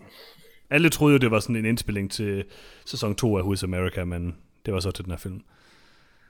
Alle 0.70 0.88
troede 0.88 1.12
jo, 1.12 1.18
det 1.18 1.30
var 1.30 1.40
sådan 1.40 1.56
en 1.56 1.64
indspilling 1.64 2.10
til 2.10 2.44
sæson 2.86 3.14
2 3.14 3.38
af 3.38 3.42
Who's 3.42 3.64
America, 3.64 4.04
men 4.04 4.34
det 4.66 4.74
var 4.74 4.80
så 4.80 4.90
til 4.90 5.04
den 5.04 5.10
her 5.12 5.18
film. 5.18 5.40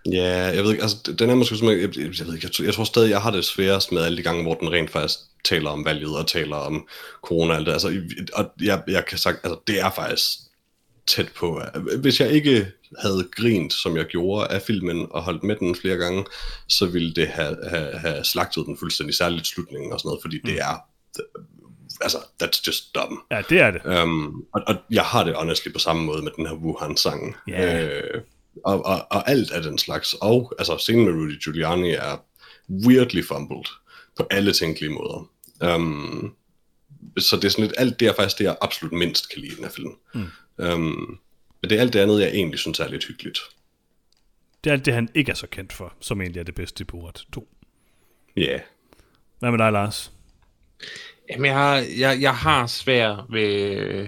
Ja, 0.07 0.36
jeg 0.36 0.64
ved 0.64 0.70
ikke, 0.70 0.82
altså, 0.82 1.12
den 1.18 1.30
er 1.30 1.34
måske 1.34 1.57
som, 1.57 1.68
jeg, 1.68 1.78
jeg, 1.78 1.96
jeg 1.96 2.26
ved 2.26 2.34
ikke, 2.34 2.46
jeg, 2.46 2.53
tror- 2.53 2.64
jeg 2.64 2.74
tror 2.74 2.84
stadig, 2.84 3.11
jeg 3.11 3.20
har 3.20 3.30
det 3.30 3.44
sværest 3.44 3.92
med 3.92 4.03
alle 4.03 4.18
de 4.18 4.22
gange, 4.22 4.42
hvor 4.42 4.55
den 4.55 4.72
rent 4.72 4.90
faktisk 4.90 5.18
taler 5.44 5.70
om 5.70 5.84
valget 5.84 6.16
og 6.16 6.26
taler 6.26 6.57
om 6.57 6.88
corona 7.22 7.53
og 7.53 7.59
alt 7.59 7.66
det. 7.66 7.72
Altså, 7.72 8.03
og 8.32 8.50
jeg, 8.62 8.82
jeg 8.88 9.07
kan 9.07 9.18
sagt, 9.18 9.40
altså, 9.44 9.59
det 9.66 9.80
er 9.80 9.90
faktisk 9.90 10.28
tæt 11.07 11.28
på. 11.36 11.62
Hvis 11.98 12.20
jeg 12.20 12.30
ikke 12.30 12.66
havde 12.98 13.28
grint, 13.36 13.72
som 13.72 13.96
jeg 13.96 14.05
gjorde 14.05 14.46
af 14.46 14.62
filmen, 14.62 15.07
og 15.11 15.22
holdt 15.22 15.42
med 15.42 15.57
den 15.57 15.74
flere 15.74 15.96
gange, 15.96 16.24
så 16.68 16.86
ville 16.86 17.14
det 17.14 17.28
have, 17.28 17.57
have, 17.68 17.98
have 17.98 18.24
slagtet 18.24 18.66
den 18.66 18.78
fuldstændig, 18.78 19.14
særligt 19.16 19.46
slutningen 19.46 19.92
og 19.92 20.00
sådan 20.00 20.09
noget, 20.09 20.22
fordi 20.22 20.36
mm. 20.44 20.50
det 20.50 20.61
er, 20.61 20.76
altså, 22.00 22.18
that's 22.42 22.62
just 22.66 22.94
dumb. 22.94 23.20
Ja, 23.30 23.42
det 23.48 23.61
er 23.61 23.70
det. 23.70 24.03
Um, 24.03 24.44
og, 24.55 24.62
og 24.66 24.74
jeg 24.90 25.05
har 25.05 25.24
det 25.24 25.34
honestly 25.34 25.72
på 25.72 25.78
samme 25.78 26.05
måde 26.05 26.22
med 26.22 26.32
den 26.36 26.46
her 26.46 26.55
Wuhan-sang. 26.55 27.36
Ja. 27.48 27.88
Øh, 27.88 28.20
og, 28.64 28.86
og, 28.86 29.07
og 29.11 29.30
alt 29.30 29.50
af 29.50 29.62
den 29.62 29.78
slags. 29.78 30.14
Og 30.14 30.53
altså, 30.59 30.78
scenen 30.78 31.05
med 31.05 31.12
Rudy 31.12 31.42
Giuliani 31.44 31.90
er 31.90 32.24
weirdly 32.86 33.24
fumbled 33.24 33.64
på 34.16 34.26
alle 34.30 34.53
tænkelige 34.53 34.92
måder. 34.92 35.30
Um, 35.74 36.36
så 37.18 37.36
det 37.36 37.44
er 37.44 37.48
sådan 37.48 37.64
lidt, 37.64 37.74
alt 37.78 38.00
det 38.00 38.09
er 38.09 38.14
faktisk 38.14 38.38
det, 38.38 38.44
jeg 38.44 38.57
absolut 38.61 38.92
mindst 38.92 39.30
kan 39.30 39.40
lide 39.40 39.53
i 39.53 39.57
den 39.57 39.64
her 39.64 39.70
film. 39.70 39.92
Mm. 40.14 40.26
Um, 40.59 41.20
men 41.62 41.70
det 41.70 41.76
er 41.76 41.80
alt 41.80 41.92
det 41.92 42.00
andet, 42.00 42.20
jeg 42.20 42.28
egentlig 42.28 42.59
synes 42.59 42.80
er 42.80 42.88
lidt 42.88 43.05
hyggeligt. 43.05 43.38
Det 44.64 44.70
er 44.70 44.74
alt 44.74 44.84
det, 44.84 44.94
han 44.94 45.09
ikke 45.14 45.30
er 45.30 45.34
så 45.34 45.46
kendt 45.46 45.72
for, 45.72 45.94
som 46.00 46.20
egentlig 46.20 46.40
er 46.40 46.44
det 46.44 46.55
bedste 46.55 46.82
i 46.82 46.84
Borat 46.84 47.24
2. 47.32 47.48
Ja. 48.36 48.42
Yeah. 48.42 48.61
Hvad 49.38 49.50
med 49.50 49.59
dig, 49.59 49.72
Lars? 49.72 50.12
Jamen, 51.32 51.46
jeg 51.46 51.54
har, 51.54 51.84
jeg, 51.98 52.18
jeg 52.20 52.34
har 52.36 52.66
svært 52.66 53.18
ved, 53.30 54.06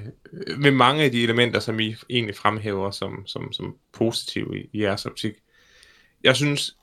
ved 0.58 0.70
mange 0.70 1.04
af 1.04 1.10
de 1.10 1.22
elementer, 1.22 1.60
som 1.60 1.80
I 1.80 1.94
egentlig 2.10 2.36
fremhæver 2.36 2.90
som, 2.90 3.26
som, 3.26 3.52
som 3.52 3.74
positive 3.92 4.60
i, 4.60 4.68
i 4.72 4.82
jeres 4.82 5.06
optik. 5.06 5.32
Jeg 6.24 6.36
synes, 6.36 6.76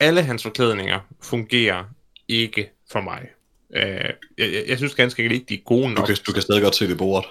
alle 0.00 0.22
hans 0.22 0.42
forklædninger 0.42 1.00
fungerer 1.22 1.84
ikke 2.28 2.70
for 2.92 3.00
mig. 3.00 3.22
Uh, 3.70 3.76
jeg, 3.76 4.14
jeg, 4.38 4.64
jeg 4.68 4.76
synes 4.78 4.94
ganske 4.94 5.22
enkelt 5.22 5.40
ikke, 5.40 5.48
de 5.48 5.54
er 5.54 5.64
gode 5.64 5.82
Du, 5.82 5.88
nok. 5.88 6.06
kan, 6.06 6.16
du 6.26 6.32
kan 6.32 6.42
stadig 6.42 6.62
godt 6.62 6.76
se 6.76 6.88
det 6.88 6.98
bordet. 6.98 7.28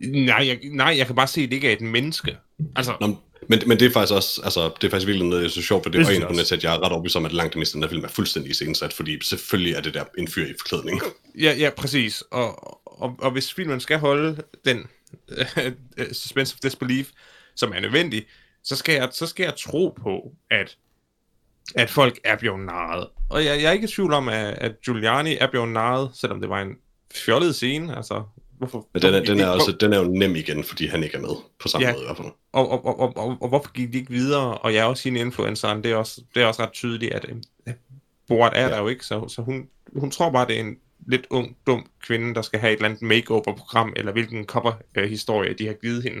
Nej, 0.00 0.46
jeg, 0.46 0.58
nej, 0.72 0.94
jeg 0.98 1.06
kan 1.06 1.14
bare 1.16 1.26
se, 1.26 1.40
at 1.40 1.48
det 1.48 1.54
ikke 1.54 1.68
er 1.68 1.72
et 1.72 1.80
menneske. 1.80 2.36
Altså, 2.76 2.96
Nå, 3.00 3.16
men, 3.48 3.62
men 3.66 3.80
det 3.80 3.86
er 3.86 3.90
faktisk 3.90 4.14
også, 4.14 4.40
altså, 4.44 4.70
det 4.80 4.86
er 4.86 4.90
faktisk 4.90 5.06
virkelig 5.06 5.28
noget, 5.28 5.42
jeg 5.42 5.50
synes 5.50 5.64
er 5.64 5.66
sjovt, 5.66 5.82
for 5.82 5.90
det, 5.90 5.98
Det 5.98 6.06
synes 6.06 6.24
en 6.24 6.36
nettet, 6.36 6.52
at 6.52 6.64
jeg 6.64 6.74
er 6.74 6.84
ret 6.84 6.92
overbevist 6.92 7.16
om, 7.16 7.24
at 7.24 7.32
langt 7.32 7.52
det 7.52 7.58
meste 7.58 7.76
af 7.76 7.80
den 7.80 7.90
film 7.90 8.04
er 8.04 8.08
fuldstændig 8.08 8.50
iscenesat, 8.50 8.92
fordi 8.92 9.24
selvfølgelig 9.24 9.74
er 9.74 9.80
det 9.80 9.94
der 9.94 10.04
en 10.18 10.28
fyr 10.28 10.46
i 10.46 10.54
forklædning. 10.60 11.00
Ja, 11.38 11.54
ja, 11.58 11.70
præcis. 11.76 12.22
Og, 12.30 12.78
og, 13.02 13.16
og 13.18 13.30
hvis 13.30 13.54
filmen 13.54 13.80
skal 13.80 13.98
holde 13.98 14.42
den 14.64 14.86
uh, 15.28 15.64
suspense 16.12 16.54
of 16.54 16.58
disbelief, 16.60 17.10
som 17.56 17.72
er 17.74 17.80
nødvendig, 17.80 18.26
så 18.64 18.76
skal 18.76 18.94
jeg, 18.94 19.08
så 19.12 19.26
skal 19.26 19.44
jeg 19.44 19.54
tro 19.58 19.94
på, 20.02 20.32
at, 20.50 20.76
at 21.74 21.90
folk 21.90 22.18
er 22.24 22.36
blevet 22.36 22.60
narret. 22.60 23.06
Og 23.30 23.44
jeg, 23.44 23.62
jeg 23.62 23.68
er 23.68 23.72
ikke 23.72 23.84
i 23.84 23.88
tvivl 23.88 24.12
om, 24.12 24.28
at, 24.28 24.54
at 24.58 24.80
Giuliani 24.84 25.36
er 25.36 25.50
blevet 25.50 25.68
narret, 25.68 26.10
selvom 26.14 26.40
det 26.40 26.48
var 26.48 26.62
en 26.62 26.76
fjollet 27.14 27.54
scene. 27.54 27.96
Altså, 27.96 28.22
hvorfor, 28.62 28.88
Men 28.94 29.02
den 29.02 29.14
er, 29.14 29.24
den 29.24 29.40
er, 29.40 29.46
også, 29.48 29.72
den 29.80 29.92
er 29.92 29.98
jo 29.98 30.04
nem 30.04 30.36
igen, 30.36 30.64
fordi 30.64 30.86
han 30.86 31.02
ikke 31.02 31.16
er 31.16 31.20
med 31.20 31.36
på 31.60 31.68
samme 31.68 31.86
Ja. 31.86 31.92
måde 31.92 32.02
i 32.02 32.06
hvert 32.06 32.16
fald. 32.16 32.28
og, 32.52 32.70
og, 32.70 32.84
og, 32.86 33.00
og, 33.00 33.16
og, 33.16 33.36
og 33.40 33.48
hvorfor 33.48 33.72
gik 33.72 33.92
de 33.92 33.98
ikke 33.98 34.10
videre? 34.10 34.58
Og 34.58 34.74
jeg 34.74 34.80
er 34.80 34.84
også 34.84 35.04
hende 35.04 35.20
influenceren, 35.20 35.82
det 35.84 35.90
er 35.92 35.96
også, 35.96 36.20
det 36.34 36.42
er 36.42 36.46
også 36.46 36.62
ret 36.62 36.72
tydeligt, 36.72 37.12
at 37.12 37.26
øh, 37.28 37.74
Borat 38.28 38.52
er 38.54 38.62
ja. 38.62 38.68
der 38.68 38.80
jo 38.80 38.88
ikke, 38.88 39.06
så, 39.06 39.28
så 39.28 39.42
hun, 39.42 39.68
hun 39.96 40.10
tror 40.10 40.30
bare, 40.30 40.46
det 40.46 40.56
er 40.56 40.60
en 40.60 40.76
lidt 41.08 41.26
ung, 41.30 41.56
dum 41.66 41.86
kvinde, 42.06 42.34
der 42.34 42.42
skal 42.42 42.60
have 42.60 42.72
et 42.72 42.76
eller 42.76 42.88
andet 42.88 43.02
makeover-program, 43.02 43.92
eller 43.96 44.12
hvilken 44.12 44.44
cover-historie 44.44 45.54
de 45.54 45.66
har 45.66 45.74
givet 45.74 46.02
hende. 46.02 46.16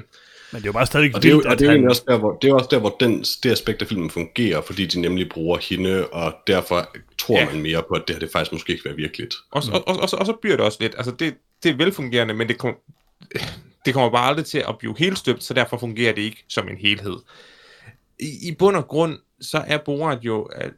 Men 0.52 0.56
det 0.60 0.62
er 0.62 0.68
jo 0.68 0.72
bare 0.72 0.86
stadig 0.86 1.14
Og 1.14 1.22
det 1.22 1.30
er 1.30 1.34
vildt, 1.34 1.46
og 1.46 1.58
det 1.58 1.66
er 1.66 1.70
han... 1.70 1.88
også 1.88 2.02
der, 2.08 2.18
hvor, 2.18 2.38
det 2.42 2.50
er 2.50 2.54
også 2.54 2.68
der, 2.70 2.78
hvor 2.78 2.96
den, 3.00 3.20
det 3.42 3.50
aspekt 3.50 3.82
af 3.82 3.88
filmen 3.88 4.10
fungerer, 4.10 4.60
fordi 4.60 4.86
de 4.86 5.00
nemlig 5.00 5.28
bruger 5.28 5.58
hende, 5.68 6.06
og 6.06 6.34
derfor 6.46 6.96
tror 7.18 7.38
Ja. 7.38 7.46
man 7.52 7.62
mere 7.62 7.82
på, 7.88 7.94
at 7.94 8.02
det 8.08 8.16
her 8.16 8.20
det 8.20 8.30
faktisk 8.32 8.52
måske 8.52 8.72
ikke 8.72 8.84
være 8.84 8.96
virkeligt. 8.96 9.34
Og, 9.52 9.62
mm. 9.66 9.72
og, 9.72 9.88
og, 9.88 9.96
og, 10.02 10.08
så, 10.08 10.16
og 10.16 10.26
så 10.26 10.32
bliver 10.42 10.56
det 10.56 10.66
også 10.66 10.78
lidt, 10.80 10.94
altså 10.96 11.12
det, 11.18 11.34
det 11.62 11.70
er 11.70 11.76
velfungerende, 11.76 12.34
men 12.34 12.48
det 12.48 12.58
kommer, 12.58 12.78
det 13.84 13.94
kommer 13.94 14.10
bare 14.10 14.28
aldrig 14.28 14.46
til 14.46 14.64
at 14.68 14.78
blive 14.78 14.94
helt 14.98 15.18
støbt, 15.18 15.44
så 15.44 15.54
derfor 15.54 15.78
fungerer 15.78 16.12
det 16.12 16.22
ikke 16.22 16.44
som 16.48 16.68
en 16.68 16.76
helhed. 16.76 17.16
I, 18.20 18.48
i 18.48 18.54
bund 18.58 18.76
og 18.76 18.88
grund, 18.88 19.18
så 19.40 19.64
er 19.66 19.78
Borat 19.78 20.18
jo 20.22 20.42
uh, 20.64 20.70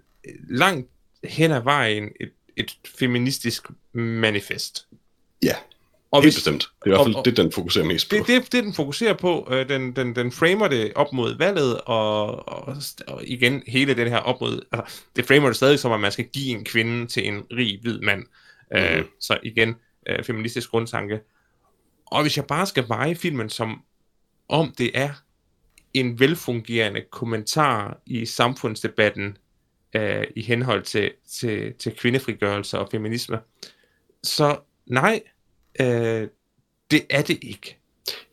langt 0.50 0.88
hen 1.24 1.50
ad 1.52 1.62
vejen 1.62 2.08
et, 2.20 2.30
et 2.56 2.76
feministisk 2.98 3.66
manifest. 3.92 4.86
Ja, 5.42 5.54
Og 6.10 6.22
helt 6.22 6.34
bestemt. 6.36 6.60
Det 6.60 6.66
er 6.82 6.86
i 6.86 6.90
hvert 6.96 7.06
fald 7.06 7.14
og- 7.14 7.24
det, 7.24 7.36
den 7.36 7.52
fokuserer 7.52 7.84
mest 7.84 8.10
på. 8.10 8.16
Det, 8.16 8.26
det, 8.26 8.52
det 8.52 8.64
den 8.64 8.74
fokuserer 8.74 9.14
på, 9.14 9.48
øh, 9.50 9.68
den, 9.68 9.96
den, 9.96 10.16
den 10.16 10.32
framer 10.32 10.68
det 10.68 10.92
op 10.94 11.12
mod 11.12 11.38
valget, 11.38 11.80
og, 11.80 12.48
og, 12.48 12.76
og 13.06 13.20
igen 13.24 13.62
hele 13.66 13.94
den 13.94 14.08
her 14.08 14.16
op 14.18 14.40
mod, 14.40 14.60
altså, 14.72 15.02
det 15.16 15.26
framer 15.26 15.46
det 15.46 15.56
stadig 15.56 15.78
som, 15.78 15.92
at 15.92 16.00
man 16.00 16.12
skal 16.12 16.24
give 16.24 16.48
en 16.58 16.64
kvinde 16.64 17.06
til 17.06 17.28
en 17.28 17.42
rig 17.52 17.78
hvid 17.82 18.00
mand. 18.00 18.20
Mm. 18.70 18.76
Øh, 18.78 18.96
Mhm. 18.98 19.06
så 19.20 19.38
igen, 19.42 19.74
øh, 20.06 20.24
feministisk 20.24 20.70
grundtanke. 20.70 21.20
Og 22.06 22.22
hvis 22.22 22.36
jeg 22.36 22.46
bare 22.46 22.66
skal 22.66 22.88
veje 22.88 23.14
filmen 23.14 23.48
som, 23.48 23.82
om 24.48 24.74
det 24.78 24.90
er 24.94 25.10
en 25.94 26.20
velfungerende 26.20 27.00
kommentar 27.10 28.00
i 28.06 28.26
samfundsdebatten 28.26 29.36
øh, 29.96 30.24
i 30.36 30.42
henhold 30.42 30.82
til, 30.82 31.12
til, 31.28 31.74
til 31.74 31.92
kvindefrigørelse 31.96 32.78
og 32.78 32.88
feminisme. 32.90 33.38
Så 34.22 34.56
nej, 34.86 35.20
øh, 35.80 36.28
det 36.90 37.06
er 37.10 37.22
det 37.22 37.38
ikke. 37.42 37.78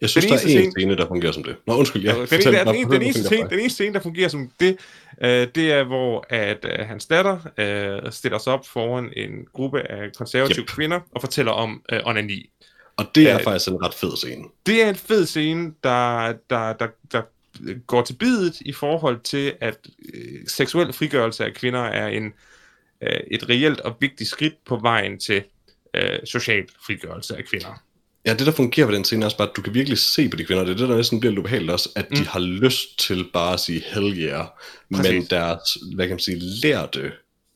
Jeg 0.02 0.10
synes, 0.10 0.26
Den 0.26 0.34
der 0.34 0.60
er 0.60 0.64
en 0.64 0.74
scene- 0.78 0.98
der 0.98 1.08
fungerer 1.08 1.32
som 1.32 1.44
det. 1.44 1.56
Nå, 1.68 1.74
undskyld, 1.74 2.04
ja. 2.04 2.12
den, 2.12 2.20
den, 2.20 2.28
fortæl, 2.28 2.54
den, 2.54 2.76
eneste 2.76 2.92
hvad 2.92 3.12
scene, 3.12 3.24
fungerer 3.24 3.48
den 3.48 3.60
eneste 3.60 3.76
scene, 3.76 3.94
der 3.94 4.00
fungerer 4.00 4.30
som 4.30 4.52
det, 4.60 4.78
øh, 5.22 5.48
det 5.56 5.72
er, 5.72 5.84
hvor 5.84 6.26
at 6.30 6.66
øh, 6.80 6.88
hans 6.88 7.06
datter 7.06 7.40
øh, 7.58 8.12
stiller 8.12 8.38
sig 8.38 8.54
op 8.54 8.68
foran 8.68 9.14
en 9.18 9.46
gruppe 9.54 9.92
af 9.92 10.14
konservative 10.18 10.62
Yep. 10.62 10.68
kvinder 10.68 11.00
og 11.12 11.22
fortæller 11.22 11.52
om 11.52 11.84
øh, 11.92 12.00
onani. 12.06 12.50
Og 12.98 13.06
det 13.16 13.30
er 13.30 13.38
Øh, 13.38 13.44
faktisk 13.44 13.68
en 13.68 13.86
ret 13.86 13.94
fed 13.94 14.18
scene. 14.18 14.44
Det 14.66 14.84
er 14.84 14.90
en 14.90 14.96
fed 14.96 15.26
scene, 15.26 15.74
der, 15.84 16.34
der, 16.50 16.74
der, 16.74 16.88
der 17.12 17.22
går 17.88 18.02
til 18.02 18.14
bidet 18.14 18.62
i 18.62 18.74
forhold 18.74 19.20
til, 19.20 19.54
at 19.62 19.78
øh, 20.14 20.48
seksuel 20.48 20.94
frigørelse 20.94 21.46
af 21.46 21.54
kvinder 21.54 21.80
er 21.80 22.08
en, 22.08 22.34
øh, 23.02 23.20
et 23.32 23.50
reelt 23.50 23.80
og 23.80 23.98
vigtigt 24.00 24.30
skridt 24.30 24.54
på 24.66 24.76
vejen 24.82 25.20
til 25.20 25.44
øh, 25.94 26.20
social 26.26 26.64
frigørelse 26.86 27.38
af 27.38 27.44
kvinder. 27.46 27.82
Ja, 28.26 28.34
det 28.34 28.46
der 28.46 28.52
fungerer 28.52 28.88
ved 28.88 28.96
den 28.96 29.04
scene 29.04 29.22
er 29.22 29.26
også 29.26 29.38
bare, 29.38 29.50
at 29.50 29.56
du 29.56 29.62
kan 29.62 29.74
virkelig 29.74 29.98
se 29.98 30.30
på 30.30 30.38
de 30.38 30.46
kvinder, 30.46 30.64
det 30.64 30.72
er 30.72 30.78
det, 30.78 30.90
der 30.90 30.96
næsten 30.96 31.20
bliver 31.20 31.40
ubehageligt 31.40 31.72
også, 31.72 31.90
at 31.96 32.10
mm. 32.10 32.18
de 32.18 32.28
har 32.28 32.40
lyst 32.40 33.00
til 33.00 33.26
bare 33.34 33.54
at 33.54 33.60
sige 33.60 33.84
hell 33.86 34.18
yeah, 34.18 34.46
men 34.90 35.02
Præcis. 35.02 35.30
deres, 35.30 35.78
hvad 35.96 36.08
kan 36.08 36.14
man 36.14 36.20
sige, 36.20 36.40
lærte 36.40 37.12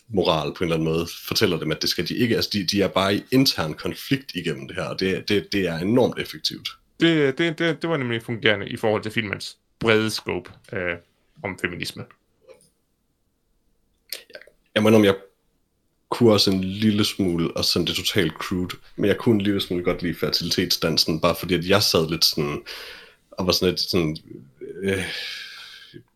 moral 0.08 0.54
på 0.54 0.64
en 0.64 0.66
eller 0.66 0.76
anden 0.76 0.90
måde, 0.94 1.08
fortæller 1.28 1.60
dem, 1.60 1.72
at 1.72 1.82
det 1.82 1.90
skal 1.90 2.08
de 2.08 2.16
ikke, 2.16 2.36
altså 2.36 2.50
de, 2.54 2.64
de 2.64 2.82
er 2.82 2.88
bare 2.88 3.16
i 3.16 3.24
intern 3.32 3.74
konflikt 3.74 4.32
igennem 4.36 4.68
det 4.68 4.76
her, 4.76 4.84
og 4.84 5.00
det, 5.00 5.30
det, 5.30 5.48
det 5.52 5.68
er 5.68 5.78
enormt 5.78 6.20
effektivt. 6.20 6.70
Det, 7.00 7.38
det, 7.38 7.60
det, 7.60 7.82
det 7.82 7.90
var 7.90 7.98
nemlig 7.98 8.24
fungerende 8.24 8.70
i 8.70 8.78
forhold 8.78 9.04
til 9.04 9.12
filmens 9.12 9.58
brede 9.80 10.10
scope 10.10 10.52
øh, 10.74 10.96
om 11.44 11.60
feminisme. 11.62 12.04
Jeg 14.76 14.84
må 14.84 14.90
indrømme, 14.90 15.08
jeg 15.08 15.16
kunne 16.16 16.34
også 16.34 16.52
en 16.52 16.64
lille 16.64 17.06
smule, 17.06 17.58
og 17.58 17.66
sådan 17.66 17.86
det 17.88 17.92
er 17.92 17.96
totalt 18.04 18.34
crude, 18.34 18.76
men 18.96 19.06
jeg 19.08 19.18
kunne 19.18 19.36
en 19.36 19.42
lille 19.42 19.62
smule 19.62 19.84
godt 19.84 20.02
lide 20.02 20.16
fertilitetsdansen, 20.16 21.20
bare 21.20 21.36
fordi 21.40 21.54
at 21.54 21.66
jeg 21.70 21.84
sad 21.84 22.10
lidt 22.10 22.26
sådan, 22.26 22.62
og 23.32 23.46
var 23.48 23.52
sådan 23.54 23.70
lidt 23.70 23.80
sådan, 23.82 24.18
øh, 24.84 25.04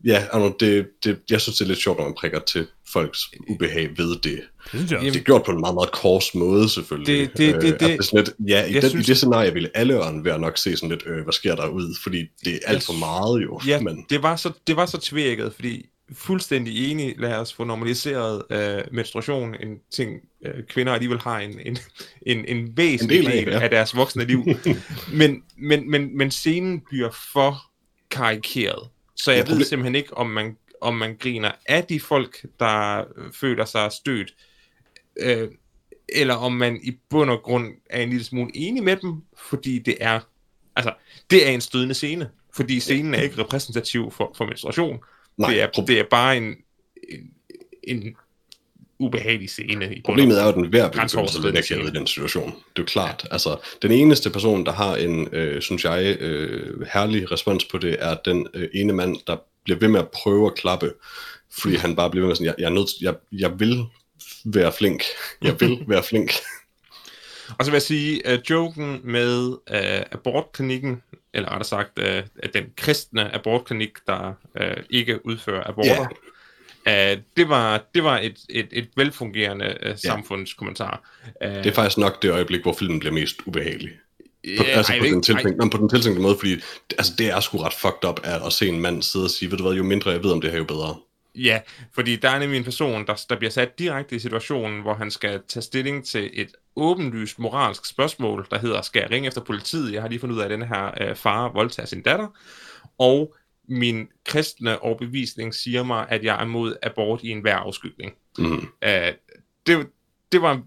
ja, 0.05 0.23
know, 0.31 0.53
det, 0.59 0.87
det, 1.03 1.19
jeg 1.29 1.41
synes 1.41 1.57
det 1.57 1.65
er 1.65 1.67
lidt 1.67 1.79
sjovt, 1.79 1.97
når 1.97 2.05
man 2.05 2.13
prikker 2.17 2.39
til 2.39 2.67
folks 2.93 3.19
ubehag 3.49 3.89
ved 3.97 4.09
det. 4.15 4.41
Det. 4.71 4.89
Det 4.89 5.15
er 5.15 5.19
gjort 5.19 5.43
på 5.43 5.51
en 5.51 5.59
meget, 5.59 5.75
meget 5.75 5.91
kors 5.91 6.35
måde, 6.35 6.69
selvfølgelig. 6.69 7.29
Det- 7.29 7.37
det- 7.37 7.61
det- 7.61 7.73
Øh, 7.73 7.79
det- 7.79 7.81
er 8.11 8.15
lidt, 8.15 8.29
ja, 8.47 8.65
i, 8.65 8.73
jeg 8.73 8.81
den, 8.81 8.89
synes- 8.89 9.07
i 9.07 9.11
det 9.11 9.17
scenarie 9.17 9.53
ville 9.53 9.69
alle 9.73 10.01
og 10.03 10.09
enhver 10.09 10.37
nok 10.37 10.57
se 10.57 10.75
sådan 10.77 10.89
lidt, 10.89 11.03
øh, 11.05 11.23
hvad 11.23 11.33
sker 11.33 11.55
der 11.55 11.67
ud, 11.67 11.95
fordi 12.03 12.25
det 12.45 12.53
er 12.53 12.59
alt 12.65 12.83
for 12.85 12.93
meget 12.93 13.43
jo. 13.43 13.61
Ja, 13.67 13.81
men, 13.81 14.05
det 14.09 14.23
var 14.23 14.35
så, 14.35 14.51
det 14.67 14.75
var 14.75 14.85
så 14.85 14.97
tvækket, 14.97 15.53
fordi 15.55 15.85
fuldstændig 16.13 16.91
enig, 16.91 17.15
lad 17.17 17.35
os 17.35 17.53
få 17.53 17.63
normaliseret 17.63 18.43
øh, 18.49 18.83
menstruation, 18.91 19.55
en 19.55 19.79
ting, 19.91 20.21
øh, 20.45 20.63
kvinder 20.63 20.93
alligevel 20.93 21.19
har 21.19 21.39
en, 21.39 21.59
en, 21.59 21.77
en, 22.21 22.45
en 22.45 22.77
væsentlig 22.77 23.19
En 23.19 23.25
del, 23.25 23.47
af, 23.49 23.51
ja. 23.51 23.59
af 23.59 23.69
deres 23.69 23.95
voksne 23.95 24.25
liv. 24.25 24.45
men, 25.19 25.43
men, 25.57 25.91
men, 25.91 26.17
men 26.17 26.31
scenen 26.31 26.81
bliver 26.89 27.09
for 27.33 27.57
karikeret. 28.09 28.89
Så 29.15 29.31
jeg 29.31 29.47
Ja, 29.49 29.53
ved 29.53 29.63
simpelthen 29.63 29.95
ikke, 29.95 30.17
om 30.17 30.29
man, 30.29 30.57
om 30.81 30.95
man 30.95 31.17
griner 31.19 31.51
af 31.65 31.83
de 31.83 31.99
folk, 31.99 32.45
der 32.59 32.99
øh, 32.99 33.33
føler 33.33 33.65
sig 33.65 33.91
stødt, 33.91 34.35
øh, 35.19 35.47
eller 36.09 36.35
om 36.35 36.53
man 36.53 36.79
i 36.83 36.91
bund 37.09 37.29
og 37.29 37.41
grund 37.41 37.73
er 37.89 38.01
en 38.01 38.09
lille 38.09 38.23
smule 38.23 38.51
enig 38.53 38.83
med 38.83 38.95
dem, 38.95 39.21
fordi 39.49 39.79
det 39.79 39.97
er, 39.99 40.19
altså, 40.75 40.93
det 41.29 41.47
er 41.47 41.51
en 41.51 41.61
stødende 41.61 41.93
scene, 41.93 42.29
fordi 42.53 42.79
scenen 42.79 43.13
er 43.13 43.21
ikke 43.21 43.37
repræsentativ 43.37 44.11
for, 44.11 44.33
for 44.37 44.45
menstruation. 44.45 44.99
Nej, 45.39 45.49
det, 45.51 45.61
er, 45.61 45.67
det 45.67 45.99
er 45.99 46.03
bare 46.09 46.37
en, 46.37 46.55
en, 47.09 47.33
en 47.83 48.15
ubehagelig 48.99 49.49
scene. 49.49 49.95
I 49.95 50.01
Problemet 50.01 50.39
er 50.39 50.43
jo, 50.43 50.49
at 50.49 50.55
den 50.55 50.65
hver 50.65 50.89
vil 50.89 51.09
sig 51.09 51.63
scene. 51.63 51.83
i 51.83 51.91
den 51.91 52.07
situation. 52.07 52.49
Det 52.49 52.55
er 52.55 52.61
jo 52.79 52.85
klart. 52.85 53.25
Ja. 53.25 53.33
Altså, 53.33 53.57
den 53.81 53.91
eneste 53.91 54.29
person, 54.29 54.65
der 54.65 54.71
har 54.71 54.95
en, 54.95 55.27
øh, 55.31 55.61
synes 55.61 55.85
jeg, 55.85 56.17
øh, 56.19 56.87
herlig 56.93 57.31
respons 57.31 57.65
på 57.65 57.77
det, 57.77 57.97
er 57.99 58.15
den 58.25 58.47
øh, 58.53 58.67
ene 58.73 58.93
mand, 58.93 59.15
der 59.27 59.37
bliver 59.63 59.79
ved 59.79 59.87
med 59.87 59.99
at 59.99 60.09
prøve 60.09 60.47
at 60.47 60.55
klappe, 60.55 60.93
fordi 61.61 61.75
han 61.75 61.95
bare 61.95 62.09
bliver 62.09 62.23
ved 62.23 62.29
med 62.29 62.35
sådan, 62.35 62.45
jeg, 62.45 62.55
jeg, 62.57 62.65
er 62.65 62.69
nødt, 62.69 62.89
jeg, 63.01 63.15
jeg 63.31 63.59
vil 63.59 63.83
være 64.45 64.71
flink. 64.71 65.03
Jeg 65.41 65.55
vil 65.59 65.79
være 65.87 66.03
flink. 66.03 66.31
Og 67.59 67.65
så 67.65 67.71
vil 67.71 67.75
jeg 67.75 67.81
sige, 67.81 68.27
at 68.27 68.49
joken 68.49 69.01
med 69.03 69.47
uh, 69.47 70.01
abortklinikken, 70.11 71.01
eller 71.33 71.49
rettere 71.49 71.65
sagt, 71.65 71.99
at 71.99 72.53
den 72.53 72.65
kristne 72.77 73.35
abortklinik, 73.35 73.91
der 74.07 74.33
uh, 74.59 74.83
ikke 74.89 75.25
udfører 75.25 75.69
aborter, 75.69 76.07
yeah. 76.87 77.17
uh, 77.17 77.23
det 77.37 77.49
var, 77.49 77.85
det 77.95 78.03
var 78.03 78.17
et, 78.17 78.37
et, 78.49 78.67
et 78.71 78.89
velfungerende 78.95 79.77
uh, 79.89 79.91
samfundskommentar. 79.95 81.09
Uh, 81.45 81.51
Det 81.51 81.65
er 81.65 81.73
faktisk 81.73 81.97
nok 81.97 82.21
det 82.21 82.31
øjeblik, 82.31 82.61
hvor 82.61 82.73
filmen 82.73 82.99
bliver 82.99 83.13
mest 83.13 83.37
ubehagelig. 83.45 83.91
På, 84.57 84.63
ja, 84.67 84.77
altså 84.77 84.93
ej, 84.93 84.99
på, 84.99 85.05
den 85.05 85.23
tiltænkte, 85.23 85.69
på 85.71 85.77
den 85.77 85.89
tiltænkte 85.89 86.21
måde, 86.21 86.35
fordi 86.39 86.53
altså, 86.97 87.13
det 87.17 87.27
er 87.29 87.39
sgu 87.39 87.57
ret 87.57 87.73
fucked 87.73 88.09
up 88.09 88.19
at, 88.23 88.45
at 88.45 88.53
se 88.53 88.67
en 88.67 88.81
mand 88.81 89.03
sidde 89.03 89.25
og 89.25 89.29
sige, 89.29 89.51
ved 89.51 89.57
du 89.57 89.63
hvad, 89.63 89.77
jo 89.77 89.83
mindre 89.83 90.11
jeg 90.11 90.23
ved 90.23 90.31
om 90.31 90.41
det 90.41 90.51
her, 90.51 90.57
jo 90.57 90.63
bedre. 90.63 90.95
Ja, 91.35 91.61
fordi 91.91 92.15
der 92.15 92.29
er 92.29 92.39
nemlig 92.39 92.57
en 92.57 92.63
person, 92.63 93.07
der, 93.07 93.25
der 93.29 93.35
bliver 93.35 93.51
sat 93.51 93.79
direkte 93.79 94.15
i 94.15 94.19
situationen, 94.19 94.81
hvor 94.81 94.93
han 94.93 95.11
skal 95.11 95.41
tage 95.47 95.63
stilling 95.63 96.05
til 96.05 96.29
et 96.33 96.51
åbenlyst 96.75 97.39
moralsk 97.39 97.85
spørgsmål, 97.85 98.47
der 98.51 98.59
hedder, 98.59 98.81
skal 98.81 98.99
jeg 98.99 99.11
ringe 99.11 99.27
efter 99.27 99.41
politiet? 99.41 99.93
Jeg 99.93 100.01
har 100.01 100.09
lige 100.09 100.19
fundet 100.19 100.35
ud 100.35 100.41
af, 100.41 100.45
at 100.45 100.51
den 100.51 100.61
her 100.61 100.91
øh, 101.01 101.15
far 101.15 101.49
voldtager 101.49 101.87
sin 101.87 102.01
datter. 102.01 102.27
Og 102.97 103.35
min 103.67 104.07
kristne 104.25 104.83
overbevisning 104.83 105.55
siger 105.55 105.83
mig, 105.83 106.05
at 106.09 106.23
jeg 106.23 106.41
er 106.41 106.45
mod 106.45 106.75
abort 106.83 107.23
i 107.23 107.29
enhver 107.29 107.55
afskygning. 107.55 108.13
Mm. 108.37 108.67
Øh, 108.83 109.13
det, 109.67 109.87
det 110.31 110.41
var 110.41 110.61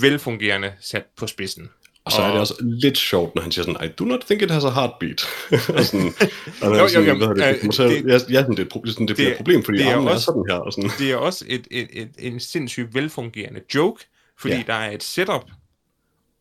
velfungerende 0.00 0.72
sat 0.80 1.04
på 1.16 1.26
spidsen. 1.26 1.70
Og 2.06 2.12
så 2.12 2.18
er 2.22 2.26
det 2.26 2.34
Og- 2.34 2.40
også 2.40 2.54
lidt 2.60 2.98
sjovt, 2.98 3.34
når 3.34 3.42
han 3.42 3.52
siger 3.52 3.64
sådan, 3.64 3.88
I 3.88 3.92
do 3.98 4.04
not 4.04 4.20
think 4.20 4.42
it 4.42 4.50
has 4.50 4.64
a 4.64 4.70
heartbeat. 4.70 5.22
og 5.78 5.84
sådan, 5.84 6.14
og 6.62 6.78
Jo, 6.78 6.88
sådan, 6.88 7.08
jo, 7.08 7.14
hvad 7.16 7.26
hedder 7.28 7.52
det, 7.52 7.56
øh, 7.80 7.88
det, 7.90 8.04
det- 8.04 8.12
ja, 8.32 8.40
sådan, 8.40 8.56
det, 8.56 8.72
er 8.72 8.76
pro- 8.76 8.90
sådan, 8.92 9.08
det 9.08 9.16
bliver 9.16 9.30
et 9.30 9.36
problem, 9.36 9.62
fordi 9.64 9.78
det 9.78 9.86
er 9.86 9.94
armen 9.94 10.08
er 10.08 10.12
også- 10.12 10.24
sådan 10.24 10.44
her. 10.50 10.56
Og 10.56 10.72
sådan. 10.72 10.90
Det 10.98 11.10
er 11.12 11.16
også 11.16 11.44
et, 11.48 11.66
et, 11.70 11.88
et, 11.92 12.08
en 12.18 12.40
sindssygt 12.40 12.94
velfungerende 12.94 13.60
joke, 13.74 14.04
fordi 14.38 14.54
Ja. 14.54 14.62
der 14.66 14.74
er 14.74 14.90
et 14.90 15.02
setup, 15.02 15.44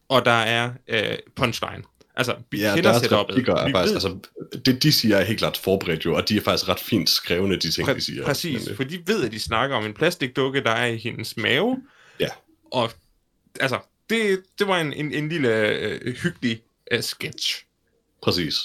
og 0.09 0.25
der 0.25 0.31
er 0.31 0.71
øh, 0.87 1.17
punchline. 1.35 1.83
Altså, 2.17 2.35
vi 2.51 2.59
Ja, 2.61 2.75
kender 2.75 2.93
setup'et. 2.93 3.15
replikker 3.15 3.55
er 3.55 3.65
Vi 3.67 3.71
faktisk, 3.71 3.95
ved- 4.05 4.11
altså, 4.11 4.61
det 4.65 4.83
de 4.83 4.91
siger 4.91 5.17
er 5.17 5.23
helt 5.23 5.39
klart 5.39 5.57
forberedt 5.57 6.05
jo, 6.05 6.15
og 6.15 6.29
de 6.29 6.37
er 6.37 6.41
faktisk 6.41 6.69
ret 6.69 6.79
fint 6.79 7.09
skrevne, 7.09 7.55
de 7.55 7.71
ting, 7.71 7.89
Præ- 7.89 7.93
de 7.93 8.01
siger. 8.01 8.23
Præcis, 8.25 8.59
Men, 8.65 8.69
øh, 8.71 8.75
for 8.75 8.83
de 8.83 8.99
ved, 9.07 9.23
at 9.25 9.31
de 9.31 9.39
snakker 9.39 9.75
om 9.75 9.85
en 9.85 9.93
plastikdukke, 9.93 10.63
der 10.63 10.71
er 10.71 10.85
i 10.85 10.97
hendes 10.97 11.37
mave. 11.37 11.77
Ja. 12.19 12.27
Og 12.71 12.91
altså, 13.59 13.77
det, 14.09 14.41
det 14.59 14.67
var 14.67 14.79
en, 14.79 14.93
en, 14.93 15.13
en 15.13 15.29
lille 15.29 15.69
øh, 15.69 16.13
hyggelig 16.15 16.61
øh, 16.91 17.03
sketch. 17.03 17.65
Præcis. 18.23 18.55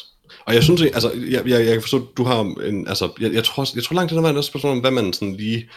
Og 0.47 0.55
jeg 0.55 0.63
synes, 0.63 0.83
altså, 0.83 1.13
jeg, 1.13 1.49
jeg, 1.49 1.67
jeg 1.67 1.73
kan 1.73 1.83
forstå, 1.83 2.09
du 2.17 2.25
har 2.25 2.41
en, 2.41 2.89
altså, 2.89 3.13
jeg, 3.21 3.33
jeg 3.33 3.45
tror, 3.45 3.69
jeg 3.75 3.85
tror 3.85 3.95
langt 3.95 4.11
det 4.11 4.19
er 4.19 4.37
også 4.37 4.49
spørgsmål 4.49 4.73
om, 4.73 4.81
hvad 4.81 4.91
man 4.91 5.13
sådan 5.13 5.37
lige 5.37 5.71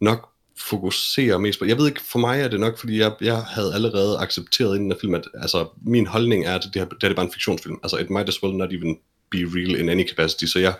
nok 0.00 0.28
fokuserer 0.58 1.38
mest 1.38 1.58
på. 1.58 1.64
Jeg 1.64 1.78
ved 1.78 1.86
ikke, 1.86 2.00
for 2.00 2.18
mig 2.18 2.40
er 2.40 2.48
det 2.48 2.60
nok, 2.60 2.78
fordi 2.78 2.98
jeg, 2.98 3.12
jeg 3.20 3.36
havde 3.36 3.74
allerede 3.74 4.18
accepteret 4.18 4.76
inden 4.76 4.92
af 4.92 4.96
film, 5.00 5.14
at 5.14 5.24
altså, 5.34 5.68
min 5.86 6.06
holdning 6.06 6.44
er, 6.44 6.54
at 6.54 6.62
det, 6.64 6.74
her, 6.74 6.84
det 6.84 7.02
her 7.02 7.10
er 7.10 7.14
bare 7.14 7.26
en 7.26 7.32
fiktionsfilm. 7.32 7.78
Altså, 7.82 7.96
it 7.96 8.10
might 8.10 8.28
as 8.28 8.42
well 8.42 8.56
not 8.56 8.72
even 8.72 8.98
be 9.30 9.38
real 9.38 9.80
in 9.80 9.88
any 9.88 10.08
capacity, 10.08 10.44
så 10.44 10.58
jeg 10.58 10.74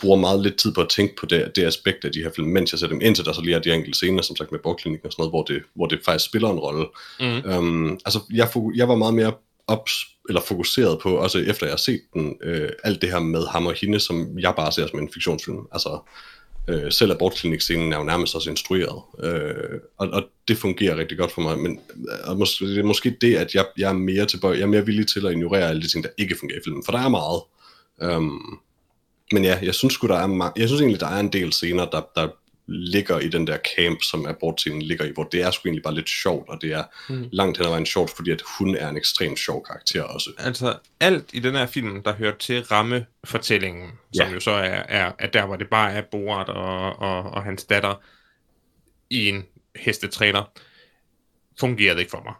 bruger 0.00 0.16
meget 0.16 0.42
lidt 0.42 0.56
tid 0.56 0.72
på 0.72 0.80
at 0.80 0.88
tænke 0.88 1.16
på 1.16 1.26
det, 1.26 1.56
det 1.56 1.64
aspekt 1.64 2.04
af 2.04 2.12
de 2.12 2.22
her 2.22 2.30
film, 2.36 2.48
mens 2.48 2.72
jeg 2.72 2.78
ser 2.78 2.88
dem, 2.88 3.00
indtil 3.00 3.24
der 3.24 3.32
så 3.32 3.42
lige 3.42 3.54
er 3.54 3.58
de 3.58 3.72
enkelte 3.72 3.96
scener, 3.96 4.22
som 4.22 4.36
sagt 4.36 4.52
med 4.52 4.60
borklinikken 4.62 5.06
og 5.06 5.12
sådan 5.12 5.20
noget, 5.22 5.32
hvor 5.32 5.42
det, 5.42 5.62
hvor 5.74 5.86
det 5.86 6.00
faktisk 6.04 6.24
spiller 6.24 6.50
en 6.50 6.58
rolle. 6.58 6.86
Mm. 7.20 7.50
Um, 7.58 7.92
altså, 8.04 8.20
jeg, 8.32 8.48
jeg 8.74 8.88
var 8.88 8.96
meget 8.96 9.14
mere 9.14 9.32
ops, 9.66 10.06
eller 10.28 10.40
fokuseret 10.40 10.98
på, 11.02 11.16
også 11.16 11.38
efter 11.38 11.66
jeg 11.66 11.72
har 11.72 11.76
set 11.76 12.00
den, 12.14 12.36
øh, 12.42 12.68
alt 12.84 13.02
det 13.02 13.10
her 13.10 13.18
med 13.18 13.46
ham 13.46 13.66
og 13.66 13.74
hende, 13.74 14.00
som 14.00 14.38
jeg 14.38 14.54
bare 14.56 14.72
ser 14.72 14.86
som 14.86 14.98
en 14.98 15.12
fiktionsfilm. 15.12 15.66
Altså, 15.72 15.98
øh, 16.68 16.92
selv 16.92 17.12
abortklinik-scenen 17.12 17.92
er 17.92 17.98
jo 17.98 18.04
nærmest 18.04 18.34
også 18.34 18.50
instrueret, 18.50 19.02
øh, 19.22 19.80
og, 19.98 20.08
og 20.08 20.22
det 20.48 20.56
fungerer 20.56 20.96
rigtig 20.96 21.18
godt 21.18 21.32
for 21.32 21.40
mig, 21.40 21.58
men 21.58 21.80
og 22.24 22.36
mås- 22.36 22.64
det 22.64 22.78
er 22.78 22.82
måske 22.82 23.16
det, 23.20 23.36
at 23.36 23.54
jeg, 23.54 23.66
jeg 23.78 23.88
er 23.88 23.94
mere 23.94 24.26
tilbøje, 24.26 24.56
jeg 24.56 24.62
er 24.62 24.66
mere 24.66 24.86
villig 24.86 25.08
til 25.08 25.26
at 25.26 25.32
ignorere 25.32 25.68
alle 25.68 25.82
de 25.82 25.88
ting, 25.88 26.04
der 26.04 26.10
ikke 26.18 26.36
fungerer 26.38 26.58
i 26.58 26.62
filmen, 26.64 26.84
for 26.84 26.92
der 26.92 26.98
er 26.98 27.08
meget. 27.08 27.42
Um, 28.16 28.60
men 29.32 29.44
ja, 29.44 29.58
jeg 29.62 29.74
synes 29.74 29.94
sgu, 29.94 30.06
der 30.06 30.16
er 30.18 30.26
ma- 30.26 30.52
jeg 30.56 30.68
synes 30.68 30.80
egentlig, 30.80 31.00
der 31.00 31.06
er 31.08 31.20
en 31.20 31.32
del 31.32 31.52
scener, 31.52 31.84
der, 31.90 32.02
der 32.16 32.28
ligger 32.72 33.18
i 33.18 33.28
den 33.28 33.46
der 33.46 33.58
camp, 33.76 34.02
som 34.02 34.26
abortscenen 34.26 34.82
ligger 34.82 35.04
i, 35.04 35.10
hvor 35.14 35.24
det 35.24 35.42
er 35.42 35.50
sgu 35.50 35.68
egentlig 35.68 35.82
bare 35.82 35.94
lidt 35.94 36.08
sjovt, 36.08 36.48
og 36.48 36.58
det 36.62 36.72
er 36.72 36.84
Mm. 37.08 37.28
langt 37.32 37.56
hen 37.58 37.66
ad 37.66 37.70
vejen 37.70 37.86
sjovt, 37.86 38.10
fordi 38.16 38.30
at 38.30 38.42
hun 38.58 38.74
er 38.74 38.88
en 38.88 38.96
ekstremt 38.96 39.38
sjov 39.38 39.64
karakter 39.66 40.02
også. 40.02 40.30
Altså, 40.38 40.78
alt 41.00 41.24
i 41.32 41.38
den 41.40 41.54
her 41.54 41.66
film, 41.66 42.02
der 42.02 42.12
hører 42.14 42.36
til 42.36 42.62
rammefortællingen, 42.62 43.90
som 44.14 44.26
Ja. 44.28 44.32
jo 44.34 44.40
så 44.40 44.50
er, 44.50 44.82
er, 44.88 45.12
er 45.18 45.26
der, 45.26 45.46
hvor 45.46 45.56
det 45.56 45.68
bare 45.70 45.92
er 45.92 46.02
Borat 46.10 46.48
og, 46.48 46.98
og, 46.98 47.22
og 47.22 47.42
hans 47.42 47.64
datter 47.64 47.94
i 49.10 49.28
en 49.28 49.44
hestetræner, 49.76 50.42
fungerede 51.60 51.98
ikke 52.00 52.10
for 52.10 52.22
mig. 52.24 52.34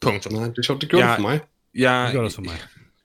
Punktum. 0.00 0.32
Nej, 0.32 0.44
det 0.48 0.58
er 0.58 0.62
sjovt, 0.62 0.80
det 0.80 0.88
gjorde 0.90 1.04
Jeg- 1.06 1.16
det 1.18 1.22
for 1.22 1.28
mig. 1.28 1.40
Jeg, 1.74 2.06
Det 2.06 2.14
gør 2.14 2.22
det 2.22 2.32
for 2.32 2.42
mig. 2.42 2.54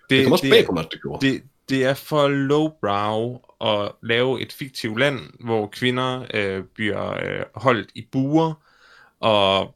Det, 0.10 0.18
det 0.18 0.24
kom 0.24 0.32
også 0.32 0.50
bag 0.50 0.66
på 0.66 0.72
mig, 0.72 0.84
at 0.86 0.90
det 0.92 1.02
gjorde. 1.02 1.28
det, 1.28 1.42
det 1.70 1.84
er 1.86 1.94
for 1.94 2.28
lowbrow 2.28 3.40
at 3.62 3.92
lave 4.04 4.42
et 4.42 4.54
fiktivt 4.54 5.00
land, 5.00 5.20
hvor 5.40 5.68
kvinder 5.68 6.26
øh, 6.34 6.64
bliver 6.76 7.14
øh, 7.14 7.44
holdt 7.56 7.92
i 7.96 8.08
buer, 8.12 8.54
og 9.20 9.76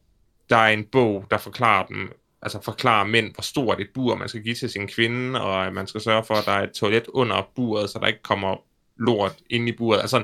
der 0.50 0.58
er 0.58 0.68
en 0.68 0.84
bog, 0.92 1.26
der 1.32 1.38
forklarer 1.38 1.86
dem, 1.86 2.12
altså 2.42 2.62
forklarer 2.62 3.06
mænd, 3.06 3.34
hvor 3.34 3.42
stort 3.42 3.82
et 3.82 3.90
bur 3.94 4.16
man 4.16 4.30
skal 4.30 4.44
give 4.44 4.56
til 4.56 4.70
sin 4.70 4.88
kvinde, 4.88 5.42
og 5.42 5.66
at 5.66 5.74
man 5.74 5.88
skal 5.88 6.02
sørge 6.02 6.24
for, 6.24 6.34
at 6.34 6.46
der 6.46 6.52
er 6.52 6.64
et 6.64 6.72
toilet 6.72 7.08
under 7.08 7.50
buret, 7.56 7.90
så 7.90 8.00
der 8.00 8.08
ikke 8.08 8.24
kommer 8.24 8.56
lort 8.98 9.36
ind 9.50 9.70
i 9.70 9.72
buret. 9.72 10.00
Altså, 10.02 10.24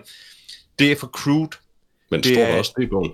det 0.80 0.92
er 0.92 0.96
for 0.96 1.08
crude. 1.08 1.50
Men 2.12 2.24
Det 2.24 2.34
står 2.36 2.42
er- 2.44 2.52
der 2.52 2.58
også 2.58 2.74
det 2.78 2.84
i 2.84 2.88
bogen? 2.88 3.12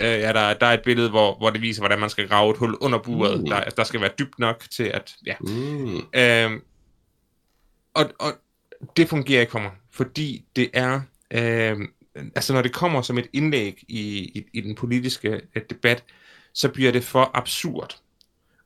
Øh, 0.00 0.06
ja, 0.06 0.32
der, 0.32 0.54
der 0.54 0.66
er 0.66 0.72
et 0.74 0.82
billede, 0.84 1.10
hvor, 1.10 1.34
hvor 1.38 1.50
det 1.50 1.62
viser, 1.62 1.82
hvordan 1.82 1.98
man 1.98 2.10
skal 2.10 2.28
grave 2.28 2.50
et 2.50 2.56
hul 2.56 2.74
under 2.80 2.98
buret. 2.98 3.40
Mm. 3.40 3.46
Der, 3.46 3.60
der 3.64 3.84
skal 3.84 4.00
være 4.00 4.10
dybt 4.18 4.38
nok 4.38 4.64
til, 4.70 4.82
at... 4.84 5.14
Ja. 5.26 5.34
Mm. 5.40 5.96
Øhm, 6.14 6.62
og, 7.94 8.10
og 8.18 8.32
det 8.96 9.08
fungerer 9.08 9.40
ikke 9.40 9.50
for 9.50 9.58
mig, 9.58 9.72
fordi 9.90 10.44
det 10.56 10.70
er... 10.72 11.00
Øhm, 11.30 11.92
altså, 12.14 12.52
når 12.52 12.62
det 12.62 12.72
kommer 12.72 13.02
som 13.02 13.18
et 13.18 13.26
indlæg 13.32 13.84
i, 13.88 14.18
i, 14.18 14.44
i 14.52 14.60
den 14.60 14.74
politiske 14.74 15.40
øh, 15.56 15.62
debat, 15.70 16.04
så 16.52 16.68
bliver 16.68 16.92
det 16.92 17.04
for 17.04 17.30
absurd. 17.34 17.98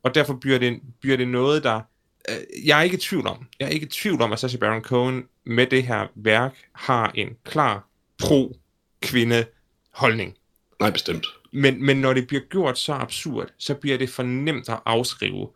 Og 0.03 0.14
derfor 0.14 0.35
bliver 0.35 0.59
det, 0.59 0.81
bliver 1.01 1.16
det 1.16 1.29
noget, 1.29 1.64
der... 1.64 1.81
Øh, 2.29 2.66
jeg 2.66 2.79
er 2.79 2.83
ikke 2.83 2.97
i 2.97 3.01
tvivl 3.01 3.27
om, 3.27 3.47
jeg 3.61 3.66
er 3.66 3.70
ikke 3.70 3.87
i 3.87 3.89
tvivl 3.89 4.23
om, 4.23 4.33
at 4.33 4.39
Sacha 4.39 4.59
Baron 4.59 4.83
Cohen 4.83 5.25
med 5.45 5.66
det 5.66 5.83
her 5.83 6.07
værk 6.14 6.55
har 6.73 7.12
en 7.14 7.29
klar 7.45 7.89
pro-kvinde 8.18 9.45
holdning. 9.91 10.37
Nej, 10.81 10.91
bestemt. 10.91 11.27
Men, 11.53 11.87
men 11.87 11.97
når 11.97 12.14
det 12.14 12.27
bliver 12.27 12.43
gjort 12.51 12.79
så 12.79 12.93
absurd, 12.93 13.49
så 13.59 13.75
bliver 13.75 13.99
det 13.99 14.11
for 14.11 14.23
nemt 14.23 14.68
at 14.68 14.81
afskrive. 14.85 15.49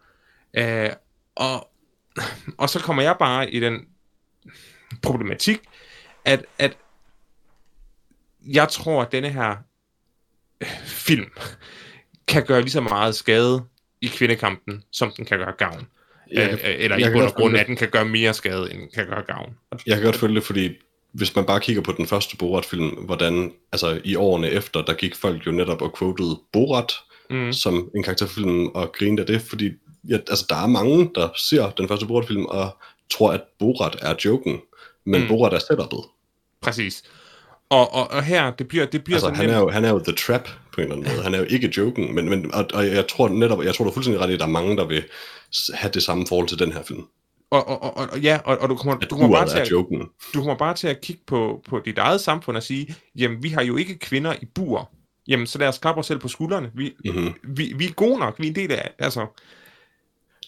Øh, 0.55 0.91
og, 1.35 1.69
og 2.59 2.69
så 2.69 2.81
kommer 2.81 3.03
jeg 3.03 3.17
bare 3.19 3.51
i 3.51 3.61
den 3.61 3.87
problematik, 5.03 5.61
at, 6.25 6.45
at 6.59 6.77
jeg 8.47 8.69
tror, 8.69 9.03
at 9.03 9.13
denne 9.13 9.29
her 9.31 9.57
øh, 10.61 10.69
film 10.87 11.31
kan 12.29 12.47
gøre 12.47 12.61
lige 12.61 12.71
så 12.71 12.81
meget 12.81 13.15
skade 13.15 13.65
i 14.01 14.07
kvindekampen, 14.07 14.83
som 14.93 15.13
den 15.17 15.25
kan 15.25 15.39
gøre 15.39 15.53
gavn. 15.59 15.87
Jeg, 16.33 16.53
Øh, 16.53 16.59
eller 16.63 16.97
i 16.97 17.01
jeg 17.01 17.11
kan 17.11 17.19
bund 17.19 17.27
og 17.29 17.35
grund, 17.35 17.57
at 17.57 17.67
den 17.67 17.77
kan 17.77 17.89
gøre 17.89 18.05
mere 18.05 18.35
skade, 18.35 18.73
end 18.73 18.81
den 18.81 18.91
kan 18.95 19.07
gøre 19.07 19.23
gavn. 19.23 19.55
Jeg 19.87 19.97
kan 19.97 20.05
godt 20.05 20.17
følge 20.17 20.35
det, 20.35 20.45
fordi 20.45 20.75
hvis 21.13 21.37
man 21.37 21.47
bare 21.47 21.61
kigger 21.61 21.83
på 21.83 21.93
den 21.93 22.07
første 22.07 22.37
Borat-film, 22.37 22.89
hvordan 22.89 23.53
altså, 23.73 24.01
i 24.05 24.15
årene 24.15 24.51
efter, 24.51 24.83
der 24.83 24.95
gik 24.95 25.15
folk 25.15 25.47
jo 25.47 25.53
netop 25.53 25.83
og 25.83 25.99
quotede 25.99 26.41
Borat 26.53 26.93
Mm. 27.31 27.53
som 27.53 27.91
en 27.97 28.03
karakterfilm 28.03 28.67
og 28.67 28.93
grinede 28.93 29.21
af 29.21 29.27
det, 29.27 29.41
fordi 29.41 29.73
ja, 30.09 30.15
altså, 30.17 30.47
der 30.49 30.57
er 30.57 30.67
mange, 30.67 31.11
der 31.15 31.29
ser 31.37 31.71
den 31.71 31.89
første 31.89 32.07
Borat-film 32.07 32.45
og 32.47 32.77
tror, 33.11 33.33
at 33.33 33.41
Borat 33.59 33.97
er 34.03 34.15
joken, 34.25 34.61
men 35.05 35.23
Mm. 35.23 35.29
Borat 35.29 35.53
er 35.55 35.59
setup'et. 35.59 36.09
Præcis. 36.61 37.03
Og, 37.71 37.95
og, 37.95 38.11
og 38.11 38.23
her, 38.23 38.51
det 38.51 38.69
bliver, 38.69 38.87
det 38.87 39.05
bliver 39.05 39.17
Altså, 39.17 39.29
så 39.29 39.35
han 39.35 39.51
er, 39.51 39.59
jo, 39.59 39.69
han 39.71 39.85
er 39.85 39.91
jo 39.91 39.99
the 39.99 40.13
trap 40.15 40.49
på 40.73 40.81
en 40.81 40.83
eller 40.83 40.97
anden 40.97 41.13
måde. 41.13 41.23
Han 41.23 41.35
er 41.35 41.39
jo 41.39 41.45
ikke 41.45 41.73
joken, 41.77 42.15
men, 42.15 42.29
men 42.31 42.55
og, 42.55 42.67
og 42.75 42.87
jeg 42.87 43.09
tror 43.09 43.29
netop, 43.29 43.65
jeg 43.65 43.75
tror 43.75 43.85
du 43.85 43.91
er 43.91 43.95
fuldstændig 43.95 44.23
ret 44.23 44.31
i, 44.31 44.33
at 44.33 44.41
der 44.41 44.47
er 44.47 44.51
mange, 44.51 44.77
der 44.77 44.85
vil 44.85 45.05
have 45.75 45.91
det 45.93 46.03
samme 46.03 46.27
forhold 46.27 46.49
til 46.49 46.59
den 46.59 46.73
her 46.73 46.83
film. 46.83 47.03
Og, 47.51 47.69
og, 47.69 47.83
og, 47.83 47.97
og, 48.13 48.21
ja, 48.21 48.39
og, 48.45 48.59
og 48.59 48.69
du, 48.69 48.75
kommer, 48.77 48.95
At 49.03 49.11
du, 49.11 49.17
kommer 49.17 49.37
bare 49.37 49.49
til 49.49 49.59
at, 49.59 49.71
joken. 49.71 50.01
du 50.35 50.39
kommer 50.39 50.55
bare 50.55 50.75
til 50.75 50.89
at 50.89 51.01
kigge 51.01 51.23
på, 51.27 51.63
på 51.69 51.81
dit 51.85 51.99
eget 51.99 52.21
samfund 52.21 52.57
og 52.57 52.63
sige, 52.63 52.95
jamen, 53.19 53.43
vi 53.43 53.49
har 53.49 53.63
jo 53.63 53.77
ikke 53.77 53.99
kvinder 53.99 54.35
i 54.43 54.45
bur. 54.55 54.91
Jamen, 55.29 55.47
så 55.47 55.59
lad 55.59 55.69
os 55.69 55.79
klappe 55.79 55.99
os 55.99 56.07
selv 56.07 56.19
på 56.19 56.29
skuldrene. 56.29 56.71
Vi, 56.75 56.93
Mm-hmm. 57.05 57.35
vi, 57.43 57.73
vi 57.77 57.87
er 57.87 57.93
gode 57.93 58.19
nok. 58.19 58.35
Vi 58.39 58.45
er 58.45 58.51
en 58.51 58.55
del 58.57 58.73
af, 58.73 58.91
altså, 58.99 59.27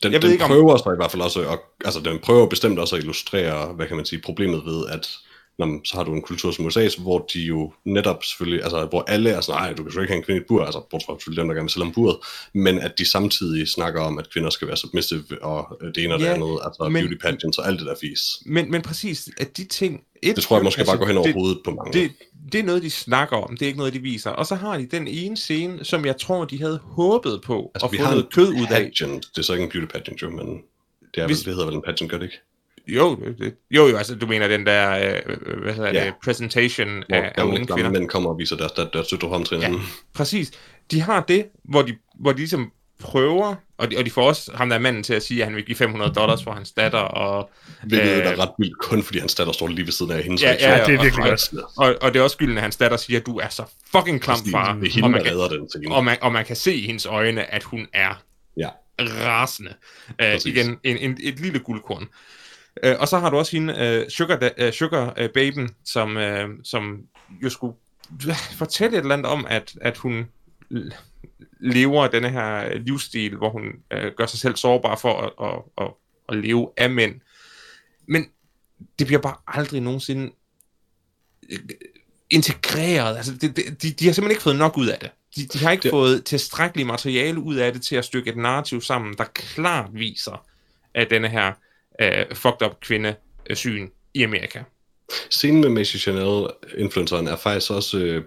Den, 0.02 0.12
Jeg 0.12 0.22
den 0.22 0.32
ikke, 0.32 0.44
om- 0.44 0.50
prøver 0.50 0.76
så 0.76 0.92
i 0.92 0.96
hvert 0.96 1.10
fald 1.10 1.22
også, 1.22 1.40
at, 1.48 1.58
altså 1.84 2.00
den 2.00 2.18
prøver 2.18 2.46
bestemt 2.46 2.78
også 2.78 2.96
at 2.96 3.02
illustrere, 3.02 3.66
hvad 3.72 3.86
kan 3.86 3.96
man 3.96 4.06
sige, 4.06 4.22
problemet 4.22 4.64
ved, 4.64 4.86
at 4.88 5.08
man- 5.58 5.80
så 5.84 5.96
har 5.96 6.04
du 6.04 6.14
en 6.14 6.22
kultur 6.22 6.50
som 6.50 6.66
USA, 6.66 6.88
hvor 6.98 7.26
de 7.34 7.40
jo 7.40 7.72
netop 7.84 8.24
selvfølgelig, 8.24 8.62
altså 8.64 8.84
hvor 8.86 9.02
alle 9.08 9.30
er 9.30 9.40
sådan, 9.40 9.60
nej, 9.60 9.72
du 9.72 9.82
kan 9.84 9.92
jo 9.92 10.00
ikke 10.00 10.12
have 10.12 10.18
en 10.18 10.24
kvinde 10.24 10.40
i 10.40 10.44
bur, 10.48 10.64
altså 10.64 10.80
bortset 10.90 11.06
fra 11.06 11.14
selvfølgelig 11.14 11.40
dem, 11.40 11.48
der 11.48 11.54
gerne 11.54 11.64
vil 11.64 11.70
sælge 11.70 11.86
om 11.86 11.92
buret, 11.92 12.16
men 12.54 12.78
at 12.78 12.98
de 12.98 13.04
samtidig 13.10 13.68
snakker 13.68 14.00
om, 14.00 14.18
at 14.18 14.30
kvinder 14.32 14.50
skal 14.50 14.68
være 14.68 14.76
submissive, 14.76 15.24
og 15.42 15.78
det 15.94 16.04
ene 16.04 16.14
og 16.14 16.20
det 16.20 16.26
Ja, 16.26 16.34
andet, 16.34 16.58
altså 16.64 16.88
men- 16.88 17.02
beauty 17.06 17.16
pageants 17.22 17.58
og 17.58 17.66
alt 17.66 17.78
det 17.78 17.86
der 17.86 17.94
fis. 18.00 18.20
men, 18.46 18.70
men 18.70 18.82
præcis, 18.82 19.28
at 19.38 19.56
de 19.56 19.64
ting... 19.64 20.02
Et, 20.22 20.36
Det 20.36 20.44
tror 20.44 20.56
jeg 20.56 20.64
måske 20.64 20.84
bare 20.84 20.96
går 20.98 21.06
hen 21.06 21.16
over 21.16 21.26
det, 21.26 21.34
hovedet 21.34 21.58
på 21.64 21.70
mange. 21.70 21.92
det, 21.92 22.10
det 22.52 22.58
er 22.60 22.64
noget, 22.64 22.82
de 22.82 22.90
snakker 22.90 23.36
om. 23.36 23.50
Det 23.56 23.62
er 23.62 23.66
ikke 23.66 23.78
noget, 23.78 23.92
de 23.92 23.98
viser. 24.02 24.30
Og 24.30 24.46
så 24.46 24.54
har 24.54 24.78
de 24.78 24.86
den 24.86 25.08
ene 25.08 25.36
scene, 25.36 25.84
som 25.84 26.04
jeg 26.06 26.16
tror, 26.16 26.44
de 26.44 26.58
havde 26.58 26.80
håbet 26.82 27.40
på 27.44 27.70
altså, 27.74 27.86
at 27.86 27.92
vi 27.92 27.98
få 27.98 28.04
har 28.04 28.10
noget 28.10 28.32
kød 28.32 28.48
ud 28.48 28.62
af. 28.62 28.68
pageant, 28.68 29.26
det 29.34 29.38
er 29.38 29.42
så 29.42 29.52
ikke 29.52 29.64
en 29.64 29.70
beauty 29.70 29.86
pageant 29.92 30.22
jo, 30.22 30.30
men 30.30 30.46
det, 31.14 31.22
er 31.22 31.26
Hvis- 31.26 31.38
vel, 31.38 31.44
det 31.44 31.54
hedder 31.54 31.66
vel 31.66 31.74
en 31.74 31.82
pageant, 31.82 32.10
gør 32.10 32.18
det 32.18 32.24
ikke? 32.24 32.38
Jo, 32.88 33.16
det- 33.38 33.54
jo, 33.70 33.86
jo, 33.88 33.96
altså 33.96 34.14
du 34.14 34.26
mener 34.26 34.48
den 34.48 34.66
der, 34.66 34.90
øh, 35.26 35.36
hvad 35.62 35.74
hedder 35.74 35.92
Ja. 35.92 36.04
det, 36.04 36.14
presentation 36.24 36.88
Hvor 37.08 37.16
af, 37.16 37.32
gamle, 37.36 37.52
unge 37.54 37.66
gamle 37.66 37.90
mænd 37.90 38.08
kommer 38.08 38.30
og 38.30 38.38
viser 38.38 38.56
deres, 38.56 38.72
deres, 38.72 38.88
deres 38.92 39.08
frem 39.20 39.44
til 39.44 39.54
Ja. 39.54 39.60
hinanden. 39.66 39.86
Præcis. 40.14 40.50
De 40.90 41.00
har 41.00 41.20
det, 41.28 41.46
hvor 41.64 41.82
de, 41.82 41.96
hvor 42.20 42.32
de 42.32 42.38
ligesom 42.38 42.72
prøver, 43.00 43.54
og 43.78 43.90
de, 43.90 43.96
og 43.98 44.04
de 44.04 44.10
får 44.10 44.22
også 44.28 44.50
ham 44.54 44.68
der 44.68 44.76
er 44.76 44.80
manden 44.80 45.02
til 45.02 45.14
at 45.14 45.22
sige, 45.22 45.40
at 45.40 45.46
han 45.46 45.56
vil 45.56 45.64
give 45.64 45.76
500 45.76 46.12
dollars 46.14 46.44
for 46.44 46.52
hans 46.52 46.72
datter, 46.72 46.98
og, 46.98 47.50
Hvilket 47.86 48.10
Øh, 48.10 48.18
øh, 48.18 48.24
er 48.26 48.38
ret 48.42 48.50
vildt, 48.58 48.78
kun 48.78 49.02
fordi 49.02 49.18
hans 49.18 49.34
datter 49.34 49.52
står 49.52 49.66
lige 49.68 49.84
ved 49.86 49.92
siden 49.92 50.12
af 50.12 50.22
hendes 50.22 50.42
Ja, 50.42 50.50
ja, 50.60 50.70
Ja, 50.70 50.84
det 50.86 50.94
er 50.94 50.98
og- 50.98 51.04
virkelig 51.04 51.24
og- 51.24 51.28
godt. 51.30 51.52
og, 51.76 51.94
og 52.02 52.14
det 52.14 52.18
er 52.20 52.22
også 52.22 52.34
skylden, 52.34 52.56
at 52.56 52.62
hans 52.62 52.76
datter 52.76 52.96
siger, 52.96 53.20
at 53.20 53.26
du 53.26 53.38
er 53.38 53.48
så 53.48 53.62
fucking 53.96 54.20
klam, 54.22 54.36
far. 54.50 54.72
Det 54.74 54.82
er 54.82 54.86
og, 54.88 54.94
hende, 54.94 55.08
man 55.08 55.24
der 55.24 55.48
kan, 55.48 55.58
den 55.60 55.68
scene. 55.70 55.94
og, 55.94 56.04
man, 56.04 56.16
og 56.22 56.32
man 56.32 56.44
kan 56.44 56.56
se 56.56 56.74
i 56.74 56.86
hendes 56.86 57.06
øjne, 57.06 57.54
at 57.54 57.62
hun 57.62 57.86
er 57.92 58.22
Ja. 58.56 58.68
rasende. 59.00 59.74
Uh, 60.08 60.14
Præcis. 60.18 60.46
igen, 60.56 60.76
en, 60.84 60.96
en, 60.96 61.18
et 61.22 61.40
lille 61.40 61.58
guldkorn. 61.58 62.08
Uh, 62.86 63.00
og 63.00 63.08
så 63.08 63.18
har 63.18 63.30
du 63.30 63.36
også 63.36 63.56
hende, 63.56 64.02
uh, 64.02 64.10
Sugar, 64.10 64.36
da, 64.36 64.66
uh, 64.66 64.72
Sugar 64.72 65.14
uh, 65.20 65.28
Baben, 65.34 65.70
som, 65.84 66.16
uh, 66.16 66.48
som 66.64 67.00
jo 67.42 67.50
skulle 67.50 67.76
fortælle 68.58 68.96
et 68.96 69.02
eller 69.02 69.14
andet 69.14 69.26
om, 69.26 69.46
at, 69.48 69.74
at 69.80 69.96
hun 69.96 70.26
lever 71.60 72.08
denne 72.08 72.30
her 72.30 72.78
livsstil, 72.78 73.36
hvor 73.36 73.50
hun 73.50 73.62
uh, 73.94 74.12
gør 74.16 74.26
sig 74.26 74.38
selv 74.40 74.56
sårbar 74.56 74.96
for 74.96 75.20
at, 75.20 75.48
at, 75.48 75.86
at, 75.86 75.92
at 76.28 76.44
leve 76.44 76.70
af 76.76 76.90
mænd. 76.90 77.20
Men 78.06 78.26
det 78.98 79.06
bliver 79.06 79.20
bare 79.20 79.36
aldrig 79.46 79.80
nogensinde 79.80 80.32
øh, 81.50 81.58
integreret. 82.30 83.16
Altså, 83.16 83.34
det, 83.34 83.56
det, 83.56 83.82
de, 83.82 83.90
de 83.90 84.04
har 84.04 84.12
simpelthen 84.12 84.30
ikke 84.30 84.42
fået 84.42 84.56
nok 84.56 84.78
ud 84.78 84.86
af 84.88 84.98
det. 84.98 85.10
De, 85.36 85.46
de 85.46 85.58
har 85.58 85.70
ikke 85.70 85.82
det... 85.82 85.90
fået 85.90 86.24
tilstrækkeligt 86.24 86.86
materiale 86.86 87.40
ud 87.40 87.56
af 87.56 87.72
det 87.72 87.82
til 87.82 87.96
at 87.96 88.04
stykke 88.04 88.30
et 88.30 88.36
narrativ 88.36 88.80
sammen, 88.80 89.14
der 89.18 89.24
klart 89.24 89.90
viser, 89.92 90.46
at 90.94 91.10
denne 91.10 91.28
her 91.28 91.52
øh, 92.00 92.26
fucked 92.34 92.62
up 92.66 92.80
kvinde 92.80 93.14
øh, 93.50 93.56
syn 93.56 93.88
i 94.14 94.22
Amerika. 94.22 94.62
Scenen 95.30 95.60
med 95.60 95.68
Macy 95.68 95.96
Chanel, 95.96 96.46
influenceren, 96.78 97.26
er 97.28 97.36
faktisk 97.36 97.70
også 97.70 97.98
øh, 97.98 98.24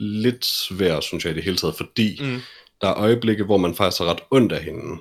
lidt 0.00 0.44
svær, 0.44 1.00
synes 1.00 1.24
jeg, 1.24 1.32
i 1.32 1.34
det 1.36 1.44
hele 1.44 1.56
taget, 1.56 1.74
fordi 1.76 2.18
Mm. 2.20 2.40
der 2.80 2.88
er 2.88 2.96
øjeblikke, 2.98 3.44
hvor 3.44 3.56
man 3.56 3.74
faktisk 3.74 4.00
er 4.00 4.04
ret 4.04 4.20
ondt 4.30 4.52
af 4.52 4.62
hende. 4.62 4.98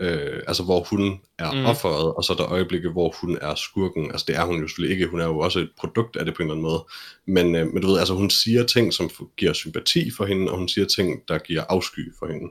Øh, 0.00 0.40
altså 0.46 0.62
hvor 0.62 0.80
hun 0.90 1.20
er 1.38 1.52
Mm. 1.52 1.64
offeret, 1.64 2.14
og 2.14 2.24
så 2.24 2.32
er 2.32 2.36
der 2.36 2.52
øjeblikke, 2.52 2.88
hvor 2.90 3.14
hun 3.20 3.38
er 3.42 3.54
skurken. 3.54 4.10
Altså 4.10 4.24
det 4.28 4.36
er 4.36 4.44
hun 4.44 4.60
jo 4.60 4.68
selvfølgelig 4.68 4.94
ikke, 4.94 5.06
hun 5.06 5.20
er 5.20 5.24
jo 5.24 5.38
også 5.38 5.58
et 5.58 5.68
produkt 5.78 6.16
af 6.16 6.24
det 6.24 6.34
på 6.34 6.42
en 6.42 6.46
eller 6.46 6.54
anden 6.54 6.62
måde. 6.70 6.84
Men, 7.26 7.54
øh, 7.54 7.66
men 7.72 7.82
du 7.82 7.88
ved, 7.88 7.98
altså 7.98 8.14
hun 8.14 8.30
siger 8.30 8.64
ting, 8.64 8.92
som 8.94 9.10
giver 9.36 9.52
sympati 9.52 10.10
for 10.16 10.24
hende, 10.26 10.52
og 10.52 10.58
hun 10.58 10.68
siger 10.68 10.86
ting, 10.86 11.20
der 11.28 11.38
giver 11.38 11.62
afsky 11.68 12.12
for 12.18 12.26
hende. 12.26 12.46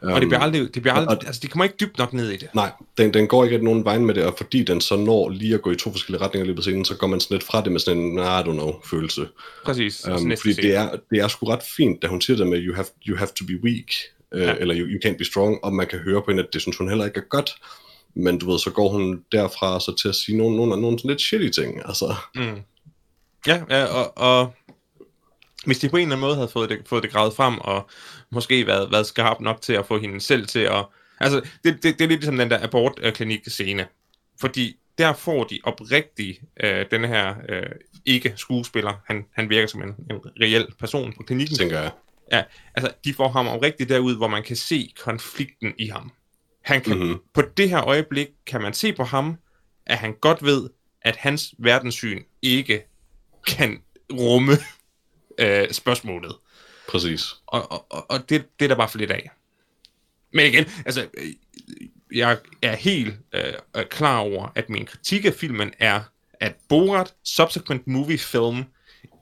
Og 0.00 0.20
det 0.20 0.28
bliver 0.28 0.38
Um, 0.40 0.42
aldrig, 0.44 0.74
det 0.74 0.82
bliver 0.82 0.94
aldrig, 0.94 1.18
og- 1.18 1.26
altså 1.26 1.40
de 1.42 1.46
kommer 1.48 1.64
ikke 1.64 1.76
dybt 1.80 1.98
nok 1.98 2.12
ned 2.12 2.30
i 2.30 2.36
det. 2.36 2.48
Nej, 2.54 2.70
den, 2.98 3.14
den 3.14 3.26
går 3.26 3.44
ikke 3.44 3.54
rigtig 3.56 3.64
nogen 3.64 3.84
vej 3.84 3.98
med 3.98 4.14
det, 4.14 4.24
og 4.24 4.34
fordi 4.36 4.64
den 4.64 4.80
så 4.80 4.96
når 4.96 5.28
lige 5.28 5.54
at 5.54 5.62
gå 5.62 5.70
i 5.70 5.76
to 5.76 5.90
forskellige 5.90 6.22
retninger 6.24 6.44
i 6.44 6.46
løbet 6.48 6.58
af 6.58 6.62
scenen, 6.64 6.84
så 6.84 6.94
går 6.96 7.06
man 7.06 7.20
sådan 7.20 7.34
lidt 7.34 7.44
fra 7.44 7.62
det 7.64 7.72
med 7.72 7.80
sådan 7.80 7.98
en, 8.02 8.18
I 8.18 8.22
don't 8.22 8.52
know, 8.52 8.72
følelse. 8.84 9.28
Præcis. 9.64 10.08
Um, 10.08 10.14
fordi 10.14 10.36
scene. 10.36 10.68
det 10.68 10.74
er, 10.76 10.90
det 11.10 11.18
er 11.18 11.28
sgu 11.28 11.46
ret 11.46 11.62
fint, 11.76 12.02
da 12.02 12.06
hun 12.06 12.20
siger 12.20 12.36
det 12.36 12.46
med, 12.46 12.58
you 12.66 12.74
have, 12.74 12.86
you 13.08 13.16
have 13.16 13.28
to 13.38 13.44
be 13.46 13.64
weak, 13.64 13.92
ja. 14.34 14.54
eller 14.54 14.76
you, 14.76 14.86
you 14.86 15.00
can't 15.04 15.16
be 15.16 15.24
strong, 15.24 15.64
og 15.64 15.72
man 15.72 15.86
kan 15.86 15.98
høre 15.98 16.22
på 16.22 16.30
hende, 16.30 16.42
at 16.42 16.48
det 16.52 16.60
synes 16.62 16.76
hun 16.76 16.88
heller 16.88 17.04
ikke 17.04 17.18
er 17.18 17.28
godt. 17.28 17.54
Men 18.14 18.38
du 18.38 18.50
ved, 18.50 18.58
så 18.58 18.70
går 18.70 18.88
hun 18.88 19.24
derfra 19.32 19.80
så 19.80 19.94
til 20.02 20.08
at 20.08 20.14
sige 20.14 20.38
nogle, 20.38 20.56
nogle, 20.56 20.80
nogle 20.80 20.98
sådan 20.98 21.08
lidt 21.08 21.20
shitty 21.20 21.60
ting. 21.60 21.82
Altså, 21.84 22.14
Mm. 22.34 22.60
Ja, 23.46 23.62
ja 23.70 23.84
og, 23.84 24.18
og 24.18 24.54
hvis 25.66 25.78
de 25.78 25.88
på 25.88 25.96
en 25.96 26.02
eller 26.02 26.16
anden 26.16 26.26
måde 26.26 26.34
havde 26.34 26.48
fået 26.48 26.70
det, 26.70 26.78
fået 26.86 27.02
det 27.02 27.10
gravet 27.10 27.34
frem, 27.34 27.58
og 27.58 27.90
måske 28.30 28.66
været, 28.66 28.92
været 28.92 29.06
skarp 29.06 29.40
nok 29.40 29.60
til 29.60 29.72
at 29.72 29.86
få 29.86 29.98
hende 29.98 30.20
selv 30.20 30.46
til 30.46 30.58
at... 30.58 30.84
Altså, 31.20 31.40
det, 31.64 31.74
det, 31.82 31.82
det 31.82 32.00
er 32.00 32.08
lidt 32.08 32.20
ligesom 32.20 32.38
den 32.38 32.50
der 32.50 32.62
abortklinik-scene. 32.62 33.86
Fordi 34.40 34.76
der 34.98 35.12
får 35.12 35.44
de 35.44 35.58
oprigtigt 35.64 36.40
øh, 36.62 36.86
den 36.90 37.04
her 37.04 37.34
øh, 37.48 37.70
ikke-skuespiller, 38.06 38.92
han, 39.06 39.24
han 39.32 39.50
virker 39.50 39.66
som 39.66 39.82
en, 39.82 39.88
en 39.88 40.20
reel 40.40 40.66
person 40.78 41.12
på 41.16 41.22
klinikken. 41.22 41.56
tænker 41.56 41.80
jeg. 41.80 41.90
Ja, 42.32 42.42
altså, 42.74 42.92
de 43.04 43.14
får 43.14 43.28
ham 43.28 43.48
oprigtigt 43.48 43.88
derud, 43.88 44.16
hvor 44.16 44.28
man 44.28 44.42
kan 44.42 44.56
se 44.56 44.92
konflikten 45.00 45.74
i 45.78 45.86
ham. 45.86 46.12
Han 46.62 46.80
kan, 46.80 46.98
Mhm. 46.98 47.18
På 47.34 47.42
det 47.56 47.70
her 47.70 47.84
øjeblik 47.84 48.28
kan 48.46 48.60
man 48.62 48.72
se 48.74 48.92
på 48.92 49.04
ham, 49.04 49.36
at 49.86 49.98
han 49.98 50.14
godt 50.20 50.42
ved, 50.44 50.70
at 51.02 51.16
hans 51.16 51.54
verdenssyn 51.58 52.22
ikke 52.42 52.82
kan 53.46 53.82
rumme 54.12 54.52
øh, 55.38 55.70
spørgsmålet. 55.72 56.36
Præcis. 56.88 57.24
Og, 57.46 57.72
og, 57.72 57.86
og- 57.92 58.10
og 58.10 58.28
det, 58.30 58.44
det 58.58 58.64
er 58.64 58.68
der 58.68 58.76
bare 58.76 58.88
for 58.88 58.98
lidt 58.98 59.10
af. 59.10 59.30
Men 60.32 60.46
igen, 60.46 60.64
altså, 60.86 61.08
øh, 61.18 61.32
jeg 62.14 62.38
er 62.62 62.76
helt 62.76 63.14
øh, 63.32 63.52
klar 63.90 64.18
over, 64.18 64.52
at 64.54 64.68
min 64.70 64.86
kritik 64.86 65.24
af 65.24 65.34
filmen 65.34 65.72
er, 65.78 66.00
at 66.40 66.54
Borat 66.68 67.14
Subsequent 67.24 67.86
Movie 67.86 68.18
Film 68.18 68.64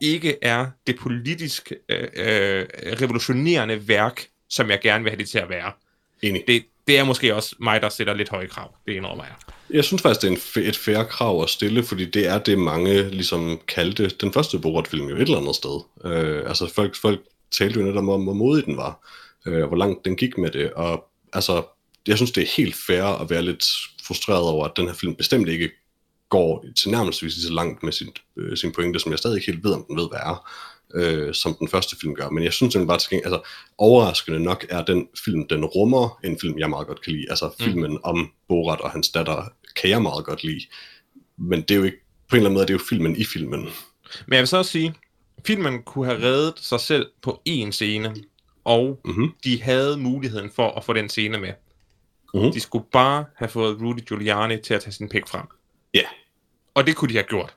ikke 0.01 0.37
er 0.41 0.67
det 0.87 0.99
politisk 0.99 1.71
øh, 1.89 2.07
øh, 2.15 2.65
revolutionerende 3.01 3.87
værk, 3.87 4.27
som 4.49 4.69
jeg 4.69 4.79
gerne 4.81 5.03
vil 5.03 5.11
have 5.11 5.19
det 5.19 5.29
til 5.29 5.39
at 5.39 5.49
være. 5.49 5.71
Enig. 6.21 6.43
Det, 6.47 6.63
det 6.87 6.97
er 6.97 7.03
måske 7.03 7.35
også 7.35 7.55
mig, 7.59 7.81
der 7.81 7.89
sætter 7.89 8.13
lidt 8.13 8.29
høje 8.29 8.47
krav. 8.47 8.75
Det 8.85 8.93
indrømmer 8.93 9.23
jeg. 9.23 9.33
Jeg 9.69 9.83
synes 9.83 10.01
faktisk, 10.01 10.21
det 10.21 10.27
er 10.27 10.61
en 10.61 10.67
et 10.67 10.77
færre 10.77 11.05
krav 11.05 11.43
at 11.43 11.49
stille, 11.49 11.83
fordi 11.83 12.05
det 12.05 12.27
er 12.27 12.39
det, 12.39 12.57
mange 12.57 13.09
ligesom 13.09 13.59
kaldte 13.67 14.09
den 14.09 14.33
første 14.33 14.59
Borat-film 14.59 15.07
jo 15.07 15.15
et 15.15 15.21
eller 15.21 15.37
andet 15.37 15.55
sted. 15.55 15.81
Øh, 16.05 16.49
altså 16.49 16.73
folk, 16.73 16.95
folk 16.95 17.19
talte 17.51 17.79
jo 17.79 17.85
netop 17.85 18.07
om, 18.07 18.23
hvor 18.23 18.33
modig 18.33 18.65
den 18.65 18.77
var, 18.77 19.07
øh, 19.45 19.63
hvor 19.63 19.77
langt 19.77 20.05
den 20.05 20.15
gik 20.15 20.37
med 20.37 20.51
det, 20.51 20.73
og 20.73 21.05
altså, 21.33 21.63
jeg 22.07 22.17
synes, 22.17 22.31
det 22.31 22.43
er 22.43 22.53
helt 22.57 22.75
fair 22.75 23.03
at 23.03 23.29
være 23.29 23.41
lidt 23.41 23.65
frustreret 24.03 24.43
over, 24.43 24.65
at 24.65 24.71
den 24.77 24.87
her 24.87 24.93
film 24.93 25.15
bestemt 25.15 25.49
ikke 25.49 25.69
går 26.31 26.65
til 26.77 26.91
nærmest 26.91 27.21
lige 27.21 27.31
så 27.31 27.53
langt 27.53 27.83
med 27.83 27.91
sin, 27.91 28.09
øh, 28.37 28.57
sin 28.57 28.71
pointe, 28.71 28.99
som 28.99 29.11
jeg 29.11 29.19
stadig 29.19 29.35
ikke 29.37 29.51
helt 29.51 29.63
ved, 29.63 29.73
om 29.73 29.85
den 29.87 29.97
ved, 29.97 30.07
hvad 30.09 30.19
er, 30.19 30.49
øh, 30.95 31.33
som 31.33 31.55
den 31.59 31.67
første 31.67 31.95
film 32.01 32.15
gør. 32.15 32.29
Men 32.29 32.43
jeg 32.43 32.53
synes 32.53 32.73
den 32.73 32.87
bare 32.87 32.99
gengæld, 33.09 33.25
altså 33.25 33.41
overraskende 33.77 34.39
nok 34.39 34.65
er 34.69 34.85
den 34.85 35.07
film, 35.25 35.47
den 35.47 35.65
rummer 35.65 36.19
en 36.23 36.37
film, 36.41 36.59
jeg 36.59 36.69
meget 36.69 36.87
godt 36.87 37.01
kan 37.01 37.13
lide. 37.13 37.25
Altså 37.29 37.45
Mm. 37.59 37.65
filmen 37.65 37.99
om 38.03 38.31
Borat 38.47 38.81
og 38.81 38.91
hans 38.91 39.09
datter 39.09 39.43
kan 39.75 39.89
jeg 39.89 40.01
meget 40.01 40.25
godt 40.25 40.43
lide. 40.43 40.61
Men 41.37 41.61
det 41.61 41.71
er 41.71 41.75
jo 41.75 41.83
ikke, 41.83 41.97
på 42.29 42.35
en 42.35 42.37
eller 42.37 42.49
anden 42.49 42.53
måde, 42.53 42.65
det 42.67 42.73
er 42.73 42.77
jo 42.77 42.85
filmen 42.89 43.15
i 43.15 43.23
filmen. 43.25 43.59
Men 44.25 44.33
jeg 44.33 44.39
vil 44.39 44.47
så 44.47 44.57
også 44.57 44.71
sige, 44.71 44.93
filmen 45.47 45.83
kunne 45.83 46.05
have 46.05 46.21
reddet 46.21 46.53
sig 46.57 46.79
selv 46.79 47.05
på 47.21 47.41
én 47.49 47.71
scene, 47.71 48.15
og 48.63 48.99
Mhm. 49.05 49.31
de 49.43 49.61
havde 49.61 49.97
muligheden 49.97 50.51
for 50.55 50.71
at 50.71 50.83
få 50.85 50.93
den 50.93 51.09
scene 51.09 51.37
med. 51.37 51.53
Mhm. 52.33 52.51
De 52.53 52.59
skulle 52.59 52.85
bare 52.91 53.25
have 53.35 53.49
fået 53.49 53.81
Rudy 53.81 53.99
Giuliani 54.07 54.57
til 54.61 54.73
at 54.73 54.81
tage 54.81 54.93
sin 54.93 55.09
pik 55.09 55.27
frem. 55.27 55.45
Ja, 55.93 56.01
Og 56.75 56.87
det 56.87 56.95
kunne 56.95 57.09
de 57.09 57.13
have 57.13 57.23
gjort. 57.23 57.55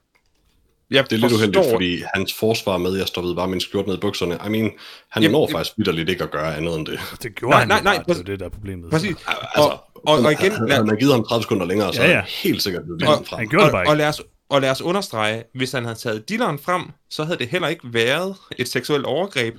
Jeg 0.91 1.05
det 1.05 1.12
er 1.12 1.17
lidt 1.17 1.23
forstår- 1.33 1.37
uheldigt, 1.39 1.71
fordi 1.75 2.03
hans 2.15 2.35
forsvar 2.35 2.77
med, 2.79 2.93
at 2.93 2.99
jeg 2.99 3.07
stoppede 3.09 3.35
bare 3.37 3.49
min 3.49 3.61
skjort 3.61 3.87
ned 3.87 3.95
i 3.95 4.01
bukserne. 4.01 4.39
I 4.47 4.49
mean, 4.49 4.71
han 5.11 5.23
Jamen, 5.23 5.33
når 5.33 5.47
det- 5.47 5.53
faktisk 5.57 5.75
vidderligt 5.79 6.09
ikke 6.11 6.25
at 6.25 6.31
gøre 6.31 6.57
andet 6.57 6.75
end 6.79 6.87
det. 6.87 7.01
Det 7.23 7.35
gjorde 7.35 7.51
Nej, 7.51 7.59
han 7.61 7.69
nej, 7.69 7.81
nej, 7.83 7.97
bare, 7.97 8.05
det 8.15 8.21
er 8.21 8.25
det, 8.25 8.41
der 8.41 8.47
er 8.47 8.51
problemet. 8.51 8.91
Præcis. 8.91 9.09
Altså, 9.27 9.29
Og, 9.55 9.71
og, 9.95 10.19
og 10.19 10.33
igen, 10.33 10.53
lad, 10.53 10.71
havde 10.71 10.85
man 10.87 10.97
givet 10.97 11.12
ham 11.12 11.25
30 11.25 11.43
sekunder 11.43 11.67
længere, 11.67 11.95
så 11.95 12.03
Ja, 12.03 12.11
ja, 12.11 12.23
helt 12.29 12.62
sikkert 12.62 12.83
blevet 12.85 13.03
Og- 13.03 13.27
frem. 13.27 13.39
Han 13.39 13.49
gjorde 13.49 13.65
det 13.65 13.73
bare 13.73 13.83
og, 13.87 13.91
og, 13.91 13.97
lad 13.97 14.09
os, 14.09 14.23
og 14.49 14.61
lad 14.61 14.71
os 14.71 14.83
understrege, 14.83 15.45
hvis 15.55 15.73
han 15.73 15.85
havde 15.85 15.99
taget 15.99 16.29
dilleren 16.29 16.59
frem, 16.59 16.83
så 17.11 17.25
havde 17.25 17.39
det 17.39 17.49
heller 17.49 17.69
ikke 17.69 17.83
været 17.93 18.37
et 18.59 18.69
seksuelt 18.69 19.05
overgreb, 19.07 19.55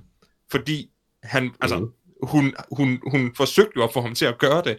fordi 0.51 0.88
han, 1.24 1.51
altså, 1.62 1.78
Mhm. 1.80 1.88
hun, 2.24 2.53
hun, 2.72 2.99
hun 3.12 3.32
forsøgte 3.38 3.72
jo 3.76 3.84
at 3.84 3.93
få 3.93 4.01
ham 4.01 4.16
til 4.16 4.26
at 4.26 4.38
gøre 4.38 4.62
det. 4.66 4.78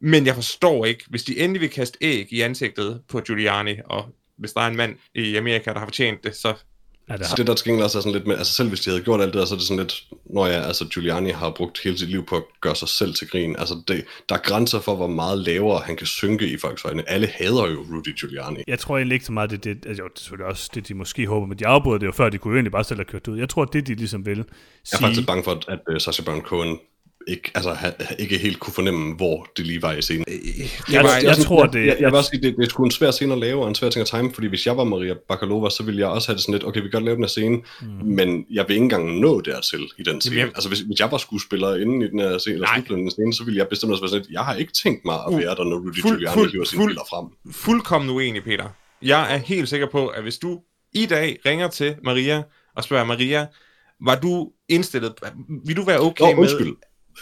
Men 0.00 0.26
jeg 0.26 0.34
forstår 0.34 0.84
ikke, 0.84 1.04
hvis 1.08 1.22
de 1.22 1.38
endelig 1.38 1.60
vil 1.60 1.70
kaste 1.70 1.98
æg 2.00 2.32
i 2.32 2.40
ansigtet 2.40 3.00
på 3.08 3.20
Giuliani, 3.20 3.74
og 3.84 4.04
hvis 4.38 4.52
der 4.52 4.60
er 4.60 4.66
en 4.66 4.76
mand 4.76 4.96
i 5.14 5.36
Amerika, 5.36 5.72
der 5.72 5.78
har 5.78 5.86
fortjent 5.86 6.24
det, 6.24 6.36
så 6.36 6.54
Ja, 7.10 7.16
det 7.16 7.26
Så 7.26 7.34
det 7.36 7.46
der 7.46 7.54
til 7.54 7.66
gengæld 7.66 7.84
også 7.84 7.98
er 7.98 8.02
sådan 8.02 8.12
lidt 8.12 8.26
med, 8.26 8.36
altså 8.36 8.52
selv 8.52 8.68
hvis 8.68 8.80
de 8.80 8.90
havde 8.90 9.02
gjort 9.02 9.20
alt 9.20 9.34
det 9.34 9.48
så 9.48 9.54
er 9.54 9.58
det 9.58 9.66
sådan 9.66 9.82
lidt, 9.82 10.04
når 10.34 10.46
jeg, 10.46 10.64
altså 10.66 10.84
Giuliani 10.84 11.30
har 11.30 11.50
brugt 11.50 11.80
hele 11.84 11.98
sit 11.98 12.08
liv 12.08 12.26
på 12.26 12.36
at 12.36 12.42
gøre 12.60 12.76
sig 12.76 12.88
selv 12.88 13.14
til 13.14 13.28
grin. 13.28 13.56
Altså 13.58 13.82
det, 13.88 14.04
der 14.28 14.34
er 14.34 14.38
grænser 14.38 14.80
for, 14.80 14.94
hvor 14.94 15.06
meget 15.06 15.38
lavere 15.38 15.80
han 15.80 15.96
kan 15.96 16.06
synke 16.06 16.48
i 16.48 16.56
folks 16.56 16.84
øjne. 16.84 17.10
Alle 17.10 17.26
hader 17.26 17.70
jo 17.70 17.84
Rudy 17.90 18.20
Giuliani. 18.20 18.62
jeg 18.66 18.78
tror 18.78 18.96
egentlig 18.96 19.14
ikke 19.14 19.26
så 19.26 19.32
meget, 19.32 19.50
det, 19.50 19.64
det, 19.64 19.86
altså, 19.86 20.02
jo, 20.02 20.08
det 20.08 20.16
er 20.16 20.20
selvfølgelig 20.20 20.46
også 20.46 20.70
det, 20.74 20.88
de 20.88 20.94
måske 20.94 21.26
håber, 21.26 21.46
men 21.46 21.58
de 21.58 21.66
afbrød 21.66 21.98
det 21.98 22.06
jo 22.06 22.12
før, 22.12 22.28
de 22.28 22.38
kunne 22.38 22.52
jo 22.52 22.56
egentlig 22.56 22.72
bare 22.72 22.84
selv 22.84 22.98
have 22.98 23.04
kørt 23.04 23.28
ud. 23.28 23.38
Jeg 23.38 23.48
tror, 23.48 23.64
det 23.64 23.86
de 23.86 23.94
ligesom 23.94 24.26
vil 24.26 24.36
Jeg 24.36 24.44
er 24.44 24.96
sige, 24.96 25.00
faktisk 25.00 25.26
bange 25.26 25.44
for, 25.44 25.62
at 25.68 25.80
uh, 25.90 25.98
Sacha 25.98 26.22
Baron 26.22 26.42
Cohen 26.42 26.78
ikke, 27.28 27.50
altså, 27.54 27.72
ha, 27.74 27.90
ikke 28.18 28.38
helt 28.38 28.60
kunne 28.60 28.72
fornemme, 28.74 29.14
hvor 29.14 29.46
det 29.56 29.66
lige 29.66 29.82
var 29.82 29.92
i 29.92 30.02
scenen. 30.02 30.24
det 30.24 30.34
Jeg- 30.92 31.04
var, 31.04 31.14
jeg 31.14 31.24
jeg, 31.24 31.36
tror, 31.36 31.66
det- 31.66 31.86
Jeg, 31.86 31.96
jeg 32.00 32.10
vil 32.10 32.14
også 32.18 32.30
sige, 32.34 32.42
det, 32.42 32.56
det 32.56 32.64
er 32.64 32.68
sgu 32.68 32.84
en 32.84 32.90
svær 32.90 33.10
scene 33.10 33.32
at 33.32 33.38
lave, 33.38 33.62
og 33.62 33.68
en 33.68 33.74
svær 33.74 33.88
ting 33.90 34.00
at 34.00 34.06
time, 34.06 34.34
fordi 34.34 34.46
hvis 34.46 34.66
jeg 34.66 34.76
var 34.76 34.84
Maria 34.84 35.14
Bakalova, 35.28 35.70
så 35.70 35.82
ville 35.82 36.00
jeg 36.00 36.08
også 36.08 36.28
have 36.28 36.34
det 36.34 36.42
sådan 36.42 36.52
lidt, 36.52 36.64
okay, 36.64 36.80
vi 36.80 36.84
kan 36.88 36.90
godt 36.90 37.04
lave 37.04 37.14
den 37.14 37.22
her 37.24 37.28
scene, 37.28 37.56
mm. 37.56 37.86
men 38.04 38.46
jeg 38.50 38.64
vil 38.68 38.74
ikke 38.74 38.84
engang 38.84 39.18
nå 39.20 39.40
dertil 39.40 39.88
i 39.98 40.02
den 40.02 40.20
scene. 40.20 40.36
jeg- 40.36 40.46
altså 40.46 40.68
hvis, 40.68 40.80
hvis 40.80 41.00
jeg 41.00 41.10
var 41.10 41.18
skuespiller 41.18 41.76
inden 41.76 42.02
i 42.02 42.06
den 42.08 42.18
her 42.18 42.38
scene, 42.38 42.54
eller 42.54 42.68
slutningen 42.74 43.06
af 43.08 43.12
scene, 43.12 43.34
så 43.34 43.44
ville 43.44 43.58
jeg 43.58 43.68
bestemt 43.68 43.92
også 43.92 44.02
være 44.02 44.08
sådan 44.08 44.22
lidt, 44.22 44.32
jeg 44.32 44.40
har 44.44 44.54
ikke 44.54 44.72
tænkt 44.72 45.04
mig 45.04 45.14
at 45.14 45.20
Uh, 45.32 45.38
være 45.38 45.54
der, 45.54 45.64
når 45.64 45.76
Rudy 45.76 46.00
fuld- 46.00 46.12
Giuliani 46.12 46.34
fuld- 46.34 46.52
hiver 46.52 46.64
sine 46.64 46.82
fuld- 46.82 46.96
frem. 47.10 47.26
fuldkommen 47.52 48.10
uenig, 48.10 48.44
Peter. 48.44 48.64
Jeg 49.02 49.34
er 49.34 49.38
helt 49.38 49.68
sikker 49.68 49.86
på, 49.92 50.06
at 50.06 50.22
hvis 50.22 50.38
du 50.38 50.60
i 50.94 51.06
dag 51.06 51.38
ringer 51.46 51.68
til 51.68 51.94
Maria 52.04 52.42
og 52.76 52.84
spørger 52.84 53.04
Maria, 53.04 53.46
var 54.04 54.14
du 54.20 54.50
indstillet, 54.68 55.12
vil 55.66 55.76
du 55.76 55.84
være 55.84 56.00
okay 56.00 56.24
Nå, 56.34 56.40
med... 56.40 56.74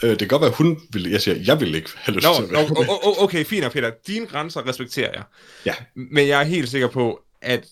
Øh, 0.03 0.11
det 0.11 0.19
kan 0.19 0.29
godt 0.29 0.43
være, 0.43 0.51
hun 0.51 0.81
ville, 0.93 1.11
jeg 1.11 1.21
siger, 1.21 1.37
jeg 1.47 1.61
vil 1.61 1.75
ikke 1.75 1.91
have 1.97 2.15
lyst 2.17 2.27
Nå, 2.27 2.35
til 2.35 2.43
at 2.43 2.51
være 2.53 2.63
no, 2.69 2.75
o- 2.75 3.03
o- 3.05 3.23
okay, 3.23 3.45
fint 3.45 3.63
nok, 3.63 3.73
Peter. 3.73 3.91
Dine 4.07 4.27
grænser 4.27 4.69
respekterer 4.69 5.11
jeg. 5.13 5.23
Ja. 5.67 5.75
Men 5.95 6.29
jeg 6.29 6.41
er 6.41 6.45
helt 6.45 6.69
sikker 6.69 6.89
på, 6.89 7.23
at 7.43 7.67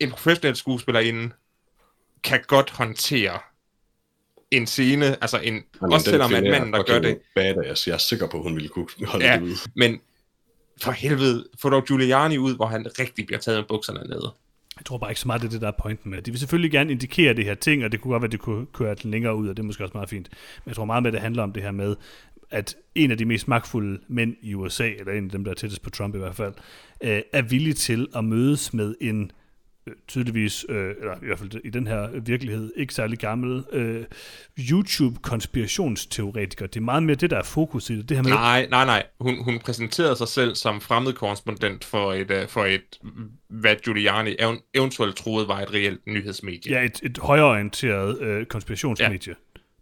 en 0.00 0.10
professionel 0.10 0.56
skuespillerinde 0.56 1.30
kan 2.24 2.40
godt 2.46 2.70
håndtere 2.70 3.38
en 4.50 4.66
scene, 4.66 5.22
altså 5.22 5.38
en, 5.38 5.54
Jamen, 5.80 5.92
også 5.92 6.10
selvom 6.10 6.34
at 6.34 6.42
manden, 6.42 6.72
der 6.72 6.82
gør 6.82 6.98
det, 6.98 7.18
Badass. 7.34 7.86
Jeg 7.86 7.94
er 7.94 7.98
sikker 7.98 8.26
på, 8.26 8.36
at 8.36 8.42
hun 8.42 8.54
ville 8.54 8.68
kunne 8.68 8.86
holde 9.06 9.24
Ja. 9.26 9.34
det 9.36 9.42
ud. 9.42 9.68
men 9.76 10.00
for 10.82 10.92
helvede, 10.92 11.48
få 11.60 11.70
dog 11.70 11.84
Giuliani 11.86 12.38
ud, 12.38 12.56
hvor 12.56 12.66
han 12.66 12.86
rigtig 12.98 13.26
bliver 13.26 13.38
taget 13.40 13.58
med 13.58 13.64
bukserne 13.68 14.00
nede. 14.08 14.34
Jeg 14.82 14.86
tror 14.86 14.98
bare 14.98 15.10
ikke 15.10 15.20
så 15.20 15.28
meget, 15.28 15.42
det 15.42 15.46
er 15.48 15.50
det, 15.50 15.60
der 15.60 15.66
er 15.66 15.72
pointen 15.82 16.10
med 16.10 16.18
det. 16.18 16.26
De 16.26 16.30
vil 16.30 16.38
selvfølgelig 16.38 16.70
gerne 16.70 16.90
indikere 16.90 17.34
det 17.34 17.44
her 17.44 17.54
ting, 17.54 17.84
og 17.84 17.92
det 17.92 18.00
kunne 18.00 18.12
godt 18.12 18.22
være, 18.22 18.28
at 18.28 18.32
det 18.32 18.40
kunne 18.40 18.66
køre 18.66 18.94
den 18.94 19.10
længere 19.10 19.36
ud, 19.36 19.48
og 19.48 19.56
det 19.56 19.62
er 19.62 19.66
måske 19.66 19.84
også 19.84 19.94
meget 19.94 20.08
fint. 20.08 20.28
Men 20.64 20.68
jeg 20.70 20.76
tror 20.76 20.84
meget 20.84 21.02
med, 21.02 21.10
at 21.10 21.12
det 21.12 21.20
handler 21.20 21.42
om 21.42 21.52
det 21.52 21.62
her 21.62 21.70
med, 21.70 21.96
at 22.50 22.76
en 22.94 23.10
af 23.10 23.18
de 23.18 23.24
mest 23.24 23.48
magtfulde 23.48 24.00
mænd 24.08 24.36
i 24.42 24.54
USA, 24.54 24.90
eller 24.90 25.12
en 25.12 25.24
af 25.24 25.30
dem, 25.30 25.44
der 25.44 25.50
er 25.50 25.54
tættest 25.54 25.82
på 25.82 25.90
Trump 25.90 26.14
i 26.14 26.18
hvert 26.18 26.34
fald, 26.34 26.54
øh, 27.00 27.22
er 27.32 27.42
villig 27.42 27.76
til 27.76 28.08
at 28.16 28.24
mødes 28.24 28.74
med 28.74 28.94
en 29.00 29.22
øh, 29.22 29.41
tydeligvis, 30.08 30.66
øh, 30.68 30.94
eller 31.00 31.14
i 31.22 31.26
hvert 31.26 31.38
fald 31.38 31.50
i 31.64 31.70
den 31.70 31.86
her 31.86 32.20
virkelighed, 32.20 32.72
ikke 32.76 32.94
særlig 32.94 33.18
gammel 33.18 33.64
øh, 33.72 34.04
YouTube-konspirationsteoretiker. 34.70 36.66
Det 36.66 36.76
er 36.76 36.80
meget 36.84 37.02
mere 37.02 37.16
det, 37.16 37.30
der 37.30 37.38
er 37.38 37.42
fokus 37.42 37.90
i 37.90 37.96
det. 37.96 38.08
Det 38.08 38.16
her 38.16 38.22
med, 38.24 38.30
Nej, 38.30 38.66
nej, 38.70 38.84
nej. 38.84 39.06
Hun, 39.20 39.44
hun 39.44 39.58
præsenterede 39.58 40.16
sig 40.16 40.28
selv 40.28 40.54
som 40.54 40.80
fremmed 40.80 41.12
korrespondent 41.12 41.84
for 41.84 42.12
et, 42.12 42.30
uh, 42.30 42.48
for 42.48 42.64
et 42.64 42.98
hvad 43.50 43.76
Giuliani 43.84 44.30
ev- 44.40 44.70
eventuelt 44.74 45.16
troede 45.16 45.48
var 45.48 45.60
et 45.60 45.72
reelt 45.74 46.06
nyhedsmedie. 46.06 46.72
ja, 46.72 46.84
et, 46.84 47.00
et 47.02 47.18
højreorienteret 47.18 48.20
øh, 48.20 48.46
konspirationsmedie. 48.46 49.34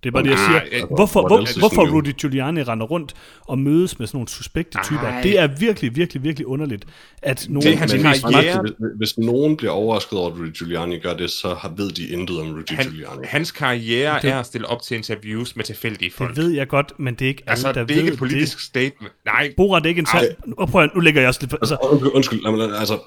Det 0.02 0.08
er 0.08 0.10
bare 0.12 0.22
det, 0.22 0.30
jeg 0.30 0.36
Nej, 0.48 0.68
siger. 0.70 0.86
Hvorfor, 0.86 1.26
hvor, 1.28 1.58
hvorfor? 1.58 1.92
Rudy 1.92 2.12
Giuliani 2.20 2.62
render 2.62 2.86
rundt 2.86 3.14
og 3.40 3.58
mødes 3.58 3.98
med 3.98 4.06
sådan 4.06 4.16
nogle 4.16 4.28
suspekte 4.28 4.78
typer, 4.84 5.00
Ej. 5.00 5.22
det 5.22 5.38
er 5.38 5.46
virkelig, 5.58 5.96
virkelig, 5.96 6.22
virkelig 6.22 6.46
underligt, 6.46 6.84
at 7.22 7.46
nogle 7.48 7.62
Det 7.70 7.72
er 7.74 7.78
hans 7.78 7.92
karriere. 8.22 8.60
hvis, 8.62 8.72
hvis 8.96 9.18
nogen 9.18 9.56
bliver 9.56 9.70
overrasket 9.72 10.18
over, 10.18 10.30
at 10.30 10.38
Rudy 10.38 10.52
Giuliani 10.58 10.98
gør 10.98 11.14
det, 11.14 11.30
så 11.30 11.54
har, 11.54 11.68
ved 11.76 11.90
de 11.90 12.06
intet 12.08 12.40
om 12.40 12.46
Rudy 12.52 12.70
Han, 12.70 12.84
Giuliani. 12.86 13.26
hans 13.26 13.52
karriere 13.52 14.18
Det- 14.22 14.30
er 14.30 14.38
at 14.40 14.46
stille 14.46 14.66
op 14.66 14.82
til 14.82 14.96
interviews 14.96 15.56
med 15.56 15.64
tilfældige 15.64 16.10
folk. 16.10 16.36
Det 16.36 16.44
ved 16.44 16.50
jeg 16.50 16.68
godt, 16.68 16.92
men 16.98 17.14
det 17.14 17.24
er 17.24 17.28
ikke 17.28 17.42
alle, 17.46 17.50
altså, 17.50 17.72
der 17.72 17.84
det 17.84 17.90
er 17.90 17.96
ikke 17.98 18.06
ved 18.06 18.12
et 18.12 18.18
politisk 18.18 18.56
det. 18.56 18.62
statement. 18.64 19.12
Nej, 19.24 19.54
Borat 19.56 19.84
er 19.84 19.88
ikke 19.88 19.98
en 19.98 20.06
sand... 20.06 20.24
Og 20.58 20.68
prøv 20.68 20.82
at, 20.84 20.90
nu 20.94 21.00
lægger 21.00 21.20
jeg 21.20 21.28
også 21.28 21.40
lidt... 21.42 21.52
Altså, 21.52 21.74
Altså, 21.74 21.88
undskyld, 21.90 22.10
undskyld 22.14 22.42
lad 22.42 22.52
mig- 22.68 22.78
altså, 22.78 22.98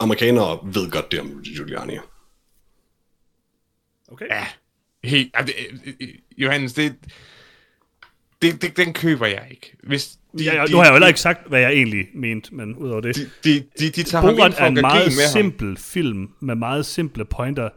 amerikanere 0.00 0.58
ved 0.64 0.90
godt 0.90 1.12
det 1.12 1.20
om 1.20 1.26
Rudy 1.26 1.56
Giuliani. 1.56 1.92
okay. 4.12 4.26
ja. 4.30 4.46
Helt, 5.06 5.30
altså, 5.34 5.54
Johannes, 6.38 6.72
det, 6.72 6.94
det, 8.42 8.62
det, 8.62 8.76
den 8.76 8.92
køber 8.92 9.26
jeg 9.26 9.46
ikke. 9.50 9.76
Hvis 9.82 10.18
de, 10.38 10.44
Ja, 10.44 10.54
ja, 10.54 10.64
nu 10.66 10.76
har 10.76 10.84
jeg 10.84 10.90
jo 10.90 10.94
heller 10.94 11.08
ikke 11.08 11.20
sagt, 11.20 11.48
hvad 11.48 11.60
jeg 11.60 11.72
egentlig 11.72 12.06
mente, 12.14 12.54
men 12.54 12.76
udover 12.76 13.00
det. 13.00 13.16
De, 13.16 13.30
de, 13.44 13.64
de, 13.78 13.90
de 13.90 14.02
tager 14.02 14.22
Borat 14.22 14.54
er 14.58 14.66
en 14.66 14.74
meget 14.74 15.06
med 15.06 15.24
ham. 15.24 15.32
simpel 15.32 15.76
film 15.76 16.30
med 16.40 16.54
meget 16.54 16.86
simple 16.86 17.24
pointer, 17.24 17.68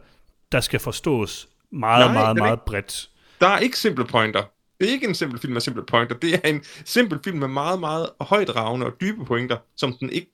der 0.52 0.60
skal 0.60 0.80
forstås 0.80 1.48
meget, 1.72 2.06
Nej, 2.06 2.14
meget, 2.14 2.36
meget 2.36 2.60
bredt. 2.60 3.10
Der 3.40 3.46
er 3.46 3.58
ikke 3.58 3.78
simple 3.78 4.04
pointer. 4.04 4.42
Det 4.80 4.88
er 4.88 4.92
ikke 4.92 5.08
en 5.08 5.14
simpel 5.14 5.40
film 5.40 5.52
med 5.52 5.60
simple 5.60 5.82
pointer. 5.86 6.14
Det 6.14 6.34
er 6.34 6.48
en 6.48 6.62
simpel 6.84 7.18
film 7.24 7.38
med 7.38 7.48
meget, 7.48 7.80
meget 7.80 8.08
højdragende 8.20 8.86
og 8.86 8.92
dybe 9.00 9.24
pointer, 9.24 9.56
som 9.76 9.96
den 10.00 10.10
ikke 10.10 10.30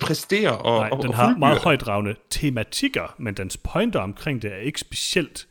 præsterer 0.00 0.50
og, 0.50 0.80
Nej, 0.80 0.88
og, 0.92 1.02
den 1.02 1.08
og 1.08 1.16
har 1.16 1.36
meget 1.36 1.58
højdragende 1.58 2.14
tematikker, 2.30 3.14
men 3.18 3.34
dens 3.34 3.56
pointer 3.56 4.00
omkring 4.00 4.42
det 4.42 4.52
er 4.52 4.56
ikke 4.56 4.80
specielt 4.80 5.46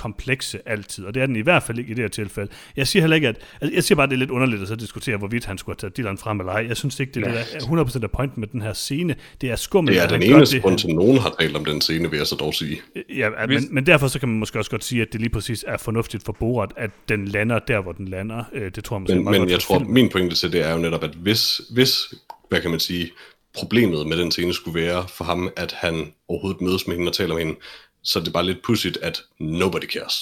komplekse 0.00 0.58
altid, 0.68 1.04
og 1.04 1.14
det 1.14 1.22
er 1.22 1.26
den 1.26 1.36
i 1.36 1.40
hvert 1.40 1.62
fald 1.62 1.78
ikke 1.78 1.90
i 1.90 1.94
det 1.94 2.02
her 2.02 2.08
tilfælde. 2.08 2.50
Jeg 2.76 2.86
siger 2.86 3.02
heller 3.02 3.14
ikke, 3.14 3.28
at... 3.28 3.36
Altså, 3.60 3.74
jeg 3.74 3.84
siger 3.84 3.96
bare, 3.96 4.04
at 4.04 4.10
det 4.10 4.16
er 4.16 4.18
lidt 4.18 4.30
underligt 4.30 4.62
at 4.62 4.68
så 4.68 4.76
diskutere, 4.76 5.16
hvorvidt 5.16 5.44
han 5.44 5.58
skulle 5.58 5.74
have 5.76 5.80
taget 5.90 5.96
Dylan 5.96 6.18
frem 6.18 6.40
eller 6.40 6.52
ej. 6.52 6.66
Jeg 6.68 6.76
synes 6.76 7.00
ikke, 7.00 7.12
det 7.12 7.22
er 7.26 7.26
det, 7.26 7.34
der 7.68 7.78
er 7.78 7.84
100% 7.84 8.02
af 8.02 8.10
pointen 8.10 8.40
med 8.40 8.48
den 8.48 8.62
her 8.62 8.72
scene. 8.72 9.14
Det 9.40 9.50
er 9.50 9.56
skummelt, 9.56 9.94
Det 9.96 10.02
er 10.02 10.08
den 10.08 10.22
eneste 10.22 10.60
grund 10.60 10.74
at 10.88 10.94
nogen 10.94 11.18
har 11.18 11.34
talt 11.40 11.56
om 11.56 11.64
den 11.64 11.80
scene, 11.80 12.10
vil 12.10 12.16
jeg 12.16 12.26
så 12.26 12.34
dog 12.36 12.54
sige. 12.54 12.80
Ja, 13.16 13.28
at- 13.36 13.48
Hvis- 13.48 13.60
men, 13.62 13.74
men 13.74 13.86
derfor 13.86 14.08
så 14.08 14.18
kan 14.18 14.28
man 14.28 14.38
måske 14.38 14.58
også 14.58 14.70
godt 14.70 14.84
sige, 14.84 15.02
at 15.02 15.08
det 15.12 15.20
lige 15.20 15.30
præcis 15.30 15.64
er 15.68 15.76
fornuftigt 15.76 16.24
for 16.24 16.32
Borat, 16.32 16.70
at 16.76 16.90
den 17.08 17.28
lander 17.28 17.58
der, 17.58 17.80
hvor 17.82 17.92
den 17.92 18.08
lander. 18.08 18.44
Øh, 18.52 18.70
Det 18.74 18.84
tror 18.84 18.96
jeg 18.96 19.00
måske 19.00 19.14
Men, 19.14 19.24
meget 19.24 19.32
men 19.32 19.40
godt 19.40 19.50
jeg 19.50 19.60
tror, 19.60 19.78
filmen. 19.78 19.94
min 19.94 20.08
pointe 20.08 20.36
til 20.36 20.52
det 20.52 20.66
er 20.66 20.72
jo 20.72 20.78
netop, 20.78 21.04
at 21.04 21.10
hvis, 21.14 21.60
hvis, 21.72 22.14
hvad 22.48 22.60
kan 22.60 22.70
man 22.70 22.80
sige, 22.80 23.10
problemet 23.54 24.06
med 24.06 24.16
den 24.18 24.30
scene 24.30 24.54
skulle 24.54 24.80
være 24.80 25.04
for 25.08 25.24
ham, 25.24 25.50
at 25.56 25.72
han 25.72 26.12
overhovedet 26.28 26.60
mødes 26.60 26.86
med 26.86 26.96
hende 26.96 27.08
og 27.10 27.14
taler 27.14 27.34
med 27.34 27.44
hende, 27.44 27.58
så 28.02 28.18
er 28.18 28.24
det 28.24 28.32
bare 28.32 28.46
lidt 28.46 28.62
pudsigt, 28.62 28.96
at 28.96 29.22
nobody 29.38 29.84
cares. 29.84 30.14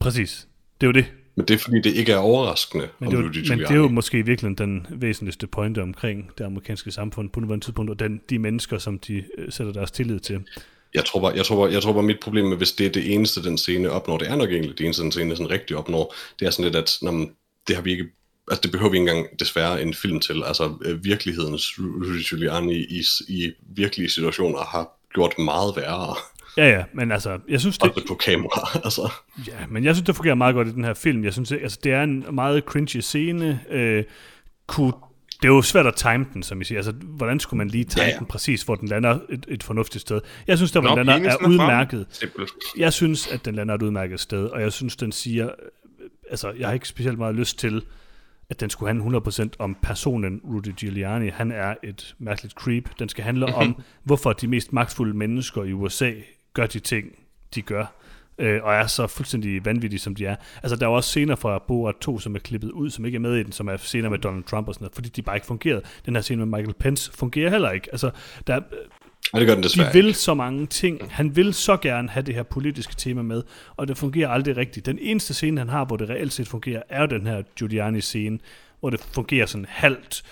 Præcis. 0.00 0.46
Det 0.80 0.86
er 0.86 0.88
jo 0.88 0.92
det. 0.92 1.06
Men 1.34 1.48
det 1.48 1.54
er 1.54 1.58
fordi, 1.58 1.80
det 1.80 1.94
ikke 1.94 2.12
er 2.12 2.16
overraskende 2.16 2.88
Men 2.98 3.06
om 3.08 3.12
det, 3.12 3.36
er, 3.36 3.40
jo- 3.40 3.54
men 3.56 3.58
det 3.58 3.70
er 3.70 3.74
jo 3.74 3.88
måske 3.88 4.18
i 4.18 4.22
virkeligheden 4.22 4.58
den 4.68 4.86
væsentligste 5.02 5.46
pointe 5.46 5.82
omkring 5.82 6.30
det 6.38 6.44
amerikanske 6.44 6.90
samfund 6.92 7.30
på 7.30 7.40
nuværende 7.40 7.66
tidspunkt, 7.66 7.90
og 7.90 7.98
den, 7.98 8.20
de 8.30 8.38
mennesker, 8.38 8.78
som 8.78 8.98
de 8.98 9.24
øh, 9.38 9.52
sætter 9.52 9.72
deres 9.72 9.90
tillid 9.90 10.20
til. 10.20 10.40
Jeg 10.94 11.04
tror, 11.04 11.20
bare, 11.20 11.32
jeg, 11.36 11.44
tror 11.44 11.56
bare, 11.64 11.72
jeg 11.74 11.82
tror 11.82 11.92
bare, 11.92 12.02
mit 12.02 12.20
problem 12.22 12.44
med, 12.46 12.56
hvis 12.56 12.72
det 12.72 12.86
er 12.86 12.90
det 12.90 13.14
eneste, 13.14 13.42
den 13.42 13.58
scene 13.58 13.90
opnår, 13.90 14.18
det 14.18 14.28
er 14.30 14.36
nok 14.36 14.50
egentlig 14.50 14.78
det 14.78 14.84
eneste, 14.84 15.02
den 15.02 15.12
scene 15.12 15.36
sådan 15.36 15.50
rigtig 15.50 15.76
opnår, 15.76 16.14
det 16.40 16.46
er 16.46 16.50
sådan 16.50 16.64
lidt, 16.64 16.76
at 16.76 16.98
når 17.02 17.10
man, 17.10 17.30
det 17.68 17.76
har 17.76 17.82
vi 17.82 17.90
ikke, 17.90 18.04
altså 18.50 18.60
det 18.62 18.70
behøver 18.70 18.90
vi 18.90 18.96
ikke 18.98 19.10
engang 19.10 19.38
desværre 19.40 19.82
en 19.82 19.94
film 19.94 20.20
til. 20.20 20.42
Altså 20.44 20.78
øh, 20.84 21.04
virkelighedens 21.04 21.78
Rudy 21.78 22.28
Giuliani 22.28 22.74
i, 22.76 23.02
i 23.28 23.52
virkelige 23.76 24.08
situationer 24.10 24.58
har 24.58 24.99
gjort 25.14 25.38
meget 25.38 25.76
værre. 25.76 26.16
Ja, 26.56 26.68
ja, 26.68 26.84
men 26.92 27.12
altså, 27.12 27.38
jeg 27.48 27.60
synes, 27.60 27.78
det, 27.78 27.90
Også 27.90 28.04
på 28.08 28.14
kamera, 28.14 28.68
altså. 28.84 29.12
ja, 29.48 29.66
men 29.68 29.84
jeg 29.84 29.94
synes, 29.94 30.06
det 30.06 30.16
fungerer 30.16 30.34
meget 30.34 30.54
godt 30.54 30.68
i 30.68 30.70
den 30.72 30.84
her 30.84 30.94
film. 30.94 31.24
Jeg 31.24 31.32
synes, 31.32 31.52
altså, 31.52 31.78
det 31.84 31.92
er 31.92 32.02
en 32.02 32.24
meget 32.32 32.64
cringy 32.64 32.96
scene. 33.00 33.60
Øh, 33.70 34.04
kunne, 34.66 34.92
det 35.42 35.48
er 35.48 35.52
jo 35.52 35.62
svært 35.62 35.86
at 35.86 35.94
time 35.94 36.26
den, 36.34 36.42
som 36.42 36.60
I 36.60 36.64
siger. 36.64 36.78
Altså, 36.78 36.92
hvordan 36.92 37.40
skulle 37.40 37.58
man 37.58 37.68
lige 37.68 37.84
time 37.84 38.02
Ja, 38.02 38.10
ja, 38.10 38.18
den 38.18 38.26
præcis, 38.26 38.62
hvor 38.62 38.74
den 38.74 38.88
lander 38.88 39.18
et, 39.28 39.46
et 39.48 39.62
fornuftigt 39.62 40.02
sted? 40.02 40.20
Jeg 40.46 40.56
synes, 40.56 40.72
der, 40.72 40.80
hvor 40.80 40.90
Nå, 40.90 40.96
den 40.96 41.06
lander, 41.06 41.30
er 41.30 41.46
udmærket. 41.46 42.06
Simpelt. 42.10 42.50
Jeg 42.76 42.92
synes, 42.92 43.26
at 43.28 43.44
den 43.44 43.54
lander 43.54 43.74
et 43.74 43.82
udmærket 43.82 44.20
sted, 44.20 44.46
og 44.46 44.60
jeg 44.60 44.72
synes, 44.72 44.96
den 44.96 45.12
siger, 45.12 45.50
altså, 46.30 46.50
jeg 46.50 46.68
har 46.68 46.74
ikke 46.74 46.88
specielt 46.88 47.18
meget 47.18 47.34
lyst 47.34 47.58
til, 47.58 47.82
at 48.50 48.60
den 48.60 48.70
skulle 48.70 48.88
handle 48.88 49.18
100% 49.18 49.48
om 49.58 49.76
personen 49.82 50.40
Rudy 50.44 50.74
Giuliani. 50.76 51.28
Han 51.28 51.52
er 51.52 51.74
et 51.82 52.14
mærkeligt 52.18 52.54
creep. 52.54 52.90
Den 52.98 53.08
skal 53.08 53.24
handle 53.24 53.46
om, 53.46 53.82
hvorfor 54.04 54.32
de 54.32 54.48
mest 54.48 54.72
magtfulde 54.72 55.16
mennesker 55.16 55.64
i 55.64 55.72
USA 55.72 56.12
gør 56.54 56.66
de 56.66 56.78
ting, 56.78 57.06
de 57.54 57.62
gør, 57.62 57.94
øh, 58.38 58.60
og 58.62 58.74
er 58.74 58.86
så 58.86 59.06
fuldstændig 59.06 59.64
vanvittige, 59.64 60.00
som 60.00 60.14
de 60.14 60.26
er. 60.26 60.36
Altså, 60.62 60.76
der 60.76 60.86
er 60.86 60.90
også 60.90 61.08
scener 61.08 61.36
fra 61.36 61.58
Borat 61.58 61.94
2, 62.00 62.18
som 62.18 62.34
er 62.34 62.38
klippet 62.38 62.70
ud, 62.70 62.90
som 62.90 63.04
ikke 63.04 63.16
er 63.16 63.20
med 63.20 63.36
i 63.36 63.42
den, 63.42 63.52
som 63.52 63.68
er 63.68 63.76
scener 63.76 64.08
med 64.08 64.18
Donald 64.18 64.44
Trump 64.44 64.68
og 64.68 64.74
sådan 64.74 64.84
noget, 64.84 64.94
fordi 64.94 65.08
de 65.08 65.22
bare 65.22 65.36
ikke 65.36 65.46
fungerede. 65.46 65.82
Den 66.06 66.14
her 66.14 66.22
scene 66.22 66.46
med 66.46 66.58
Michael 66.58 66.74
Pence 66.78 67.12
fungerer 67.12 67.50
heller 67.50 67.70
ikke. 67.70 67.88
Altså, 67.92 68.10
der, 68.46 68.60
Nej, 69.32 69.38
det 69.40 69.46
gør 69.46 69.54
den 69.54 69.62
de 69.62 69.68
desværre 69.68 69.92
vil 69.92 70.06
ikke. 70.06 70.18
så 70.18 70.34
mange 70.34 70.66
ting. 70.66 71.00
Han 71.10 71.36
vil 71.36 71.54
så 71.54 71.76
gerne 71.76 72.08
have 72.08 72.22
det 72.26 72.34
her 72.34 72.42
politiske 72.42 72.94
tema 72.98 73.22
med, 73.22 73.42
og 73.76 73.88
det 73.88 73.98
fungerer 73.98 74.28
aldrig 74.28 74.56
rigtigt. 74.56 74.86
Den 74.86 74.98
eneste 75.00 75.34
scene, 75.34 75.60
han 75.60 75.68
har, 75.68 75.84
hvor 75.84 75.96
det 75.96 76.10
reelt 76.10 76.32
set 76.32 76.48
fungerer, 76.48 76.82
er 76.88 77.00
jo 77.00 77.06
den 77.06 77.26
her 77.26 77.42
Giuliani-scene, 77.58 78.38
hvor 78.80 78.90
det 78.90 79.00
fungerer 79.14 79.46
sådan 79.46 79.66
halvt. 79.68 80.22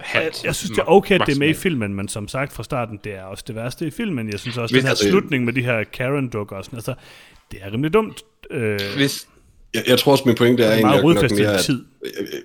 Halvt. 0.00 0.24
Jeg, 0.42 0.46
jeg 0.46 0.54
synes, 0.54 0.70
det 0.70 0.78
er 0.78 0.90
okay, 0.90 1.14
at 1.20 1.26
det 1.26 1.34
er 1.34 1.38
med 1.38 1.48
i 1.48 1.54
filmen, 1.54 1.94
men 1.94 2.08
som 2.08 2.28
sagt 2.28 2.52
fra 2.52 2.62
starten, 2.62 3.00
det 3.04 3.14
er 3.14 3.22
også 3.22 3.44
det 3.46 3.54
værste 3.54 3.86
i 3.86 3.90
filmen. 3.90 4.28
Jeg 4.30 4.40
synes 4.40 4.58
også, 4.58 4.74
Hvis- 4.74 4.80
den 4.82 4.86
her 4.86 4.90
altså- 4.90 5.08
slutning 5.10 5.44
med 5.44 5.52
de 5.52 5.62
her 5.62 5.84
Karen-dukker 5.84 6.56
og 6.56 6.64
sådan, 6.64 6.76
altså, 6.76 6.94
det 7.52 7.58
er 7.62 7.72
rimelig 7.72 7.92
dumt. 7.94 8.22
Øh, 8.50 8.78
Hvis, 8.96 9.28
Jeg, 9.74 9.82
jeg 9.86 9.98
tror 9.98 10.12
også, 10.12 10.24
min 10.26 10.34
pointe 10.34 10.62
er 10.62 10.66
er 10.66 10.72
egentlig 10.72 11.04
meget 11.04 11.22
nok 11.22 11.30
mere, 11.30 11.54
at 11.54 11.64
tid. 11.64 11.84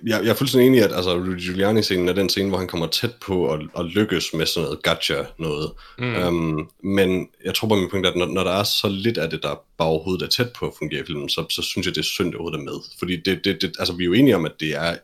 jeg, 0.06 0.20
jeg 0.24 0.30
er 0.30 0.34
fuldstændig 0.34 0.66
enig 0.66 0.80
i, 0.80 0.82
at 0.82 0.92
altså, 0.92 1.14
Rudy 1.14 1.40
Giuliani-scenen 1.40 2.08
er 2.08 2.12
den 2.12 2.28
scene, 2.28 2.48
hvor 2.48 2.58
han 2.58 2.66
kommer 2.66 2.86
tæt 2.86 3.14
på 3.14 3.52
at, 3.52 3.60
at 3.78 3.84
lykkes 3.84 4.34
med 4.34 4.46
sådan 4.46 4.64
noget 4.64 4.82
gotcha 4.82 5.24
noget. 5.38 5.70
Mm. 5.98 6.14
Um, 6.14 6.70
men 6.82 7.28
jeg 7.44 7.54
tror 7.54 7.68
bare, 7.68 7.80
min 7.80 7.90
pointe 7.90 8.08
er, 8.08 8.12
at 8.12 8.18
når, 8.18 8.26
når 8.26 8.44
der 8.44 8.50
er 8.50 8.62
så 8.62 8.88
lidt 8.88 9.18
af 9.18 9.30
det, 9.30 9.42
der 9.42 9.62
bare 9.78 9.88
overhovedet 9.88 10.22
er 10.22 10.28
tæt 10.28 10.52
på 10.52 10.66
at 10.66 10.72
fungere 10.78 11.00
i 11.00 11.04
filmen, 11.06 11.28
så, 11.28 11.46
så 11.50 11.62
synes 11.62 11.86
jeg, 11.86 11.94
det 11.94 12.00
er 12.00 12.04
synd, 12.04 12.28
at 12.28 12.32
det 12.32 12.40
overhovedet 12.40 12.60
er 12.60 12.72
med. 12.72 12.80
Fordi 12.98 13.16
det, 13.16 13.44
det, 13.44 13.62
det, 13.62 13.76
altså, 13.78 13.94
vi 13.94 14.02
er 14.04 14.06
jo 14.06 14.12
enige 14.12 14.36
om, 14.36 14.44
at 14.44 14.52
det 14.60 14.76
er 14.76 14.96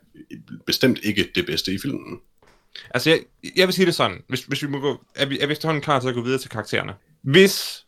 bestemt 0.66 0.98
ikke 1.02 1.28
det 1.34 1.46
bedste 1.46 1.72
i 1.72 1.78
filmen. 1.78 2.20
altså, 2.90 3.10
jeg, 3.10 3.20
jeg 3.56 3.66
vil 3.66 3.74
sige 3.74 3.86
det 3.86 3.94
sådan. 3.94 4.22
Hvis, 4.28 4.40
hvis 4.40 4.62
vi 4.62 4.68
må 4.68 4.78
gå, 4.80 5.04
er 5.14 5.26
vi, 5.26 5.38
er 5.38 5.46
vi 5.46 5.52
efterhånden 5.52 5.82
klar 5.82 6.00
til 6.00 6.08
at 6.08 6.14
gå 6.14 6.22
videre 6.22 6.38
til 6.38 6.50
karaktererne? 6.50 6.92
Hvis 7.22 7.84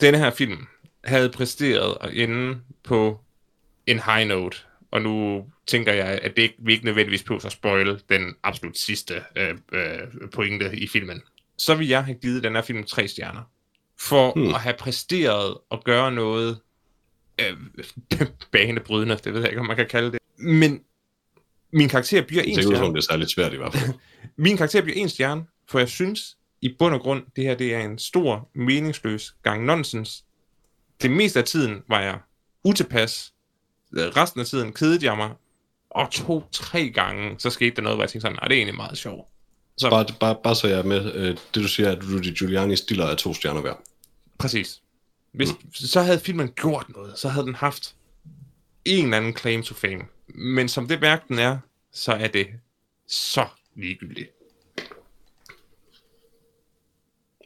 denne 0.00 0.18
her 0.18 0.30
film 0.30 0.66
havde 1.04 1.28
præsteret 1.28 1.96
at 2.00 2.10
ende 2.14 2.56
på 2.84 3.20
en 3.86 3.98
high 4.00 4.28
note, 4.28 4.56
og 4.90 5.02
nu 5.02 5.44
tænker 5.66 5.92
jeg, 5.92 6.06
at 6.22 6.36
det 6.36 6.42
ikke, 6.42 6.54
vi 6.58 6.72
ikke 6.72 6.84
nødvendigvis 6.84 7.22
på 7.22 7.34
at 7.44 7.52
spoil 7.52 8.02
den 8.08 8.34
absolut 8.42 8.78
sidste 8.78 9.14
øh, 9.36 9.54
øh, 9.72 9.98
pointe 10.32 10.76
i 10.78 10.86
filmen, 10.88 11.22
så 11.58 11.74
vil 11.74 11.88
jeg 11.88 12.04
have 12.04 12.18
givet 12.22 12.42
den 12.44 12.54
her 12.54 12.62
film 12.62 12.84
tre 12.84 13.08
stjerner. 13.08 13.42
For 14.00 14.32
Hmm. 14.32 14.54
at 14.54 14.60
have 14.60 14.74
præsteret 14.78 15.56
at 15.72 15.84
gøre 15.84 16.12
noget 16.12 16.58
øh, 17.40 17.56
banebrydende, 18.52 19.16
det 19.24 19.32
ved 19.34 19.40
jeg 19.40 19.50
ikke, 19.50 19.60
om 19.60 19.66
man 19.66 19.76
kan 19.76 19.86
kalde 19.88 20.12
det. 20.12 20.18
Men 20.38 20.80
min 21.72 21.88
karakter 21.88 22.22
bliver 22.22 22.42
en 22.42 22.56
Det 22.56 22.64
som, 22.64 22.72
stjerne. 22.72 22.86
om 22.86 22.94
det 22.94 23.00
er 23.00 23.04
særligt 23.12 23.30
svært 23.30 23.52
i 23.52 23.56
hvert 23.56 23.74
fald. 23.74 23.92
Min 24.36 24.56
karakter 24.56 24.82
bliver 24.82 24.96
en 24.96 25.08
stjerne, 25.08 25.44
for 25.68 25.78
jeg 25.78 25.88
synes 25.88 26.36
i 26.60 26.74
bund 26.78 26.94
og 26.94 27.00
grund, 27.00 27.22
det 27.36 27.44
her 27.44 27.54
det 27.54 27.74
er 27.74 27.80
en 27.80 27.98
stor, 27.98 28.50
meningsløs 28.54 29.34
gang 29.42 29.64
nonsens. 29.64 30.24
Det 31.02 31.10
meste 31.10 31.38
af 31.38 31.44
tiden 31.44 31.82
var 31.88 32.00
jeg 32.00 32.18
utilpas. 32.64 33.33
Øh, 33.96 34.06
Resten 34.16 34.40
af 34.40 34.46
tiden 34.46 34.72
kedede 34.72 35.06
jeg 35.06 35.16
mig. 35.16 35.30
Og 35.90 36.10
to-tre 36.10 36.90
gange, 36.90 37.34
så 37.38 37.50
skete 37.50 37.76
der 37.76 37.82
noget, 37.82 37.96
hvor 37.96 38.02
jeg 38.04 38.10
tænkte 38.10 38.20
sådan, 38.20 38.36
nej, 38.36 38.48
det 38.48 38.54
er 38.54 38.58
egentlig 38.58 38.74
meget 38.76 38.98
sjovt. 38.98 39.28
Så 39.76 39.90
Bare, 39.90 40.06
bare, 40.20 40.36
bare 40.44 40.54
så 40.54 40.68
jeg 40.68 40.78
er 40.78 40.82
med, 40.82 41.12
øh, 41.14 41.28
det 41.28 41.54
du 41.54 41.68
siger, 41.68 41.90
at 41.92 41.98
Rudy 42.04 42.38
Giuliani 42.38 42.76
stiller 42.76 43.04
er 43.06 43.14
to 43.14 43.34
stjerner 43.34 43.60
hver. 43.60 43.74
præcis. 44.38 44.80
Hvis, 45.32 45.48
Så 45.74 46.00
havde 46.00 46.20
filmen 46.20 46.48
gjort 46.52 46.86
noget, 46.88 47.18
så 47.18 47.28
havde 47.28 47.46
den 47.46 47.54
haft 47.54 47.94
en 48.84 49.04
eller 49.04 49.16
anden 49.16 49.36
claim 49.36 49.62
to 49.62 49.74
fame. 49.74 50.00
Men 50.28 50.68
som 50.68 50.88
det 50.88 51.00
værk 51.00 51.28
den 51.28 51.38
er, 51.38 51.58
så 51.92 52.12
er 52.12 52.28
det 52.28 52.46
så 53.06 53.46
ligegyldigt. 53.76 54.30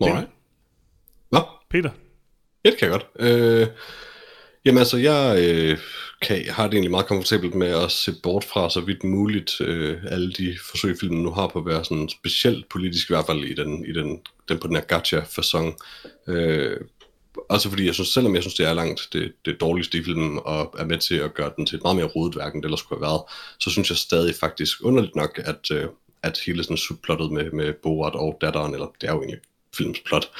Alright. 0.00 0.28
Hvad? 1.30 1.40
Peter? 1.70 1.90
Ja, 2.64 2.70
det 2.70 2.78
kan 2.78 2.90
jeg 2.90 3.00
godt. 3.00 3.06
Øh, 3.30 3.66
jamen 4.64 4.78
altså, 4.78 4.96
jeg 4.96 5.44
øh, 5.44 5.78
kan, 6.22 6.44
har 6.48 6.64
det 6.66 6.74
egentlig 6.74 6.90
meget 6.90 7.06
komfortabelt 7.06 7.54
med 7.54 7.84
at 7.84 7.90
se 7.90 8.12
bort 8.22 8.44
fra 8.44 8.70
så 8.70 8.80
vidt 8.80 9.04
muligt 9.04 9.60
øh, 9.60 9.98
alle 10.08 10.32
de 10.32 10.58
forsøg, 10.70 10.96
filmen 11.00 11.22
nu 11.22 11.30
har 11.30 11.46
på 11.46 11.58
at 11.58 11.66
være 11.66 11.84
sådan 11.84 12.08
specielt 12.08 12.68
politisk, 12.68 13.10
i 13.10 13.12
hvert 13.12 13.26
fald 13.26 13.44
i 13.44 13.54
den, 13.54 13.84
i 13.86 13.92
den, 13.92 14.20
den 14.48 14.58
på 14.58 14.66
den 14.66 14.76
her 14.76 14.82
gacha-fasong. 14.82 15.76
Øh, 16.26 16.76
også 17.48 17.68
fordi 17.68 17.86
jeg 17.86 17.94
synes, 17.94 18.08
selvom 18.08 18.34
jeg 18.34 18.42
synes, 18.42 18.54
det 18.54 18.66
er 18.66 18.74
langt 18.74 19.08
det, 19.12 19.32
det 19.44 19.60
dårligste 19.60 19.98
i 19.98 20.04
filmen, 20.04 20.40
og 20.44 20.74
er 20.78 20.84
med 20.84 20.98
til 20.98 21.14
at 21.14 21.34
gøre 21.34 21.52
den 21.56 21.66
til 21.66 21.76
et 21.76 21.82
meget 21.82 21.96
mere 21.96 22.06
rodet 22.06 22.36
værk, 22.36 22.54
end 22.54 22.62
det 22.62 22.66
ellers 22.66 22.80
skulle 22.80 23.00
have 23.00 23.10
været, 23.10 23.22
så 23.58 23.70
synes 23.70 23.90
jeg 23.90 23.96
stadig 23.96 24.34
faktisk 24.34 24.84
underligt 24.84 25.16
nok, 25.16 25.40
at, 25.44 25.70
øh, 25.72 25.86
at 26.22 26.40
hele 26.46 26.62
sådan 26.62 26.76
subplottet 26.76 27.32
med, 27.32 27.50
med 27.50 27.72
Borat 27.72 28.14
og 28.14 28.38
datteren, 28.40 28.74
eller 28.74 28.86
det 29.00 29.08
er 29.08 29.12
jo 29.12 29.18
egentlig 29.18 29.40
filmens 29.76 30.00
plot, 30.06 30.30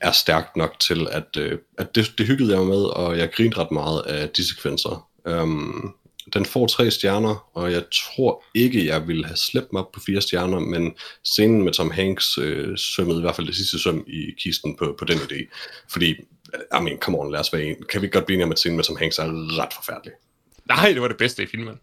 er 0.00 0.12
stærkt 0.12 0.56
nok 0.56 0.80
til, 0.80 1.08
at, 1.10 1.36
øh, 1.38 1.58
at 1.78 1.94
det, 1.94 2.12
det 2.18 2.26
hyggede 2.26 2.50
jeg 2.50 2.58
mig 2.58 2.68
med, 2.68 2.82
og 2.82 3.18
jeg 3.18 3.32
grinede 3.32 3.60
ret 3.60 3.70
meget 3.70 4.02
af 4.02 4.28
de 4.28 4.48
sekvenser. 4.48 5.08
Um, 5.24 5.94
den 6.34 6.44
får 6.44 6.66
tre 6.66 6.90
stjerner, 6.90 7.50
og 7.54 7.72
jeg 7.72 7.84
tror 7.92 8.44
ikke, 8.54 8.86
jeg 8.86 9.08
ville 9.08 9.26
have 9.26 9.36
slæbt 9.36 9.72
mig 9.72 9.82
op 9.82 9.92
på 9.92 10.00
fire 10.00 10.20
stjerner, 10.20 10.58
men 10.58 10.94
scenen 11.24 11.62
med 11.62 11.72
Tom 11.72 11.90
Hanks 11.90 12.38
øh, 12.38 12.78
sømmede 12.78 13.18
i 13.18 13.20
hvert 13.20 13.36
fald 13.36 13.46
det 13.46 13.56
sidste 13.56 13.78
søm 13.78 14.04
i 14.06 14.34
kisten 14.38 14.76
på, 14.76 14.94
på 14.98 15.04
den 15.04 15.18
idé. 15.18 15.46
Fordi, 15.88 16.10
I 16.78 16.82
mean, 16.82 16.98
come 16.98 17.18
on, 17.18 17.32
lad 17.32 17.40
os 17.40 17.52
være 17.52 17.62
en. 17.62 17.76
Kan 17.88 18.02
vi 18.02 18.08
godt 18.08 18.26
blive 18.26 18.34
enige 18.34 18.44
om, 18.44 18.52
at 18.52 18.58
scenen 18.58 18.76
med 18.76 18.84
Tom 18.84 18.96
Hanks 18.96 19.18
er 19.18 19.58
ret 19.62 19.72
forfærdelig? 19.74 20.12
Nej, 20.68 20.92
det 20.92 21.02
var 21.02 21.08
det 21.08 21.16
bedste 21.16 21.42
i 21.42 21.46
filmen. 21.46 21.80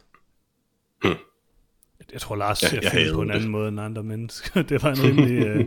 Jeg 2.14 2.22
tror, 2.22 2.36
Lars 2.36 2.64
Ja, 2.64 2.68
ser 2.70 2.80
jeg 2.84 2.92
film 2.92 3.16
på 3.16 3.22
en 3.22 3.28
det. 3.30 3.36
anden 3.36 3.50
måde 3.50 3.68
end 3.70 3.80
andre 3.82 4.04
mennesker. 4.04 4.62
det 4.70 4.84
var 4.84 4.92
en 4.92 5.04
rimelig 5.04 5.46
øh, 5.48 5.66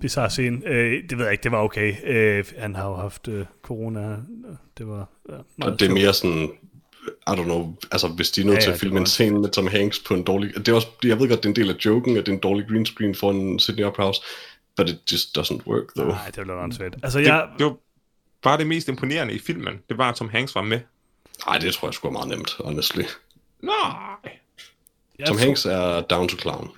bizarre 0.00 0.30
scene. 0.30 0.60
Øh, 0.66 1.02
det 1.10 1.18
ved 1.18 1.24
jeg 1.24 1.32
ikke, 1.32 1.42
det 1.42 1.52
var 1.52 1.58
okay. 1.62 1.94
Øh, 2.04 2.44
han 2.58 2.74
har 2.74 2.88
jo 2.88 2.94
haft 2.96 3.28
øh, 3.28 3.44
corona. 3.62 4.16
Det 4.78 4.88
var 4.88 5.08
ja, 5.28 5.34
meget 5.58 5.72
Og 5.72 5.80
det 5.80 5.88
er 5.88 5.92
mere 5.94 6.14
sådan, 6.14 6.42
I 7.08 7.30
don't 7.30 7.42
know, 7.44 7.74
altså 7.92 8.08
hvis 8.08 8.30
de 8.30 8.40
er 8.40 8.44
nødt 8.44 8.54
Ja, 8.56 8.60
til 8.60 8.68
ja, 8.68 8.72
at 8.72 8.74
det 8.74 8.80
filme 8.80 9.00
en 9.00 9.06
scene 9.06 9.40
med 9.40 9.48
Tom 9.50 9.66
Hanks 9.66 9.98
på 9.98 10.14
en 10.14 10.22
dårlig... 10.22 10.54
Det 10.56 10.68
er 10.68 10.74
også, 10.74 10.88
jeg 11.04 11.18
ved 11.20 11.28
godt, 11.28 11.38
det 11.42 11.46
er 11.46 11.50
en 11.50 11.56
del 11.56 11.70
af 11.70 11.74
joken, 11.84 12.16
at 12.16 12.26
det 12.26 12.32
er 12.32 12.36
en 12.36 12.42
dårlig 12.42 12.68
green 12.68 12.86
screen 12.86 13.14
for 13.14 13.30
en 13.30 13.58
Sydney 13.58 13.84
Opera 13.84 14.04
House, 14.04 14.22
but 14.76 14.88
it 14.90 15.12
just 15.12 15.38
doesn't 15.38 15.66
work, 15.66 15.84
though. 15.96 16.10
Nej, 16.12 16.26
det 16.26 16.36
lidt 16.36 16.50
åndssvagt. 16.50 16.94
Altså, 17.02 17.18
Det, 17.18 17.26
jeg, 17.26 17.48
det 17.58 17.66
var 17.66 17.76
bare 18.42 18.58
det 18.58 18.66
mest 18.66 18.88
imponerende 18.88 19.34
i 19.34 19.38
filmen. 19.38 19.74
Det 19.88 19.98
var, 19.98 20.08
at 20.08 20.14
Tom 20.16 20.28
Hanks 20.28 20.54
var 20.54 20.62
med. 20.62 20.80
Nej, 21.46 21.58
det 21.58 21.74
tror 21.74 21.88
jeg 21.88 21.94
sgu 21.94 22.08
er 22.08 22.12
meget 22.12 22.28
nemt, 22.28 22.56
honestly. 22.64 23.02
Nej. 23.62 24.38
Jeg 25.18 25.26
Tom 25.26 25.36
tror- 25.36 25.44
Hanks 25.44 25.66
er 25.66 26.00
down 26.00 26.28
to 26.28 26.36
clown. 26.38 26.68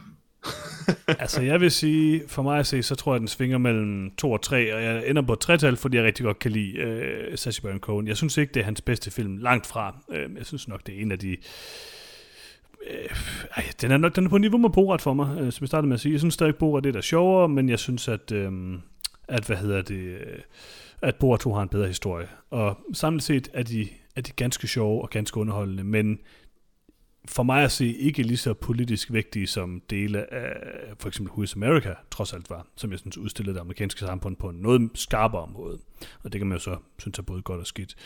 Altså, 1.06 1.42
jeg 1.42 1.60
vil 1.60 1.70
sige, 1.70 2.22
for 2.28 2.42
mig 2.42 2.58
at 2.58 2.66
se, 2.66 2.82
så 2.82 2.94
tror 2.94 3.14
jeg, 3.14 3.20
den 3.20 3.28
svinger 3.28 3.58
mellem 3.58 4.10
2 4.18 4.32
og 4.32 4.42
3, 4.42 4.74
og 4.74 4.82
jeg 4.82 5.08
ender 5.08 5.22
på 5.22 5.32
et 5.32 5.38
tretal, 5.40 5.76
fordi 5.76 5.96
jeg 5.96 6.04
rigtig 6.04 6.24
godt 6.24 6.38
kan 6.38 6.50
lide 6.50 6.72
øh, 6.78 7.38
Sacha 7.38 7.62
Baron 7.62 7.78
Cohen. 7.78 8.08
Jeg 8.08 8.16
synes 8.16 8.36
ikke, 8.36 8.52
det 8.54 8.60
er 8.60 8.64
hans 8.64 8.80
bedste 8.80 9.10
film, 9.10 9.36
langt 9.36 9.66
fra. 9.66 9.96
Øh, 10.12 10.28
jeg 10.36 10.46
synes 10.46 10.68
nok, 10.68 10.86
det 10.86 10.96
er 10.98 11.02
en 11.02 11.12
af 11.12 11.18
de... 11.18 11.36
Øh, 12.90 13.10
ej, 13.56 13.64
den, 13.80 13.90
er 13.90 13.96
nok, 13.96 14.16
den 14.16 14.24
er 14.24 14.28
på 14.30 14.38
niveau 14.38 14.58
med 14.58 14.70
Borat 14.70 15.00
for 15.02 15.14
mig, 15.14 15.36
øh, 15.40 15.52
som 15.52 15.62
jeg 15.62 15.68
startede 15.68 15.88
med 15.88 15.94
at 15.94 16.00
sige. 16.00 16.12
Jeg 16.12 16.20
synes 16.20 16.34
stadig, 16.34 16.56
Borat 16.56 16.84
det 16.84 16.88
er 16.88 16.92
der 16.92 17.00
sjovere, 17.00 17.48
men 17.48 17.68
jeg 17.68 17.78
synes, 17.78 18.08
at, 18.08 18.32
øh, 18.32 18.52
at 19.28 19.44
hvad 19.46 19.56
hedder 19.56 19.82
det, 19.82 19.94
øh, 20.04 20.38
at 21.02 21.14
Borat 21.16 21.40
2 21.40 21.52
har 21.54 21.62
en 21.62 21.68
bedre 21.68 21.86
historie. 21.86 22.26
Og 22.50 22.78
samlet 22.92 23.22
set 23.22 23.48
er 23.54 23.62
de, 23.62 23.88
er 24.16 24.20
de 24.20 24.32
ganske 24.32 24.68
sjove 24.68 25.02
og 25.02 25.10
ganske 25.10 25.36
underholdende, 25.40 25.84
men 25.84 26.18
for 27.24 27.42
mig 27.42 27.64
at 27.64 27.72
se 27.72 27.94
ikke 27.94 28.22
lige 28.22 28.36
så 28.36 28.54
politisk 28.54 29.12
vigtige 29.12 29.46
som 29.46 29.82
dele 29.90 30.34
af 30.34 30.52
for 30.98 31.08
eksempel 31.08 31.32
Who 31.32 31.42
is 31.42 31.54
America 31.54 31.94
trods 32.10 32.32
alt 32.32 32.50
var, 32.50 32.66
som 32.76 32.90
jeg 32.90 32.98
synes 32.98 33.18
udstillede 33.18 33.54
det 33.54 33.60
amerikanske 33.60 34.00
samfund 34.00 34.36
på 34.36 34.48
en 34.48 34.56
noget 34.56 34.90
skarpere 34.94 35.50
måde. 35.52 35.78
Og 36.22 36.32
det 36.32 36.40
kan 36.40 36.48
man 36.48 36.58
jo 36.58 36.62
så 36.62 36.76
synes 36.98 37.18
er 37.18 37.22
både 37.22 37.42
godt 37.42 37.60
og 37.60 37.66
skidt. 37.66 37.96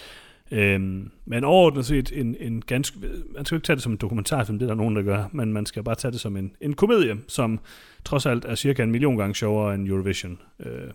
Øhm, 0.51 1.11
men 1.24 1.45
overordnet 1.45 1.86
set 1.86 2.12
en, 2.20 2.36
en 2.41 2.62
ganske... 2.62 2.99
Man 3.35 3.45
skal 3.45 3.57
jo 3.57 3.59
ikke 3.59 3.66
tage 3.66 3.77
det 3.77 3.82
som 3.82 3.93
en 3.93 3.99
dokumentarfilm, 3.99 4.59
det 4.59 4.66
er 4.66 4.70
der 4.70 4.74
nogen, 4.74 4.97
der 4.97 5.03
gør, 5.03 5.24
men 5.32 5.53
man 5.53 5.66
skal 5.66 5.82
bare 5.85 5.95
tage 5.95 6.12
det 6.12 6.20
som 6.20 6.36
en, 6.36 6.57
en 6.61 6.74
komedie, 6.74 7.16
som 7.28 7.61
trods 8.05 8.27
alt 8.27 8.45
er 8.45 8.55
cirka 8.55 8.82
en 8.82 8.91
million 8.91 9.16
gange 9.16 9.35
sjovere 9.35 9.74
end 9.74 9.89
Eurovision. 9.89 10.39
Øh, 10.61 10.91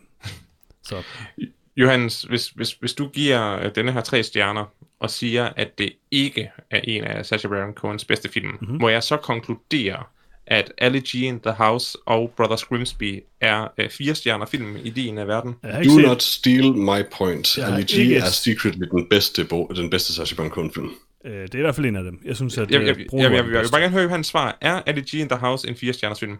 så 0.83 0.95
Johannes, 1.79 2.21
hvis, 2.21 2.47
hvis, 2.49 2.71
hvis 2.71 2.93
du 2.93 3.07
giver 3.07 3.59
øh, 3.59 3.71
denne 3.75 3.91
her 3.91 4.01
tre 4.01 4.23
stjerner, 4.23 4.65
og 4.99 5.09
siger, 5.09 5.49
at 5.55 5.77
det 5.77 5.91
ikke 6.11 6.49
er 6.71 6.79
en 6.83 7.03
af 7.03 7.25
Sacha 7.25 7.47
Baron 7.47 7.73
Cohens 7.73 8.05
bedste 8.05 8.29
film, 8.29 8.47
mm-hmm. 8.61 8.77
må 8.81 8.89
jeg 8.89 9.03
så 9.03 9.17
konkludere, 9.17 10.03
at 10.47 10.71
Ali 10.77 10.99
G 10.99 11.15
in 11.15 11.39
the 11.39 11.51
House 11.51 11.97
og 12.05 12.33
Brothers 12.37 12.63
Grimsby 12.63 13.23
er 13.41 13.67
øh, 13.77 13.89
fire 13.89 14.15
stjerner 14.15 14.45
film 14.45 14.75
i 14.83 14.89
din 14.89 15.17
af 15.17 15.27
verden? 15.27 15.55
har 15.63 15.79
ikke 15.79 15.89
Do 15.93 15.95
set, 15.99 16.05
not 16.07 16.23
steal 16.23 16.73
my 16.73 17.01
point. 17.17 17.57
Jeg 17.57 17.67
Ali 17.67 17.83
G 17.83 17.93
ikke- 17.93 18.15
er 18.17 18.25
secretly 18.25 18.83
den 18.91 19.07
bedste, 19.09 19.45
bo, 19.45 19.67
den 19.75 19.89
bedste 19.89 20.13
Sacha 20.13 20.35
Baron 20.35 20.51
Cohen 20.51 20.71
film. 20.73 20.89
øh, 21.25 21.31
det 21.41 21.53
er 21.55 21.59
i 21.59 21.61
hvert 21.61 21.75
fald 21.75 21.85
en 21.85 21.95
af 21.95 22.03
dem. 22.03 22.19
Jeg 22.25 22.35
synes, 22.35 22.57
at 22.57 22.71
Jeg, 22.71 22.81
øh, 22.81 22.87
jeg, 22.87 22.97
jeg, 22.97 23.05
jeg, 23.13 23.19
er 23.25 23.29
jeg, 23.29 23.35
jeg 23.37 23.45
vil 23.61 23.71
bare 23.71 23.81
gerne 23.81 23.93
høre 23.93 24.09
hans 24.09 24.27
svar. 24.27 24.57
Er 24.61 24.81
Ali 24.85 25.01
G 25.01 25.13
in 25.13 25.29
the 25.29 25.37
House 25.39 25.67
en 25.69 25.75
fire 25.75 25.93
stjerners 25.93 26.19
film? 26.19 26.37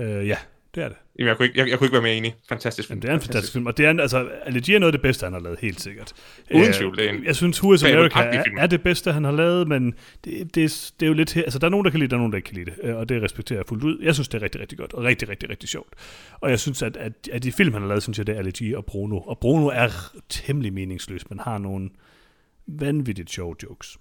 Øh, 0.00 0.28
ja, 0.28 0.36
det 0.74 0.82
er 0.84 0.88
det. 0.88 0.96
Jamen, 1.18 1.28
jeg 1.28 1.36
kunne 1.36 1.46
ikke, 1.46 1.58
jeg, 1.60 1.68
jeg 1.68 1.78
kunne 1.78 1.86
ikke 1.86 1.92
være 1.92 2.02
mere 2.02 2.14
enig. 2.14 2.34
Fantastisk 2.48 2.88
film. 2.88 2.96
Men 2.96 3.02
det 3.02 3.10
er 3.10 3.14
en 3.14 3.20
fantastisk 3.20 3.52
film, 3.52 3.66
og 3.66 3.76
det 3.76 3.86
er, 3.86 4.00
altså, 4.00 4.28
G 4.66 4.68
er 4.68 4.78
noget 4.78 4.88
af 4.88 4.92
det 4.92 5.02
bedste, 5.02 5.24
han 5.24 5.32
har 5.32 5.40
lavet, 5.40 5.58
helt 5.60 5.80
sikkert. 5.80 6.12
Uden 6.54 6.66
Øh, 6.68 6.74
tvivl, 6.74 6.96
det 6.96 7.04
er 7.06 7.10
en 7.12 7.24
Jeg 7.24 7.36
synes, 7.36 7.62
Who 7.62 7.72
is 7.74 7.84
America 7.84 8.18
er, 8.22 8.44
er 8.58 8.66
det 8.66 8.82
bedste, 8.82 9.12
han 9.12 9.24
har 9.24 9.32
lavet, 9.32 9.68
men 9.68 9.94
det, 10.24 10.54
det, 10.54 10.64
er- 10.64 10.90
det 11.00 11.06
er 11.06 11.08
jo 11.08 11.12
lidt 11.14 11.32
her, 11.32 11.42
altså 11.42 11.58
der 11.58 11.66
er 11.66 11.70
nogen, 11.70 11.84
der 11.84 11.90
kan 11.90 12.00
lide 12.00 12.06
det, 12.06 12.10
der 12.10 12.16
er 12.16 12.20
nogen, 12.20 12.32
der 12.32 12.36
ikke 12.36 12.46
kan 12.46 12.56
lide 12.56 12.70
det, 12.70 12.74
øh, 12.82 12.96
og 12.96 13.08
det 13.08 13.22
respekterer 13.22 13.58
jeg 13.58 13.66
fuldt 13.68 13.84
ud. 13.84 13.98
Jeg 14.02 14.14
synes, 14.14 14.28
det 14.28 14.38
er 14.38 14.42
rigtig, 14.42 14.60
rigtig 14.60 14.78
godt, 14.78 14.92
og 14.92 15.04
rigtig, 15.04 15.28
rigtig, 15.28 15.50
rigtig 15.50 15.68
sjovt. 15.68 15.94
Og 16.40 16.50
jeg 16.50 16.60
synes, 16.60 16.82
at, 16.82 16.96
at, 16.96 17.12
at 17.32 17.42
de 17.42 17.52
film, 17.52 17.72
han 17.72 17.82
har 17.82 17.88
lavet, 17.88 18.02
synes 18.02 18.18
jeg, 18.18 18.26
det 18.26 18.36
er 18.36 18.72
G 18.72 18.76
og 18.76 18.84
Bruno. 18.84 19.18
Og 19.18 19.38
Bruno 19.38 19.66
er 19.66 19.88
temmelig 20.28 20.72
meningsløs, 20.72 21.30
men 21.30 21.38
har 21.40 21.58
nogle 21.58 21.90
vanvittigt 22.66 23.30
sjove 23.30 23.54
jokes. 23.62 23.96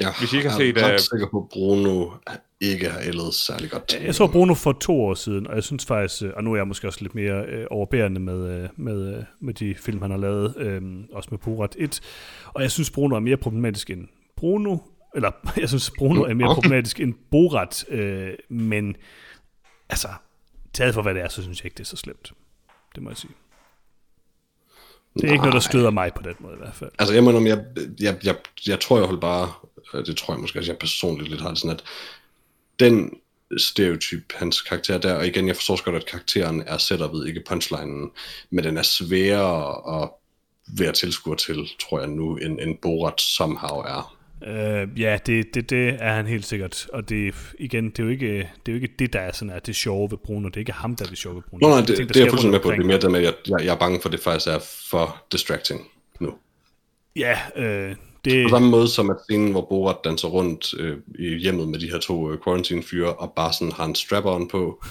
Ja, 0.00 0.08
Hvis 0.18 0.32
I 0.32 0.36
ikke 0.36 0.48
har 0.48 0.58
jeg 0.58 0.74
set, 0.74 0.82
er 0.82 0.86
ret 0.86 0.92
øh, 0.92 0.98
sikker 0.98 1.26
på, 1.30 1.38
at 1.42 1.48
Bruno 1.52 2.10
ikke 2.60 2.90
har 2.90 3.00
ældet 3.00 3.34
særlig 3.34 3.70
godt. 3.70 3.98
Jeg 4.04 4.14
så 4.14 4.26
Bruno 4.26 4.54
for 4.54 4.72
to 4.72 5.00
år 5.04 5.14
siden, 5.14 5.46
og 5.46 5.54
jeg 5.54 5.64
synes 5.64 5.84
faktisk, 5.86 6.22
øh, 6.22 6.32
og 6.36 6.44
nu 6.44 6.52
er 6.52 6.56
jeg 6.56 6.68
måske 6.68 6.86
også 6.86 6.98
lidt 7.02 7.14
mere 7.14 7.44
øh, 7.44 7.66
overbærende 7.70 8.20
med, 8.20 8.62
øh, 8.62 8.68
med, 8.76 9.16
øh, 9.16 9.24
med 9.40 9.54
de 9.54 9.74
film, 9.74 10.02
han 10.02 10.10
har 10.10 10.18
lavet, 10.18 10.56
øh, 10.56 10.82
også 11.12 11.28
med 11.30 11.38
Borat 11.38 11.76
1, 11.78 12.00
og 12.46 12.62
jeg 12.62 12.70
synes, 12.70 12.90
Bruno 12.90 13.16
er 13.16 13.20
mere 13.20 13.36
problematisk 13.36 13.90
end 13.90 14.08
Bruno, 14.36 14.76
eller 15.14 15.30
jeg 15.60 15.68
synes, 15.68 15.90
Bruno 15.98 16.22
er 16.22 16.34
mere 16.34 16.54
problematisk 16.54 17.00
end 17.00 17.14
Borat, 17.30 17.84
øh, 17.88 18.32
men 18.48 18.96
altså, 19.88 20.08
taget 20.72 20.94
for 20.94 21.02
hvad 21.02 21.14
det 21.14 21.22
er, 21.22 21.28
så 21.28 21.42
synes 21.42 21.60
jeg 21.60 21.64
ikke, 21.64 21.74
det 21.74 21.80
er 21.80 21.86
så 21.86 21.96
slemt. 21.96 22.32
Det 22.94 23.02
må 23.02 23.10
jeg 23.10 23.16
sige. 23.16 23.32
Det 25.14 25.24
er 25.24 25.32
ikke 25.32 25.36
noget, 25.36 25.52
der 25.52 25.60
Nej. 25.60 25.70
støder 25.70 25.90
mig 25.90 26.14
på 26.14 26.22
den 26.22 26.34
måde 26.40 26.54
i 26.54 26.58
hvert 26.58 26.74
fald. 26.74 26.90
Altså, 26.98 27.14
jeg 27.14 27.24
mener, 27.24 27.40
jeg, 27.40 27.64
jeg, 28.00 28.18
jeg, 28.24 28.36
jeg 28.66 28.80
tror, 28.80 28.96
jeg 28.96 29.06
holder 29.06 29.20
bare, 29.20 29.48
det 29.92 30.16
tror 30.16 30.34
jeg 30.34 30.40
måske 30.40 30.58
også, 30.58 30.72
jeg 30.72 30.78
personligt 30.78 31.30
lidt 31.30 31.40
har 31.40 31.48
det 31.48 31.58
sådan, 31.58 31.76
at 31.76 31.84
den 32.80 33.10
stereotyp, 33.56 34.32
hans 34.34 34.62
karakter 34.62 34.98
der, 34.98 35.14
og 35.14 35.26
igen, 35.26 35.48
jeg 35.48 35.56
forstår 35.56 35.84
godt, 35.84 35.96
at 35.96 36.06
karakteren 36.06 36.62
er 36.66 36.78
setupet, 36.78 37.28
ikke 37.28 37.42
punchlinen, 37.48 38.10
men 38.50 38.64
den 38.64 38.76
er 38.76 38.82
sværere 38.82 40.02
at 40.02 40.10
være 40.78 40.92
tilskuer 40.92 41.34
til, 41.34 41.68
tror 41.80 42.00
jeg 42.00 42.08
nu, 42.08 42.36
end, 42.36 42.60
end 42.60 42.78
Borat 42.78 43.20
somehow 43.20 43.80
er. 43.80 44.18
Øh, 44.46 45.00
ja, 45.00 45.18
det, 45.26 45.54
det, 45.54 45.70
det 45.70 45.96
er 46.00 46.12
han 46.12 46.26
helt 46.26 46.46
sikkert. 46.46 46.86
Og 46.92 47.08
det, 47.08 47.34
igen, 47.58 47.90
det 47.90 47.98
er, 47.98 48.02
jo 48.02 48.08
ikke, 48.08 48.36
det 48.36 48.42
er 48.66 48.72
jo 48.72 48.74
ikke 48.74 48.94
det, 48.98 49.12
der 49.12 49.20
er 49.20 49.32
sådan, 49.32 49.54
at 49.54 49.66
det 49.66 49.76
sjove 49.76 50.10
ved 50.10 50.18
Bruno. 50.18 50.48
Det 50.48 50.56
er 50.56 50.60
ikke 50.60 50.72
ham, 50.72 50.96
der 50.96 51.04
er 51.04 51.08
det 51.08 51.18
sjove 51.18 51.36
ved 51.36 51.42
Bruno. 51.42 51.68
Nå, 51.68 51.74
nej, 51.74 51.86
det, 51.86 51.98
der 51.98 52.04
det 52.04 52.16
er 52.16 52.20
jeg 52.20 52.30
fuldstændig 52.30 52.50
med 52.50 52.60
på. 52.60 52.70
Det 52.70 52.78
er 52.78 52.84
mere 52.84 53.00
det 53.00 53.10
med, 53.10 53.20
at 53.20 53.24
jeg, 53.24 53.34
jeg, 53.48 53.64
jeg 53.66 53.74
er 53.74 53.78
bange 53.78 54.00
for, 54.00 54.08
at 54.08 54.12
det 54.12 54.20
faktisk 54.20 54.48
er 54.48 54.58
for 54.90 55.24
distracting 55.32 55.88
nu. 56.20 56.34
Ja, 57.16 57.38
øh, 57.56 57.96
det, 58.24 58.44
På 58.44 58.48
samme 58.48 58.70
måde 58.70 58.88
som 58.88 59.10
at 59.10 59.16
scenen, 59.22 59.50
hvor 59.50 59.66
Borat 59.68 59.96
danser 60.04 60.28
rundt 60.28 60.74
øh, 60.78 60.96
i 61.18 61.36
hjemmet 61.36 61.68
med 61.68 61.78
de 61.78 61.90
her 61.90 61.98
to 61.98 62.32
øh, 62.32 62.38
quarantine-fyre, 62.44 63.14
og 63.14 63.32
bare 63.32 63.52
sådan 63.52 63.72
har 63.72 63.84
en 63.84 63.94
strap-on 63.94 64.48
på, 64.48 64.84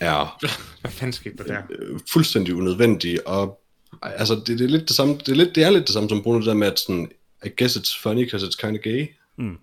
er 0.00 0.38
Hvad 0.80 0.90
fanden 0.90 1.12
skete 1.12 1.44
der 1.44 1.62
øh, 1.70 2.00
fuldstændig 2.12 2.54
unødvendig, 2.54 3.28
og 3.28 3.60
altså, 4.02 4.34
det, 4.34 4.46
det, 4.46 4.60
er 4.60 4.68
lidt 4.68 4.88
det 4.88 4.96
samme, 4.96 5.14
det, 5.14 5.28
er 5.28 5.34
lidt, 5.34 5.54
det 5.54 5.64
er 5.64 5.70
lidt 5.70 5.86
det 5.86 5.94
samme 5.94 6.08
som 6.08 6.22
Bruno, 6.22 6.38
det 6.38 6.46
der 6.46 6.54
med, 6.54 6.66
at 6.66 6.78
sådan, 6.78 7.10
I 7.44 7.48
guess 7.58 7.76
it's 7.76 8.02
funny, 8.02 8.22
because 8.22 8.46
it's 8.46 8.66
kind 8.66 8.76
of 8.76 8.82
gay. 8.82 9.06
Mm. 9.38 9.58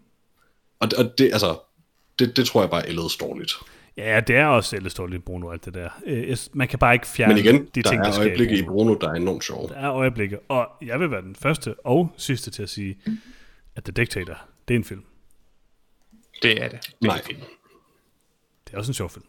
Og, 0.79 0.89
og 0.97 1.17
det, 1.17 1.29
altså, 1.33 1.59
det, 2.19 2.37
det 2.37 2.47
tror 2.47 2.61
jeg 2.61 2.69
bare 2.69 2.89
er 2.89 3.17
dårligt. 3.19 3.53
Ja, 3.97 4.19
det 4.19 4.35
er 4.35 4.45
også 4.45 4.69
selvståeligt 4.69 5.25
Bruno, 5.25 5.49
alt 5.51 5.65
det 5.65 5.73
der. 5.73 5.89
Øh, 6.05 6.37
man 6.53 6.67
kan 6.67 6.79
bare 6.79 6.93
ikke 6.93 7.07
fjerne 7.07 7.33
Men 7.33 7.43
igen, 7.45 7.65
de 7.75 7.83
der 7.83 7.89
ting, 7.89 8.03
der 8.03 8.11
er 8.11 8.19
øjeblikke 8.19 8.57
i 8.57 8.63
Bruno. 8.63 8.95
Der 9.01 9.09
er 9.09 9.13
enormt 9.13 9.43
sjove. 9.43 9.67
Der 9.67 9.75
er 9.75 9.93
øjeblikke, 9.93 10.39
og 10.39 10.67
jeg 10.81 10.99
vil 10.99 11.11
være 11.11 11.21
den 11.21 11.35
første 11.35 11.75
og 11.85 12.11
sidste 12.17 12.51
til 12.51 12.63
at 12.63 12.69
sige, 12.69 12.97
at 13.75 13.83
The 13.83 13.91
Dictator, 13.91 14.37
det 14.67 14.73
er 14.73 14.77
en 14.77 14.83
film. 14.83 15.03
Det 16.41 16.63
er 16.63 16.67
det. 16.69 16.79
det 16.81 16.93
er 17.01 17.07
Nej, 17.07 17.17
en 17.17 17.23
film. 17.23 17.39
Det 18.67 18.73
er 18.73 18.77
også 18.77 18.89
en 18.89 18.93
sjov 18.93 19.09
film. 19.09 19.25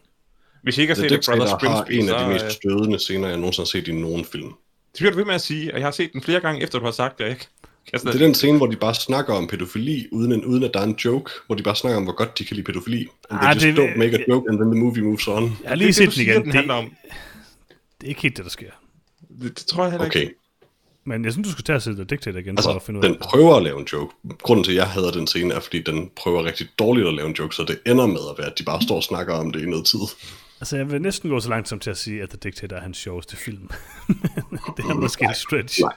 Hvis 0.63 0.77
I 0.77 0.81
ikke 0.81 0.93
har 0.93 1.01
The 1.01 1.09
set 1.09 1.21
The 1.23 1.31
Brothers 1.31 1.49
Dictator 1.51 1.69
har 1.69 1.83
Grimsby, 1.83 1.93
en 2.03 2.09
af 2.09 2.25
de 2.25 2.33
mest 2.33 2.45
øh, 2.45 2.51
stødende 2.51 2.99
scener, 2.99 3.27
jeg 3.27 3.37
nogensinde 3.37 3.65
har 3.65 3.79
set 3.81 3.87
i 3.87 3.91
nogen 3.91 4.25
film. 4.25 4.47
det 4.47 4.97
bliver 4.97 5.11
du 5.11 5.17
ved 5.17 5.25
med 5.25 5.35
at 5.35 5.41
sige, 5.41 5.73
og 5.73 5.79
jeg 5.79 5.85
har 5.85 5.91
set 5.91 6.13
den 6.13 6.21
flere 6.21 6.39
gange, 6.39 6.61
efter 6.63 6.79
du 6.79 6.85
har 6.85 6.91
sagt 6.91 7.19
det, 7.19 7.29
ikke? 7.29 7.47
Det 7.93 8.07
er 8.07 8.11
den 8.17 8.33
scene, 8.33 8.57
hvor 8.57 8.67
de 8.67 8.75
bare 8.75 8.95
snakker 8.95 9.33
om 9.33 9.47
pædofili, 9.47 10.07
uden, 10.11 10.31
en, 10.31 10.45
uden 10.45 10.63
at 10.63 10.73
der 10.73 10.79
er 10.79 10.83
en 10.83 10.95
joke, 11.05 11.31
hvor 11.45 11.55
de 11.55 11.63
bare 11.63 11.75
snakker 11.75 11.97
om, 11.97 12.03
hvor 12.03 12.13
godt 12.15 12.39
de 12.39 12.45
kan 12.45 12.55
lide 12.55 12.65
pædofili. 12.65 13.07
And 13.29 13.39
they 13.39 13.49
Ah, 13.49 13.55
just 13.55 13.65
det- 13.65 13.77
don't 13.77 13.97
make 13.97 14.15
a 14.19 14.23
joke, 14.29 14.49
and 14.49 14.57
then 14.59 14.71
the 14.71 14.79
movie 14.83 15.03
moves 15.03 15.27
on. 15.27 15.43
Jeg 15.43 15.69
har 15.69 15.75
lige 15.75 15.93
set 15.93 16.13
den 16.15 16.21
igen. 16.21 16.35
den 16.35 16.45
Det, 16.45 16.53
handler 16.53 16.73
om. 16.73 16.85
det 18.01 18.05
er 18.05 18.09
ikke 18.09 18.21
helt 18.21 18.37
det, 18.37 18.45
der 18.45 18.51
sker. 18.51 18.69
Det, 19.41 19.57
det 19.59 19.65
tror 19.67 19.83
jeg 19.83 19.91
heller 19.91 20.05
ikke. 20.05 20.17
Okay, 20.19 20.29
Men 21.05 21.25
jeg 21.25 21.31
synes, 21.33 21.47
du 21.47 21.51
skal 21.51 21.63
tage 21.63 21.75
og 21.75 21.81
se 21.81 21.93
The 21.93 22.03
Dictator 22.03 22.39
igen, 22.39 22.57
for 22.57 22.69
at 22.69 22.75
altså, 22.75 22.85
finde 22.85 22.99
ud 22.99 23.03
af 23.05 23.09
den 23.11 23.19
prøver 23.21 23.55
at 23.55 23.63
lave 23.63 23.79
en 23.79 23.87
joke. 23.93 24.15
Grunden 24.41 24.63
til, 24.63 24.71
at 24.71 24.77
jeg 24.77 24.87
hader 24.87 25.11
den 25.11 25.27
scene, 25.27 25.53
er, 25.53 25.59
fordi 25.59 25.81
den 25.81 26.11
prøver 26.15 26.43
rigtig 26.45 26.67
dårligt 26.79 27.07
at 27.07 27.13
lave 27.13 27.27
en 27.29 27.33
joke, 27.35 27.55
så 27.55 27.63
det 27.63 27.79
ender 27.91 28.05
med 28.07 28.19
at 28.31 28.37
være, 28.37 28.47
at 28.47 28.59
de 28.59 28.63
bare 28.63 28.81
står 28.81 28.95
og 28.95 29.03
snakker 29.03 29.33
om 29.33 29.51
det 29.51 29.61
i 29.61 29.65
noget 29.65 29.85
tid. 29.85 29.99
Altså, 30.61 30.77
jeg 30.77 30.91
vil 30.91 31.01
næsten 31.01 31.29
gå 31.29 31.39
så 31.39 31.49
langt 31.49 31.67
som 31.69 31.79
til 31.79 31.89
at 31.89 31.97
sige, 31.97 32.21
at 32.23 32.29
The 32.29 32.37
Dictator 32.43 32.75
er 32.75 32.81
hans 32.81 32.97
sjoveste 32.97 33.35
film. 33.37 33.69
det 34.77 34.85
er 34.89 34.93
måske 34.93 35.25
en 35.25 35.33
stretch. 35.35 35.81
Nej. 35.81 35.93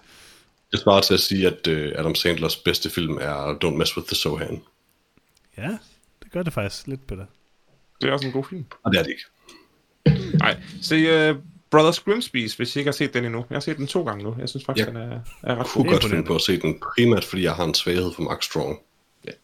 Jeg 0.73 0.81
svarer 0.81 1.01
til 1.01 1.15
at 1.15 1.21
sige, 1.21 1.47
at 1.47 1.67
uh, 1.67 1.99
Adam 2.01 2.15
Sandlers 2.15 2.57
bedste 2.57 2.91
film 2.91 3.19
er 3.21 3.59
Don't 3.65 3.77
Mess 3.77 3.97
With 3.97 4.07
The 4.07 4.17
Sohan. 4.17 4.63
Ja, 5.59 5.79
det 6.23 6.33
gør 6.33 6.43
det 6.43 6.53
faktisk 6.53 6.87
lidt 6.87 7.07
bedre. 7.07 7.27
Det 8.01 8.09
er 8.09 8.13
også 8.13 8.27
en 8.27 8.33
god 8.33 8.45
film. 8.45 8.65
Og 8.83 8.93
det 8.93 8.99
er 8.99 9.03
det 9.03 9.11
ikke. 9.11 9.23
Nej, 10.39 10.57
se 10.83 11.31
uh, 11.31 11.37
Brothers 11.71 12.01
Grimsby, 12.01 12.51
hvis 12.57 12.77
I 12.77 12.79
ikke 12.79 12.89
har 12.89 12.93
set 12.93 13.15
den 13.15 13.25
endnu. 13.25 13.45
Jeg 13.51 13.57
har 13.57 13.61
set 13.61 13.77
den 13.77 13.87
to 13.87 14.05
gange 14.05 14.25
nu. 14.25 14.37
Jeg 14.39 14.49
synes 14.49 14.65
faktisk, 14.65 14.87
Ja. 14.87 14.93
den 14.93 15.01
er, 15.01 15.11
er 15.11 15.15
ret 15.15 15.21
Jeg 15.49 15.57
god. 15.57 15.65
kunne 15.67 15.91
godt 15.93 16.05
finde 16.05 16.25
på 16.25 16.35
at 16.35 16.41
se 16.41 16.61
den, 16.61 16.81
primært 16.95 17.25
fordi 17.25 17.43
jeg 17.43 17.53
har 17.55 17.65
en 17.65 17.75
svaghed 17.75 18.13
for 18.15 18.23
Mark 18.23 18.43
Strong. 18.43 18.79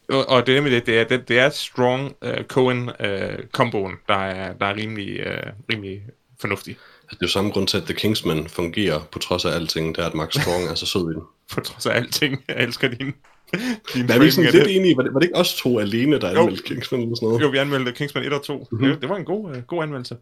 Og, 0.09 0.29
og 0.29 0.47
det 0.47 0.57
er 0.57 0.61
med 0.61 0.71
det, 0.71 0.85
det 0.85 0.99
er, 0.99 1.03
det, 1.03 1.27
det 1.27 1.39
er 1.39 1.49
strong 1.49 2.15
uh, 2.21 2.43
Cohen 2.47 2.89
uh, 2.89 3.43
komboen, 3.51 3.93
der 4.07 4.15
er, 4.15 4.53
der 4.53 4.65
er 4.65 4.75
rimelig, 4.75 5.27
uh, 5.27 5.51
rimelig 5.73 6.01
fornuftig. 6.41 6.77
Det 7.09 7.13
er 7.13 7.17
jo 7.21 7.27
samme 7.27 7.51
grund 7.51 7.67
til, 7.67 7.77
at 7.77 7.83
The 7.83 7.93
Kingsman 7.93 8.47
fungerer 8.47 8.99
på 9.11 9.19
trods 9.19 9.45
af 9.45 9.49
alting, 9.55 9.95
det 9.95 10.01
er, 10.03 10.07
at 10.07 10.13
Mark 10.13 10.31
Strong 10.33 10.63
er 10.67 10.75
så 10.75 10.85
sød 10.85 11.11
i 11.11 11.13
den. 11.13 11.21
På 11.53 11.61
trods 11.61 11.85
af 11.85 11.95
alting. 11.95 12.43
Jeg 12.47 12.63
elsker 12.63 12.87
din, 12.87 12.97
din 13.93 14.09
Er 14.09 14.19
vi 14.19 14.31
sådan 14.31 14.51
lidt 14.51 14.65
det. 14.65 14.75
enige? 14.75 14.97
Var 14.97 15.03
det, 15.03 15.13
var 15.13 15.19
det 15.19 15.27
ikke 15.27 15.35
os 15.37 15.55
to 15.55 15.79
alene, 15.79 16.19
der 16.19 16.31
Jo. 16.31 16.39
anmeldte 16.39 16.63
Kingsman 16.63 17.01
eller 17.01 17.15
sådan 17.15 17.27
noget? 17.27 17.41
Jo, 17.41 17.47
vi 17.49 17.57
anmeldte 17.57 17.91
Kingsman 17.91 18.23
1 18.25 18.33
og 18.33 18.43
2. 18.43 18.67
Mm-hmm. 18.71 18.87
Det, 18.87 19.01
det 19.01 19.09
var 19.09 19.15
en 19.15 19.25
god, 19.25 19.49
uh, 19.57 19.61
god 19.63 19.83
anmeldelse. 19.83 20.17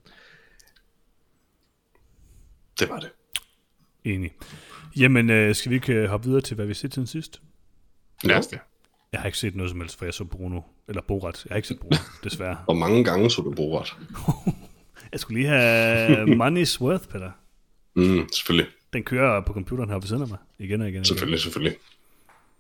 Det 2.80 2.90
var 2.90 3.00
det. 3.00 3.10
Enig. 4.04 4.32
Jamen, 5.00 5.30
øh, 5.30 5.56
skal 5.56 5.70
vi 5.70 5.76
ikke 5.76 5.94
øh, 5.94 6.10
hoppe 6.10 6.28
videre 6.28 6.42
til, 6.42 6.56
hvad 6.56 6.66
vi 6.66 6.74
set 6.74 6.94
siden 6.94 7.08
sidst? 7.08 7.42
Lad 8.24 8.36
os 8.38 8.48
det. 8.48 8.60
Jeg 9.12 9.20
har 9.22 9.26
ikke 9.26 9.38
set 9.38 9.56
noget 9.56 9.70
som 9.70 9.80
helst, 9.82 9.98
for 9.98 10.06
jeg 10.06 10.14
så 10.14 10.24
Bruno. 10.24 10.62
Eller 10.88 11.02
Borat. 11.02 11.46
Jeg 11.46 11.52
har 11.54 11.56
ikke 11.56 11.68
set 11.68 11.80
Bruno, 11.80 11.96
desværre. 12.24 12.58
Hvor 12.66 12.74
mange 12.74 13.04
gange 13.04 13.30
så 13.32 13.42
du 13.42 13.52
Borat? 13.52 13.96
Jeg 15.16 15.20
skulle 15.20 15.40
lige 15.42 15.50
have 15.50 16.26
Money's 16.48 16.82
Worth, 16.82 17.08
Peter. 17.08 17.32
Mm, 17.96 18.28
selvfølgelig. 18.34 18.72
Den 18.94 19.04
kører 19.04 19.42
på 19.42 19.54
computeren 19.54 19.90
her 19.90 19.96
ved 20.00 20.08
siden 20.08 20.22
af 20.22 20.28
mig. 20.28 20.38
Igen 20.60 20.62
og 20.62 20.68
igen 20.70 20.82
og 20.82 20.90
igen. 20.90 21.06
Selvfølgelig, 21.06 21.40
selvfølgelig. 21.42 21.78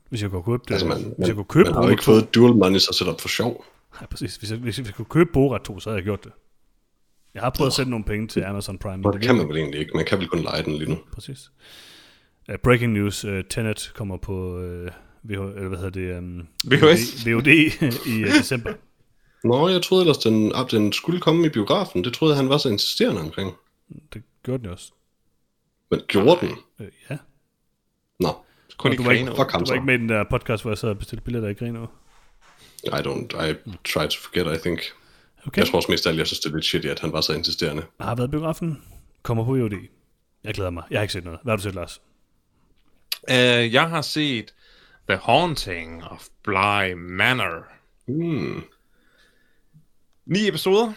Hvis 0.09 0.21
jeg 0.21 0.29
kunne 0.31 0.43
købe 0.43 0.63
det. 0.67 0.71
Altså, 0.71 0.87
man, 0.87 0.97
hvis 0.97 1.13
man, 1.17 1.27
jeg 1.27 1.35
kunne 1.35 1.45
købe 1.45 1.65
man 1.65 1.73
har 1.73 1.83
jo 1.83 1.89
ikke 1.89 2.01
2. 2.01 2.05
fået 2.05 2.35
dual 2.35 2.53
money 2.53 2.79
så 2.79 2.93
sætte 2.93 3.11
op 3.11 3.21
for 3.21 3.27
sjov. 3.27 3.65
Nej, 3.99 4.07
præcis. 4.07 4.35
Hvis 4.35 4.51
jeg, 4.51 4.59
hvis 4.59 4.79
jeg 4.79 4.93
kunne 4.93 5.05
købe 5.05 5.29
Borat 5.33 5.61
2, 5.61 5.79
så 5.79 5.89
havde 5.89 5.97
jeg 5.97 6.03
gjort 6.03 6.23
det. 6.23 6.31
Jeg 7.33 7.41
har 7.43 7.49
prøvet 7.49 7.69
at 7.69 7.73
sætte 7.73 7.89
nogle 7.91 8.05
penge 8.05 8.27
til 8.27 8.41
Amazon 8.41 8.77
Prime. 8.77 8.97
men 8.97 9.13
Det 9.13 9.21
kan 9.21 9.35
man 9.35 9.47
vel 9.47 9.57
egentlig 9.57 9.79
ikke. 9.79 9.91
Man 9.95 10.05
kan 10.05 10.19
vel 10.19 10.27
kun 10.27 10.39
lege 10.39 10.63
den 10.63 10.73
lige 10.73 10.89
nu. 10.89 10.97
Præcis. 11.13 11.51
Uh, 12.49 12.55
breaking 12.63 12.93
news. 12.93 13.25
Uh, 13.25 13.39
Tenet 13.49 13.91
kommer 13.95 14.17
på 14.17 14.57
uh, 14.57 14.63
VH, 15.23 15.55
eller 15.55 15.67
hvad 15.67 15.77
hedder 15.77 15.89
det? 15.89 16.17
Um, 16.17 16.47
VHS. 16.65 17.01
VOD 17.27 17.47
i 17.47 18.23
uh, 18.23 18.29
december. 18.29 18.73
Nå, 19.45 19.67
jeg 19.69 19.81
troede 19.81 20.01
ellers, 20.01 20.17
den, 20.17 20.55
at 20.55 20.71
den 20.71 20.93
skulle 20.93 21.21
komme 21.21 21.45
i 21.45 21.49
biografen. 21.49 22.03
Det 22.03 22.13
troede 22.13 22.33
jeg, 22.33 22.37
han 22.37 22.49
var 22.49 22.57
så 22.57 22.69
insisterende 22.69 23.21
omkring. 23.21 23.53
Det 24.13 24.23
gjorde 24.43 24.63
den 24.63 24.71
også. 24.71 24.91
Men 25.91 26.01
gjorde 26.07 26.47
den? 26.47 26.51
Uh, 26.79 26.85
ja. 27.09 27.17
Nå, 28.19 28.29
Kun 28.77 28.93
i 28.93 28.95
du 28.95 29.03
var 29.03 29.11
ikke- 29.11 29.25
fuck 29.37 29.51
ham 29.51 29.63
Du 29.63 29.69
var 29.69 29.73
ikke 29.73 29.85
med 29.85 29.93
i 29.93 29.97
den 29.97 30.09
der 30.09 30.23
podcast, 30.29 30.63
hvor 30.63 30.71
jeg 30.71 30.77
sad 30.77 30.89
og 30.89 30.97
bestilte 30.97 31.23
billetter 31.23 31.49
i 31.49 31.53
Greno. 31.53 31.85
I 32.83 32.87
don't, 32.89 33.47
I 33.49 33.53
try 33.85 34.07
to 34.07 34.19
forget, 34.21 34.57
I 34.57 34.61
think. 34.61 34.79
Okay. 35.47 35.59
Jeg 35.61 35.67
tror 35.67 35.75
også 35.77 35.91
mest 35.91 36.05
af 36.05 36.09
alt, 36.09 36.19
jeg 36.19 36.27
synes, 36.27 36.39
det 36.39 36.49
er 36.51 36.55
lidt 36.55 36.65
shitty, 36.65 36.87
at 36.87 36.99
han 36.99 37.11
var 37.13 37.21
så 37.21 37.33
insisterende. 37.33 37.83
Jeg 37.99 38.07
har 38.07 38.15
været 38.15 38.27
i 38.27 38.31
biografen. 38.31 38.81
Kommer 39.23 39.45
på 39.45 39.51
VOD. 39.51 39.73
Jeg 40.43 40.53
glæder 40.53 40.69
mig. 40.69 40.83
Jeg 40.89 40.97
har 40.99 41.01
ikke 41.01 41.13
set 41.13 41.23
noget. 41.23 41.39
Hvad 41.43 41.51
har 41.51 41.57
du 41.57 41.63
set, 41.63 41.75
Lars? 41.75 42.01
Uh, 43.23 43.73
jeg 43.73 43.89
har 43.89 44.01
set 44.01 44.53
The 45.09 45.17
Haunting 45.17 46.03
of 46.03 46.27
Bly 46.43 46.93
Manor. 46.97 47.63
Hmm. 48.07 48.63
Ni 50.25 50.47
episoder. 50.47 50.93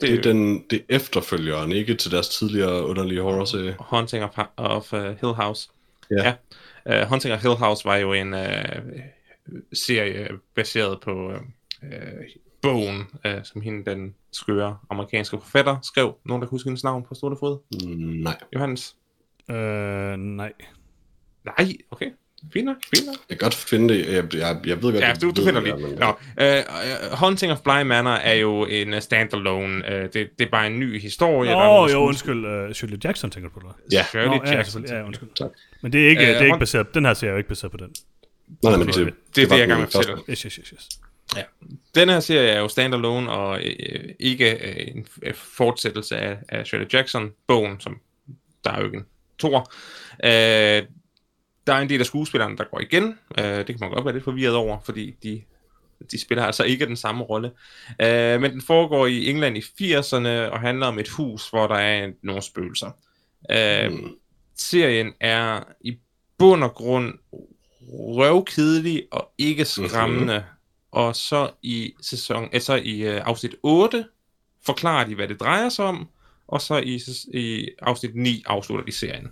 Det 0.00 0.14
er 0.14 0.22
den, 0.22 0.64
det 0.70 0.78
er 0.88 0.96
efterfølgeren, 0.96 1.72
ikke 1.72 1.94
til 1.94 2.10
deres 2.10 2.28
tidligere 2.28 2.86
underlige 2.86 3.22
horror-serie. 3.22 3.76
Haunting 3.80 4.24
of, 4.24 4.38
of 4.56 4.92
uh, 4.92 5.00
Hill 5.00 5.34
House. 5.34 5.70
Ja. 6.10 6.34
ja. 6.86 7.02
Uh, 7.02 7.08
Haunting 7.08 7.34
of 7.34 7.42
Hill 7.42 7.54
House 7.54 7.84
var 7.84 7.96
jo 7.96 8.12
en 8.12 8.34
uh, 8.34 8.40
serie 9.72 10.28
baseret 10.54 11.00
på 11.00 11.32
uh, 11.82 11.88
bogen, 12.62 13.06
uh, 13.24 13.42
som 13.44 13.60
hende, 13.60 13.90
den 13.90 14.14
skøre 14.32 14.78
amerikanske 14.90 15.38
forfatter, 15.40 15.76
skrev. 15.82 16.14
Nogen, 16.24 16.42
der 16.42 16.48
kan 16.48 16.54
huske 16.54 16.66
hendes 16.66 16.84
navn 16.84 17.04
på 17.08 17.14
stående 17.14 17.38
fod? 17.40 17.58
Mm, 17.86 17.98
nej. 17.98 18.36
Johannes? 18.54 18.96
Øh, 19.50 20.16
nej. 20.16 20.52
Nej, 21.44 21.76
okay. 21.90 22.10
Fint 22.52 22.64
nok, 22.66 22.76
fint 22.94 23.06
nok. 23.06 23.14
Jeg 23.28 23.38
kan 23.38 23.44
godt 23.46 23.54
finde 23.54 23.94
det. 23.94 24.06
Jeg, 24.12 24.34
jeg, 24.34 24.60
jeg 24.66 24.82
ved 24.82 24.92
godt, 24.92 25.04
Ja, 25.04 25.14
du, 25.22 25.30
du 25.30 25.44
finder 25.44 25.60
det 25.60 25.70
er, 25.70 25.76
men- 25.76 25.98
Nå, 25.98 26.06
uh, 26.08 27.12
uh, 27.12 27.18
Haunting 27.18 27.52
of 27.52 27.58
Bly 27.60 27.82
Manor 27.82 28.10
er 28.10 28.34
jo 28.34 28.64
en 28.66 28.94
uh, 28.94 29.00
standalone. 29.00 29.84
Uh, 29.84 29.92
det, 29.92 30.14
det 30.14 30.40
er 30.40 30.50
bare 30.50 30.66
en 30.66 30.78
ny 30.80 31.00
historie. 31.00 31.50
Der 31.50 31.56
er 31.56 31.68
oh, 31.68 31.90
jo, 31.92 31.98
undskyld. 31.98 32.66
Uh, 32.66 32.72
Shirley 32.72 32.98
Jackson 33.04 33.30
tænker 33.30 33.48
du 33.50 33.60
på 33.60 33.66
det? 33.66 33.92
Ja. 33.92 34.04
Shirley 34.08 34.28
Nå, 34.28 34.34
ja, 34.34 34.38
Jackson. 34.56 34.64
selvfølgelig. 34.64 34.94
Ja, 34.96 35.06
undskyld. 35.06 35.28
Tak. 35.38 35.50
Men 35.82 35.92
det 35.92 36.04
er 36.04 36.08
ikke, 36.08 36.22
Øh, 36.22 36.28
det 36.28 36.36
er 36.36 36.44
ikke 36.44 36.58
baseret, 36.58 36.94
den 36.94 37.04
her 37.04 37.14
serie 37.14 37.28
er 37.30 37.32
jo 37.32 37.38
ikke 37.38 37.48
baseret 37.48 37.70
på 37.72 37.76
den. 37.78 37.94
Nej, 38.62 38.76
men 38.76 38.86
det, 38.86 38.94
Det 38.94 39.02
er 39.02 39.04
det, 39.04 39.36
det, 39.36 39.50
jeg 39.50 39.56
er 39.60 39.66
den 39.66 39.68
med 39.68 39.76
at 39.76 39.92
første. 39.92 39.98
fortælle. 40.12 40.22
Yes, 40.30 40.40
yes, 40.42 40.54
yes, 40.54 40.68
yes. 40.68 40.88
Ja. 41.36 41.42
Den 41.94 42.08
her 42.08 42.20
serie 42.20 42.48
er 42.48 42.60
jo 42.60 42.68
standalone 42.68 43.30
og 43.30 43.60
øh, 43.64 44.00
ikke 44.20 44.50
øh, 44.68 44.88
en 44.96 45.06
f- 45.26 45.32
fortsættelse 45.56 46.16
af, 46.16 46.36
af 46.48 46.66
Shirley 46.66 46.86
Jackson-bogen, 46.92 47.80
som 47.80 47.98
der 48.64 48.70
er 48.72 48.78
jo 48.78 48.84
ikke 48.84 48.96
en 48.96 49.04
tor. 49.38 49.72
Øh, 50.24 50.82
der 51.68 51.74
er 51.74 51.80
en 51.80 51.88
del 51.88 52.00
af 52.00 52.06
skuespillerne, 52.06 52.56
der 52.56 52.64
går 52.64 52.80
igen. 52.80 53.18
Øh, 53.38 53.44
det 53.44 53.66
kan 53.66 53.76
man 53.80 53.90
godt 53.90 54.04
være 54.04 54.14
lidt 54.14 54.24
forvirret 54.24 54.54
over, 54.54 54.78
fordi 54.84 55.14
de, 55.22 55.42
de 56.12 56.20
spiller 56.20 56.44
altså 56.44 56.64
ikke 56.64 56.86
den 56.86 56.96
samme 56.96 57.24
rolle. 57.24 57.50
Øh, 58.02 58.40
men 58.40 58.52
den 58.52 58.62
foregår 58.62 59.06
i 59.06 59.30
England 59.30 59.56
i 59.56 59.60
80'erne 59.60 60.28
og 60.28 60.60
handler 60.60 60.86
om 60.86 60.98
et 60.98 61.08
hus, 61.08 61.50
hvor 61.50 61.66
der 61.66 61.74
er 61.74 62.10
nogle 62.22 62.42
spøgelser. 62.42 62.90
Øh, 63.50 63.92
Mm. 63.92 64.10
serien 64.56 65.12
er 65.20 65.60
i 65.80 65.98
bund 66.38 66.64
og 66.64 66.74
grund 66.74 67.14
røvkedelig 67.92 69.02
og 69.10 69.30
ikke 69.38 69.64
skræmmende. 69.64 70.34
Mm-hmm. 70.34 70.54
Og 70.90 71.16
så 71.16 71.50
i 71.62 71.94
sæson, 72.00 72.48
altså 72.52 72.74
i 72.74 73.08
uh, 73.08 73.14
afsnit 73.26 73.54
8 73.62 74.04
forklarer 74.66 75.06
de, 75.06 75.14
hvad 75.14 75.28
det 75.28 75.40
drejer 75.40 75.68
sig 75.68 75.84
om, 75.84 76.08
og 76.48 76.60
så 76.60 76.76
i, 76.76 77.00
i 77.34 77.68
afsnit 77.82 78.14
9 78.14 78.42
afslutter 78.46 78.84
de 78.84 78.92
serien. 78.92 79.28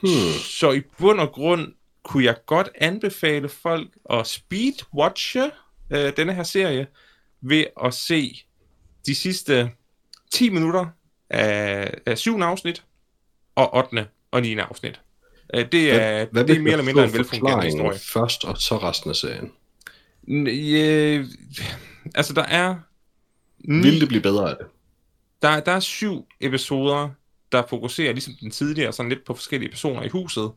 Hmm. 0.00 0.32
Så 0.40 0.72
i 0.72 0.80
bund 0.98 1.20
og 1.20 1.32
grund 1.32 1.72
kunne 2.02 2.24
jeg 2.24 2.36
godt 2.46 2.68
anbefale 2.74 3.48
folk 3.48 3.88
at 4.10 4.26
speedwatche 4.26 5.50
øh, 5.90 6.16
denne 6.16 6.34
her 6.34 6.42
serie 6.42 6.86
ved 7.40 7.64
at 7.84 7.94
se 7.94 8.44
de 9.06 9.14
sidste 9.14 9.70
10 10.32 10.50
minutter 10.50 10.86
af, 11.30 11.94
af 12.06 12.18
7. 12.18 12.40
afsnit 12.40 12.82
og 13.54 13.76
8. 13.76 14.06
og 14.30 14.42
9. 14.42 14.56
afsnit. 14.56 15.00
Øh, 15.54 15.66
det 15.72 15.92
er, 15.92 16.26
Hvad 16.32 16.44
det 16.44 16.56
er 16.56 16.60
mere 16.60 16.72
eller 16.72 16.84
mindre 16.84 17.04
en 17.04 17.12
velfungerende 17.12 17.64
historie. 17.64 17.98
Først, 17.98 18.44
og 18.44 18.58
så 18.58 18.78
resten 18.78 19.10
af 19.10 19.16
serien. 19.16 19.52
Øh, 20.28 21.26
altså, 22.14 22.32
der 22.32 22.42
er... 22.42 22.76
Vil 23.58 24.00
det 24.00 24.08
blive 24.08 24.22
bedre 24.22 24.50
af 24.50 24.56
det? 24.56 24.66
Der, 25.42 25.60
der 25.60 25.72
er 25.72 25.80
syv 25.80 26.26
episoder, 26.40 27.10
der 27.52 27.62
fokuserer, 27.68 28.12
ligesom 28.12 28.34
den 28.40 28.50
tidligere, 28.50 28.92
sådan 28.92 29.10
lidt 29.10 29.24
på 29.24 29.34
forskellige 29.34 29.70
personer 29.70 30.02
i 30.02 30.08
huset. 30.08 30.52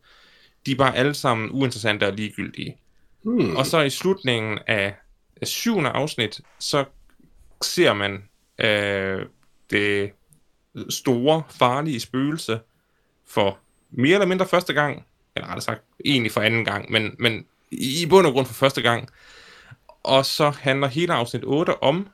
De 0.66 0.72
er 0.72 0.76
bare 0.76 0.96
alle 0.96 1.14
sammen 1.14 1.50
uinteressante 1.52 2.08
og 2.08 2.14
ligegyldige. 2.14 2.78
Hmm. 3.24 3.56
Og 3.56 3.66
så 3.66 3.82
i 3.82 3.90
slutningen 3.90 4.60
af, 4.68 4.96
af 5.42 5.48
syvende 5.48 5.90
afsnit, 5.90 6.42
så 6.60 6.86
ser 7.62 7.94
man 7.94 8.24
øh, 8.60 9.26
det 9.70 10.12
store, 10.90 11.44
farlige 11.50 12.00
spøgelse 12.00 12.60
for 13.28 13.60
mere 13.90 14.14
eller 14.14 14.28
mindre 14.28 14.48
første 14.48 14.74
gang, 14.74 15.06
eller 15.36 15.48
rettere 15.48 15.62
sagt, 15.62 15.84
egentlig 16.06 16.32
for 16.32 16.42
anden 16.42 16.66
gang, 16.66 16.92
men, 16.92 17.16
men 17.20 17.46
i 17.72 18.06
bund 18.10 18.28
og 18.28 18.34
grund 18.34 18.46
for 18.46 18.54
første 18.54 18.82
gang. 18.82 19.10
Og 20.04 20.26
så 20.26 20.50
handler 20.50 20.88
hele 20.88 21.14
afsnit 21.14 21.44
8 21.46 21.84
om 21.84 22.08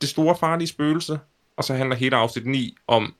det 0.00 0.08
store, 0.08 0.36
farlige 0.36 0.68
spøgelse, 0.68 1.18
og 1.56 1.64
så 1.64 1.74
handler 1.74 1.96
hele 1.96 2.16
afsnit 2.16 2.46
9 2.46 2.76
om, 2.86 3.14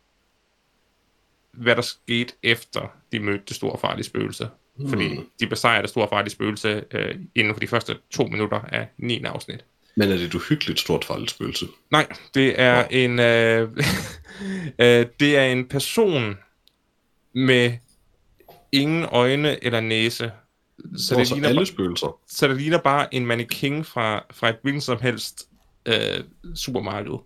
hvad 1.52 1.76
der 1.76 1.82
skete 1.82 2.34
efter 2.42 2.92
de 3.12 3.20
mødte 3.20 3.44
det 3.48 3.56
store, 3.56 3.78
farlige 3.78 4.04
spøgelse. 4.04 4.48
Hmm. 4.76 4.88
Fordi 4.88 5.20
de 5.40 5.46
besejrer 5.46 5.80
det 5.80 5.90
store, 5.90 6.08
farlige 6.08 6.32
spøgelse 6.32 6.84
øh, 6.90 7.14
inden 7.34 7.54
for 7.54 7.60
de 7.60 7.66
første 7.66 7.96
to 8.10 8.26
minutter 8.26 8.60
af 8.60 8.88
9. 8.98 9.24
afsnit. 9.24 9.64
Men 9.96 10.08
er 10.08 10.16
det 10.16 10.24
et 10.24 10.34
uhyggeligt 10.34 10.80
stort 10.80 11.04
farligt 11.04 11.30
spøgelse? 11.30 11.66
Nej, 11.90 12.06
det 12.34 12.60
er 12.60 12.84
en 12.84 13.18
øh, 13.18 13.68
øh, 14.78 15.06
det 15.20 15.36
er 15.36 15.44
en 15.44 15.68
person 15.68 16.38
med 17.34 17.72
ingen 18.72 19.04
øjne 19.12 19.64
eller 19.64 19.80
næse. 19.80 20.32
Så 20.96 21.14
det, 21.14 21.28
så 21.28 21.34
ligner, 21.34 21.48
alle 21.48 21.58
bare, 21.58 21.66
spøgelser? 21.66 22.18
så 22.28 22.48
det 22.48 22.56
ligner 22.56 22.78
bare 22.78 23.14
en 23.14 23.26
mannequin 23.26 23.84
fra, 23.84 24.24
fra 24.30 24.48
et 24.48 24.56
hvilket 24.62 24.82
som 24.82 25.00
helst 25.00 25.48
øh, 25.86 26.24
supermarked. 26.56 27.18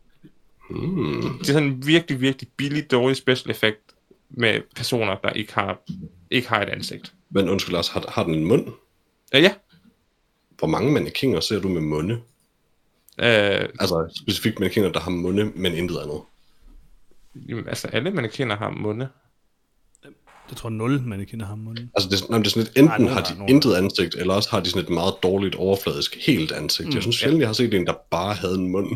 Hmm. 0.71 1.39
Det 1.39 1.49
er 1.49 1.53
sådan 1.53 1.69
en 1.69 1.87
virkelig, 1.87 2.21
virkelig 2.21 2.49
billig, 2.57 2.91
dårlig 2.91 3.17
special 3.17 3.51
effect 3.51 3.96
med 4.37 4.61
personer, 4.77 5.17
der 5.25 5.31
ikke 5.31 5.55
har, 5.55 5.81
ikke 6.31 6.49
har 6.49 6.63
et 6.63 6.69
ansigt. 6.69 7.13
Men 7.31 7.49
undskyld, 7.49 7.73
Lars, 7.75 7.89
har, 7.89 8.05
har 8.09 8.25
den 8.25 8.35
en 8.35 8.45
mund? 8.45 8.67
Øh, 9.35 9.43
ja, 9.43 9.55
Hvor 10.59 10.69
mange 10.69 10.93
mannekinger 10.93 11.41
ser 11.41 11.61
du 11.61 11.69
med 11.69 11.81
munde? 11.81 12.15
øh, 13.19 13.69
Altså 13.81 14.21
specifikt 14.25 14.59
mannekinger, 14.61 14.93
der 14.93 15.01
har 15.01 15.11
munde, 15.11 15.45
men 15.45 15.73
intet 15.75 15.99
andet. 15.99 16.21
jamen, 17.49 17.69
altså 17.69 17.89
alle 17.89 18.11
mannequiner 18.11 18.57
har 18.57 18.71
munde. 18.71 19.09
Jeg 20.51 20.57
tror 20.57 20.69
0 20.71 21.03
mannequiner 21.03 21.47
har 21.47 21.55
munden. 21.55 21.91
Altså 21.95 22.09
det, 22.09 22.21
er- 22.23 22.27
nej, 22.31 22.39
det 22.39 22.47
er 22.47 22.51
sådan 22.51 22.63
lidt, 22.65 22.77
enten 22.79 23.01
nogen 23.03 23.09
har 23.17 23.23
de 23.25 23.35
nogen 23.39 23.55
intet 23.55 23.75
ansigt, 23.75 24.15
eller 24.15 24.35
også 24.35 24.51
har 24.51 24.61
de 24.61 24.71
sådan 24.71 24.83
et 24.83 24.91
meget 24.91 25.15
dårligt 25.23 25.55
overfladisk 25.55 26.17
helt 26.27 26.53
ansigt. 26.53 26.95
Jeg 26.95 27.03
synes 27.03 27.17
sjældent, 27.17 27.41
jeg 27.41 27.49
har 27.49 27.53
set 27.53 27.75
en, 27.75 27.87
der 27.87 27.95
bare 28.11 28.35
havde 28.35 28.55
en 28.55 28.69
mund. 28.69 28.89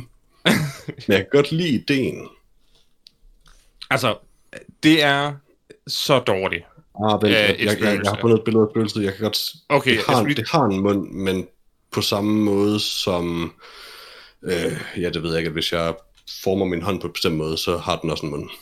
Men 0.87 1.05
jeg 1.09 1.17
kan 1.19 1.27
godt 1.33 1.53
lide 1.53 1.69
ideen. 1.69 2.29
Altså, 3.91 4.19
det 4.83 5.03
er 5.03 5.33
så 5.87 6.19
dårligt. 6.19 6.65
Ah, 7.05 7.13
vent, 7.13 7.25
Øh, 7.25 7.31
jeg, 7.33 7.57
jeg, 7.59 7.67
jeg, 7.81 8.01
jeg 8.05 8.11
har 8.11 8.19
fundet 8.21 8.39
et 8.39 8.45
billede 8.45 8.63
af 8.65 8.69
spøgelset. 8.73 9.03
Jeg 9.05 9.13
kan 9.15 9.23
godt... 9.23 9.39
Okay, 9.69 9.97
det, 9.97 10.05
har, 10.07 10.25
vi- 10.25 10.35
det 10.35 10.49
har 10.51 10.65
en 10.65 10.81
mund, 10.81 11.11
men 11.11 11.47
på 11.93 12.01
samme 12.01 12.33
måde 12.45 12.81
som... 12.81 13.53
Øh, 14.43 14.81
ja, 14.97 15.11
det 15.11 15.23
ved 15.23 15.31
jeg 15.31 15.39
ikke, 15.39 15.49
at 15.49 15.53
hvis 15.53 15.73
jeg 15.73 15.95
former 16.45 16.67
min 16.67 16.83
hånd 16.83 17.01
på 17.01 17.07
en 17.07 17.13
bestemt 17.13 17.37
måde, 17.37 17.57
så 17.59 17.77
har 17.77 17.97
den 17.97 18.11
også 18.11 18.27
en 18.27 18.31
mund. 18.31 18.49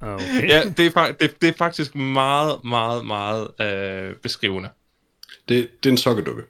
Okay. 0.00 0.48
Ja, 0.48 0.62
det 0.76 0.96
er, 0.96 1.12
det, 1.20 1.40
det 1.42 1.48
er 1.48 1.52
faktisk 1.58 1.94
meget, 1.94 2.64
meget, 2.64 3.06
meget 3.06 3.48
øh, 3.60 4.14
beskrivende. 4.16 4.68
Det, 5.48 5.68
det 5.82 5.88
er 5.88 5.92
en 5.92 5.96
sokkedukke. 5.98 6.42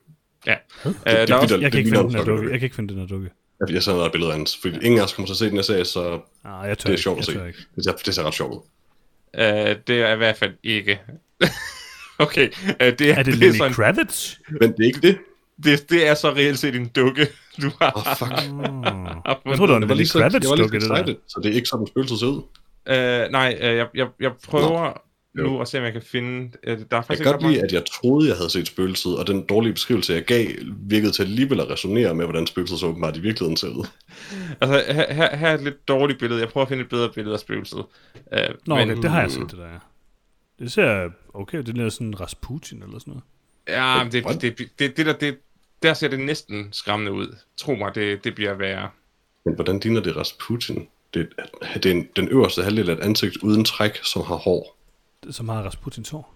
Ja. 0.46 0.54
Øh, 0.86 0.92
det 1.06 1.30
er 1.30 1.34
også, 1.34 1.54
vitterligt- 1.56 1.62
Jeg 1.62 1.72
kan 1.72 1.78
ikke 1.78 1.90
finde 1.90 2.00
en 2.00 2.08
den 2.08 2.16
her 2.16 2.24
dukke. 2.24 2.50
Jeg 2.50 2.58
kan 2.60 2.66
ikke 2.66 2.76
finde 2.76 2.94
den 2.94 3.00
her 3.00 3.06
dukke. 3.06 3.30
Jeg, 3.66 3.74
jeg 3.74 3.82
sender 3.82 3.98
dig 4.01 4.06
et 4.06 4.12
billede 4.12 4.30
af 4.32 4.36
hans, 4.39 4.59
fordi 4.62 4.76
ingen 4.82 5.01
af 5.01 5.05
os 5.05 5.12
kommer 5.12 5.26
til 5.26 5.32
at 5.34 5.39
se 5.39 5.47
den 5.47 5.55
her 5.55 5.62
serie, 5.62 5.84
så 5.84 6.20
Ah, 6.44 6.68
jeg 6.68 6.78
tør 6.78 6.82
det 6.82 6.84
er 6.86 6.90
ikke. 6.90 7.02
sjovt 7.02 7.18
at 7.18 7.26
jeg 7.28 7.34
se. 7.34 7.40
tør 7.40 7.47
ikke. 7.47 7.59
Det 7.76 7.84
ser, 7.84 7.93
det 7.93 8.14
ser 8.14 8.22
ret 8.22 8.34
sjovt 8.34 8.52
ud. 8.55 8.60
øh, 9.40 9.76
det 9.86 10.01
er 10.02 10.12
i 10.12 10.16
hvert 10.16 10.36
fald 10.36 10.52
ikke. 10.62 11.01
okay, 12.18 12.48
øh, 12.80 12.98
det, 12.98 13.10
er, 13.10 13.14
Er 13.14 13.22
det 13.22 13.26
det, 13.26 13.32
er 13.34 13.36
Lenny 13.36 13.56
sådan, 13.56 13.72
Kravitz? 13.74 14.34
Men 14.60 14.72
det 14.72 14.80
er 14.80 14.86
ikke 14.86 15.01
det. 15.01 15.18
det, 15.64 15.90
det 15.90 16.09
er 16.09 16.14
så 16.14 16.30
reelt 16.30 16.59
set 16.59 16.74
en 16.76 16.86
dukke, 16.89 17.26
du 17.62 17.70
har. 17.80 17.93
Åh, 17.97 18.06
oh, 18.06 18.16
fuck. 18.16 18.32
Oh. 19.26 19.51
Jeg 19.51 19.56
tror, 19.56 19.66
det 19.66 19.72
var 19.72 19.76
en 19.76 19.82
Lenny 19.82 19.97
lige 19.97 20.06
så, 20.09 20.18
jeg 20.18 20.30
Kravitz 20.30 20.48
var 20.48 20.56
lige 20.56 20.64
dukke, 20.64 20.80
så 20.80 20.94
det 20.94 21.06
der. 21.06 21.14
så 21.28 21.40
det 21.43 21.51
er 21.51 21.55
ikke 21.55 21.68
sådan, 21.68 21.86
spøgelset 21.86 22.18
ser 22.18 22.26
ud. 22.26 22.43
Øh, 22.89 23.30
nej, 23.32 23.59
øh, 23.60 23.76
jeg, 23.76 23.86
jeg, 23.94 24.06
jeg 24.20 24.30
prøver 24.48 25.02
Jo. 25.38 25.42
nu 25.42 25.60
at 25.60 25.68
se, 25.68 25.78
om 25.78 25.84
jeg 25.84 25.92
kan 25.92 26.02
finde... 26.02 26.50
Øh, 26.64 26.78
der 26.78 26.84
er 26.84 26.86
Jeg 26.90 27.04
faktisk 27.04 27.22
kan 27.22 27.34
ikke 27.34 27.44
godt 27.44 27.52
lide, 27.52 27.64
at 27.64 27.72
jeg 27.72 27.82
troede, 27.86 28.28
jeg 28.28 28.36
havde 28.36 28.50
set 28.50 28.66
spøgelset, 28.66 29.18
og 29.18 29.26
den 29.26 29.42
dårlige 29.42 29.72
beskrivelse, 29.72 30.12
jeg 30.12 30.24
gav, 30.24 30.46
virkede 30.76 31.12
til 31.12 31.22
alligevel 31.22 31.60
at 31.60 31.70
resonere 31.70 32.14
med, 32.14 32.24
hvordan 32.24 32.46
spøgelset 32.46 32.78
så 32.78 32.86
åbenbart 32.86 33.16
i 33.16 33.20
virkeligheden 33.20 33.56
ser 33.56 33.68
ud. 33.68 33.86
Altså, 34.60 34.92
her, 34.92 35.12
her, 35.12 35.36
her 35.36 35.48
er 35.48 35.54
et 35.54 35.62
lidt 35.62 35.88
dårligt 35.88 36.18
billede. 36.18 36.40
Jeg 36.40 36.48
prøver 36.48 36.64
at 36.64 36.68
finde 36.68 36.82
et 36.82 36.88
bedre 36.88 37.09
billede 37.09 37.34
af 37.34 37.40
spøgelset. 37.40 37.84
Øh, 38.32 38.40
Nå, 38.66 38.74
men, 38.74 38.90
okay, 38.90 39.02
det 39.02 39.10
har 39.10 39.20
jeg 39.20 39.30
set, 39.30 39.50
det 39.50 39.59
der. 39.59 39.66
ja. 39.66 39.78
Det 40.59 40.72
ser 40.72 41.10
okay, 41.34 41.59
det 41.59 41.78
er 41.78 41.88
sådan 41.88 42.20
Rasputin 42.20 42.82
eller 42.82 42.98
sådan 42.98 43.10
noget. 43.10 43.24
Ja, 43.68 44.04
men 44.04 44.12
det, 44.12 44.42
det, 44.42 44.59
det, 44.78 44.96
det, 44.96 45.06
der, 45.06 45.12
det, 45.12 45.38
der 45.82 45.94
ser 45.94 46.09
det 46.09 46.20
næsten 46.20 46.68
skræmmende 46.72 47.12
ud. 47.12 47.36
Tro 47.56 47.74
mig, 47.74 47.94
det, 47.94 48.24
det 48.24 48.34
bliver 48.34 48.54
værre. 48.54 48.88
Men 49.44 49.54
hvordan 49.54 49.78
ligner 49.78 50.00
det 50.00 50.16
Rasputin? 50.16 50.88
Det, 51.14 51.28
det 51.74 51.86
er 51.86 51.90
en, 51.90 52.09
den 52.16 52.28
øverste 52.28 52.62
halvdel 52.62 52.90
af 52.90 52.94
et 52.94 53.00
ansigt 53.00 53.36
uden 53.36 53.64
træk, 53.64 53.98
som 54.04 54.22
har 54.22 54.34
hår. 54.36 54.76
Som 55.30 55.48
har 55.48 55.62
Rasputins 55.62 56.10
hår. 56.10 56.34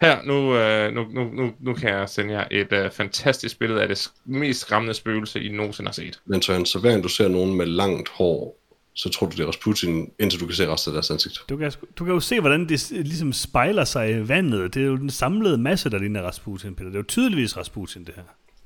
Her, 0.00 0.22
nu, 0.22 0.56
øh, 0.56 0.94
nu, 0.94 1.06
nu, 1.10 1.30
nu, 1.42 1.52
nu 1.60 1.74
kan 1.74 1.90
jeg 1.90 2.08
sende 2.08 2.34
jer 2.34 2.48
et 2.50 2.72
øh, 2.72 2.90
fantastisk 2.90 3.58
billede 3.58 3.82
af 3.82 3.88
det 3.88 4.12
mest 4.24 4.60
skræmmende 4.60 4.94
spøgelse, 4.94 5.42
I 5.42 5.48
nogensinde 5.48 5.88
har 5.88 5.92
set. 5.92 6.20
Men 6.24 6.42
så, 6.42 6.64
så 6.64 6.78
hver 6.78 6.90
gang 6.90 7.02
du 7.02 7.08
ser 7.08 7.28
nogen 7.28 7.54
med 7.54 7.66
langt 7.66 8.08
hår, 8.08 8.58
så 8.94 9.08
tror 9.08 9.26
du, 9.26 9.36
det 9.36 9.42
er 9.42 9.46
Rasputin, 9.46 10.10
indtil 10.18 10.40
du 10.40 10.46
kan 10.46 10.54
se 10.54 10.72
resten 10.72 10.90
af 10.90 10.92
deres 10.92 11.10
ansigt. 11.10 11.44
Du 11.48 11.56
kan, 11.56 11.72
du 11.96 12.04
kan 12.04 12.14
jo 12.14 12.20
se, 12.20 12.40
hvordan 12.40 12.68
det 12.68 12.90
ligesom 12.90 13.32
spejler 13.32 13.84
sig 13.84 14.10
i 14.10 14.28
vandet. 14.28 14.74
Det 14.74 14.82
er 14.82 14.86
jo 14.86 14.96
den 14.96 15.10
samlede 15.10 15.58
masse, 15.58 15.90
der 15.90 15.98
ligner 15.98 16.22
Rasputin, 16.22 16.74
Peter. 16.74 16.88
Det 16.88 16.96
er 16.96 17.00
jo 17.00 17.04
tydeligvis 17.08 17.56
Rasputin, 17.56 18.04
det 18.04 18.14
her. 18.16 18.22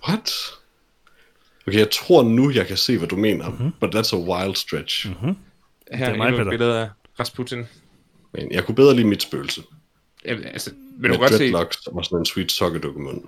What? 0.08 0.32
Okay, 1.66 1.78
jeg 1.78 1.90
tror 1.90 2.22
nu, 2.22 2.50
jeg 2.50 2.66
kan 2.66 2.76
se, 2.76 2.98
hvad 2.98 3.08
du 3.08 3.16
mener, 3.16 3.48
mm-hmm. 3.48 3.72
but 3.80 3.94
that's 3.94 4.16
a 4.16 4.18
wild 4.18 4.54
stretch. 4.54 5.08
Mm-hmm. 5.08 5.36
Her 5.92 6.06
er 6.06 6.12
er 6.12 6.16
mig, 6.16 6.28
endnu 6.28 6.42
et 6.42 6.48
billede 6.48 6.80
af 6.80 6.88
Rasputin. 7.20 7.64
Men 8.32 8.52
jeg 8.52 8.64
kunne 8.64 8.74
bedre 8.74 8.96
lide 8.96 9.06
mit 9.06 9.22
spøgelse. 9.22 9.62
Jamen, 10.24 10.44
altså, 10.44 10.70
vil 10.98 11.10
du 11.10 11.16
godt 11.16 11.32
se... 11.32 11.38
dreadlocks 11.38 11.86
og 11.86 12.05
sådan 12.05 12.18
en 12.18 12.26
sweet 12.26 12.52
sokkedukkumund. 12.52 13.22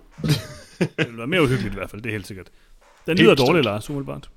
Det 0.78 1.08
vil 1.08 1.16
være 1.16 1.26
mere 1.26 1.42
uhyggeligt 1.42 1.74
i 1.74 1.76
hvert 1.76 1.90
fald, 1.90 2.02
det 2.02 2.08
er 2.08 2.12
helt 2.12 2.26
sikkert. 2.26 2.50
Den 3.06 3.18
lyder 3.18 3.34
dårligt, 3.34 3.64
Lars, 3.64 3.90
umiddelbart. 3.90 4.30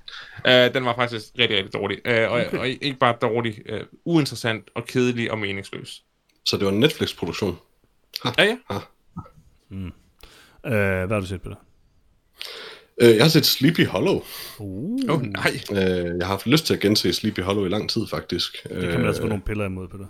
Uh, 0.44 0.74
den 0.74 0.84
var 0.84 0.94
faktisk 0.94 1.24
rigtig, 1.38 1.56
rigtig 1.56 1.72
dårlig. 1.72 1.98
Uh, 2.08 2.32
og, 2.32 2.40
okay. 2.46 2.58
og 2.58 2.68
ikke 2.68 2.98
bare 3.00 3.16
dårlig, 3.22 3.62
uh, 3.72 3.80
uinteressant 4.04 4.70
og 4.74 4.86
kedelig 4.86 5.30
og 5.30 5.38
meningsløs. 5.38 6.02
Så 6.44 6.56
det 6.56 6.66
var 6.66 6.72
en 6.72 6.80
Netflix-produktion. 6.80 7.58
Ja, 8.38 8.56
ja. 8.70 8.76
Uh, 9.70 9.90
hvad 10.62 11.08
har 11.08 11.20
du 11.20 11.26
set, 11.26 11.42
Peter? 11.42 11.56
Øh, 13.02 13.16
jeg 13.16 13.24
har 13.24 13.28
set 13.28 13.46
Sleepy 13.46 13.86
Hollow. 13.86 14.22
Uh, 14.58 15.00
oh, 15.08 15.22
nej. 15.22 15.60
Øh, 15.70 15.78
jeg 15.78 16.26
har 16.26 16.26
haft 16.26 16.46
lyst 16.46 16.66
til 16.66 16.74
at 16.74 16.80
gense 16.80 17.12
Sleepy 17.12 17.40
Hollow 17.40 17.64
i 17.64 17.68
lang 17.68 17.90
tid, 17.90 18.06
faktisk. 18.06 18.62
det 18.62 18.80
kan 18.80 18.98
man 18.98 19.06
altså 19.06 19.22
få 19.22 19.28
nogle 19.28 19.42
piller 19.42 19.64
imod, 19.64 19.88
Peter. 19.88 20.06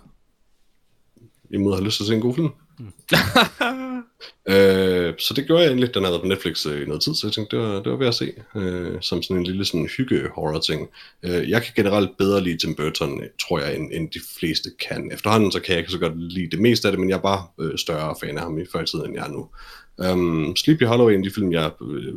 Imod 1.53 1.71
at 1.71 1.77
have 1.77 1.85
lyst 1.85 1.97
til 1.97 2.03
at 2.03 2.07
se 2.07 2.15
en 2.15 2.21
god 2.21 2.35
film. 2.35 2.49
øh, 4.53 5.13
så 5.19 5.33
det 5.35 5.45
gjorde 5.45 5.61
jeg 5.61 5.67
egentlig. 5.67 5.93
Den 5.93 6.03
havde 6.03 6.19
på 6.19 6.25
Netflix 6.25 6.65
øh, 6.65 6.81
i 6.81 6.85
noget 6.85 7.01
tid, 7.01 7.15
så 7.15 7.27
jeg 7.27 7.33
tænkte, 7.33 7.57
det 7.57 7.65
var, 7.65 7.73
det 7.75 7.91
var 7.91 7.97
ved 7.97 8.07
at 8.07 8.15
se. 8.15 8.31
Øh, 8.55 9.01
som 9.01 9.23
sådan 9.23 9.37
en 9.37 9.43
lille 9.43 9.65
sådan 9.65 9.89
hygge-horror-ting. 9.97 10.89
Øh, 11.23 11.49
jeg 11.49 11.63
kan 11.63 11.73
generelt 11.75 12.17
bedre 12.17 12.41
lide 12.41 12.57
Tim 12.57 12.75
Burton, 12.75 13.23
øh, 13.23 13.29
tror 13.41 13.59
jeg, 13.59 13.75
end, 13.75 13.89
end 13.93 14.09
de 14.09 14.19
fleste 14.39 14.69
kan. 14.89 15.11
Efterhånden 15.13 15.51
så 15.51 15.59
kan 15.59 15.71
jeg 15.71 15.79
ikke 15.79 15.91
så 15.91 15.99
godt 15.99 16.19
lide 16.19 16.51
det 16.51 16.61
meste 16.61 16.87
af 16.87 16.91
det, 16.91 16.99
men 16.99 17.09
jeg 17.09 17.17
er 17.17 17.21
bare 17.21 17.43
øh, 17.59 17.77
større 17.77 18.15
fan 18.23 18.37
af 18.37 18.43
ham 18.43 18.59
i 18.59 18.65
før 18.71 18.81
i 18.81 18.85
tiden, 18.85 19.05
end 19.05 19.15
jeg 19.15 19.25
er 19.27 19.31
nu. 19.31 19.49
Um, 19.97 20.55
Sleepy 20.55 20.83
Hollow 20.83 21.07
er 21.07 21.11
en 21.11 21.17
af 21.17 21.23
de 21.23 21.33
film, 21.33 21.51
jeg 21.51 21.71
øh, 21.81 22.13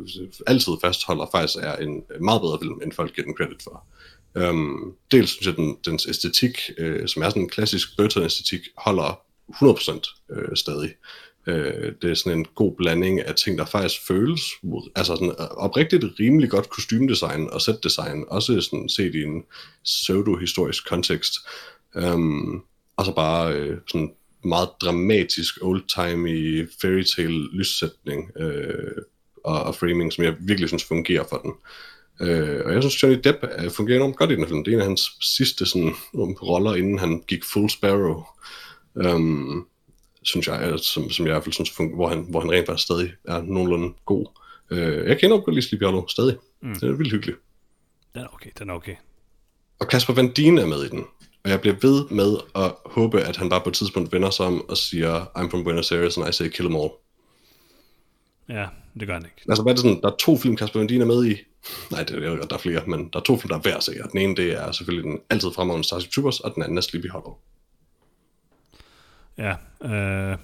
altid 0.47 0.73
fastholder, 0.81 1.25
faktisk 1.31 1.57
er 1.61 1.75
en 1.75 2.03
meget 2.21 2.41
bedre 2.41 2.59
film, 2.61 2.79
end 2.83 2.91
folk 2.91 3.15
giver 3.15 3.25
den 3.25 3.35
credit 3.37 3.63
for. 3.63 3.83
Øhm, 4.35 4.93
dels 5.11 5.29
synes 5.29 5.47
jeg, 5.47 5.55
den, 5.55 5.77
dens 5.85 6.07
æstetik, 6.07 6.59
øh, 6.77 7.07
som 7.07 7.23
er 7.23 7.29
sådan 7.29 7.41
en 7.41 7.49
klassisk 7.49 7.97
Burton-æstetik, 7.97 8.61
holder 8.77 9.21
100% 9.49 10.35
øh, 10.35 10.55
stadig. 10.55 10.95
Øh, 11.47 11.93
det 12.01 12.11
er 12.11 12.13
sådan 12.13 12.37
en 12.37 12.45
god 12.55 12.75
blanding 12.77 13.21
af 13.21 13.35
ting, 13.35 13.57
der 13.57 13.65
faktisk 13.65 14.07
føles, 14.07 14.41
altså 14.95 15.15
sådan 15.15 15.29
øh, 15.39 15.47
oprigtigt 15.47 16.05
rimelig 16.19 16.49
godt 16.49 16.69
kostymdesign 16.69 17.49
og 17.49 17.61
setdesign, 17.61 18.25
også 18.27 18.61
sådan 18.61 18.89
set 18.89 19.15
i 19.15 19.23
en 19.23 19.43
pseudo-historisk 19.83 20.89
kontekst. 20.89 21.33
Øhm, 21.95 22.61
og 22.97 23.05
så 23.05 23.13
bare 23.15 23.53
øh, 23.53 23.77
sådan 23.87 24.13
meget 24.43 24.69
dramatisk, 24.81 25.57
old-timey 25.61 26.67
fairy 26.81 27.03
tale 27.03 27.57
lyssætning 27.57 28.31
øh, 28.37 29.01
og, 29.43 29.63
og 29.63 29.75
framing, 29.75 30.13
som 30.13 30.23
jeg 30.23 30.35
virkelig 30.39 30.69
synes 30.69 30.83
fungerer 30.83 31.23
for 31.29 31.37
den. 31.37 31.53
Øh, 32.21 32.61
og 32.65 32.73
jeg 32.73 32.83
synes, 32.83 33.03
Johnny 33.03 33.19
Depp 33.23 33.37
øh, 33.59 33.71
fungerer 33.71 33.97
enormt 33.97 34.15
godt 34.15 34.31
i 34.31 34.35
den 34.35 34.47
film. 34.47 34.63
Det 34.63 34.71
er 34.71 34.75
en 34.75 34.81
af 34.81 34.87
hans 34.87 35.11
sidste 35.21 35.65
sådan, 35.65 35.93
um, 36.13 36.33
roller, 36.33 36.75
inden 36.75 36.99
han 36.99 37.23
gik 37.27 37.43
full 37.45 37.69
Sparrow. 37.69 38.23
Um, 38.93 39.67
synes 40.23 40.47
jeg, 40.47 40.79
som, 40.79 41.09
som 41.09 41.25
jeg 41.25 41.31
i 41.31 41.33
hvert 41.33 41.43
fald 41.43 41.53
synes, 41.53 41.69
hvor 41.95 42.07
han, 42.07 42.25
hvor 42.29 42.39
han 42.39 42.51
rent 42.51 42.65
faktisk 42.65 42.85
stadig 42.85 43.13
er 43.25 43.41
nogenlunde 43.41 43.93
god. 44.05 44.25
Øh, 44.71 45.07
jeg 45.07 45.23
enormt 45.23 45.45
godt 45.45 45.55
lide 45.55 45.65
Sleepy 45.65 45.83
Hollow, 45.83 46.07
stadig. 46.07 46.37
Mm. 46.61 46.73
Det 46.73 46.83
er 46.83 46.93
vildt 46.93 47.11
hyggeligt. 47.11 47.37
Den 48.13 48.21
er 48.21 48.33
okay, 48.33 48.49
den 48.59 48.69
er 48.69 48.73
okay. 48.73 48.95
Og 49.79 49.87
Kasper 49.87 50.13
Van 50.13 50.33
Dien 50.33 50.57
er 50.57 50.65
med 50.65 50.83
i 50.83 50.89
den. 50.89 51.05
Og 51.43 51.49
jeg 51.49 51.61
bliver 51.61 51.75
ved 51.81 52.05
med 52.09 52.37
at 52.55 52.75
håbe, 52.85 53.21
at 53.21 53.37
han 53.37 53.49
bare 53.49 53.61
på 53.61 53.69
et 53.69 53.75
tidspunkt 53.75 54.13
vender 54.13 54.29
sig 54.29 54.45
om 54.45 54.69
og 54.69 54.77
siger, 54.77 55.25
I'm 55.25 55.49
from 55.49 55.63
Buenos 55.63 55.91
Aires, 55.91 56.17
and 56.17 56.29
I 56.29 56.31
say 56.31 56.47
kill 56.47 56.69
them 56.69 56.75
all. 56.75 56.89
Ja, 58.49 58.67
det 58.99 59.07
gør 59.07 59.13
han 59.13 59.25
ikke. 59.25 59.41
Altså, 59.49 59.63
hvad 59.63 59.73
er 59.73 59.75
det 59.75 59.81
sådan, 59.83 60.01
der 60.01 60.11
er 60.11 60.15
to 60.15 60.37
film, 60.37 60.55
Kasper 60.55 60.79
Van 60.79 60.87
Dien 60.87 61.01
er 61.01 61.05
med 61.05 61.25
i. 61.25 61.37
Nej, 61.91 62.03
det 62.03 62.23
er, 62.23 62.35
der 62.35 62.55
er 62.55 62.59
flere, 62.59 62.85
men 62.87 63.09
der 63.13 63.19
er 63.19 63.23
to 63.23 63.37
film, 63.37 63.49
der 63.49 63.57
er 63.57 63.61
værd 63.61 63.77
at 63.77 63.83
se. 63.83 63.93
Og 64.03 64.11
den 64.11 64.19
ene, 64.19 64.35
det 64.35 64.51
er 64.53 64.71
selvfølgelig 64.71 65.11
den 65.11 65.21
altid 65.29 65.51
fremragende 65.51 65.87
Starship 65.87 66.11
Troopers, 66.11 66.39
og 66.39 66.55
den 66.55 66.63
anden 66.63 66.77
er 66.77 66.81
Sleepy 66.81 67.09
Hollow. 67.09 67.35
Ja, 69.37 69.55
øh, 69.81 70.37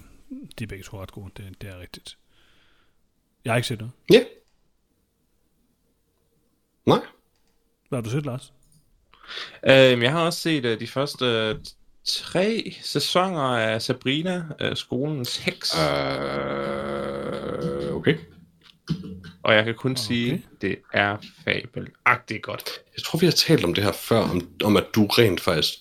de 0.58 0.64
er 0.64 0.68
begge 0.68 0.84
to 0.84 1.02
ret 1.02 1.12
gode, 1.12 1.30
det, 1.36 1.44
det 1.60 1.70
er 1.70 1.80
rigtigt. 1.80 2.18
Jeg 3.44 3.52
har 3.52 3.56
ikke 3.56 3.68
set 3.68 3.78
noget. 3.78 3.92
Ja. 4.12 4.16
Yeah. 4.16 4.26
Nej. 6.86 7.00
Hvad 7.88 7.96
har 7.96 8.02
du 8.02 8.10
set, 8.10 8.26
Lars? 8.26 8.52
Uh, 9.62 10.02
jeg 10.02 10.12
har 10.12 10.24
også 10.26 10.40
set 10.40 10.64
uh, 10.64 10.80
de 10.80 10.86
første 10.86 11.50
uh, 11.54 11.62
tre 12.04 12.76
sæsoner 12.82 13.42
af 13.42 13.82
Sabrina, 13.82 14.44
uh, 14.64 14.74
skolens 14.74 15.36
heks. 15.36 15.74
Uh. 15.74 16.95
Okay. 18.06 18.18
Og 19.42 19.54
jeg 19.54 19.64
kan 19.64 19.74
kun 19.74 19.90
Okay. 19.90 20.02
sige, 20.02 20.44
det 20.60 20.78
er 20.92 21.16
fabelagtigt 21.44 22.42
godt. 22.42 22.70
Jeg 22.96 23.02
tror, 23.04 23.18
vi 23.18 23.26
har 23.26 23.32
talt 23.32 23.64
om 23.64 23.74
det 23.74 23.84
her 23.84 23.92
før, 23.92 24.18
om, 24.18 24.48
om 24.64 24.76
at 24.76 24.84
du 24.94 25.06
rent 25.06 25.40
faktisk 25.40 25.74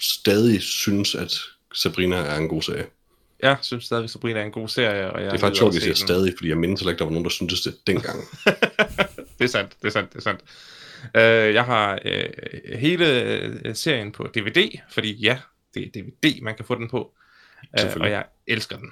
stadig 0.00 0.62
synes, 0.62 1.14
at 1.14 1.32
Sabrina 1.74 2.16
er 2.16 2.36
en 2.36 2.48
god 2.48 2.62
serie. 2.62 2.86
Jeg 3.42 3.56
synes 3.62 3.84
stadig, 3.84 4.10
Sabrina 4.10 4.40
er 4.40 4.44
en 4.44 4.52
god 4.52 4.68
serie. 4.68 5.10
Og 5.10 5.22
jeg 5.22 5.30
Det 5.30 5.36
er 5.36 5.40
faktisk 5.40 5.58
sjovt, 5.58 5.74
at 5.74 5.82
at 5.82 5.86
jeg 5.88 5.96
siger 5.96 6.06
stadig, 6.06 6.34
fordi 6.36 6.48
jeg 6.48 6.58
mindes 6.58 6.80
heller 6.80 6.90
ikke, 6.90 6.98
der 6.98 7.04
var 7.04 7.12
nogen, 7.12 7.24
der 7.24 7.30
syntes 7.30 7.60
det 7.60 7.74
dengang. 7.86 8.18
det 9.38 9.44
er 9.44 9.46
sandt, 9.46 9.76
det 9.82 9.86
er 9.86 9.92
sandt, 9.92 10.12
det 10.12 10.18
er 10.18 10.22
sandt. 10.22 10.40
Uh, 11.04 11.54
jeg 11.54 11.64
har 11.64 11.98
uh, 12.04 12.78
hele 12.78 13.60
uh, 13.68 13.74
serien 13.74 14.12
på 14.12 14.28
DVD, 14.34 14.78
fordi 14.90 15.12
ja, 15.12 15.38
det 15.74 15.82
er 15.82 16.02
DVD, 16.02 16.40
man 16.42 16.56
kan 16.56 16.64
få 16.64 16.74
den 16.74 16.88
på. 16.88 17.14
Uh, 17.62 17.80
Selvfølgelig. 17.80 18.04
og 18.04 18.10
jeg 18.10 18.24
elsker 18.46 18.76
den. 18.76 18.90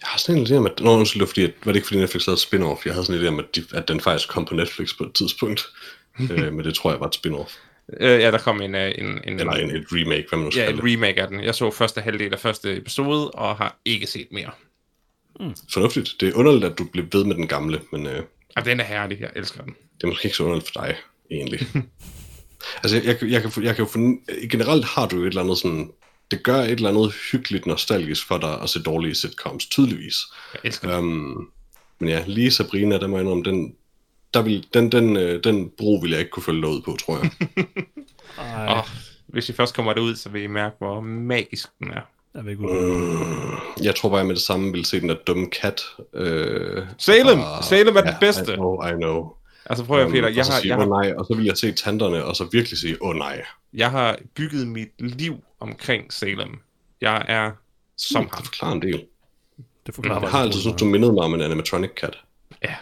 Jeg 0.00 0.08
har 0.08 0.18
sådan 0.18 0.40
en 0.40 0.46
idé 0.46 0.54
om, 0.54 0.66
at... 0.66 0.80
Nå, 0.80 0.90
undskyld, 0.90 1.20
det 1.20 1.26
var, 1.26 1.30
fordi, 1.30 1.44
at, 1.44 1.50
var 1.64 1.72
det 1.72 1.76
ikke 1.76 1.86
fordi 1.88 2.00
Netflix 2.00 2.24
havde 2.24 2.34
et 2.36 2.40
spin-off? 2.40 2.82
Jeg 2.84 2.92
havde 2.94 3.06
sådan 3.06 3.20
en 3.20 3.26
idé 3.26 3.28
om, 3.28 3.38
at, 3.38 3.56
de, 3.56 3.64
at 3.74 3.88
den 3.88 4.00
faktisk 4.00 4.28
kom 4.28 4.44
på 4.44 4.54
Netflix 4.54 4.96
på 4.98 5.04
et 5.04 5.12
tidspunkt. 5.14 5.66
øh, 6.30 6.52
men 6.52 6.64
det 6.64 6.74
tror 6.74 6.90
jeg 6.90 7.00
var 7.00 7.06
et 7.06 7.16
spin-off. 7.26 7.56
Uh, 7.88 8.04
ja, 8.06 8.30
der 8.30 8.38
kom 8.38 8.60
en, 8.62 8.74
uh, 8.74 8.80
en, 8.80 9.20
en, 9.24 9.40
Eller 9.40 9.52
en, 9.52 9.70
et 9.76 9.86
remake, 9.92 10.24
hvad 10.28 10.36
man 10.38 10.44
nu 10.44 10.50
skal 10.50 10.62
ja, 10.62 10.72
det. 10.72 10.80
remake 10.84 11.22
af 11.22 11.28
den. 11.28 11.40
Jeg 11.44 11.54
så 11.54 11.70
første 11.70 12.00
halvdel 12.00 12.32
af 12.32 12.40
første 12.40 12.76
episode, 12.76 13.30
og 13.30 13.56
har 13.56 13.78
ikke 13.84 14.06
set 14.06 14.28
mere. 14.30 14.50
Fornuftigt. 15.72 16.16
Det 16.20 16.28
er 16.28 16.32
underligt, 16.34 16.64
at 16.64 16.78
du 16.78 16.84
blev 16.84 17.04
ved 17.12 17.24
med 17.24 17.34
den 17.34 17.46
gamle, 17.48 17.80
men 17.92 18.06
øh, 18.06 18.22
Og 18.56 18.64
den 18.64 18.80
er 18.80 18.84
herlig, 18.84 19.20
jeg 19.20 19.30
elsker 19.36 19.62
den. 19.62 19.74
det 19.96 20.02
er 20.04 20.06
måske 20.06 20.26
ikke 20.26 20.36
så 20.36 20.42
underligt 20.42 20.70
for 20.72 20.80
dig, 20.84 20.96
egentlig. 21.30 21.60
altså, 22.82 22.96
jeg, 22.96 23.04
jeg, 23.22 23.30
jeg, 23.30 23.42
kan, 23.42 23.50
få- 23.50 23.60
jeg 23.62 23.76
kan 23.76 23.84
jo 23.94 24.18
generelt 24.50 24.84
har 24.84 25.06
du 25.08 25.16
jo 25.16 25.22
et 25.22 25.26
eller 25.28 25.42
andet 25.42 25.58
sådan, 25.58 25.90
det 26.30 26.42
gør 26.42 26.56
et 26.56 26.70
eller 26.70 26.88
andet 26.88 27.14
hyggeligt 27.32 27.66
nostalgisk 27.66 28.26
for 28.26 28.38
dig 28.38 28.60
at 28.62 28.70
se 28.70 28.82
dårlige 28.82 29.14
sitcoms, 29.14 29.66
tydeligvis. 29.66 30.16
Jeg 30.54 30.60
elsker 30.64 30.88
den. 30.96 30.98
Um, 30.98 31.50
men 31.98 32.08
ja, 32.08 32.24
lige 32.26 32.50
Sabrina, 32.50 32.98
der 32.98 33.06
må 33.06 33.16
jeg 33.16 33.22
indrømme, 33.22 33.44
den, 33.44 33.74
der 34.34 34.42
vil, 34.42 34.66
den, 34.74 34.92
den, 34.92 35.16
øh, 35.16 35.44
den 35.44 35.70
bro 35.78 35.98
vil 36.02 36.10
jeg 36.10 36.18
ikke 36.20 36.30
kunne 36.30 36.42
følge 36.42 36.68
ud 36.68 36.80
på, 36.82 36.96
tror 37.06 37.18
jeg. 37.18 37.30
Ej, 38.38 38.66
Og 38.74 38.84
hvis 39.26 39.48
I 39.48 39.52
først 39.52 39.74
kommer 39.74 39.92
derud, 39.92 40.14
så 40.16 40.28
vil 40.28 40.42
I 40.42 40.46
mærke, 40.46 40.74
hvor 40.78 41.00
magisk 41.00 41.68
den 41.78 41.90
er. 41.90 42.00
jeg 42.34 42.44
ved 42.44 42.50
ikke, 42.50 42.62
hvor 42.62 43.82
jeg 43.84 43.94
tror 43.96 44.08
bare, 44.08 44.18
jeg 44.18 44.26
med 44.26 44.34
det 44.34 44.42
samme 44.42 44.72
vil 44.72 44.84
se 44.84 45.00
den 45.00 45.08
der 45.08 45.16
dumme 45.26 45.50
kat. 45.50 45.80
Øh, 46.14 46.82
Salem! 46.98 47.38
bare- 47.38 47.62
Salem 47.62 47.96
er 47.96 48.00
den 48.00 48.14
bedste. 48.20 48.52
I 48.52 48.56
know, 48.56 48.82
I 48.86 48.90
know. 48.92 49.28
Altså 49.66 49.84
prøv 49.84 49.98
at 49.98 50.02
høre, 50.04 50.12
Peter, 50.12 50.28
jeg 50.28 50.38
og 50.40 50.46
så 50.46 50.52
har, 50.52 50.60
sige, 50.60 50.68
jeg, 50.68 50.78
har, 50.78 51.02
nej, 51.02 51.14
og 51.18 51.24
så 51.26 51.34
vil 51.36 51.44
jeg 51.44 51.56
se 51.56 51.72
tanterne, 51.72 52.24
og 52.24 52.36
så 52.36 52.48
virkelig 52.52 52.78
sige, 52.78 53.02
åh 53.02 53.16
nej. 53.16 53.44
jeg 53.72 53.90
har 53.90 54.18
bygget 54.34 54.68
mit 54.68 54.88
liv 54.98 55.44
omkring 55.60 56.12
Salem. 56.12 56.58
Jeg 57.00 57.24
er 57.28 57.52
som 57.96 58.24
Det 58.24 58.34
ham. 58.34 58.44
forklarer 58.44 58.72
en 58.72 58.82
del. 58.82 59.06
det 59.86 59.94
forklarer 59.94 60.20
Jeg 60.20 60.30
har 60.30 60.40
altid 60.42 60.60
synes, 60.60 60.76
du 60.76 60.84
mindede 60.84 61.12
mig 61.12 61.22
om 61.22 61.34
en 61.34 61.40
animatronic 61.40 61.90
kat. 61.96 62.18
Ja. 62.62 62.74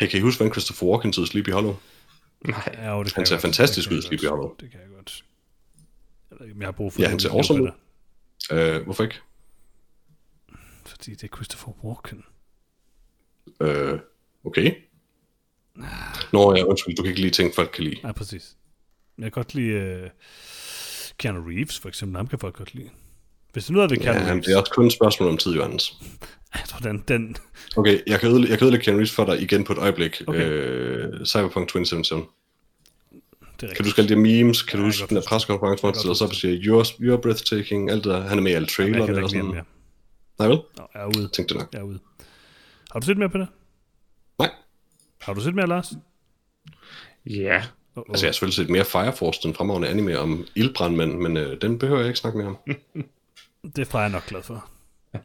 Hey, 0.00 0.06
kan 0.08 0.18
I 0.18 0.22
huske, 0.22 0.38
hvordan 0.38 0.52
Christopher 0.52 0.88
Walken 0.88 1.12
til 1.12 1.26
Sleepy 1.26 1.50
Hollow? 1.52 1.76
Nej. 2.44 2.74
Ja, 2.74 2.90
jo, 2.96 3.02
det 3.02 3.14
kan 3.14 3.20
Han 3.20 3.26
ser 3.26 3.38
fantastisk 3.38 3.88
Det 3.88 3.94
ud, 3.96 4.00
jeg 4.02 4.02
Sleepy. 4.08 4.24
Hollow. 4.26 4.54
Det 4.60 4.70
kan 4.70 4.80
jeg 4.80 4.88
godt. 4.96 5.24
Jeg 6.30 6.36
ved 6.40 6.46
ikke, 6.46 6.56
om 6.56 6.60
jeg 6.60 6.66
har 6.66 6.72
brug 6.72 6.92
for 6.92 7.00
Ja, 7.00 7.04
det 7.04 7.10
han 7.10 7.20
ser 7.20 7.30
awesome 7.30 7.62
ud. 7.62 7.68
Øh, 8.52 8.82
hvorfor 8.84 9.02
ikke? 9.02 9.20
Fordi 10.86 11.10
det 11.14 11.22
er 11.22 11.36
Christopher 11.36 11.84
Walken. 11.84 12.24
Øh, 13.60 13.98
okay. 14.44 14.74
Nå, 16.32 16.56
ja, 16.56 16.62
undskyld, 16.62 16.96
du 16.96 17.02
kan 17.02 17.08
ikke 17.08 17.20
lige 17.20 17.30
tænke, 17.30 17.54
folk 17.54 17.70
kan 17.74 17.84
lide. 17.84 17.96
Nej, 18.02 18.12
præcis. 18.12 18.56
Jeg 19.18 19.22
kan 19.24 19.30
godt 19.30 19.54
lide 19.54 20.00
uh, 20.04 20.10
Keanu 21.18 21.40
Reeves, 21.48 21.78
for 21.78 21.88
eksempel. 21.88 22.16
Ham 22.16 22.26
kan 22.26 22.38
folk 22.38 22.56
godt 22.56 22.74
lide. 22.74 22.88
Hvis 23.52 23.66
du 23.66 23.72
nu 23.72 23.80
er 23.80 23.86
ved 23.86 23.96
Keanu 23.96 24.18
Ja, 24.18 24.26
Reeves, 24.26 24.46
det 24.46 24.54
er 24.54 24.60
også 24.60 24.72
kun 24.72 24.86
et 24.86 24.92
spørgsmål 24.92 25.28
om 25.28 25.36
tid, 25.36 25.52
jeg 26.54 26.62
tror, 26.66 26.78
den, 26.78 27.04
den, 27.08 27.36
Okay, 27.76 28.00
jeg 28.06 28.20
kan 28.20 28.28
ødelægge, 28.28 28.50
jeg 28.50 28.58
kan 28.58 28.64
ødelægge 28.64 28.84
Keanu 28.84 28.96
Reeves 28.98 29.12
for 29.12 29.24
dig 29.24 29.42
igen 29.42 29.64
på 29.64 29.72
et 29.72 29.78
øjeblik. 29.78 30.22
Okay. 30.26 30.48
Øh, 30.48 31.26
Cyberpunk 31.26 31.68
2077. 31.68 32.08
det 33.60 33.70
er 33.70 33.74
Kan 33.74 33.76
du 33.76 33.84
huske 33.84 34.02
alle 34.02 34.14
de 34.14 34.16
memes? 34.16 34.62
Kan 34.62 34.78
Ja, 34.78 34.82
du 34.82 34.88
huske 34.88 35.06
den 35.06 35.16
der 35.16 35.22
pressekonference, 35.28 35.82
hvor 35.82 35.88
han 35.88 35.94
stiller 35.94 36.14
sig 36.14 36.24
op 36.24 36.30
og 36.30 36.36
siger, 36.36 36.54
you're, 36.54 36.86
you're 36.86 37.20
breathtaking, 37.20 37.90
alt 37.90 38.04
det 38.04 38.12
der. 38.12 38.20
Han 38.20 38.38
er 38.38 38.42
med 38.42 38.52
i 38.52 38.54
alle 38.54 38.68
trailerne 38.68 39.22
og 39.22 39.30
sådan 39.30 39.46
mere. 39.46 39.64
Nej 40.38 40.48
vel? 40.48 40.56
Nå, 40.76 40.88
jeg 40.94 41.02
er 41.02 41.06
ude. 41.06 41.28
Tænkte 41.28 41.54
det 41.54 41.60
nok. 41.60 41.68
Jeg 41.72 41.78
er 41.78 41.82
ude. 41.82 41.98
Har 42.92 43.00
du 43.00 43.06
set 43.06 43.18
mere 43.18 43.28
på 43.28 43.38
det? 43.38 43.48
Har 45.20 45.34
du 45.34 45.40
set 45.40 45.54
mere, 45.54 45.66
Lars? 45.66 45.92
Ja, 47.26 47.62
Uh-oh. 47.98 48.04
Altså, 48.10 48.26
jeg 48.26 48.28
har 48.28 48.32
selvfølgelig 48.32 48.54
set 48.56 48.70
mere 48.70 48.84
Fire 48.84 49.12
Force, 49.12 49.40
den 49.42 49.54
fremragende 49.54 49.88
anime 49.88 50.18
om 50.18 50.46
ildbrandmænd, 50.54 51.14
men 51.14 51.36
øh, 51.36 51.60
den 51.60 51.78
behøver 51.78 51.98
jeg 52.00 52.08
ikke 52.08 52.18
snakke 52.18 52.38
mere 52.38 52.48
om. 52.48 52.58
Det 53.76 53.78
er 53.78 53.84
Freja 53.84 54.08
nok 54.08 54.26
glad 54.26 54.42
for. 54.42 54.68
Nej, 55.14 55.22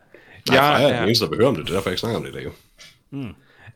Jeg 0.50 0.82
jeg 0.82 0.90
er 0.90 0.96
den 0.96 1.04
eneste, 1.04 1.26
der 1.26 1.30
behøver 1.32 1.50
om 1.50 1.56
det, 1.56 1.66
det 1.66 1.72
er 1.72 1.76
derfor, 1.76 1.90
jeg 1.90 1.94
ikke 1.94 2.00
snakker 2.00 2.18
om 2.18 2.24
det 2.26 2.32
i 2.32 2.34
dag. 2.34 2.44
jo. 2.44 2.52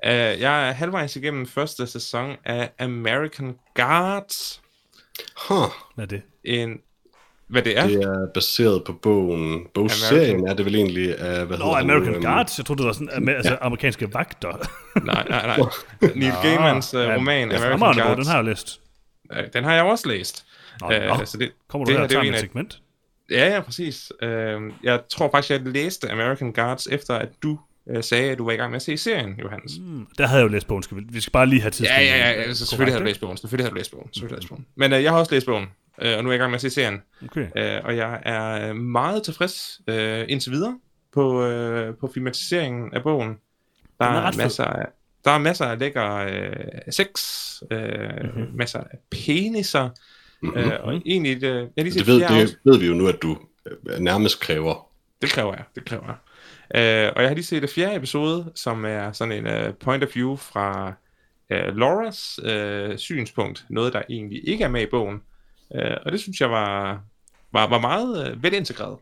Uh, 0.03 0.41
jeg 0.41 0.67
er 0.69 0.71
halvvejs 0.71 1.15
igennem 1.15 1.45
første 1.47 1.87
sæson 1.87 2.35
af 2.45 2.71
American 2.79 3.55
Gods. 3.75 4.61
Huh. 5.49 5.69
Hvad 5.95 6.05
er 6.05 6.07
det? 6.07 6.21
En, 6.43 6.79
hvad 7.49 7.61
det 7.61 7.77
er? 7.77 7.87
Det 7.87 8.03
er 8.03 8.27
baseret 8.33 8.83
på 8.83 8.93
bogen. 8.93 9.67
Bogserien 9.73 10.47
er 10.47 10.53
det 10.53 10.65
vel 10.65 10.75
egentlig 10.75 11.19
af, 11.19 11.45
hvad 11.45 11.57
Nå, 11.57 11.73
han 11.73 11.83
American 11.83 12.07
nu, 12.09 12.15
øhm, 12.15 12.23
Guards. 12.23 12.57
Jeg 12.57 12.65
troede, 12.65 12.77
det 12.81 12.87
var 12.87 12.93
sådan 12.93 13.29
altså, 13.29 13.57
amerikanske 13.61 14.13
vagter. 14.13 14.69
Nej, 15.05 15.25
nej, 15.29 15.45
nej. 15.57 15.57
Neil 16.15 16.33
Gaimans 16.43 16.93
uh, 16.93 16.99
roman, 16.99 17.51
ja, 17.51 17.57
American 17.57 17.79
bog, 17.79 17.95
Gods. 17.95 18.15
den 18.15 18.25
har 18.27 18.35
jeg 18.35 18.45
læst. 18.45 18.81
Øh, 19.33 19.43
den 19.53 19.63
har 19.63 19.73
jeg 19.73 19.83
også 19.83 20.07
læst. 20.09 20.45
Nå, 20.81 20.91
Øh, 20.91 21.07
nå. 21.07 21.25
så 21.25 21.37
det, 21.37 21.51
Kommer 21.67 21.85
du 21.85 21.91
det 21.91 21.99
her 21.99 22.07
her, 22.07 22.17
og 22.17 22.23
det 22.23 22.29
er 22.29 22.33
et 22.33 22.39
segment? 22.39 22.81
Ja, 23.31 23.53
ja, 23.53 23.61
præcis. 23.61 24.11
Øh, 24.21 24.61
jeg 24.83 24.99
tror 25.09 25.29
faktisk, 25.31 25.51
jeg 25.51 25.61
læste 25.61 26.11
American 26.11 26.51
Gods, 26.53 26.87
efter 26.87 27.13
at 27.15 27.29
du 27.43 27.59
øh, 27.89 28.03
sagde, 28.03 28.31
at 28.31 28.37
du 28.37 28.45
var 28.45 28.51
i 28.51 28.55
gang 28.55 28.71
med 28.71 28.75
at 28.75 28.81
se 28.81 28.97
serien, 28.97 29.35
Johannes. 29.43 29.71
Mm, 29.79 30.07
der 30.17 30.27
havde 30.27 30.41
jeg 30.41 30.47
jo 30.47 30.51
læst 30.51 30.67
bogen. 30.67 30.83
Skal 30.83 30.97
vi, 30.97 31.03
vi 31.09 31.21
skal 31.21 31.31
bare 31.31 31.45
lige 31.45 31.61
have 31.61 31.71
tid. 31.71 31.85
Ja, 31.85 32.01
ja, 32.01 32.17
ja, 32.17 32.23
altså, 32.23 32.65
selvfølgelig 32.65 32.93
har 32.93 32.99
du 32.99 33.05
læst 33.05 33.19
bogen. 33.19 33.37
Selvfølgelig 33.37 33.65
har 33.65 33.69
du 33.69 33.75
læst 33.77 33.91
bogen. 33.91 34.13
Selvfølgelig 34.13 34.35
har 34.35 34.39
du 34.39 34.41
læst 34.41 34.49
bogen. 34.49 34.65
Men 34.75 34.93
øh, 34.93 35.03
jeg 35.03 35.11
har 35.11 35.19
også 35.19 35.33
læst 35.33 35.45
bogen, 35.45 35.65
øh, 36.01 36.17
og 36.17 36.23
nu 36.23 36.29
er 36.29 36.33
jeg 36.33 36.39
i 36.39 36.41
gang 36.41 36.51
med 36.51 36.55
at 36.55 36.61
se 36.61 36.69
serien. 36.69 37.01
Okay. 37.23 37.47
Øh, 37.57 37.81
og 37.83 37.97
jeg 37.97 38.21
er 38.25 38.73
meget 38.73 39.23
tilfreds 39.23 39.81
øh, 39.87 40.25
indtil 40.29 40.51
videre 40.51 40.79
på, 41.13 41.43
øh, 41.45 41.95
på 41.95 42.11
filmatiseringen 42.13 42.93
af 42.93 43.03
bogen. 43.03 43.37
Der 43.99 44.05
er 44.05 44.27
er, 44.27 44.31
masser 44.37 44.63
af, 44.63 44.85
der 45.25 45.31
er 45.31 45.37
masser 45.37 45.65
af 45.65 45.79
lækker 45.79 46.15
øh, 46.15 46.51
sex, 46.91 47.07
øh, 47.71 47.79
Mhm. 47.83 48.39
mm-hmm. 48.39 48.57
masser 48.57 48.79
af 48.79 48.97
peniser, 49.11 49.89
Mhm. 50.41 50.57
øh, 50.57 50.71
og 50.83 51.01
egentlig, 51.05 51.43
øh, 51.43 51.67
jeg 51.77 51.83
lige 51.83 51.99
Det 51.99 52.07
ved, 52.07 52.21
det 52.21 52.57
ved 52.65 52.77
vi 52.79 52.87
jo 52.87 52.93
nu, 52.93 53.07
at 53.07 53.21
du 53.21 53.37
øh, 53.89 53.99
nærmest 53.99 54.39
kræver. 54.39 54.87
Det 55.21 55.29
kræver 55.29 55.53
jeg, 55.53 55.63
det 55.75 55.85
kræver 55.85 56.03
jeg. 56.05 56.15
Øh, 56.75 57.11
og 57.15 57.21
jeg 57.21 57.29
har 57.29 57.35
lige 57.35 57.45
set 57.45 57.61
det 57.61 57.69
fjerde 57.69 57.95
episode, 57.95 58.51
som 58.55 58.85
er 58.85 59.11
sådan 59.11 59.45
en 59.45 59.67
uh, 59.67 59.73
point 59.79 60.03
of 60.03 60.15
view 60.15 60.35
fra 60.35 60.87
uh, 61.51 61.77
Lauras 61.77 62.39
uh, 62.43 62.97
synspunkt. 62.97 63.65
Noget, 63.69 63.93
der 63.93 64.01
egentlig 64.09 64.49
ikke 64.49 64.63
er 64.63 64.67
med 64.67 64.81
i 64.81 64.85
bogen. 64.91 65.21
Uh, 65.69 65.81
og 66.05 66.11
det 66.11 66.19
synes 66.19 66.41
jeg 66.41 66.51
var, 66.51 67.01
var, 67.51 67.67
var 67.67 67.79
meget 67.79 68.31
uh, 68.31 68.43
velintegreret. 68.43 68.97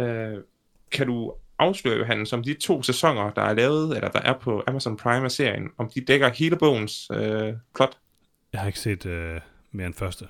Uh, 0.00 0.42
kan 0.90 1.06
du 1.06 1.32
afsløre, 1.58 1.98
Johan, 1.98 2.26
som 2.26 2.42
de 2.42 2.54
to 2.54 2.82
sæsoner, 2.82 3.30
der 3.30 3.42
er 3.42 3.54
lavet, 3.54 3.96
eller 3.96 4.08
der 4.08 4.20
er 4.20 4.32
på 4.38 4.62
Amazon 4.66 4.96
Prime 4.96 5.24
af 5.24 5.30
serien, 5.30 5.68
om 5.78 5.90
de 5.94 6.00
dækker 6.00 6.28
hele 6.28 6.56
bogens 6.56 7.10
uh, 7.10 7.54
plot? 7.74 7.96
Jeg 8.52 8.60
har 8.60 8.66
ikke 8.66 8.80
set 8.80 9.06
øh, 9.06 9.40
mere 9.72 9.86
end 9.86 9.94
første. 9.94 10.24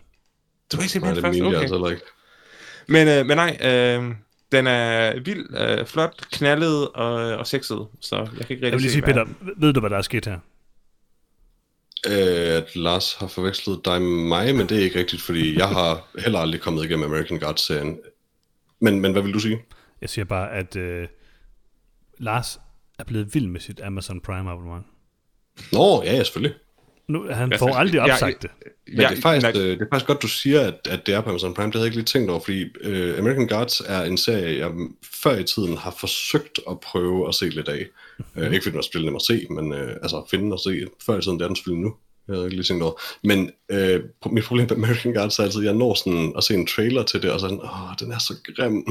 Du 0.73 0.77
har 0.77 0.83
ikke 0.83 0.93
set 0.93 1.03
mere 1.03 1.15
det 1.15 1.23
først? 1.23 1.39
mener 1.39 1.51
jeg 1.51 1.57
Okay. 1.57 1.75
altså 1.75 1.89
ikke. 1.91 2.03
Men, 2.89 3.09
øh, 3.09 3.27
men 3.27 3.37
nej, 3.37 3.59
øh, 3.61 4.15
den 4.53 4.67
er 4.67 5.21
vild, 5.21 5.47
øh, 5.59 5.87
flot, 5.87 6.27
knaldet 6.33 6.89
og, 6.89 7.15
og 7.15 7.47
sexet, 7.47 7.87
så 8.01 8.17
jeg 8.17 8.27
kan 8.27 8.37
ikke 8.41 8.43
rigtig 8.51 8.63
Jeg 8.63 8.73
vil 8.73 8.81
lige 8.81 8.91
se, 8.91 8.93
sige, 8.93 9.03
Peter, 9.03 9.27
ved 9.57 9.73
du, 9.73 9.81
hvad 9.81 9.91
der 9.91 9.97
er 9.97 10.03
sket 10.03 10.27
her? 10.27 10.39
Øh, 12.07 12.57
at 12.57 12.77
Lars 12.77 13.15
har 13.15 13.27
forvekslet 13.27 13.85
dig 13.85 14.03
med 14.03 14.25
mig, 14.29 14.55
men 14.55 14.69
det 14.69 14.79
er 14.79 14.83
ikke 14.83 14.99
rigtigt, 14.99 15.23
fordi 15.23 15.59
jeg 15.59 15.69
har 15.69 16.09
heller 16.19 16.39
aldrig 16.39 16.61
kommet 16.61 16.85
igennem 16.85 17.13
American 17.13 17.39
Gods-serien. 17.39 17.99
Men, 18.81 19.01
men 19.01 19.13
hvad 19.13 19.23
vil 19.23 19.35
du 19.35 19.39
sige? 19.39 19.63
Jeg 20.01 20.11
siger 20.11 20.25
bare, 20.25 20.53
at 20.53 20.77
øh, 20.77 21.09
Lars 22.19 22.59
er 22.99 23.05
blevet 23.05 23.35
vild 23.35 23.47
med 23.47 23.61
sit 23.61 23.81
Amazon 23.81 24.21
Prime 24.21 24.51
abonnement. 24.51 24.87
Nå, 25.73 26.03
ja, 26.03 26.13
ja, 26.13 26.23
selvfølgelig. 26.23 26.55
Nu, 27.09 27.27
han 27.33 27.51
Jeg 27.51 27.59
får 27.59 27.67
synes- 27.67 27.77
aldrig 27.79 27.97
jeg- 28.07 28.13
opsagt 28.13 28.43
det. 28.43 28.51
Men 28.89 28.97
det, 28.99 29.05
er 29.19 29.21
faktisk, 29.21 29.47
øh, 29.47 29.53
det 29.63 29.81
er 29.83 29.87
faktisk 29.93 30.07
godt, 30.07 30.23
du 30.23 30.29
siger, 30.29 30.61
at, 30.61 30.89
at 30.91 31.07
det 31.07 31.15
er 31.15 31.21
på 31.21 31.31
Amazon 31.31 31.55
Prime. 31.55 31.67
Det 31.67 31.75
havde 31.75 31.83
jeg 31.85 31.87
ikke 31.87 31.97
lige 31.97 32.05
tænkt 32.05 32.31
over, 32.31 32.41
fordi 32.41 32.65
øh, 32.81 33.19
American 33.19 33.49
Gods 33.49 33.83
er 33.87 34.03
en 34.03 34.19
serie, 34.19 34.59
jeg 34.59 34.71
før 35.23 35.37
i 35.39 35.45
tiden 35.45 35.77
har 35.77 35.91
forsøgt 36.01 36.61
at 36.71 36.81
prøve 36.81 37.29
at 37.29 37.35
se 37.35 37.49
lidt 37.49 37.69
af. 37.69 37.87
Øh, 38.37 38.45
ikke 38.53 38.63
fordi 38.63 38.71
den 38.71 38.75
var 38.77 38.83
spillet 38.83 39.05
nem 39.07 39.17
at 39.17 39.23
se, 39.23 39.47
men 39.51 39.73
øh, 39.73 39.91
altså 40.03 40.17
at 40.17 40.25
finde 40.31 40.53
og 40.55 40.61
se. 40.61 40.87
Før 41.07 41.19
i 41.19 41.23
tiden, 41.23 41.39
det 41.39 41.45
er 41.45 41.49
den 41.49 41.57
selvfølgelig 41.57 41.85
nu. 41.85 41.95
Jeg 42.29 42.35
havde 42.35 42.47
ikke 42.47 42.57
lige 42.57 42.65
tænkt 42.65 42.83
over. 42.83 43.01
Men 43.25 43.51
øh, 43.71 44.01
mit 44.31 44.45
problem 44.45 44.67
med 44.71 44.77
American 44.77 45.15
Gods 45.15 45.39
er 45.39 45.43
altid, 45.43 45.61
at 45.61 45.67
jeg 45.67 45.75
når 45.75 45.95
sådan 45.95 46.33
at 46.37 46.45
se 46.45 46.55
en 46.55 46.67
trailer 46.67 47.03
til 47.03 47.23
det, 47.23 47.31
og 47.31 47.41
sådan, 47.41 47.61
åh, 47.63 47.91
den 48.01 48.13
er 48.13 48.19
så 48.19 48.35
grim. 48.57 48.87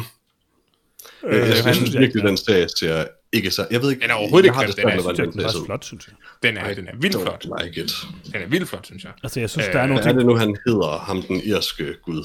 Øh, 1.26 1.40
jeg, 1.40 1.48
jeg, 1.66 1.76
synes 1.76 1.98
virkelig, 1.98 2.24
den 2.24 2.38
serie 2.38 2.68
ser 2.80 3.06
ikke 3.34 3.52
så... 3.52 3.68
Jeg 3.72 3.82
ved 3.82 3.90
ikke, 3.92 4.02
Den 4.02 4.10
er 4.10 4.14
overhovedet 4.14 4.46
ikke 4.46 4.56
har 4.56 4.64
grim, 4.64 4.74
det 4.76 4.78
den 4.84 4.90
er- 4.90 5.14
synes, 5.14 5.34
den 5.36 5.40
er 5.42 5.60
ud. 5.62 5.66
flot, 5.66 5.86
synes 5.86 6.08
jeg. 6.08 6.16
Den 6.44 6.58
er, 6.58 6.74
den 6.74 6.88
er 6.88 6.92
vildt 7.02 7.22
flot. 7.22 7.46
Like 7.64 7.84
it. 7.84 7.92
Den 8.34 8.42
er 8.42 8.48
vildt 8.48 8.70
flot, 8.70 8.86
synes 8.86 9.04
jeg. 9.04 9.12
Altså, 9.24 9.40
jeg 9.40 9.50
synes, 9.50 9.68
Øh, 9.68 9.74
der 9.74 9.80
er 9.80 9.86
nogle 9.88 10.02
Hvad 10.04 10.12
er 10.14 10.18
ting... 10.18 10.18
det 10.20 10.26
nu, 10.26 10.36
han 10.36 10.58
hedder, 10.68 10.98
ham 11.00 11.22
den 11.22 11.42
irske 11.44 11.94
gud? 12.04 12.24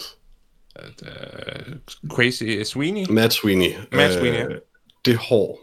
Uh, 1.03 2.09
Crazy 2.11 2.63
Sweeney. 2.65 3.07
Matt 3.11 3.33
Sweeney. 3.33 3.73
Matt 3.93 4.13
Sweeney, 4.15 4.39
ja. 4.39 4.45
Det 5.05 5.17
hår. 5.17 5.61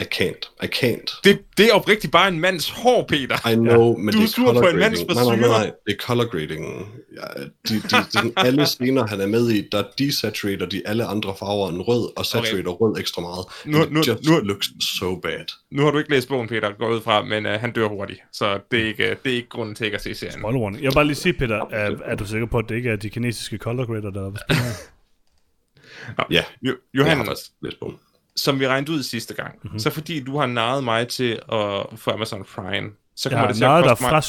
I 0.00 0.04
can't. 0.04 0.50
I 0.62 0.66
can't. 0.66 1.20
Det, 1.24 1.38
det 1.56 1.66
er 1.66 1.72
oprigtigt 1.74 2.12
bare 2.12 2.28
en 2.28 2.40
mands 2.40 2.70
hår, 2.70 3.04
Peter. 3.08 3.48
I 3.50 3.54
know, 3.54 3.96
men 3.96 4.14
Du 4.14 4.18
det 4.18 4.24
er 4.24 4.28
sur 4.28 4.46
color 4.46 4.60
på 4.62 4.68
en 4.68 4.78
mands 4.78 5.00
grading. 5.00 5.14
Nej, 5.14 5.36
nej, 5.36 5.48
nej, 5.48 5.58
nej, 5.58 5.72
det 5.86 5.92
er 5.92 5.96
color 5.96 6.24
grading. 6.24 6.92
Ja, 7.16 7.42
de, 7.68 7.74
de, 7.74 7.80
de, 7.82 8.04
sådan 8.10 8.32
alle 8.36 8.66
scener, 8.66 9.06
han 9.06 9.20
er 9.20 9.26
med 9.26 9.48
i, 9.50 9.68
der 9.72 9.84
desaturater 9.98 10.66
de 10.66 10.82
alle 10.86 11.04
andre 11.04 11.34
farver 11.38 11.68
end 11.68 11.80
rød, 11.80 12.08
og 12.16 12.26
saturater 12.26 12.70
okay. 12.70 12.80
rød 12.80 12.98
ekstra 12.98 13.22
meget. 13.22 13.46
Nu- 13.64 13.94
nu- 13.94 14.02
just 14.06 14.28
nu- 14.28 14.38
looks 14.38 14.66
so 14.98 15.16
bad. 15.16 15.44
Nu 15.70 15.82
har 15.82 15.90
du 15.90 15.98
ikke 15.98 16.10
læst 16.10 16.28
bogen, 16.28 16.48
Peter, 16.48 16.72
går 16.78 16.88
ud 16.88 17.00
fra, 17.00 17.22
men 17.24 17.46
uh, 17.46 17.52
han 17.52 17.72
dør 17.72 17.88
hurtigt. 17.88 18.20
Så 18.32 18.60
det 18.70 18.80
er 18.80 18.86
ikke, 18.86 19.16
det 19.24 19.32
er 19.32 19.36
ikke 19.36 19.48
grunden 19.48 19.74
til 19.74 19.84
ikke 19.84 19.94
at 19.94 20.02
se 20.02 20.14
serien. 20.14 20.38
Spoiler 20.40 20.60
warning. 20.60 20.82
Jeg 20.82 20.88
vil 20.90 20.94
bare 20.94 21.04
lige 21.06 21.14
sige, 21.16 21.32
Peter, 21.32 21.56
er, 21.70 21.90
er 22.04 22.14
du 22.16 22.26
sikker 22.26 22.46
på, 22.46 22.58
at 22.58 22.64
det 22.68 22.74
ikke 22.76 22.90
er 22.90 22.96
de 22.96 23.10
kinesiske 23.10 23.56
color 23.56 23.86
grader, 23.86 24.10
der 24.10 24.26
er 24.26 24.30
på? 24.30 24.36
Ja, 26.30 26.44
Jo, 26.62 26.76
jeg 26.94 27.04
har 27.04 27.10
Johannes, 27.10 27.52
læst 27.62 27.80
bogen. 27.80 27.96
Som 28.36 28.60
vi 28.60 28.68
regnede 28.68 28.92
ud 28.92 29.02
sidste 29.02 29.34
gang, 29.34 29.54
Mhm. 29.54 29.60
mm-hmm. 29.62 29.78
så 29.78 29.90
fordi 29.90 30.20
du 30.24 30.38
har 30.38 30.46
naret 30.46 30.84
mig 30.84 31.08
til 31.08 31.32
at 31.52 31.86
få 31.96 32.10
Amazon 32.10 32.44
Prime, 32.44 32.90
så 33.16 33.28
kommer 33.28 33.40
har 33.40 33.46
det 33.48 33.56
til 33.56 33.64
at 33.64 33.84
koste 33.84 34.02
mig 34.04 34.10
fra 34.10 34.20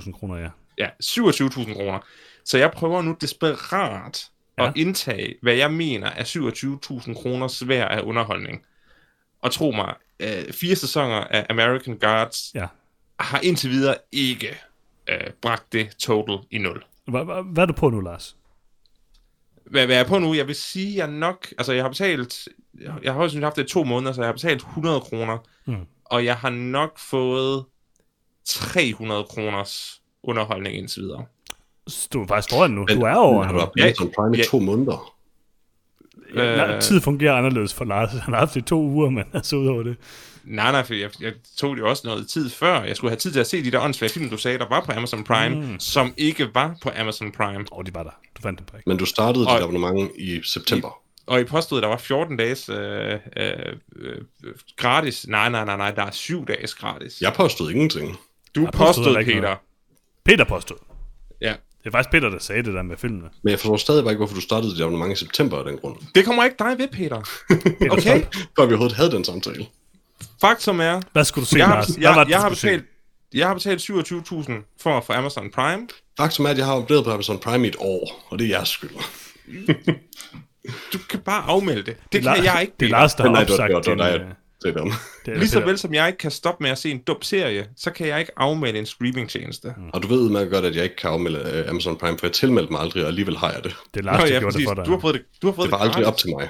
27.000 0.00 0.12
kroner, 0.12 0.36
ja. 0.36 0.48
ja, 0.78 0.88
27.000 1.02 1.74
kroner. 1.74 1.98
Så 2.44 2.58
jeg 2.58 2.70
prøver 2.70 3.02
nu 3.02 3.16
desperat 3.20 4.26
Ja. 4.58 4.62
ja. 4.62 4.68
at 4.68 4.76
indtage, 4.76 5.34
hvad 5.42 5.54
jeg 5.54 5.72
mener 5.72 6.06
er 6.10 6.24
27.000 6.24 7.14
kroner 7.22 7.48
svær 7.48 7.84
af 7.84 8.00
underholdning. 8.02 8.62
Og 9.42 9.52
tro 9.52 9.70
mig, 9.70 9.94
øh, 10.20 10.52
fire 10.52 10.76
sæsoner 10.76 11.14
af 11.24 11.46
American 11.50 11.98
Gods 11.98 12.50
ja. 12.54 12.66
har 13.20 13.40
indtil 13.42 13.70
videre 13.70 13.94
ikke 14.12 14.58
øh, 15.08 15.30
bragt 15.42 15.72
det 15.72 15.96
total 15.98 16.38
i 16.50 16.58
nul. 16.58 16.82
Hvad, 17.08 17.62
er 17.62 17.66
du 17.66 17.72
på 17.72 17.90
nu, 17.90 18.00
Lars? 18.00 18.36
Hvad, 19.66 19.86
hvad 19.86 19.94
er 19.96 19.98
jeg 19.98 20.06
på 20.06 20.18
nu? 20.18 20.34
Jeg 20.34 20.46
vil 20.46 20.54
sige, 20.54 20.96
jeg 20.96 21.06
nok... 21.10 21.46
Altså, 21.58 21.72
jeg 21.72 21.84
har 21.84 21.88
betalt... 21.88 22.48
Jeg 23.02 23.12
har 23.12 23.20
også 23.20 23.40
haft 23.40 23.56
det 23.56 23.64
i 23.64 23.68
to 23.72 23.84
måneder, 23.84 24.12
så 24.12 24.20
jeg 24.20 24.28
har 24.28 24.32
betalt 24.32 24.62
100 24.62 25.00
kroner. 25.00 25.38
Mm. 25.66 25.76
Og 26.04 26.24
jeg 26.24 26.36
har 26.36 26.50
nok 26.50 26.98
fået 26.98 27.64
300 28.44 29.24
kroners 29.24 30.00
underholdning 30.22 30.76
indtil 30.76 31.02
videre. 31.02 31.24
Så 31.88 32.08
Du 32.12 32.22
er 32.22 32.26
faktisk 32.26 32.54
foran 32.56 32.70
nu. 32.70 32.84
Men- 32.88 32.98
Du 32.98 33.04
er 33.04 33.14
over 33.14 33.52
nu. 33.52 33.58
Ja, 33.76 33.82
Amazon 33.82 34.12
Prime 34.16 34.36
i 34.36 34.38
ja. 34.40 34.44
to 34.44 34.58
måneder? 34.58 35.12
Ja, 36.34 36.74
Øh, 36.74 36.82
tid 36.82 37.00
fungerer 37.00 37.34
anderledes 37.34 37.74
for 37.74 37.84
Lars. 37.84 38.10
Han 38.12 38.34
har 38.34 38.38
haft 38.40 38.54
det 38.54 38.60
i 38.60 38.64
to 38.64 38.80
uger, 38.82 39.10
men 39.10 39.24
altså 39.32 39.56
ud 39.56 39.66
over 39.66 39.82
det. 39.82 39.96
Nej, 40.44 40.72
nej, 40.72 40.84
for 40.84 40.94
jeg, 40.94 41.10
jeg 41.20 41.32
tog 41.56 41.76
det 41.76 41.82
jo 41.82 41.88
også 41.88 42.02
noget 42.06 42.28
tid 42.28 42.50
før. 42.50 42.82
Jeg 42.82 42.96
skulle 42.96 43.10
have 43.10 43.16
tid 43.18 43.32
til 43.32 43.40
at 43.40 43.46
se 43.46 43.64
de 43.64 43.70
der 43.70 43.80
åndssvage 43.80 44.12
film, 44.12 44.30
du 44.30 44.36
sagde, 44.36 44.58
der 44.58 44.68
var 44.68 44.80
på 44.84 44.92
Amazon 44.92 45.24
Prime, 45.24 45.54
mm. 45.66 45.80
som 45.80 46.14
ikke 46.16 46.48
var 46.54 46.76
på 46.82 46.90
Amazon 47.00 47.32
Prime. 47.32 47.64
Åh, 47.72 47.78
oh, 47.78 47.84
de 47.86 47.94
var 47.94 48.02
der. 48.02 48.10
Du 48.36 48.42
fandt 48.42 48.58
dem 48.58 48.66
bare 48.66 48.78
ikke. 48.78 48.88
Men 48.88 48.96
du 48.98 49.04
startede 49.04 49.46
Og- 49.46 49.54
dit 49.56 49.62
abonnement 49.62 50.10
i 50.18 50.40
september. 50.44 50.98
Og 51.26 51.40
I 51.40 51.44
påstod, 51.44 51.80
der 51.80 51.88
var 51.88 51.96
14 51.96 52.36
dages 52.36 52.68
øh, 52.68 53.12
øh, 53.36 53.76
gratis. 54.76 55.26
Nej, 55.28 55.48
nej, 55.48 55.64
nej, 55.64 55.76
nej, 55.76 55.90
der 55.90 56.02
er 56.02 56.10
7 56.10 56.46
dages 56.46 56.74
gratis. 56.74 57.20
Jeg 57.20 57.32
påstod 57.32 57.70
ingenting. 57.70 58.16
Du 58.54 58.60
Jeg 58.62 58.70
påstod 58.72 59.04
påstod, 59.04 59.24
Peter. 59.24 59.40
noget. 59.40 59.58
Peter 60.24 60.44
påstod. 60.44 60.76
Ja. 61.40 61.54
Det 61.78 61.86
er 61.86 61.90
faktisk 61.90 62.10
Peter, 62.10 62.28
der 62.28 62.38
sagde 62.38 62.62
det 62.62 62.74
der 62.74 62.82
med 62.82 62.96
filmene. 62.96 63.28
Men 63.42 63.50
jeg 63.50 63.58
forstår 63.58 63.76
stadig 63.76 64.04
bare 64.04 64.12
ikke, 64.12 64.18
hvorfor 64.18 64.34
du 64.34 64.40
startede 64.40 64.72
dit 64.74 64.80
abonnement 64.80 65.12
i 65.12 65.16
september 65.24 65.58
af 65.58 65.64
den 65.64 65.78
grund. 65.78 65.96
Det 66.14 66.24
kommer 66.24 66.44
ikke 66.44 66.56
dig 66.58 66.78
ved, 66.78 66.88
Peter. 66.88 67.16
Okay? 67.98 68.22
Før 68.32 68.66
vi 68.66 68.72
overhovedet 68.72 68.96
havde 68.96 69.10
den 69.10 69.24
samtale. 69.24 69.66
Faktum 70.40 70.80
er, 70.80 71.00
Hvad 71.12 71.24
skulle 71.24 71.42
du 71.44 71.48
se, 71.48 71.56
jeg 71.58 71.66
har, 71.66 71.74
Lars? 71.74 71.86
Hvad 71.88 72.02
jeg, 72.02 72.10
var 72.16 72.24
det, 72.24 72.30
jeg, 72.30 72.36
du 72.38 72.42
har 72.42 72.48
skulle 72.54 72.60
se? 72.60 72.66
betalt, 72.66 72.84
jeg 73.34 73.46
har 73.46 73.54
betalt 73.54 73.90
27.000 73.90 74.76
for 74.82 74.96
at 74.98 75.04
få 75.04 75.12
Amazon 75.12 75.50
Prime. 75.50 75.88
Faktum 76.16 76.44
er, 76.46 76.50
at 76.50 76.58
jeg 76.58 76.66
har 76.66 76.74
oplevet 76.74 77.04
på 77.04 77.10
Amazon 77.10 77.38
Prime 77.38 77.64
i 77.66 77.68
et 77.68 77.76
år, 77.78 78.26
og 78.28 78.38
det 78.38 78.44
er 78.44 78.48
jeres 78.48 78.68
skyld. 78.68 78.90
Du 80.92 80.98
kan 81.10 81.20
bare 81.20 81.42
afmelde 81.42 81.82
det. 81.82 81.96
Det 82.12 82.26
er 82.26 82.34
kan 82.34 82.44
jeg 82.44 82.58
ikke, 82.60 82.72
Det 82.80 82.86
er. 82.86 82.90
Lars, 82.90 83.14
der 83.14 83.22
har 83.22 83.44
det 83.44 83.50
opsagt 83.50 83.86
det 83.86 83.98
det 83.98 84.14
øh, 84.14 84.20
Det 84.64 84.74
det 85.26 85.34
er 85.34 85.38
Lige 85.38 85.48
så 85.48 85.60
vel 85.60 85.78
som 85.78 85.94
jeg 85.94 86.06
ikke 86.06 86.18
kan 86.18 86.30
stoppe 86.30 86.62
med 86.64 86.70
at 86.70 86.78
se 86.78 86.90
en 86.90 86.98
dum 86.98 87.22
serie, 87.22 87.66
så 87.76 87.90
kan 87.90 88.06
jeg 88.06 88.20
ikke 88.20 88.32
afmelde 88.36 88.78
en 88.78 88.86
streamingtjeneste. 88.86 89.74
Mm. 89.76 89.90
Og 89.92 90.02
du 90.02 90.08
ved 90.08 90.18
udmærket 90.18 90.52
godt, 90.52 90.64
at 90.64 90.76
jeg 90.76 90.84
ikke 90.84 90.96
kan 90.96 91.10
afmelde 91.10 91.62
uh, 91.64 91.70
Amazon 91.70 91.96
Prime, 91.96 92.18
for 92.18 92.26
jeg 92.26 92.32
tilmeldte 92.32 92.72
mig 92.72 92.80
aldrig, 92.80 93.02
og 93.02 93.08
alligevel 93.08 93.36
har 93.36 93.52
jeg 93.52 93.64
det. 93.64 93.76
Det 93.94 94.00
er 94.00 94.04
Lars, 94.04 94.20
der 94.20 94.26
ja, 94.26 94.38
gjorde 94.40 94.44
det 94.44 94.52
præcis. 94.52 94.68
for 94.68 94.74
dig. 94.74 94.86
Du 94.86 94.90
har 94.90 95.00
fået 95.00 95.14
det, 95.14 95.22
du 95.42 95.46
har 95.46 95.54
fået 95.54 95.64
Det 95.66 95.72
var 95.72 95.78
det, 95.78 95.84
aldrig 95.84 96.06
op 96.06 96.16
til 96.16 96.30
mig. 96.30 96.48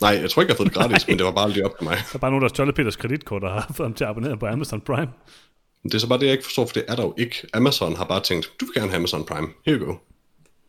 Nej, 0.00 0.10
jeg 0.10 0.30
tror 0.30 0.42
ikke, 0.42 0.50
jeg 0.50 0.54
har 0.54 0.56
fået 0.56 0.74
det 0.74 0.74
gratis, 0.74 1.08
men 1.08 1.18
det 1.18 1.26
var 1.26 1.32
bare 1.32 1.44
aldrig 1.44 1.64
op 1.64 1.78
til 1.78 1.84
mig. 1.84 1.96
Der 1.96 2.14
er 2.14 2.18
bare 2.18 2.30
nogen, 2.30 2.42
der 2.42 2.48
har 2.48 2.54
stjålet 2.54 2.74
Peters 2.74 2.96
kreditkort 2.96 3.44
og 3.44 3.52
har 3.52 3.72
fået 3.76 3.86
ham 3.86 3.94
til 3.94 4.04
at 4.04 4.10
abonnere 4.10 4.38
på 4.38 4.46
Amazon 4.46 4.80
Prime. 4.80 5.08
Det 5.84 5.94
er 5.94 5.98
så 5.98 6.08
bare 6.08 6.18
det, 6.18 6.26
jeg 6.26 6.32
ikke 6.32 6.44
forstår, 6.44 6.66
for 6.66 6.72
det 6.72 6.84
er 6.88 6.96
der 6.96 7.02
jo 7.02 7.14
ikke. 7.18 7.36
Amazon 7.54 7.96
har 7.96 8.04
bare 8.04 8.20
tænkt, 8.20 8.52
du 8.60 8.64
vil 8.64 8.74
gerne 8.74 8.90
have 8.90 8.96
Amazon 8.96 9.24
Prime. 9.24 9.48
Here 9.66 9.76
you 9.76 9.86
go. 9.86 9.94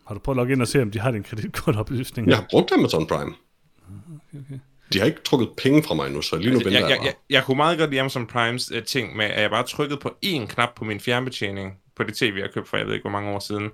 Har 0.07 0.14
du 0.14 0.19
prøvet 0.19 0.36
at 0.36 0.38
logge 0.38 0.53
ind 0.53 0.61
og 0.61 0.68
se, 0.68 0.82
om 0.82 0.91
de 0.91 0.99
har 0.99 1.11
din 1.11 1.23
kreditkortoplysning? 1.23 2.28
Jeg 2.30 2.38
har 2.38 2.45
brugt 2.49 2.72
Amazon 2.72 3.07
Prime. 3.07 3.34
Okay, 3.84 4.40
okay. 4.45 4.60
De 4.94 4.99
har 4.99 5.06
ikke 5.06 5.22
trukket 5.23 5.49
penge 5.57 5.84
fra 5.84 5.95
mig 5.95 6.11
nu, 6.11 6.22
så 6.22 6.36
lige 6.36 6.49
nu 6.49 6.56
Altså, 6.56 6.69
venter 6.69 6.80
jeg, 6.82 6.90
jeg, 6.90 6.98
jeg, 6.98 7.06
jeg, 7.06 7.14
jeg 7.30 7.44
kunne 7.44 7.57
meget 7.57 7.78
godt 7.78 7.90
lide 7.90 7.99
Amazon 8.02 8.28
Primes 8.28 8.72
uh, 8.72 8.84
ting 8.84 9.15
med, 9.15 9.26
at 9.26 9.41
jeg 9.41 9.49
bare 9.49 9.64
trykkede 9.64 9.99
på 9.99 10.10
én 10.26 10.45
knap 10.45 10.69
på 10.76 10.86
min 10.86 10.99
fjernbetjening 10.99 11.73
på 11.95 12.03
det 12.03 12.15
tv, 12.15 12.34
jeg 12.40 12.49
købte 12.53 12.69
for 12.69 12.78
jeg 12.78 12.86
ved 12.86 12.94
ikke 12.94 13.03
hvor 13.03 13.11
mange 13.11 13.30
år 13.30 13.40
siden. 13.40 13.69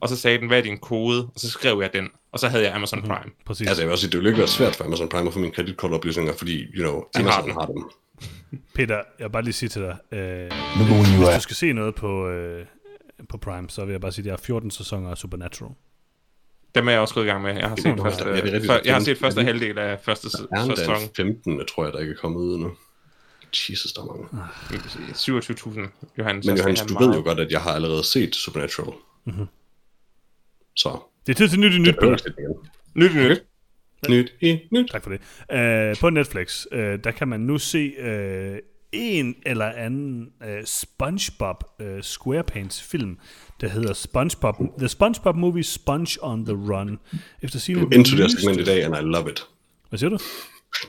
Og 0.00 0.08
så 0.08 0.16
sagde 0.16 0.38
den, 0.38 0.46
hvad 0.48 0.58
er 0.58 0.62
din 0.62 0.78
kode? 0.78 1.24
Og 1.24 1.32
så 1.40 1.50
skrev 1.50 1.78
jeg 1.82 1.92
den, 1.92 2.08
og 2.32 2.38
så 2.38 2.48
havde 2.48 2.64
jeg 2.64 2.74
Amazon 2.74 2.98
Mhm. 2.98 3.08
Prime. 3.08 3.30
Præcis. 3.46 3.66
Altså, 3.68 3.82
jeg 3.82 3.86
vil 3.88 3.92
også 3.92 4.02
sige, 4.02 4.10
det 4.12 4.18
vil 4.20 4.26
ikke 4.26 4.38
være 4.38 4.48
svært 4.48 4.76
for 4.76 4.84
Amazon 4.84 5.08
Prime 5.08 5.26
at 5.26 5.32
få 5.32 5.38
mine 5.38 5.52
kreditkortoplysninger, 5.52 6.32
fordi, 6.32 6.64
you 6.74 6.82
know, 6.82 7.04
har 7.14 7.22
Amazon 7.22 7.44
dem. 7.48 7.54
har 7.56 7.66
dem. 7.66 7.90
Peter, 8.74 8.94
jeg 8.94 9.24
vil 9.24 9.30
bare 9.32 9.42
lige 9.42 9.52
sige 9.54 9.68
til 9.68 9.82
dig, 9.82 9.96
øh, 10.12 10.50
hvis 11.16 11.34
du 11.36 11.40
skal 11.40 11.56
se 11.56 11.72
noget 11.72 11.94
på, 11.94 12.28
øh, 12.28 12.66
på 13.28 13.38
Prime, 13.38 13.70
så 13.70 13.84
vil 13.84 13.92
jeg 13.92 14.00
bare 14.00 14.12
sige, 14.12 14.22
at 14.22 14.26
der 14.26 14.32
er 14.32 14.36
14 14.36 14.70
sæsoner 14.70 15.10
af 15.10 15.18
Supernatural. 15.18 15.72
Dem 16.74 16.88
er 16.88 16.92
jeg 16.92 17.00
også 17.00 17.14
gået 17.14 17.24
i 17.24 17.28
gang 17.28 17.42
med. 17.42 17.54
Jeg 17.54 17.68
har 17.68 17.76
set, 17.76 18.00
første, 18.02 18.24
det 18.24 18.38
er 18.38 18.42
rigtigt. 18.42 18.66
før, 18.66 18.80
jeg 18.84 18.94
har 18.94 19.00
set 19.00 19.18
første 19.18 19.42
halvdel 19.42 19.78
af 19.78 20.00
første, 20.02 20.28
første 20.56 20.76
sæson. 20.76 21.02
en 21.02 21.08
15, 21.16 21.66
tror 21.66 21.84
jeg, 21.84 21.92
der 21.92 21.98
ikke 21.98 22.12
er 22.12 22.16
kommet 22.16 22.40
ud 22.40 22.54
endnu. 22.54 22.72
Jesus, 23.52 23.92
der 23.92 24.02
er 24.02 24.06
mange. 24.06 24.26
27.000, 25.14 26.12
Johannes. 26.18 26.46
Men 26.46 26.56
jeg 26.56 26.58
Johannes, 26.58 26.80
du 26.80 26.98
ved 26.98 27.14
jo 27.14 27.22
godt, 27.22 27.40
at 27.40 27.50
jeg 27.50 27.60
har 27.60 27.70
allerede 27.70 28.04
set 28.04 28.34
Supernatural. 28.34 28.92
Mhm. 29.24 29.46
Så, 30.76 30.98
Det 31.26 31.32
er 31.32 31.36
tid 31.36 31.48
til 31.48 31.60
nyt 31.60 31.74
i 31.74 31.78
nyt, 31.78 31.86
jeg 31.86 31.94
Peter. 31.94 32.32
Nyt, 32.94 33.14
nyt. 33.14 33.44
Nyt 34.08 34.32
i 34.40 34.58
nyt. 34.72 34.90
Tak 34.90 35.02
for 35.02 35.10
det. 35.10 35.20
Uh, 35.92 36.00
på 36.00 36.10
Netflix, 36.10 36.66
uh, 36.72 36.78
der 36.78 37.10
kan 37.10 37.28
man 37.28 37.40
nu 37.40 37.58
se 37.58 37.92
uh, 38.00 38.58
en 38.92 39.34
eller 39.46 39.66
anden 39.66 40.28
uh, 40.40 40.46
SpongeBob 40.64 41.64
uh, 41.80 41.86
SquarePants 42.00 42.82
film, 42.82 43.18
der 43.60 43.68
hedder 43.68 43.92
SpongeBob, 43.92 44.54
The 44.78 44.88
SpongeBob 44.88 45.36
Movie 45.36 45.62
Sponge 45.64 46.18
on 46.22 46.44
the 46.46 46.54
Run. 46.54 46.98
Efter 47.42 47.58
sine 47.58 47.80
Du 47.80 47.86
er 47.86 47.94
into 47.94 48.16
det 48.16 48.30
segment 48.30 48.60
i 48.60 48.64
dag, 48.64 48.84
and 48.84 48.94
I 48.96 49.00
love 49.00 49.30
it. 49.30 49.46
Hvad 49.88 49.98
siger 49.98 50.10
du? 50.10 50.18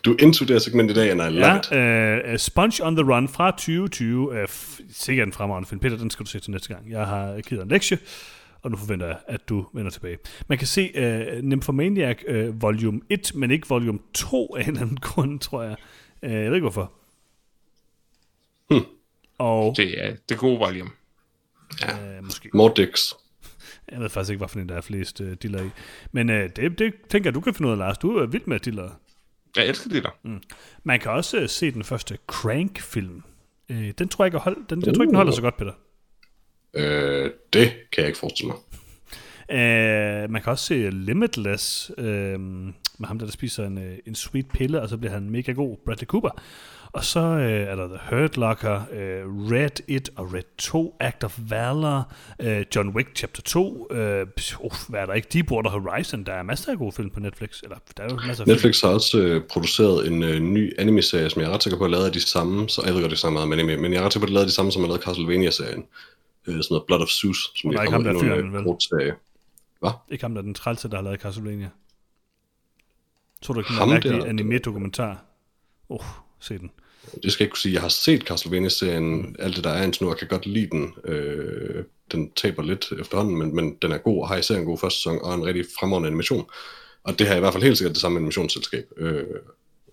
Du 0.05 0.11
er 0.11 0.15
into 0.23 0.45
det 0.45 0.61
segment 0.61 0.91
i 0.91 0.93
dag, 0.93 1.11
and 1.11 1.21
I 1.21 1.39
love 1.39 1.57
it. 1.59 1.71
Ja, 1.71 2.31
uh, 2.33 2.37
Sponge 2.37 2.83
on 2.85 2.95
the 2.95 3.13
Run 3.13 3.27
fra 3.27 3.51
2020. 3.51 4.29
Uh, 4.29 4.43
f- 4.43 4.81
sikkert 4.93 5.27
en 5.27 5.33
fremragende 5.33 5.69
film. 5.69 5.79
Peter, 5.81 5.97
den 5.97 6.09
skal 6.09 6.25
du 6.25 6.29
se 6.29 6.39
til 6.39 6.51
næste 6.51 6.67
gang. 6.73 6.91
Jeg 6.91 7.05
har 7.07 7.41
givet 7.41 7.61
en 7.63 7.69
lektie, 7.69 7.97
og 8.61 8.71
nu 8.71 8.77
forventer 8.77 9.05
jeg, 9.07 9.17
at 9.27 9.49
du 9.49 9.65
vender 9.73 9.91
tilbage. 9.91 10.17
Man 10.47 10.57
kan 10.57 10.67
se 10.67 10.91
uh, 11.37 11.43
Nymphomaniac 11.43 12.17
uh, 12.29 12.61
volume 12.61 13.01
1, 13.09 13.31
men 13.35 13.51
ikke 13.51 13.67
volume 13.69 13.99
2 14.13 14.55
af 14.55 14.61
en 14.63 14.67
eller 14.69 14.81
anden 14.81 14.97
grund, 15.01 15.39
tror 15.39 15.63
jeg. 15.63 15.75
Uh, 16.25 16.31
jeg 16.31 16.45
ved 16.45 16.53
ikke 16.55 16.63
hvorfor. 16.63 16.91
Hmm. 18.69 18.85
Og 19.37 19.77
Det 19.77 20.05
er 20.05 20.15
det 20.29 20.37
gode 20.37 20.59
volume. 20.59 20.89
uh, 21.83 22.23
måske. 22.23 22.49
More 22.53 22.73
dicks. 22.75 23.13
Jeg 23.91 23.99
ved 23.99 24.09
faktisk 24.09 24.31
ikke, 24.31 24.37
hvorfor 24.37 24.59
den 24.59 24.69
der 24.69 24.75
er 24.75 24.81
flest 24.81 25.21
uh, 25.21 25.31
diller 25.31 25.63
i. 25.63 25.69
Men 26.11 26.29
uh, 26.29 26.35
det, 26.35 26.79
det 26.79 26.93
tænker 27.09 27.27
jeg, 27.29 27.35
du 27.35 27.41
kan 27.41 27.53
finde 27.53 27.67
ud 27.67 27.71
af, 27.71 27.77
Lars. 27.77 27.97
Du 27.97 28.17
er 28.17 28.25
vild 28.25 28.45
med 28.45 28.59
diller. 28.59 28.89
Jeg 29.55 29.67
elsker 29.67 29.89
det 29.89 30.03
der. 30.03 30.39
Man 30.83 30.99
kan 30.99 31.11
også 31.11 31.41
uh, 31.41 31.47
se 31.49 31.71
den 31.71 31.83
første 31.83 32.17
Crank-film. 32.27 33.23
Uh, 33.69 33.89
den 33.89 34.09
tror 34.09 34.23
jeg 34.25 34.27
ikke, 34.27 34.37
hold, 34.37 34.57
den, 34.69 34.85
jeg 34.85 34.93
tror 34.95 35.03
ikke, 35.03 35.09
den 35.09 35.15
holder 35.15 35.31
så 35.31 35.41
godt, 35.41 35.57
Peter. 35.57 35.73
Øh, 36.73 37.31
det 37.53 37.71
kan 37.91 38.01
jeg 38.01 38.07
ikke 38.07 38.19
forestille 38.19 38.47
mig. 38.51 38.57
Uh, 39.51 40.31
man 40.31 40.41
kan 40.41 40.51
også 40.51 40.65
se 40.65 40.89
Limitless 40.89 41.91
uh, 41.97 42.05
med 42.05 43.05
ham, 43.05 43.19
der, 43.19 43.25
der 43.25 43.31
spiser 43.31 43.65
en, 43.65 43.77
uh, 43.77 43.93
en 44.05 44.15
sweet 44.15 44.47
pille, 44.49 44.81
og 44.81 44.89
så 44.89 44.97
bliver 44.97 45.11
han 45.11 45.29
mega 45.29 45.51
god, 45.51 45.77
Bradley 45.85 46.05
Cooper. 46.05 46.41
Og 46.91 47.05
så 47.05 47.19
uh, 47.19 47.41
er 47.41 47.75
der 47.75 47.87
The 47.87 47.99
Hurt 48.09 48.37
Locker, 48.37 48.75
uh, 48.75 49.51
Red 49.51 49.79
It 49.87 50.09
og 50.15 50.33
Red 50.33 50.43
2, 50.57 50.95
Act 50.99 51.23
of 51.23 51.39
Valor, 51.49 52.13
uh, 52.43 52.61
John 52.75 52.89
Wick 52.89 53.09
Chapter 53.15 53.41
2, 53.41 53.87
uh, 53.91 53.97
uh, 54.59 54.71
hvad 54.89 54.99
er 55.01 55.05
der 55.05 55.13
ikke, 55.13 55.27
Deepwater 55.33 55.69
Horizon, 55.69 56.23
der 56.23 56.33
er 56.33 56.43
masser 56.43 56.71
af 56.71 56.77
gode 56.77 56.91
film 56.91 57.09
på 57.09 57.19
Netflix. 57.19 57.61
Eller, 57.63 57.77
der 57.97 58.03
er 58.03 58.07
jo 58.09 58.15
masser 58.15 58.31
af 58.31 58.35
film. 58.47 58.53
Netflix 58.55 58.81
har 58.81 58.89
også 58.89 59.17
øh, 59.19 59.43
produceret 59.43 60.07
en 60.07 60.23
øh, 60.23 60.39
ny 60.39 60.79
anime-serie, 60.79 61.29
som 61.29 61.41
jeg 61.41 61.49
er 61.49 61.53
ret 61.53 61.63
sikker 61.63 61.77
på, 61.77 61.85
at 61.85 61.91
lavet 61.91 62.05
af 62.05 62.11
de 62.11 62.21
samme, 62.21 62.69
så 62.69 62.81
jeg 62.85 62.93
ved 62.93 63.01
godt, 63.01 63.11
det 63.11 63.17
er 63.17 63.19
så 63.19 63.29
meget 63.29 63.43
om 63.43 63.53
anime, 63.53 63.77
men 63.77 63.93
jeg 63.93 63.99
er 63.99 64.05
ret 64.05 64.13
sikker 64.13 64.27
på, 64.27 64.29
at 64.29 64.33
lavet 64.33 64.47
de 64.47 64.53
samme, 64.53 64.71
som 64.71 64.81
har 64.81 64.87
lavet 64.87 65.03
Castlevania-serien. 65.03 65.85
Øh, 66.47 66.53
sådan 66.53 66.65
noget 66.69 66.83
Blood 66.87 67.01
of 67.01 67.07
Zeus, 67.07 67.51
som 67.55 67.69
lige 67.69 67.81
ikke 67.81 67.91
ham, 67.91 68.03
der 68.03 68.13
er 68.13 68.19
fyren, 68.19 68.53
vel? 68.53 68.59
øh, 68.59 68.65
kort 68.65 68.83
serie. 68.83 69.13
Hvad? 69.79 69.91
Ikke 70.11 70.23
ham, 70.23 70.33
der 70.33 70.41
er 70.41 70.45
den 70.45 70.53
trælse, 70.53 70.89
der 70.89 70.95
har 70.95 71.03
lavet 71.03 71.21
Castlevania. 71.21 71.69
Tror 73.41 73.53
du 73.53 73.59
ikke, 73.59 73.69
den 73.69 73.79
er 73.79 73.83
en 73.83 73.89
mærkelig 73.89 74.13
der? 74.97 75.15
Se 76.39 76.57
den. 76.57 76.71
Det 77.23 77.31
skal 77.31 77.43
jeg 77.43 77.45
ikke 77.47 77.51
kunne 77.51 77.57
sige. 77.59 77.73
Jeg 77.73 77.81
har 77.81 77.89
set 77.89 78.21
Castlevania-serien, 78.21 79.35
alt 79.39 79.55
det 79.55 79.63
der 79.63 79.69
er 79.69 79.83
indtil 79.83 80.03
nu, 80.03 80.09
og 80.09 80.17
kan 80.17 80.27
godt 80.27 80.45
lide 80.45 80.67
den. 80.71 80.93
Øh, 81.05 81.83
den 82.11 82.31
taber 82.31 82.63
lidt 82.63 82.85
efterhånden, 82.99 83.37
men, 83.37 83.55
men 83.55 83.75
den 83.81 83.91
er 83.91 83.97
god, 83.97 84.21
og 84.21 84.27
har 84.27 84.37
især 84.37 84.55
en 84.55 84.65
god 84.65 84.77
første 84.77 84.97
sæson, 84.99 85.19
og 85.21 85.33
en 85.35 85.45
rigtig 85.45 85.65
fremragende 85.79 86.07
animation. 86.07 86.45
Og 87.03 87.19
det 87.19 87.27
har 87.27 87.35
i 87.35 87.39
hvert 87.39 87.53
fald 87.53 87.63
helt 87.63 87.77
sikkert 87.77 87.93
det 87.93 88.01
samme 88.01 88.17
animationsselskab. 88.17 88.85
Øh, 88.97 89.23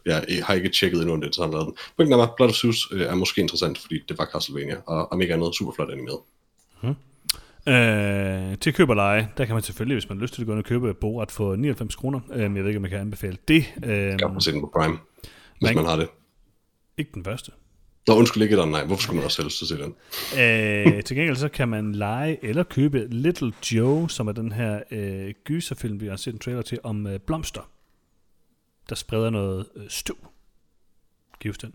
jeg 0.06 0.24
har 0.44 0.54
ikke 0.54 0.68
tjekket 0.68 0.98
endnu, 1.00 1.12
om 1.14 1.20
det 1.20 1.26
er 1.26 1.30
det 1.30 1.36
samme, 1.36 1.52
lavede 1.54 1.66
den. 1.66 1.74
Pointen 1.96 2.12
er 2.12 2.26
bare, 2.26 2.34
Blood 2.36 2.48
of 2.48 2.54
Zeus 2.54 2.88
øh, 2.92 3.00
er 3.02 3.14
måske 3.14 3.40
interessant, 3.40 3.78
fordi 3.78 4.00
det 4.08 4.18
var 4.18 4.28
Castlevania, 4.32 4.76
og 4.86 5.12
om 5.12 5.20
ikke 5.22 5.34
andet 5.34 5.54
super 5.56 5.72
flot 5.72 5.90
animeret. 5.90 6.18
Øh, 7.68 8.58
til 8.58 8.72
køb 8.74 8.88
og 8.88 8.96
leje, 8.96 9.28
der 9.38 9.44
kan 9.44 9.54
man 9.54 9.62
selvfølgelig, 9.62 9.94
hvis 9.94 10.08
man 10.08 10.18
har 10.18 10.22
lyst 10.22 10.34
til 10.34 10.40
at 10.42 10.46
gå 10.46 10.52
ind 10.52 10.58
og 10.58 10.64
købe 10.64 10.94
Borat 10.94 11.30
for 11.30 11.56
99 11.56 11.94
kroner. 11.96 12.20
Øh, 12.32 12.38
men 12.40 12.56
jeg 12.56 12.64
ved 12.64 12.70
ikke, 12.70 12.78
om 12.78 12.84
jeg 12.84 12.90
kan 12.90 13.00
anbefale 13.00 13.36
det. 13.48 13.64
Øh, 13.84 13.90
Jeg 13.90 14.18
kan 14.18 14.40
se 14.40 14.52
den 14.52 14.60
på 14.60 14.72
Prime, 14.80 14.98
hvis 15.22 15.30
Man- 15.62 15.74
man 15.74 15.84
har 15.84 15.96
det. 15.96 16.08
Ikke 16.98 17.10
den 17.14 17.24
første. 17.24 17.52
Nå, 18.06 18.14
undskyld 18.14 18.42
ikke 18.42 18.56
den, 18.56 18.68
nej. 18.68 18.84
Hvorfor 18.84 19.02
skulle 19.02 19.16
man 19.16 19.24
også 19.24 19.42
helst 19.42 19.68
se 19.68 19.78
den? 19.78 19.94
Øh, 20.32 21.02
til 21.02 21.16
gengæld 21.16 21.36
så 21.36 21.48
kan 21.48 21.68
man 21.68 21.92
lege 21.92 22.44
eller 22.44 22.62
købe 22.62 23.06
Little 23.10 23.52
Joe, 23.72 24.10
som 24.10 24.28
er 24.28 24.32
den 24.32 24.52
her 24.52 24.82
øh, 24.90 25.34
gyserfilm, 25.44 26.00
vi 26.00 26.06
har 26.06 26.16
set 26.16 26.32
en 26.32 26.38
trailer 26.38 26.62
til, 26.62 26.78
om 26.82 27.06
øh, 27.06 27.20
blomster, 27.20 27.70
der 28.88 28.94
spreder 28.94 29.30
noget 29.30 29.66
øh, 29.76 29.84
støv. 29.88 30.16
Gives 31.40 31.58
den. 31.58 31.74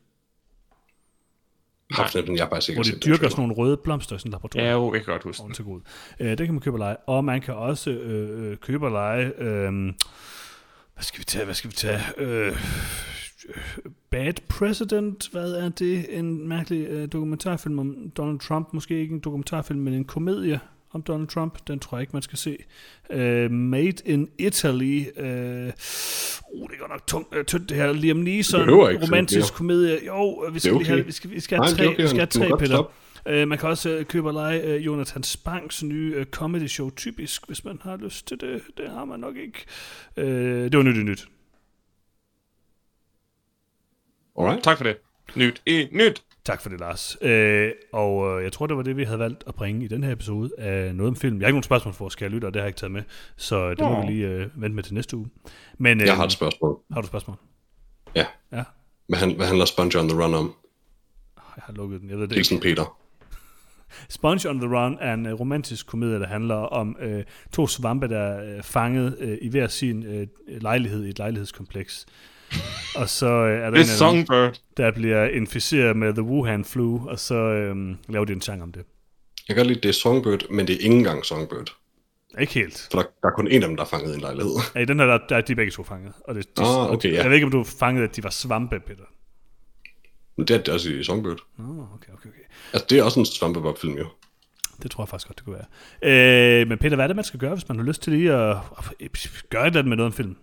Absolut, 1.98 2.28
den 2.28 2.36
jeg 2.36 2.46
har 2.46 2.50
faktisk 2.50 2.70
ikke 2.70 2.78
Hvor 2.78 2.84
de 2.84 3.00
dyrker 3.00 3.30
sådan 3.30 3.42
nogle 3.42 3.56
røde 3.56 3.78
blomster 3.78 4.16
i 4.16 4.20
sådan 4.20 4.30
en 4.30 4.32
laboratorium. 4.32 4.68
Ja, 4.68 4.74
jo, 4.74 4.94
jeg 4.94 5.06
kan 5.06 5.12
godt 5.12 5.24
huske 5.24 5.44
den. 5.44 5.66
god. 5.66 5.82
Øh, 6.20 6.30
det 6.30 6.38
kan 6.38 6.54
man 6.54 6.62
købe 6.62 6.76
og 6.76 6.80
lege. 6.80 6.98
Og 6.98 7.26
man 7.26 7.42
kan 7.42 7.54
også 7.54 7.90
øh, 7.92 8.52
øh, 8.52 8.58
købe 8.58 8.86
og 8.86 8.92
lege... 8.92 9.34
Øh, 9.38 9.94
hvad 10.94 11.04
skal 11.04 11.20
vi 11.20 11.24
tage? 11.24 11.46
Hvad 11.46 11.56
skal 11.56 11.70
vi 11.70 11.76
tage? 11.76 12.02
Øh, 12.18 12.58
Bad 14.12 14.34
President, 14.50 15.30
hvad 15.32 15.54
er 15.54 15.70
det? 15.70 16.06
En 16.18 16.48
mærkelig 16.48 16.88
øh, 16.88 17.08
dokumentarfilm 17.12 17.80
om 17.80 18.12
Donald 18.18 18.40
Trump. 18.40 18.74
Måske 18.74 19.00
ikke 19.00 19.14
en 19.14 19.20
dokumentarfilm, 19.20 19.80
men 19.80 19.94
en 19.94 20.06
komedie 20.06 20.60
om 20.92 21.02
Donald 21.02 21.28
Trump. 21.28 21.68
Den 21.68 21.80
tror 21.80 21.98
jeg 21.98 22.02
ikke, 22.02 22.14
man 22.14 22.22
skal 22.22 22.38
se. 22.38 22.58
Øh, 23.10 23.52
Made 23.52 23.98
in 24.06 24.30
Italy. 24.40 25.06
Øh, 25.18 25.24
uh, 25.24 25.28
det 25.28 26.76
er 26.76 26.80
godt 26.80 26.92
nok 26.92 27.08
tungt, 27.08 27.36
øh, 27.36 27.46
tyndt 27.46 27.70
det 27.70 27.78
her. 27.78 27.94
Liam 27.94 28.18
Neeson, 28.18 28.66
se 28.66 28.72
romantisk 28.72 29.48
flere. 29.48 29.58
komedie. 29.58 30.06
Jo, 30.06 30.46
vi 30.54 30.60
skal, 30.60 30.74
lige 30.74 30.86
have, 30.86 31.00
okay. 31.00 31.06
vi 31.06 31.12
skal, 31.12 31.32
vi 31.32 31.40
skal 31.40 31.58
Nej, 31.58 31.68
have 31.68 31.74
er 31.74 31.78
tre, 31.78 31.94
okay, 31.94 32.02
vi 32.02 32.08
skal 32.08 32.20
have 32.20 32.58
tre 32.58 32.66
stoppe. 32.66 32.94
Uh, 33.26 33.48
man 33.48 33.58
kan 33.58 33.70
også 33.70 33.98
uh, 33.98 34.04
købe 34.04 34.30
og 34.30 34.34
lege 34.34 34.76
uh, 34.76 34.86
Jonathan 34.86 35.24
Spangs 35.24 35.84
nye 35.84 36.16
uh, 36.20 36.24
comedy 36.24 36.68
show, 36.68 36.90
typisk, 36.90 37.48
hvis 37.48 37.66
man 37.66 37.80
har 37.84 37.98
lyst 37.98 38.28
til 38.28 38.42
det. 38.42 38.62
Det 38.78 38.90
har 38.90 39.06
man 39.06 39.20
nok 39.20 39.36
ikke. 39.38 39.66
Uh, 40.18 40.24
det 40.24 40.78
var 40.78 40.84
nyt 40.84 40.98
i 40.98 41.04
nyt. 41.04 41.28
Alright. 44.40 44.64
Tak 44.64 44.78
for 44.78 44.84
det. 44.84 44.98
Nyt 45.36 45.62
i 45.66 45.88
nyt. 45.92 46.24
Tak 46.46 46.62
for 46.62 46.70
det, 46.70 46.80
Lars. 46.80 47.18
Uh, 47.22 47.30
og 47.94 48.18
uh, 48.18 48.44
jeg 48.44 48.52
tror, 48.54 48.68
det 48.68 48.78
var 48.78 48.84
det, 48.84 48.98
vi 48.98 49.04
havde 49.04 49.20
valgt 49.20 49.44
at 49.48 49.56
bringe 49.56 49.86
i 49.86 49.88
den 49.88 50.04
her 50.04 50.12
episode 50.12 50.50
af 50.58 50.96
noget 50.96 51.10
om 51.10 51.16
film. 51.16 51.36
Jeg 51.40 51.46
har 51.46 51.48
ikke 51.48 51.54
nogen 51.56 51.64
spørgsmål 51.64 51.94
for, 51.94 52.10
skal 52.10 52.26
jeg 52.26 52.32
lytte, 52.32 52.46
og 52.46 52.54
det 52.54 52.60
har 52.60 52.66
jeg 52.66 52.70
ikke 52.70 52.80
taget 52.80 52.92
med. 52.92 53.04
Så 53.36 53.70
det 53.70 53.80
må 53.80 54.02
vi 54.02 54.12
lige 54.12 54.46
uh, 54.56 54.62
vente 54.62 54.76
med 54.76 54.84
til 54.84 54.94
næste 54.94 55.18
uge. 55.18 55.28
Men 55.78 56.02
uh, 56.02 56.06
Jeg 56.08 56.16
har 56.16 56.26
et 56.26 56.32
spørgsmål. 56.32 56.78
har 56.92 57.02
du 57.02 57.06
et 57.06 57.08
spørgsmål? 57.08 57.38
Ja. 58.16 58.26
Ja. 58.52 58.64
Hvad, 59.08 59.20
han, 59.20 59.36
hvad 59.36 59.48
handler 59.48 59.66
Sponge 59.66 60.00
on 60.00 60.10
the 60.10 60.24
Run 60.24 60.34
om? 60.34 60.56
Jeg 61.38 61.64
har 61.66 61.74
lukket 61.74 62.02
den. 62.02 62.10
Jeg 62.10 62.18
ved 62.18 62.24
det 62.24 62.32
ikke. 62.32 62.36
Hilsen 62.36 62.60
Peter. 62.60 62.98
Sponge 64.10 64.50
on 64.50 64.60
the 64.60 64.78
Run 64.78 64.98
er 65.02 65.14
en 65.14 65.26
uh, 65.26 65.40
romantisk 65.40 65.88
komedie, 65.88 66.20
der 66.20 66.28
handler 66.28 66.56
om 66.56 66.96
uh, 67.06 67.22
to 67.54 67.68
svampe, 67.68 68.08
der 68.08 68.20
er 68.20 68.58
uh, 68.58 68.64
fanget 68.64 69.18
uh, 69.22 69.34
i 69.42 69.50
hver 69.50 69.68
sin 69.68 70.06
uh, 70.08 70.28
lejlighed 70.62 71.06
i 71.06 71.10
et 71.10 71.18
lejlighedskompleks. 71.18 72.06
Og 72.96 73.10
så 73.10 73.26
uh, 73.44 73.50
er 73.50 73.54
der 73.54 73.58
Det 73.58 73.64
er 73.64 73.68
en 73.70 73.76
af 73.76 73.86
dem, 73.86 73.86
Songbird. 73.86 74.62
der 74.78 74.92
bliver 74.92 75.26
inficeret 75.28 75.98
med 75.98 76.14
The 76.14 76.24
Wuhan 76.24 76.66
Flu, 76.66 77.08
og 77.10 77.20
så 77.20 77.36
øhm, 77.36 77.98
laver 78.10 78.26
de 78.26 78.34
en 78.34 78.42
sang 78.42 78.64
om 78.64 78.72
det. 78.72 78.84
Jeg 79.48 79.56
kan 79.56 79.56
godt 79.56 79.68
lide, 79.68 79.78
at 79.78 79.84
det 79.84 79.90
er 79.90 79.94
Songbird, 79.94 80.50
men 80.50 80.68
det 80.68 80.74
er 80.76 80.80
ikke 80.80 80.96
engang 80.96 81.26
Songbird. 81.26 81.74
Ikke 82.40 82.54
helt. 82.54 82.88
For 82.92 83.00
der, 83.00 83.08
der 83.22 83.28
er 83.28 83.32
kun 83.36 83.48
en 83.48 83.64
af 83.64 83.68
dem, 83.70 83.78
der 83.78 83.84
er 83.84 83.88
fanget 83.88 84.12
i 84.12 84.16
en 84.16 84.22
lejlighed. 84.22 84.52
Ja, 84.76 84.80
I 84.80 84.86
den 84.86 85.00
her, 85.00 85.06
der, 85.06 85.20
der 85.30 85.38
er 85.38 85.42
de 85.42 85.56
begge 85.56 85.72
to 85.72 85.84
fanget. 85.84 86.14
Og 86.28 86.36
det, 86.36 86.58
de, 86.58 86.64
Ah, 86.64 86.92
okay, 86.92 87.12
ja. 87.12 87.16
Jeg 87.22 87.26
ved 87.30 87.36
ikke, 87.36 87.46
om 87.46 87.52
du 87.52 87.64
fangede, 87.64 88.04
at 88.10 88.16
de 88.16 88.24
var 88.24 88.30
svampe, 88.30 88.80
Peter. 88.80 89.04
Men 90.38 90.48
det 90.48 90.56
er 90.56 90.64
det 90.64 90.74
også 90.74 90.90
i 90.90 91.04
Songbird. 91.04 91.38
Nå, 91.58 91.64
okay, 91.64 92.14
okay, 92.14 92.30
okay. 92.30 92.46
Altså, 92.74 92.86
det 92.90 93.00
er 93.00 93.04
også 93.04 93.20
en 93.20 93.26
svampebob-film, 93.26 93.98
jo. 93.98 94.06
Det 94.84 94.92
tror 94.92 95.04
jeg 95.04 95.10
faktisk 95.10 95.28
godt, 95.28 95.38
det 95.38 95.46
kunne 95.46 95.60
være. 96.02 96.62
Øh, 96.62 96.68
men 96.68 96.78
Peter, 96.78 96.96
hvad 96.96 97.06
er 97.06 97.08
det, 97.08 97.16
man 97.16 97.26
skal 97.26 97.40
gøre, 97.40 97.54
hvis 97.54 97.70
man 97.70 97.78
har 97.78 97.86
lyst 97.86 98.02
til 98.02 98.14
lige 98.14 98.34
at, 98.34 98.58
at 98.78 99.44
gøre 99.50 99.62
et 99.64 99.68
eller 99.68 99.80
andet 99.80 99.86
med 99.90 99.98
noget 99.98 100.08
om 100.12 100.14
film? 100.14 100.36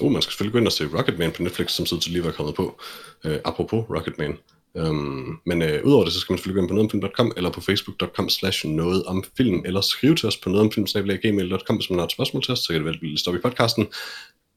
Oh, 0.00 0.12
man 0.12 0.22
skal 0.22 0.32
selvfølgelig 0.32 0.52
gå 0.52 0.58
ind 0.58 0.66
og 0.66 0.72
se 0.72 0.88
Rocketman 0.98 1.32
på 1.32 1.42
Netflix, 1.42 1.70
som 1.70 1.86
sidder 1.86 2.00
til 2.00 2.12
lige 2.12 2.24
var 2.24 2.30
kommet 2.30 2.54
på. 2.54 2.80
Uh, 3.24 3.34
apropos 3.44 3.84
Rocketman. 3.90 4.38
Um, 4.74 5.40
men 5.46 5.62
øh, 5.62 5.84
udover 5.84 6.04
det, 6.04 6.12
så 6.12 6.20
skal 6.20 6.32
man 6.32 6.38
selvfølgelig 6.38 6.60
gå 6.60 6.62
ind 6.62 6.68
på 6.68 6.74
nogetomfilm.com 6.74 7.32
eller 7.36 7.50
på 7.50 7.60
facebook.com 7.60 8.28
slash 8.28 8.66
noget 8.66 9.04
om 9.04 9.24
film, 9.36 9.62
eller 9.64 9.80
skrive 9.80 10.14
til 10.14 10.28
os 10.28 10.36
på 10.36 10.50
nogetomfilm.gmail.com, 10.50 11.76
hvis 11.76 11.90
man 11.90 11.98
har 11.98 12.06
et 12.06 12.12
spørgsmål 12.12 12.42
til 12.42 12.52
os, 12.52 12.58
så 12.58 12.68
kan 12.68 12.76
det 12.76 12.84
vel 12.84 12.98
blive 12.98 13.18
stoppe 13.18 13.38
i 13.38 13.42
podcasten. 13.42 13.88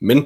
Men 0.02 0.26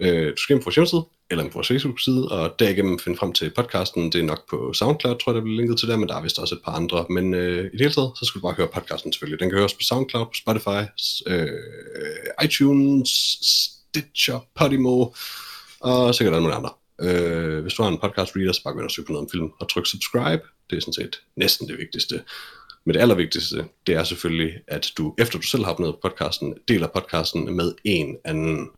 øh, 0.00 0.30
du 0.30 0.36
skal 0.36 0.54
ind 0.54 0.62
på 0.62 0.64
vores 0.64 0.74
hjemmeside, 0.74 1.04
eller 1.30 1.44
på 1.44 1.50
vores 1.54 1.68
Facebook-side, 1.68 2.28
og 2.28 2.54
derigennem 2.58 2.98
finde 2.98 3.18
frem 3.18 3.32
til 3.32 3.50
podcasten. 3.56 4.12
Det 4.12 4.20
er 4.20 4.24
nok 4.24 4.50
på 4.50 4.72
SoundCloud, 4.72 5.16
tror 5.18 5.32
jeg, 5.32 5.36
der 5.36 5.42
bliver 5.42 5.56
linket 5.56 5.78
til 5.78 5.88
der, 5.88 5.96
men 5.96 6.08
der 6.08 6.16
er 6.16 6.22
vist 6.22 6.38
også 6.38 6.54
et 6.54 6.62
par 6.64 6.72
andre. 6.72 7.06
Men 7.10 7.34
øh, 7.34 7.64
i 7.64 7.70
det 7.70 7.80
hele 7.80 7.92
taget, 7.92 8.12
så 8.18 8.24
skal 8.24 8.40
du 8.40 8.46
bare 8.46 8.54
høre 8.54 8.68
podcasten 8.74 9.12
selvfølgelig. 9.12 9.40
Den 9.40 9.50
kan 9.50 9.58
høres 9.58 9.74
på 9.74 9.80
SoundCloud, 9.82 10.26
på 10.26 10.34
Spotify, 10.34 10.82
øh, 11.26 12.44
iTunes, 12.44 13.10
Stitcher, 13.96 14.46
Podimo, 14.54 15.06
og 15.80 16.14
sikkert 16.14 16.34
alle 16.34 16.42
mulige 16.42 16.56
andre. 16.56 16.70
Øh, 17.00 17.62
hvis 17.62 17.74
du 17.74 17.82
har 17.82 17.90
en 17.90 17.98
podcast 17.98 18.36
reader, 18.36 18.52
så 18.52 18.62
bare 18.64 18.74
gå 18.74 18.78
ind 18.80 18.84
og 18.84 18.90
søg 18.90 19.04
på 19.04 19.12
noget 19.12 19.24
om 19.24 19.30
film, 19.30 19.50
og 19.60 19.68
tryk 19.68 19.86
subscribe. 19.86 20.42
Det 20.70 20.76
er 20.76 20.80
sådan 20.80 20.92
set 20.92 21.22
næsten 21.36 21.68
det 21.68 21.78
vigtigste. 21.78 22.22
Men 22.84 22.94
det 22.94 23.00
allervigtigste, 23.00 23.64
det 23.86 23.94
er 23.94 24.04
selvfølgelig, 24.04 24.54
at 24.66 24.92
du, 24.98 25.14
efter 25.18 25.38
du 25.38 25.46
selv 25.46 25.64
har 25.64 25.72
opnået 25.72 25.96
podcasten, 26.02 26.54
deler 26.68 26.86
podcasten 26.86 27.56
med 27.56 27.74
en 27.84 28.16
anden. 28.24 28.68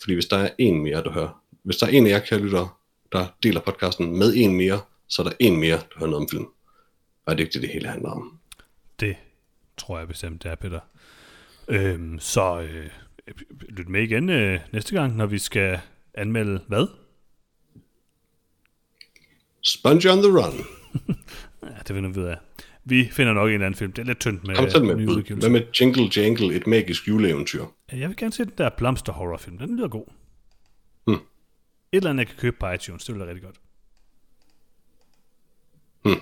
Fordi 0.00 0.14
hvis 0.14 0.26
der 0.26 0.36
er 0.36 0.50
en 0.58 0.82
mere, 0.82 1.02
du 1.02 1.10
hører, 1.10 1.42
hvis 1.62 1.76
der 1.76 1.86
er 1.86 1.90
en 1.90 2.06
af 2.06 2.10
jer, 2.10 2.18
kære 2.18 2.40
lytter, 2.40 2.80
der 3.12 3.26
deler 3.42 3.60
podcasten 3.60 4.18
med 4.18 4.34
en 4.36 4.56
mere, 4.56 4.80
så 5.08 5.22
er 5.22 5.26
der 5.26 5.36
en 5.38 5.56
mere, 5.56 5.76
der 5.76 5.98
hører 5.98 6.10
noget 6.10 6.22
om 6.22 6.28
film. 6.28 6.46
Og 7.26 7.38
det 7.38 7.42
er 7.42 7.46
ikke 7.46 7.52
det, 7.52 7.62
det 7.62 7.70
hele 7.70 7.88
handler 7.88 8.10
om. 8.10 8.38
Det 9.00 9.16
tror 9.76 9.98
jeg 9.98 10.08
bestemt, 10.08 10.42
det 10.42 10.50
er, 10.50 10.54
Peter. 10.54 10.80
Øhm, 11.68 12.18
så 12.18 12.60
øh, 12.60 12.90
lyt 13.68 13.88
med 13.88 14.02
igen 14.02 14.30
øh, 14.30 14.60
næste 14.72 14.94
gang, 14.94 15.16
når 15.16 15.26
vi 15.26 15.38
skal 15.38 15.80
anmelde 16.14 16.60
hvad? 16.66 16.86
Sponge 19.62 20.12
on 20.12 20.18
the 20.18 20.32
Run. 20.32 20.54
ja, 21.72 21.78
det 21.78 21.96
finder 21.96 22.10
vi 22.10 22.20
ud 22.20 22.24
af. 22.24 22.38
Vi 22.84 23.08
finder 23.12 23.32
nok 23.32 23.48
en 23.48 23.54
eller 23.54 23.66
anden 23.66 23.78
film. 23.78 23.92
Det 23.92 24.02
er 24.02 24.06
lidt 24.06 24.20
tyndt 24.20 24.46
med 24.46 24.56
Kom 24.56 24.70
selv 24.70 24.84
med 24.84 25.06
bud. 25.06 25.34
Hvad 25.36 25.50
med 25.50 25.62
Jingle 25.80 26.10
Jangle, 26.16 26.54
et 26.54 26.66
magisk 26.66 27.08
juleeventyr? 27.08 27.64
Jeg 27.92 28.08
vil 28.08 28.16
gerne 28.16 28.32
se 28.32 28.44
den 28.44 28.52
der 28.58 28.70
blomster 28.78 29.12
horrorfilm. 29.12 29.58
Den 29.58 29.76
lyder 29.76 29.88
god. 29.88 30.06
Hmm. 31.06 31.14
Et 31.14 31.20
eller 31.92 32.10
andet, 32.10 32.20
jeg 32.20 32.26
kan 32.28 32.36
købe 32.36 32.56
på 32.60 32.70
iTunes. 32.70 33.04
Det 33.04 33.14
bliver 33.14 33.28
rigtig 33.28 33.42
godt. 33.42 33.56
Hmm. 36.02 36.20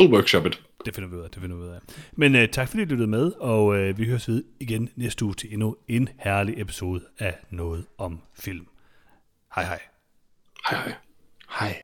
We'll 0.00 0.12
workshop 0.14 0.46
it. 0.46 0.62
Det 0.84 0.94
finder 0.94 1.10
vi 1.10 1.16
ud 1.16 1.22
af, 1.22 1.30
det 1.30 1.40
finder 1.42 1.56
vi 1.56 1.62
ud 1.62 1.68
af. 1.68 1.78
Men 2.12 2.34
uh, 2.34 2.40
tak 2.52 2.68
fordi 2.68 2.82
I 2.82 2.86
lyttede 2.86 3.08
med, 3.10 3.32
og 3.32 3.66
uh, 3.66 3.98
vi 3.98 4.06
høres 4.06 4.28
ved 4.28 4.44
igen 4.60 4.88
næste 4.96 5.24
uge 5.24 5.34
til 5.34 5.52
endnu 5.52 5.76
en 5.88 6.08
herlig 6.18 6.60
episode 6.60 7.00
af 7.18 7.38
Noget 7.50 7.86
om 7.98 8.20
Film. 8.34 8.66
Hej 9.54 9.64
hej. 9.64 9.80
Hej 10.70 10.78
hej. 10.78 10.94
Hej. 11.58 11.80